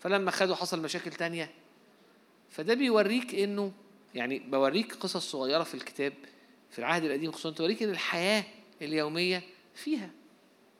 فلما 0.00 0.30
خده 0.30 0.54
حصل 0.54 0.82
مشاكل 0.82 1.10
تانية. 1.10 1.50
فده 2.50 2.74
بيوريك 2.74 3.34
إنه 3.34 3.72
يعني 4.14 4.38
بوريك 4.38 4.94
قصص 4.94 5.30
صغيرة 5.32 5.62
في 5.62 5.74
الكتاب 5.74 6.12
في 6.70 6.78
العهد 6.78 7.04
القديم 7.04 7.32
خصوصا 7.32 7.50
توريك 7.50 7.82
إن 7.82 7.90
الحياة 7.90 8.44
اليومية 8.82 9.42
فيها 9.74 10.10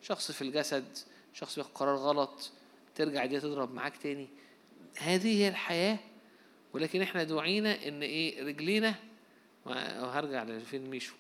شخص 0.03 0.33
في 0.33 0.43
الجسد 0.43 0.99
شخص 1.35 1.55
بياخد 1.57 1.71
قرار 1.75 1.97
غلط 1.97 2.51
ترجع 2.95 3.27
دي 3.27 3.41
تضرب 3.41 3.75
معاك 3.75 3.97
تاني. 3.97 4.29
هذه 4.99 5.39
هي 5.43 5.49
الحياة 5.49 5.99
ولكن 6.73 7.03
إحنا 7.03 7.25
دعينا 7.25 7.89
إن 7.89 8.03
إيه 8.03 8.43
رجلينا 8.43 8.95
وهرجع 9.67 10.45
لفين 10.45 10.91
ميشو. 10.91 11.15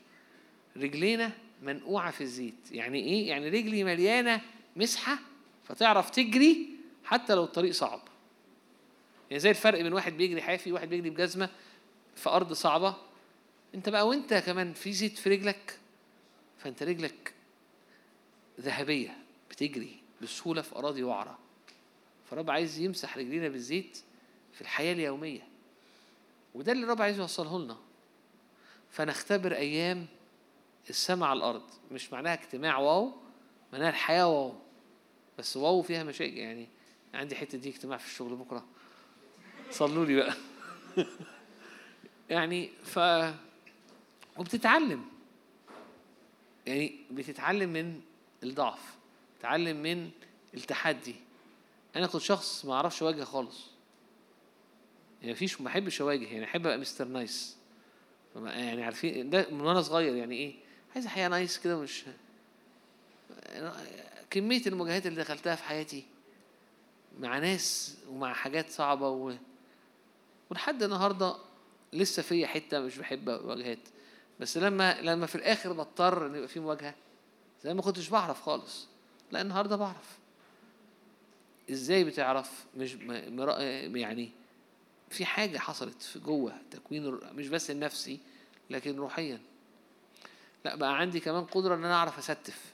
رجلينا 0.76 1.32
منقوعة 1.62 2.10
في 2.10 2.20
الزيت. 2.20 2.72
يعني 2.72 2.98
إيه؟ 2.98 3.28
يعني 3.28 3.48
رجلي 3.48 3.84
مليانة 3.84 4.40
مسحة 4.76 5.18
فتعرف 5.64 6.10
تجري 6.10 6.77
حتى 7.08 7.34
لو 7.34 7.44
الطريق 7.44 7.72
صعب. 7.72 8.00
يعني 9.30 9.40
زي 9.40 9.50
الفرق 9.50 9.82
بين 9.82 9.92
واحد 9.92 10.12
بيجري 10.12 10.42
حافي 10.42 10.72
وواحد 10.72 10.88
بيجري 10.88 11.10
بجزمة 11.10 11.48
في 12.16 12.28
أرض 12.30 12.52
صعبة. 12.52 12.94
أنت 13.74 13.88
بقى 13.88 14.08
وأنت 14.08 14.34
كمان 14.34 14.72
في 14.72 14.92
زيت 14.92 15.18
في 15.18 15.30
رجلك 15.30 15.78
فأنت 16.58 16.82
رجلك 16.82 17.34
ذهبية 18.60 19.16
بتجري 19.50 19.96
بسهولة 20.22 20.62
في 20.62 20.76
أراضي 20.76 21.02
وعرة. 21.02 21.38
فالرب 22.30 22.50
عايز 22.50 22.78
يمسح 22.78 23.18
رجلينا 23.18 23.48
بالزيت 23.48 23.98
في 24.52 24.60
الحياة 24.60 24.92
اليومية. 24.92 25.48
وده 26.54 26.72
اللي 26.72 26.84
الرب 26.84 27.02
عايز 27.02 27.18
يوصله 27.18 27.58
لنا. 27.58 27.76
فنختبر 28.90 29.54
أيام 29.54 30.06
السماء 30.90 31.28
على 31.28 31.36
الأرض. 31.36 31.70
مش 31.90 32.12
معناها 32.12 32.34
اجتماع 32.34 32.78
wow 32.78 33.12
معناها 33.72 33.90
الحياة 33.90 34.28
wow. 34.28 34.54
بس 35.38 35.56
wow 35.56 35.82
فيها 35.82 36.04
مشاكل 36.04 36.36
يعني 36.36 36.68
عندي 37.14 37.36
حتة 37.36 37.58
دي 37.58 37.68
اجتماع 37.68 37.98
في 37.98 38.06
الشغل 38.06 38.36
بكرة. 38.36 38.64
صلوا 39.70 40.06
لي 40.06 40.16
بقى. 40.16 40.34
يعني 42.30 42.70
ف 42.84 42.98
وبتتعلم. 44.36 45.04
يعني 46.66 47.00
بتتعلم 47.10 47.72
من 47.72 48.00
الضعف 48.42 48.96
تتعلم 49.38 49.82
من 49.82 50.10
التحدي. 50.54 51.14
أنا 51.96 52.06
كنت 52.06 52.22
شخص 52.22 52.64
ما 52.64 52.74
أعرفش 52.74 53.02
أواجه 53.02 53.24
خالص. 53.24 53.66
يعني 55.20 55.32
مفيش 55.32 55.60
ما 55.60 55.64
بحبش 55.66 56.00
أواجه 56.00 56.24
يعني 56.24 56.44
أحب 56.44 56.66
أبقى 56.66 56.78
Mister 56.78 57.04
Nice 57.04 57.56
يعني 58.36 58.84
عارفين 58.84 59.30
ده 59.30 59.46
من 59.50 59.60
وأنا 59.60 59.82
صغير 59.82 60.14
يعني 60.14 60.36
إيه 60.36 60.54
عايز 60.94 61.06
حياة 61.06 61.28
نايس 61.28 61.58
كده 61.58 61.78
مش 61.80 62.04
كمية 64.30 64.62
المواجهات 64.66 65.06
اللي 65.06 65.22
دخلتها 65.22 65.54
في 65.54 65.62
حياتي 65.64 66.04
مع 67.18 67.38
ناس 67.38 67.96
ومع 68.08 68.32
حاجات 68.32 68.70
صعبة 68.70 69.08
و... 69.08 69.34
ولحد 70.50 70.82
النهارده 70.82 71.36
لسه 71.92 72.22
فيا 72.22 72.46
حتة 72.46 72.80
مش 72.80 72.98
بحب 72.98 73.30
مواجهات. 73.30 73.78
بس 74.40 74.56
لما 74.58 75.00
لما 75.00 75.26
في 75.26 75.34
الآخر 75.34 75.72
بضطر 75.72 76.26
إن 76.26 76.34
يبقى 76.34 76.48
في 76.48 76.60
مواجهة 76.60 76.94
زي 77.64 77.74
ما 77.74 77.82
كنتش 77.82 78.08
بعرف 78.08 78.42
خالص. 78.42 78.86
لا 79.32 79.40
النهارده 79.40 79.76
بعرف. 79.76 80.18
إزاي 81.70 82.04
بتعرف؟ 82.04 82.64
مش 82.76 82.94
يعني 83.94 84.30
في 85.10 85.24
حاجة 85.24 85.58
حصلت 85.58 86.02
في 86.02 86.18
جوه 86.18 86.52
تكوين 86.70 87.18
مش 87.34 87.48
بس 87.48 87.70
النفسي 87.70 88.18
لكن 88.70 88.96
روحيا. 88.96 89.40
لا 90.64 90.74
بقى 90.76 90.98
عندي 90.98 91.20
كمان 91.20 91.44
قدرة 91.44 91.74
إن 91.74 91.84
أنا 91.84 91.94
أعرف 91.94 92.18
استف 92.18 92.72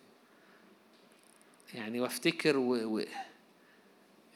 يعني 1.75 2.01
وأفتكر 2.01 2.57
و, 2.57 2.99
و... 2.99 3.05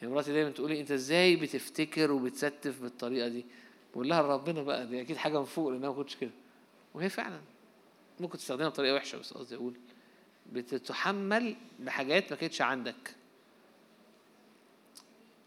يعني 0.01 0.13
مراتي 0.13 0.33
دايما 0.33 0.49
تقولي 0.49 0.79
أنت 0.81 0.91
إزاي 0.91 1.35
بتفتكر 1.35 2.11
وبتستف 2.11 2.81
بالطريقة 2.81 3.27
دي؟ 3.27 3.45
بقول 3.93 4.09
لها 4.09 4.21
ربنا 4.21 4.63
بقى 4.63 4.87
دي 4.87 5.01
أكيد 5.01 5.17
حاجة 5.17 5.39
من 5.39 5.45
فوق 5.45 5.69
لأن 5.69 5.77
أنا 5.77 5.87
ما 5.87 5.93
كنتش 5.95 6.15
كده. 6.15 6.31
وهي 6.93 7.09
فعلا 7.09 7.39
ممكن 8.19 8.37
تستخدمها 8.37 8.69
بطريقة 8.69 8.95
وحشة 8.95 9.17
بس 9.17 9.33
قصدي 9.33 9.55
أقول 9.55 9.73
بتتحمل 10.53 11.55
بحاجات 11.79 12.31
ما 12.31 12.37
كانتش 12.37 12.61
عندك. 12.61 13.15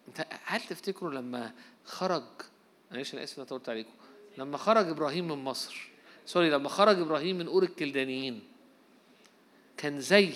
أنت 0.09 0.27
هل 0.45 0.61
تفتكروا 0.61 1.13
لما 1.13 1.53
خرج 1.85 2.23
معلش 2.91 3.15
أنا 3.15 3.25
آسف 3.25 3.39
أنا 3.39 3.47
طولت 3.47 3.69
عليكم 3.69 3.91
لما 4.39 4.57
خرج 4.57 4.89
إبراهيم 4.89 5.29
من 5.29 5.45
مصر 5.45 5.89
sorry 6.27 6.51
لما 6.51 6.69
خرج 6.69 6.99
إبراهيم 6.99 7.39
من 7.39 7.47
اور 7.47 7.63
الكلدانيين 7.63 8.41
كان 9.77 10.01
زي 10.01 10.33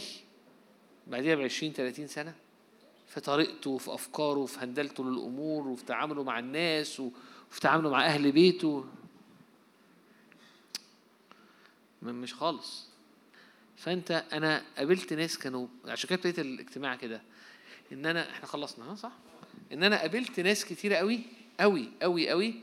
بعديها 1.07 1.35
ب 1.35 1.41
20 1.41 1.73
30 1.73 2.07
سنة؟ 2.07 2.35
في 3.07 3.21
طريقته 3.21 3.71
وفي 3.71 3.95
أفكاره 3.95 4.39
وفي 4.39 4.59
هندلته 4.59 5.05
للأمور 5.05 5.69
وفي 5.69 5.85
تعامله 5.85 6.23
مع 6.23 6.39
الناس 6.39 7.01
وفي 7.01 7.61
تعامله 7.61 7.91
مع 7.91 8.07
أهل 8.07 8.33
بيته. 8.33 8.85
مش 12.03 12.35
خالص. 12.35 12.87
فأنت 13.77 14.25
أنا 14.33 14.63
قابلت 14.77 15.13
ناس 15.13 15.39
كانوا 15.39 15.67
عشان 15.85 16.09
كده 16.09 16.17
ابتديت 16.17 16.39
الاجتماع 16.39 16.97
كده. 16.97 17.23
إن 17.93 18.07
أنا 18.07 18.31
إحنا 18.31 18.47
خلصنا 18.47 18.93
ها 18.93 18.95
صح؟ 18.95 19.13
إن 19.73 19.83
أنا 19.83 20.01
قابلت 20.01 20.41
ناس 20.41 20.65
كتيرة 20.65 20.97
قوي 20.97 21.21
قوي 21.61 21.91
قوي 22.03 22.29
قوي. 22.31 22.55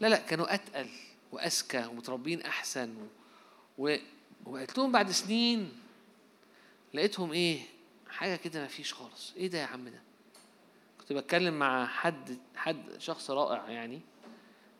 لا 0.00 0.06
لا 0.06 0.16
كانوا 0.16 0.54
أتقل 0.54 0.88
وأذكى 1.32 1.86
ومتربين 1.86 2.42
أحسن 2.42 2.94
و... 2.96 3.06
و... 3.78 3.96
وقلت 4.46 4.78
لهم 4.78 4.92
بعد 4.92 5.10
سنين 5.10 5.72
لقيتهم 6.94 7.32
إيه؟ 7.32 7.73
حاجة 8.14 8.36
كده 8.36 8.60
ما 8.60 8.66
فيش 8.66 8.94
خالص. 8.94 9.32
إيه 9.36 9.46
ده 9.48 9.58
يا 9.58 9.66
عم 9.66 9.88
ده؟ 9.88 10.02
كنت 11.00 11.12
بتكلم 11.12 11.58
مع 11.58 11.86
حد 11.86 12.38
حد 12.56 12.82
شخص 12.98 13.30
رائع 13.30 13.70
يعني. 13.70 14.00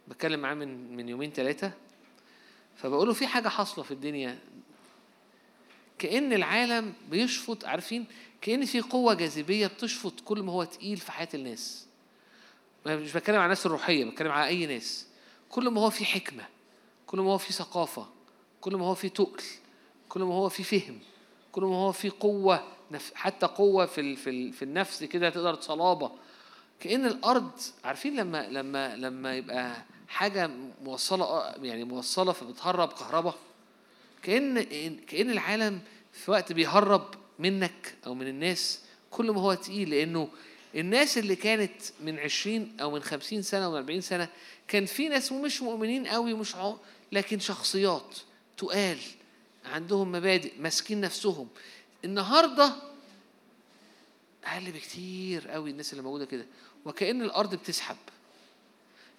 بتكلم 0.09 0.41
معاه 0.41 0.55
من 0.55 0.97
من 0.97 1.09
يومين 1.09 1.33
ثلاثة 1.33 1.73
فبقول 2.77 3.09
له 3.09 3.15
في 3.15 3.27
حاجة 3.27 3.49
حاصلة 3.49 3.85
في 3.85 3.91
الدنيا. 3.91 4.39
كأن 5.99 6.33
العالم 6.33 6.93
بيشفط 7.11 7.65
عارفين؟ 7.65 8.07
كأن 8.41 8.65
في 8.65 8.81
قوة 8.81 9.15
جاذبية 9.15 9.67
بتشفط 9.67 10.21
كل 10.21 10.43
ما 10.43 10.53
هو 10.53 10.65
تقيل 10.65 10.97
في 10.97 11.13
حياة 11.13 11.29
الناس. 11.35 11.87
مش 12.87 13.13
بتكلم 13.13 13.37
على 13.37 13.45
الناس 13.45 13.67
الروحية 13.67 14.05
بتكلم 14.05 14.33
على 14.33 14.47
أي 14.47 14.67
ناس. 14.67 15.07
كل 15.49 15.69
ما 15.69 15.81
هو 15.81 15.91
في 15.91 16.05
حكمة 16.05 16.47
كل 17.07 17.21
ما 17.21 17.31
هو 17.33 17.39
في 17.39 17.53
ثقافة 17.53 18.09
كل 18.61 18.77
ما 18.77 18.87
هو 18.87 18.95
في 18.95 19.09
تقل 19.09 19.43
كل 20.09 20.23
ما 20.23 20.35
هو 20.35 20.49
في 20.49 20.63
فهم 20.63 20.99
كل 21.53 21.63
ما 21.63 21.77
هو 21.77 21.93
في 21.93 22.09
قوة. 22.11 22.74
حتى 23.15 23.47
قوة 23.47 23.87
في 23.87 24.17
في 24.17 24.53
في 24.53 24.63
النفس 24.63 25.05
كده 25.05 25.31
تقدر 25.31 25.61
صلابة 25.61 26.11
كأن 26.81 27.07
الأرض 27.07 27.51
عارفين 27.85 28.17
لما 28.17 28.49
لما 28.49 28.97
لما 28.97 29.37
يبقى 29.37 29.77
حاجة 30.09 30.51
موصلة 30.83 31.55
يعني 31.63 31.85
موصلة 31.85 32.33
فبتهرب 32.33 32.93
كهرباء 32.93 33.35
كأن 34.23 34.63
كأن 35.07 35.31
العالم 35.31 35.81
في 36.13 36.31
وقت 36.31 36.53
بيهرب 36.53 37.15
منك 37.39 37.95
أو 38.07 38.15
من 38.15 38.29
الناس 38.29 38.81
كل 39.11 39.31
ما 39.31 39.41
هو 39.41 39.55
تقيل. 39.55 39.91
لأنه 39.91 40.29
الناس 40.75 41.19
اللي 41.19 41.37
كانت 41.37 41.83
من 42.01 42.19
20 42.19 42.73
أو 42.81 42.91
من 42.91 43.03
50 43.03 43.43
سنة 43.43 43.65
أو 43.65 43.71
من 43.71 43.77
40 43.77 44.01
سنة 44.01 44.29
كان 44.69 44.87
في 44.87 45.09
ناس 45.09 45.33
مش 45.33 45.63
مؤمنين 45.63 46.07
قوي 46.07 46.33
ومش. 46.33 46.57
لكن 47.13 47.39
شخصيات 47.39 48.19
تقال 48.57 48.99
عندهم 49.65 50.13
مبادئ 50.13 50.53
ماسكين 50.59 51.01
نفسهم. 51.01 51.49
النهارده 52.05 52.73
أقل 54.45 54.73
بكتير 54.73 55.49
قوي 55.49 55.71
الناس 55.71 55.93
اللي 55.93 56.03
موجودة 56.03 56.25
كده. 56.25 56.47
وكأن 56.85 57.23
الأرض 57.23 57.55
بتسحب. 57.55 57.97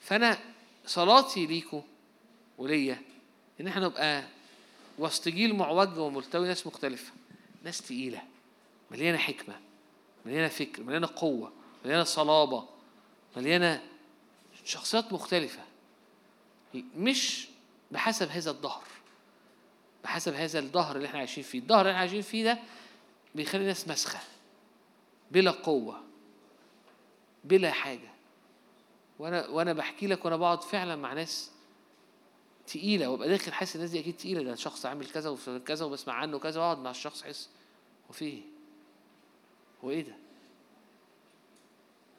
فأنا 0.01 0.38
صلاتي 0.85 1.45
ليكم 1.45 1.81
وليا 2.57 3.01
إن 3.61 3.67
إحنا 3.67 3.85
نبقى 3.85 4.23
وسط 4.99 5.27
جيل 5.27 5.55
معوج 5.55 5.97
وملتوي 5.97 6.47
ناس 6.47 6.67
مختلفة. 6.67 7.11
ناس 7.64 7.81
تقيلة. 7.81 8.22
مليانة 8.91 9.17
حكمة. 9.17 9.59
مليانة 10.25 10.47
فكر. 10.47 10.83
مليانة 10.83 11.09
قوة. 11.15 11.51
مليانة 11.85 12.03
صلابة. 12.03 12.67
مليانة 13.38 13.83
شخصيات 14.65 15.14
مختلفة. 15.14 15.64
مش 16.95 17.47
بحسب 17.91 18.30
هذا 18.30 18.51
الظهر. 18.51 18.83
بحسب 20.06 20.34
هذا 20.34 20.59
الظهر 20.59 20.95
اللي 20.95 21.08
إحنا 21.08 21.19
عايشين 21.19 21.43
فيه. 21.43 21.59
الظهر 21.59 21.80
اللي 21.80 21.90
إحنا 21.92 22.00
عايشين 22.00 22.22
فيه 22.22 22.43
ده 22.43 22.59
بيخلي 23.35 23.61
الناس 23.61 23.88
مسخة 23.88 24.19
بلا 25.32 25.51
قوة 25.51 26.01
بلا 27.43 27.72
حاجة. 27.72 28.09
وأنا 29.19 29.48
وأنا 29.48 29.74
بحكي 29.74 30.08
لك 30.08 30.25
وأنا 30.25 30.38
بقعد 30.38 30.64
فعلا 30.64 30.95
مع 30.95 31.14
ناس 31.14 31.51
تقيلة 32.67 33.09
وأبقى 33.09 33.30
داخل 33.30 33.53
حاسس 33.53 33.75
الناس 33.75 33.90
دي 33.90 34.00
أكيد 34.00 34.17
تقيلة. 34.17 34.43
ده 34.43 34.56
شخص 34.56 34.85
عامل 34.85 35.06
كذا 35.09 35.30
وكذا 35.30 35.85
وبسمع 35.85 36.14
عنه 36.14 36.40
كذا 36.40 36.59
وأقعد 36.61 36.77
مع 36.77 36.92
الشخص 36.92 37.24
أحس 37.24 37.50
هو 38.09 38.14
في 38.14 38.25
إيه؟ 38.25 38.42
هو 39.84 39.90
إيه 39.92 40.01
ده؟ 40.01 40.16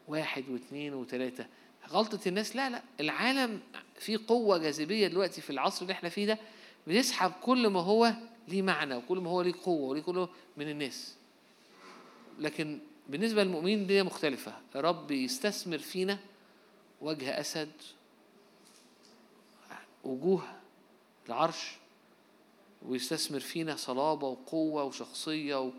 واحد 0.08 0.48
واثنين 0.48 0.94
وثلاثة. 0.94 1.46
غلطة 1.88 2.28
الناس 2.28 2.56
لا 2.56 2.70
لا. 2.70 2.82
العالم 3.00 3.60
في 3.98 4.16
قوة 4.16 4.58
جاذبية 4.58 5.08
دلوقتي 5.08 5.40
في 5.40 5.50
العصر 5.50 5.82
اللي 5.82 5.92
إحنا 5.92 6.08
فيه 6.08 6.26
ده 6.26 6.38
بتسحب 6.86 7.32
كل 7.42 7.66
ما 7.66 7.80
هو 7.80 8.12
ليه 8.48 8.62
معنى 8.62 8.94
وكل 8.94 9.18
ما 9.18 9.30
هو 9.30 9.42
ليه 9.42 9.54
قوة 9.64 9.88
وليه 9.88 10.02
كله 10.02 10.28
من 10.56 10.68
الناس. 10.68 11.16
لكن 12.38 12.78
بالنسبة 13.08 13.44
للمؤمنين 13.44 13.86
دي 13.86 14.02
مختلفة. 14.02 14.52
رب 14.76 15.10
يستثمر 15.10 15.78
فينا 15.78 16.18
وجه 17.00 17.40
أسد 17.40 17.72
وجوه 20.04 20.42
العرش 21.28 21.76
ويستثمر 22.82 23.40
فينا 23.40 23.76
صلابة 23.76 24.26
وقوة 24.26 24.84
وشخصية 24.84 25.60
و... 25.60 25.70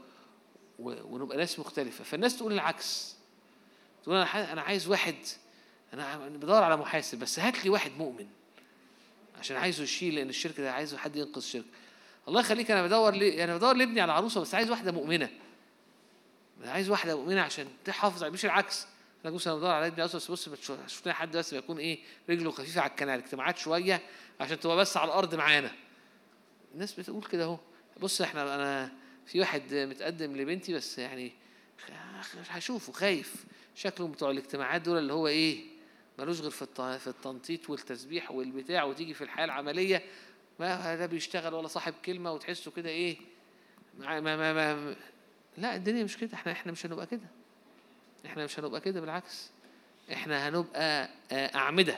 و... 0.80 1.16
ونبقى 1.16 1.38
ناس 1.38 1.60
مختلفة. 1.60 2.03
فالناس 2.03 2.38
تقول 2.38 2.53
العكس. 2.53 3.16
تقول 4.03 4.16
أنا 4.16 4.53
أنا 4.53 4.61
عايز 4.61 4.88
واحد 4.88 5.16
أنا 5.94 6.27
بدور 6.30 6.64
على 6.64 6.77
محاسب 6.77 7.19
بس 7.19 7.40
هات 7.40 7.64
لي 7.64 7.69
واحد 7.69 7.92
مؤمن. 7.98 8.27
عشان 9.40 9.57
عايزه 9.57 9.83
يشيل 9.83 10.16
لأن 10.16 10.30
الشركة 10.30 10.64
ده 10.64 10.72
عايزه 10.72 10.98
حد 10.98 11.16
ينقذ 11.16 11.38
الشركة 11.38 11.66
الله 12.27 12.40
يخليك 12.40 12.72
أنا 12.72 12.83
بدور 12.88 13.14
لي 13.14 13.43
أنا 13.43 13.57
بدور 13.57 13.74
لابني 13.74 14.01
على 14.01 14.11
عروسة 14.11 14.41
بس 14.41 14.56
عايز 14.56 14.69
واحدة 14.69 14.91
مؤمنة. 14.91 15.30
أنا 16.64 16.72
عايز 16.72 16.90
واحدة 16.90 17.16
مؤمنة 17.16 17.41
عشان 17.41 17.67
تحافظ 17.85 18.24
مش 18.24 18.45
العكس. 18.45 18.88
أنا 19.25 19.33
بص 19.33 19.48
أنا 19.48 19.57
بدور 19.57 19.69
على 19.69 19.88
ابني 19.88 20.06
أصلا 20.06 20.22
بس 20.22 20.32
بص 20.32 20.49
لنا 21.06 21.14
حد 21.14 21.38
بس 21.38 21.53
بيكون 21.53 21.77
إيه 21.77 21.99
رجله 22.30 22.51
خفيفة 22.51 22.82
على 22.82 22.90
الكنال 22.90 23.19
اجتماعات 23.19 23.57
شوية 23.57 24.01
عشان 24.40 24.59
تبقى 24.59 24.77
بس 24.77 24.98
على 24.98 25.07
الأرض 25.07 25.35
معانا. 25.35 25.72
الناس 26.74 26.93
بتقول 26.93 27.24
كده 27.24 27.43
أهو. 27.43 27.57
بص 27.99 28.22
إحنا 28.22 28.56
أنا 28.56 28.91
في 29.25 29.40
واحد 29.40 29.74
متقدم 29.74 30.38
لبنتي 30.38 30.74
بس 30.74 30.99
يعني 30.99 31.32
هشوفه 32.49 32.93
خايف. 32.93 33.45
شكله 33.75 34.07
بتوع 34.07 34.32
الاجتماعات 34.32 34.82
دول 34.82 34.98
اللي 34.98 35.14
هو 35.14 35.27
إيه 35.27 35.77
ملوش 36.20 36.42
غير 36.42 36.52
في 36.52 36.66
في 37.00 37.08
التنطيط 37.08 37.70
والتسبيح 37.70 38.32
والبتاع 38.32 38.84
وتيجي 38.84 39.14
في 39.14 39.24
الحياة 39.24 39.46
العملية. 39.46 40.04
ما 40.60 40.96
لا 40.96 41.06
بيشتغل 41.06 41.54
ولا 41.54 41.68
صاحب 41.68 41.94
كلمة 42.06 42.32
وتحسه 42.32 42.72
كده 42.72 42.90
إيه 42.90 43.18
ما 44.00 44.20
ما 44.20 44.54
ما, 44.54 44.96
لا 45.58 45.76
الدنيا 45.76 46.04
مش 46.04 46.18
كده. 46.18 46.34
إحنا 46.34 46.52
إحنا 46.52 46.72
مش 46.72 46.86
هنبقى 46.86 47.08
كده. 47.08 47.28
إحنا 48.26 48.44
مش 48.44 48.60
هنبقى 48.60 48.82
كده 48.82 49.02
بالعكس. 49.02 49.50
إحنا 50.14 50.50
هنبقى 50.50 51.10
آه، 51.32 51.56
أعمدة. 51.56 51.98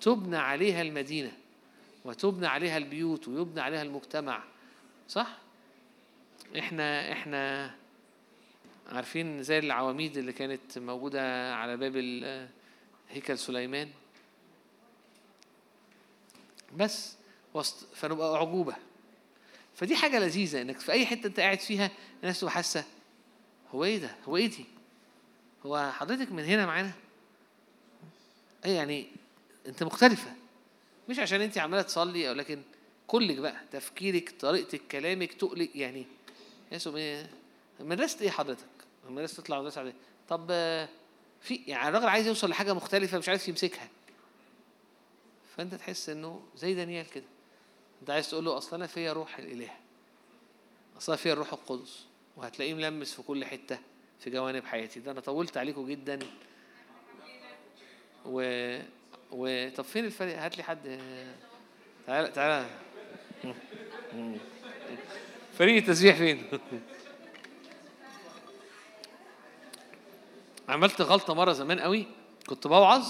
تبنى 0.00 0.36
عليها 0.36 0.82
المدينة 0.82 1.32
وتبنى 2.04 2.46
عليها 2.46 2.76
البيوت 2.76 3.28
ويبنى 3.28 3.60
عليها 3.60 3.82
المجتمع. 3.82 4.44
صح؟ 5.08 5.38
إحنا 6.58 7.12
إحنا 7.12 7.74
عارفين 8.92 9.42
زي 9.42 9.58
العواميد 9.58 10.16
اللي 10.16 10.32
كانت 10.32 10.78
موجودة 10.78 11.54
على 11.54 11.76
باب 11.76 11.96
هيكل 13.10 13.38
سليمان 13.38 13.90
بس 16.76 17.14
وسط 17.54 17.86
فنبقى 17.94 18.34
أعجوبة 18.36 18.76
فدي 19.74 19.96
حاجة 19.96 20.18
لذيذة 20.18 20.62
إنك 20.62 20.80
في 20.80 20.92
أي 20.92 21.06
حتة 21.06 21.26
أنت 21.26 21.40
قاعد 21.40 21.58
فيها 21.60 21.90
الناس 22.22 22.40
تبقى 22.40 22.52
حاسة 22.52 22.84
هو 23.74 23.84
إيه 23.84 23.98
ده؟ 23.98 24.16
هو 24.28 24.36
إيه 24.36 24.46
دي؟ 24.46 24.64
هو 25.66 25.92
حضرتك 25.92 26.32
من 26.32 26.44
هنا 26.44 26.66
معانا؟ 26.66 26.92
إيه 28.64 28.76
يعني 28.76 29.06
أنت 29.66 29.82
مختلفة 29.82 30.32
مش 31.08 31.18
عشان 31.18 31.40
أنت 31.40 31.58
عمالة 31.58 31.82
تصلي 31.82 32.28
أو 32.28 32.34
لكن 32.34 32.62
كلك 33.06 33.36
بقى 33.36 33.56
تفكيرك 33.72 34.34
طريقتك 34.40 34.80
كلامك 34.90 35.32
تقلق 35.32 35.68
يعني 35.74 36.06
يا 36.72 36.78
سو 36.78 36.90
مدرسة 37.80 38.20
إيه 38.20 38.30
حضرتك؟ 38.30 38.66
مدرسة 39.08 39.42
تطلع 39.42 39.60
مدرسة 39.60 39.78
عادية 39.80 39.94
طب 40.28 40.46
في 41.40 41.54
يعني 41.66 41.88
الراجل 41.88 42.08
عايز 42.08 42.26
يوصل 42.26 42.50
لحاجة 42.50 42.74
مختلفة 42.74 43.18
مش 43.18 43.28
عارف 43.28 43.48
يمسكها. 43.48 43.88
فأنت 45.56 45.74
تحس 45.74 46.08
إنه 46.08 46.42
زي 46.56 46.74
دانيال 46.74 47.10
كده. 47.10 47.24
أنت 48.00 48.10
عايز 48.10 48.30
تقول 48.30 48.44
له 48.44 48.58
أصل 48.58 48.76
أنا 48.76 48.86
فيا 48.86 49.12
روح 49.12 49.38
الإله. 49.38 49.70
أصل 50.98 51.18
فيا 51.18 51.32
الروح 51.32 51.52
القدس. 51.52 52.04
وهتلاقيه 52.36 52.74
ملمس 52.74 53.14
في 53.14 53.22
كل 53.22 53.44
حتة 53.44 53.78
في 54.20 54.30
جوانب 54.30 54.64
حياتي. 54.64 55.00
ده 55.00 55.10
أنا 55.10 55.20
طولت 55.20 55.56
عليكم 55.56 55.86
جدا. 55.86 56.18
و 58.26 58.78
وطب 59.32 59.84
فين 59.84 60.04
الفريق؟ 60.04 60.38
هات 60.38 60.56
لي 60.56 60.62
حد. 60.62 61.00
تعالى 62.06 62.28
تعالى 62.28 62.66
فريق 65.58 65.76
التسبيح 65.76 66.16
فين؟ 66.16 66.60
عملت 70.70 71.00
غلطة 71.00 71.34
مرة 71.34 71.52
زمان 71.52 71.80
قوي 71.80 72.06
كنت 72.46 72.66
بوعظ 72.66 73.06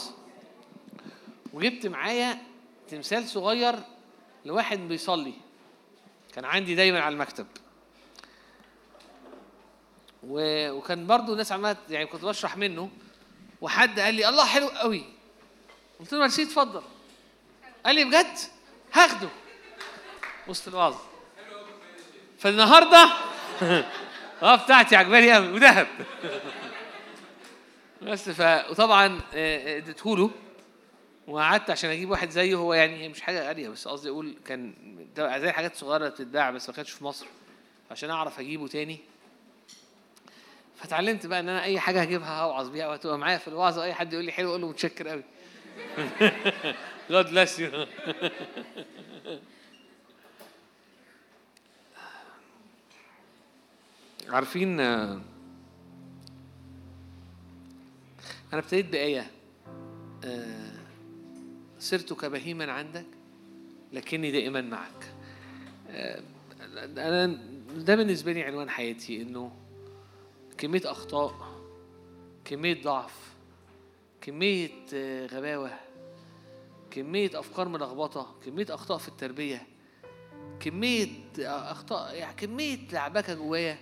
وجبت 1.52 1.86
معايا 1.86 2.38
تمثال 2.88 3.28
صغير 3.28 3.74
لواحد 4.44 4.78
بيصلي 4.78 5.34
كان 6.34 6.44
عندي 6.44 6.74
دايما 6.74 7.00
على 7.00 7.12
المكتب. 7.12 7.46
و... 10.22 10.70
وكان 10.70 11.06
برضو 11.06 11.32
الناس 11.32 11.52
عمالة 11.52 11.76
يعني 11.90 12.06
كنت 12.06 12.24
بشرح 12.24 12.56
منه 12.56 12.90
وحد 13.60 14.00
قال 14.00 14.14
لي 14.14 14.28
الله 14.28 14.46
حلو 14.46 14.68
قوي. 14.68 15.04
قلت 16.00 16.12
له 16.12 16.18
ميرسي 16.18 16.42
اتفضل. 16.42 16.82
قال 17.86 17.94
لي 17.94 18.04
بجد؟ 18.04 18.38
هاخده. 18.92 19.28
وسط 20.48 20.68
الوعظ. 20.68 20.94
فالنهاردة 22.38 23.08
آه 24.42 24.56
بتاعتي 24.56 24.96
عجباني 24.96 25.32
قوي 25.32 25.52
وذهب. 25.52 25.86
بس 28.02 28.28
ف 28.30 28.70
وطبعا 28.70 29.20
اديته 29.34 30.16
له 30.16 30.30
وقعدت 31.26 31.70
عشان 31.70 31.90
أجيب 31.90 32.10
واحد 32.10 32.30
زيه 32.30 32.54
هو 32.54 32.74
يعني 32.74 32.96
هي 33.02 33.08
مش 33.08 33.20
حاجة 33.20 33.48
غالية 33.48 33.68
بس 33.68 33.88
قصدي 33.88 34.08
أقول 34.08 34.36
كان 34.46 34.74
زي 35.16 35.52
حاجات 35.52 35.76
صغيرة 35.76 36.08
بتتباع 36.08 36.50
بس 36.50 36.68
ما 36.68 36.74
كانتش 36.74 36.90
في 36.90 37.04
مصر 37.04 37.26
عشان 37.90 38.10
أعرف 38.10 38.40
أجيبه 38.40 38.68
تاني. 38.68 38.98
فتعلمت 40.76 41.26
بقى 41.26 41.40
إن 41.40 41.48
أنا 41.48 41.62
أي 41.62 41.80
حاجة 41.80 42.00
هجيبها 42.02 42.40
هوعظ 42.42 42.68
بيها 42.68 42.88
وهتبقى 42.88 43.18
معايا 43.18 43.38
في 43.38 43.48
الوعظ 43.48 43.78
اي 43.78 43.94
حد 43.94 44.12
يقول 44.12 44.24
لي 44.24 44.32
حلو 44.32 44.50
أقول 44.50 44.60
له 44.60 44.68
متشكر 44.68 45.08
قوي 45.08 45.22
God 47.12 47.26
bless 47.26 47.58
you. 47.60 47.86
عارفين 54.28 54.80
آه، 58.50 58.52
أنا 58.52 58.60
ابتديت 58.60 58.86
بآية. 58.86 59.30
آه، 60.24 60.72
صرت 61.78 62.12
كبهيما 62.12 62.72
عندك 62.72 63.06
لكني 63.92 64.30
دائما 64.30 64.60
معك. 64.60 65.14
آه، 65.88 66.22
أنا 66.74 67.26
ده 67.76 67.96
بالنسبة 67.96 68.32
لي 68.32 68.42
عنوان 68.42 68.70
حياتي 68.70 69.22
إنه 69.22 69.52
كمية 70.58 70.82
أخطاء 70.84 71.34
كمية 72.44 72.82
ضعف 72.82 73.34
كمية 74.20 74.70
آه، 74.94 75.26
غباوة 75.26 75.70
كمية 76.90 77.30
أفكار 77.34 77.68
ملخبطة 77.68 78.34
كمية 78.44 78.66
أخطاء 78.70 78.98
في 78.98 79.08
التربية 79.08 79.66
كمية 80.60 81.08
أخطاء 81.38 82.14
يعني 82.14 82.34
كمية 82.36 82.78
لعبكة 82.92 83.34
جوايا. 83.34 83.78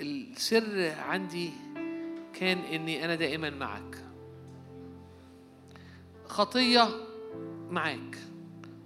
السر 0.00 0.90
عندي 0.98 1.50
كان 2.40 2.58
إني 2.58 3.04
أنا 3.04 3.14
دائما 3.14 3.50
معك. 3.50 4.04
خطية 6.26 6.88
معاك. 7.70 8.18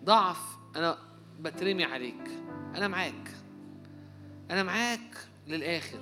ضعف 0.05 0.59
أنا 0.77 0.99
بترمي 1.41 1.85
عليك. 1.85 2.31
أنا 2.77 2.89
معاك. 2.89 3.31
أنا 4.51 4.63
معاك 4.63 5.17
للآخر. 5.47 6.01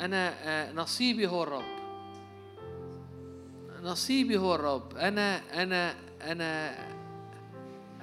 أنا 0.00 0.34
آه، 0.48 0.72
نصيبي 0.72 1.26
هو 1.26 1.42
الرب. 1.42 1.80
نصيبي 3.82 4.38
هو 4.38 4.54
الرب. 4.54 4.96
أنا 4.96 5.62
أنا 5.62 5.94
أنا 6.22 6.76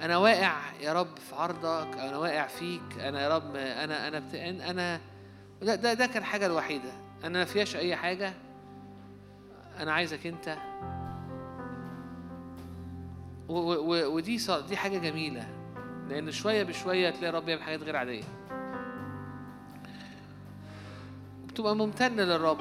أنا 0.00 0.16
واقع 0.16 0.72
يا 0.80 0.92
رب 0.92 1.18
في 1.18 1.34
عرضك. 1.34 1.98
أنا 1.98 2.18
واقع 2.18 2.46
فيك. 2.46 2.98
أنا 3.00 3.22
يا 3.22 3.36
رب 3.36 3.56
أنا 3.56 4.08
أنا 4.08 4.18
بت... 4.18 4.34
أنا 4.34 5.00
ده 5.62 5.74
ده, 5.74 5.94
ده 5.94 6.06
كان 6.06 6.22
الحاجة 6.22 6.46
الوحيدة. 6.46 7.07
أنا 7.24 7.38
ما 7.38 7.44
فيهاش 7.44 7.76
أي 7.76 7.96
حاجة. 7.96 8.32
أنا 9.78 9.92
عايزك 9.92 10.26
أنت. 10.26 10.58
ودي 13.48 14.38
دي 14.68 14.76
حاجة 14.76 14.98
جميلة. 14.98 15.48
لأن 16.08 16.30
شوية 16.30 16.62
بشوية 16.62 17.10
تلاقي 17.10 17.32
رب 17.32 17.48
يعمل 17.48 17.62
حاجات 17.62 17.82
غير 17.82 17.96
عادية. 17.96 18.24
بتبقى 21.46 21.76
ممتنة 21.76 22.22
للرب. 22.22 22.60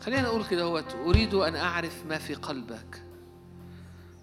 خلينا 0.00 0.22
نقول 0.22 0.44
كده 0.44 0.62
هو 0.62 0.82
أريد 1.06 1.34
أن 1.34 1.56
أعرف 1.56 2.06
ما 2.06 2.18
في 2.18 2.34
قلبك. 2.34 3.02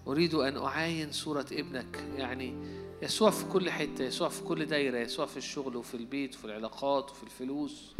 أريد 0.06 0.34
أن 0.34 0.56
أعاين 0.56 1.12
صورة 1.12 1.46
ابنك. 1.52 2.04
يعني 2.16 2.54
يسوع 3.02 3.30
في 3.30 3.44
كل 3.44 3.70
حتة 3.70 4.04
يسوع 4.04 4.28
في 4.28 4.42
كل 4.42 4.66
دايرة 4.66 4.98
يسوع 4.98 5.26
في 5.26 5.36
الشغل 5.36 5.76
وفي 5.76 5.94
البيت 5.94 6.34
وفي 6.34 6.44
العلاقات 6.44 7.10
وفي 7.10 7.22
الفلوس. 7.22 7.94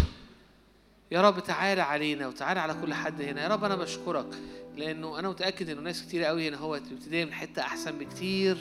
يا 1.11 1.23
رب 1.23 1.41
تعالى 1.41 1.83
علينا 1.83 2.29
وتعالى 2.29 2.61
على 2.61 2.75
كل 2.75 2.95
حد 2.95 3.23
هنا. 3.23 3.43
يا 3.43 3.49
رب 3.49 3.65
أنا 3.65 3.77
بشكرك 3.77 4.35
لأنه 4.77 5.19
أنا 5.19 5.29
متأكد 5.29 5.71
إنه 5.71 5.81
ناس 5.81 6.03
كتير 6.03 6.25
قوي 6.25 6.49
هنا 6.49 6.57
هو 6.57 6.81
بتبتدي 6.81 7.25
من 7.25 7.33
حتة 7.33 7.63
أحسن 7.63 7.99
بكتير 7.99 8.59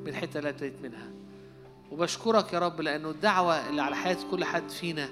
من 0.00 0.08
الحته 0.08 0.38
اللي 0.38 0.48
ابتديت 0.50 0.82
منها. 0.82 1.10
وبشكرك 1.90 2.52
يا 2.52 2.58
رب 2.58 2.80
لأنه 2.80 3.10
الدعوة 3.10 3.68
اللي 3.68 3.82
على 3.82 3.96
حياة 3.96 4.16
كل 4.30 4.44
حد 4.44 4.70
فينا 4.70 5.08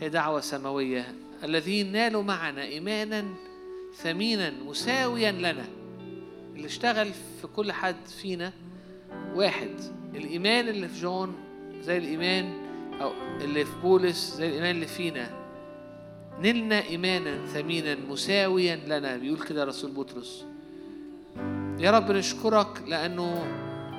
هي 0.00 0.08
دعوة 0.08 0.40
سماوية. 0.40 1.14
الذين 1.44 1.92
نالوا 1.92 2.22
معنا 2.22 2.62
إيمانا 2.62 3.24
ثمينا 3.96 4.50
مساويا 4.50 5.32
لنا. 5.32 5.66
اللي 6.54 6.66
اشتغل 6.66 7.12
في 7.40 7.46
كل 7.56 7.72
حد 7.72 8.06
فينا 8.22 8.52
واحد. 9.34 9.96
الإيمان 10.16 10.68
اللي 10.68 10.88
في 10.88 11.00
جون 11.00 11.34
زي 11.80 11.98
الإيمان 11.98 12.52
أو 13.00 13.12
اللي 13.40 13.64
في 13.64 13.80
بولس 13.82 14.34
زي 14.36 14.48
الإيمان 14.48 14.70
اللي 14.70 14.86
فينا. 14.86 15.30
نلنا 16.40 16.82
إيمانا 16.82 17.46
ثمينا 17.46 17.96
مساويا 18.08 18.76
لنا. 18.76 19.16
بيقول 19.16 19.40
كده 19.40 19.64
رسول 19.64 19.90
بطرس. 19.90 20.44
يا 21.78 21.90
رب 21.90 22.10
نشكرك 22.10 22.82
لأنه 22.86 23.42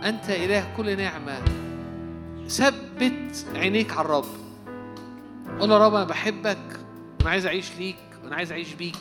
أنت 0.04 0.30
إله 0.30 0.74
كل 0.78 0.98
نعمة. 0.98 1.42
ثبت 2.48 3.46
عينيك 3.56 3.92
على 3.92 4.06
الرب. 4.06 4.26
قول 5.60 5.72
يا 5.72 5.78
رب 5.78 5.94
أنا 5.96 6.04
بحبك 6.04 6.80
وأنا 7.20 7.30
عايز 7.30 7.46
أعيش 7.46 7.78
ليك 7.80 7.96
وأنا 8.24 8.36
عايز 8.36 8.52
أعيش 8.52 8.74
بيك. 8.74 8.98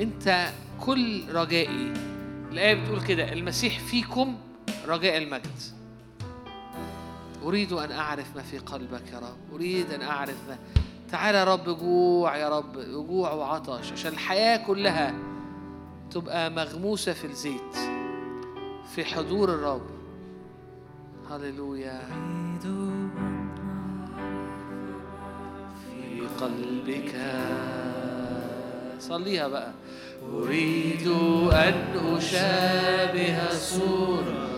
أنت 0.00 0.48
كل 0.80 1.22
رجائي. 1.32 1.92
الآية 2.52 2.74
بتقول 2.74 3.00
كده 3.00 3.32
المسيح 3.32 3.78
فيكم 3.80 4.36
رجاء 4.88 5.18
المجد 5.18 5.56
أريد 7.44 7.72
أن 7.72 7.92
أعرف 7.92 8.36
ما 8.36 8.42
في 8.42 8.58
قلبك 8.58 9.02
يا 9.12 9.18
رب. 9.18 9.54
أريد 9.54 9.92
أن 9.92 10.02
أعرف 10.02 10.36
ما. 10.48 10.58
تعالى 11.10 11.38
يا 11.38 11.44
رب 11.44 11.64
جوع 11.78 12.36
يا 12.36 12.48
رب 12.48 12.78
جوع 13.08 13.32
وعطش 13.32 13.92
عشان 13.92 14.12
الحياة 14.12 14.66
كلها 14.66 15.14
تبقى 16.10 16.50
مغموسة 16.50 17.12
في 17.12 17.24
الزيت 17.26 17.74
في 18.94 19.04
حضور 19.04 19.48
الرب. 19.54 19.86
هللويا. 21.30 22.00
في 25.84 26.20
قلبك. 26.40 27.14
صليها 29.00 29.48
بقى. 29.48 29.72
أريد 30.32 31.06
أن 31.52 31.96
أشابه 32.16 33.50
صورة 33.50 34.57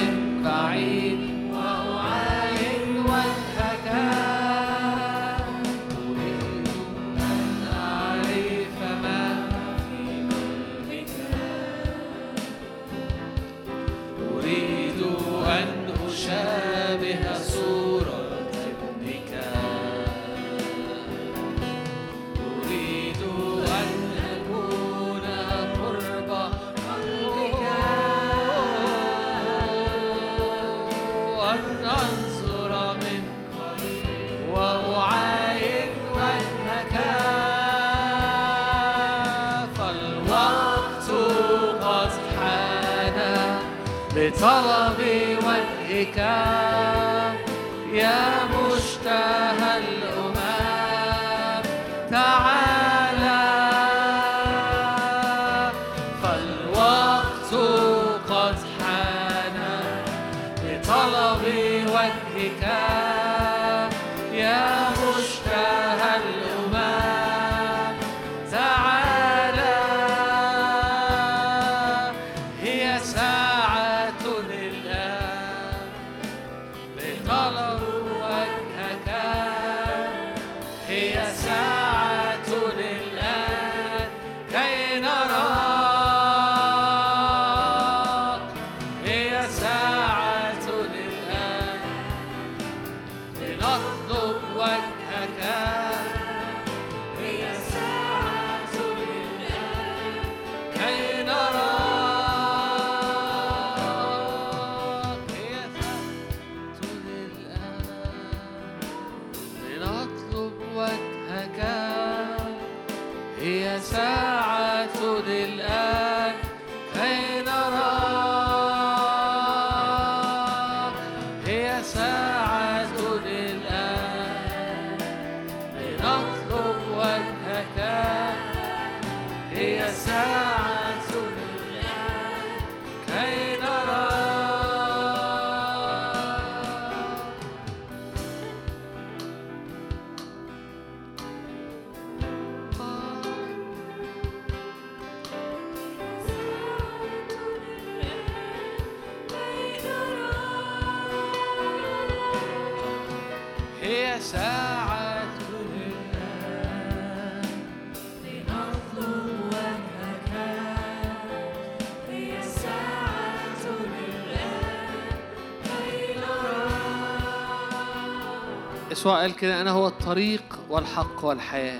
يسوع 169.01 169.21
قال 169.21 169.35
كده 169.35 169.61
أنا 169.61 169.71
هو 169.71 169.87
الطريق 169.87 170.59
والحق 170.69 171.25
والحياة؟ 171.25 171.79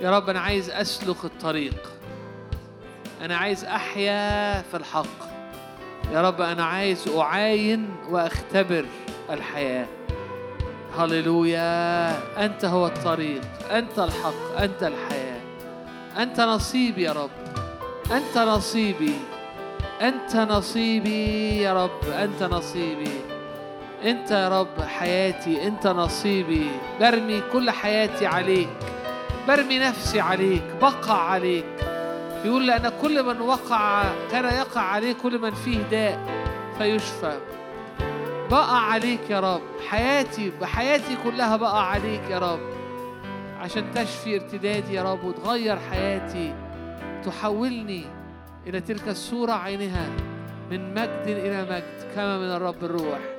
يا 0.00 0.10
رب 0.10 0.28
أنا 0.28 0.40
عايز 0.40 0.70
أسلك 0.70 1.24
الطريق. 1.24 1.92
أنا 3.22 3.36
عايز 3.36 3.64
أحيا 3.64 4.62
في 4.62 4.76
الحق. 4.76 5.32
يا 6.12 6.22
رب 6.22 6.40
أنا 6.40 6.64
عايز 6.64 7.08
أعاين 7.08 7.88
وأختبر 8.10 8.86
الحياة. 9.30 9.86
هللويا. 10.98 12.10
أنت 12.44 12.64
هو 12.64 12.86
الطريق 12.86 13.42
أنت 13.70 13.98
الحق 13.98 14.60
أنت 14.60 14.82
الحياة. 14.82 15.40
أنت 16.18 16.40
نصيبي 16.40 17.02
يا 17.02 17.12
رب. 17.12 17.30
أنت 18.12 18.38
نصيبي. 18.38 19.14
أنت 20.00 20.36
نصيبي 20.36 21.56
يا 21.62 21.84
رب. 21.84 22.08
أنت 22.08 22.42
نصيبي. 22.42 23.21
أنت 24.04 24.30
يا 24.30 24.60
رب 24.60 24.82
حياتي 24.82 25.66
أنت 25.66 25.86
نصيبي. 25.86 26.70
برمي 27.00 27.42
كل 27.52 27.70
حياتي 27.70 28.26
عليك. 28.26 28.68
برمي 29.48 29.78
نفسي 29.78 30.20
عليك 30.20 30.62
بقع 30.80 31.18
عليك. 31.18 31.64
يقول 32.44 32.66
لأن 32.66 32.92
كل 33.02 33.22
من 33.22 33.40
وقع 33.40 34.04
كان 34.30 34.44
يقع 34.44 34.80
عليه 34.80 35.12
كل 35.12 35.38
من 35.38 35.54
فيه 35.54 35.82
داء 35.82 36.18
فيشفى. 36.78 37.38
بقع 38.50 38.78
عليك 38.78 39.30
يا 39.30 39.40
رب. 39.40 39.62
حياتي 39.88 40.52
بحياتي 40.60 41.16
كلها 41.24 41.56
بقع 41.56 41.82
عليك 41.82 42.22
يا 42.30 42.38
رب. 42.38 42.60
عشان 43.60 43.84
تشفي 43.94 44.34
ارتدادي 44.34 44.94
يا 44.94 45.02
رب 45.02 45.24
وتغير 45.24 45.78
حياتي. 45.90 46.54
تحولني 47.24 48.04
إلى 48.66 48.80
تلك 48.80 49.08
الصورة 49.08 49.52
عينها 49.52 50.08
من 50.70 50.94
مجد 50.94 51.24
إلى 51.26 51.62
مجد 51.62 52.14
كما 52.14 52.38
من 52.38 52.50
الرب 52.56 52.84
الروح. 52.84 53.31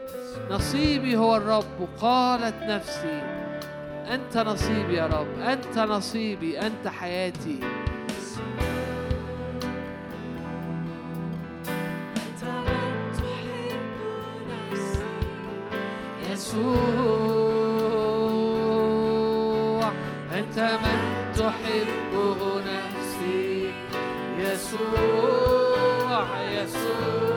نصيبي 0.49 1.17
هو 1.17 1.35
الرب. 1.35 1.89
قالت 2.01 2.55
نفسي 2.63 3.21
أنت 4.13 4.37
نصيبي 4.37 4.93
يا 4.93 5.07
رب. 5.07 5.39
أنت 5.39 5.79
نصيبي. 5.79 6.59
أنت 6.59 6.87
حياتي. 6.87 7.59
يسوع 16.31 16.63
أنت 20.33 20.59
من 20.59 20.99
تحبه 21.35 22.39
نفسي. 22.59 23.73
يسوع 24.39 26.25
يسوع. 26.51 27.32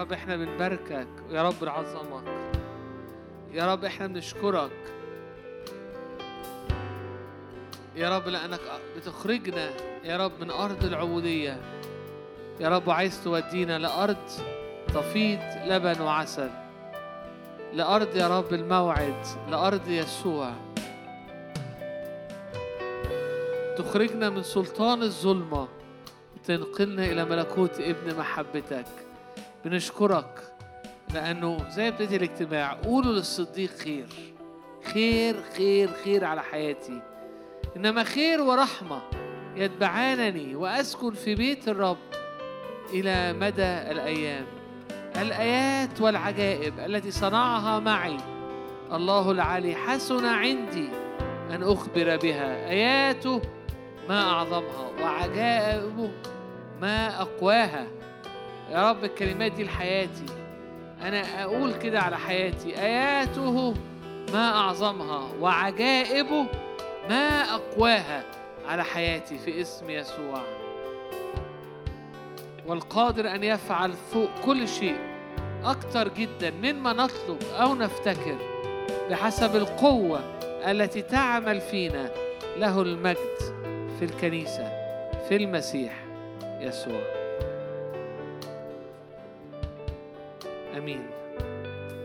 رب 0.00 0.12
إحنا 0.12 0.36
بنباركك. 0.36 1.08
ويا 1.30 1.42
رب 1.42 1.64
نعظمك. 1.64 2.24
يا 3.52 3.72
رب 3.72 3.84
إحنا 3.84 4.06
بنشكرك. 4.06 4.70
يا 7.96 8.16
رب 8.16 8.28
لأنك 8.28 8.60
بتخرجنا. 8.96 9.70
يا 10.04 10.16
رب 10.16 10.32
من 10.40 10.50
أرض 10.50 10.84
العبودية. 10.84 11.60
يا 12.60 12.68
رب 12.68 12.88
وعايز 12.88 13.24
تودينا 13.24 13.78
لأرض 13.78 14.16
تفيض 14.94 15.38
لبن 15.66 16.00
وعسل. 16.00 16.50
لأرض 17.72 18.16
يا 18.16 18.38
رب 18.38 18.54
الموعد 18.54 19.26
لأرض 19.50 19.88
يسوع. 19.88 20.52
تخرجنا 23.78 24.30
من 24.30 24.42
سلطان 24.42 25.02
الظلمة. 25.02 25.68
وتنقلنا 26.36 27.04
إلى 27.04 27.24
ملكوت 27.24 27.80
ابن 27.80 28.18
محبتك. 28.18 29.09
بنشكرك 29.64 30.52
لأنه 31.14 31.70
زي 31.70 31.90
بداية 31.90 32.16
الاجتماع 32.16 32.72
قولوا 32.72 33.12
للصديق 33.12 33.70
خير. 33.70 34.06
خير 34.94 35.42
خير 35.56 35.90
خير 36.04 36.24
على 36.24 36.42
حياتي. 36.42 37.02
إنما 37.76 38.04
خير 38.04 38.40
ورحمة 38.40 39.02
يتبعانني 39.56 40.54
وأسكن 40.54 41.10
في 41.10 41.34
بيت 41.34 41.68
الرب 41.68 41.96
إلى 42.92 43.32
مدى 43.32 43.62
الأيام. 43.62 44.46
الآيات 45.16 46.00
والعجائب 46.00 46.80
التي 46.80 47.10
صنعها 47.10 47.78
معي. 47.78 48.16
الله 48.92 49.30
العلي 49.30 49.74
حسن 49.74 50.24
عندي 50.24 50.88
أن 51.50 51.62
أخبر 51.62 52.16
بها. 52.16 52.70
آياته 52.70 53.42
ما 54.08 54.30
أعظمها 54.30 54.90
وعجائبه 55.02 56.10
ما 56.80 57.22
أقواها. 57.22 57.86
يا 58.70 58.90
رب 58.90 59.04
الكلمات 59.04 59.52
دي 59.52 59.64
لحياتي. 59.64 60.26
أنا 61.02 61.44
أقول 61.44 61.74
كده 61.74 62.00
على 62.00 62.18
حياتي. 62.18 62.82
آياته 62.82 63.74
ما 64.32 64.56
أعظمها 64.56 65.28
وعجائبه 65.40 66.46
ما 67.08 67.54
أقواها 67.54 68.24
على 68.66 68.84
حياتي 68.84 69.38
في 69.38 69.60
اسم 69.60 69.90
يسوع. 69.90 70.42
والقادر 72.66 73.34
أن 73.34 73.44
يفعل 73.44 73.92
فوق 73.92 74.30
كل 74.44 74.68
شيء 74.68 74.96
أكتر 75.64 76.08
جدا 76.08 76.50
مما 76.50 76.92
نطلب 76.92 77.38
أو 77.60 77.74
نفتكر 77.74 78.36
بحسب 79.10 79.56
القوة 79.56 80.20
التي 80.70 81.02
تعمل 81.02 81.60
فينا 81.60 82.10
له 82.56 82.82
المجد 82.82 83.38
في 83.98 84.04
الكنيسة 84.04 84.64
في 85.28 85.36
المسيح 85.36 85.92
يسوع. 86.60 87.19
آمين. 90.76 91.02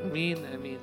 آمين. 0.06 0.38
آمين 0.46 0.80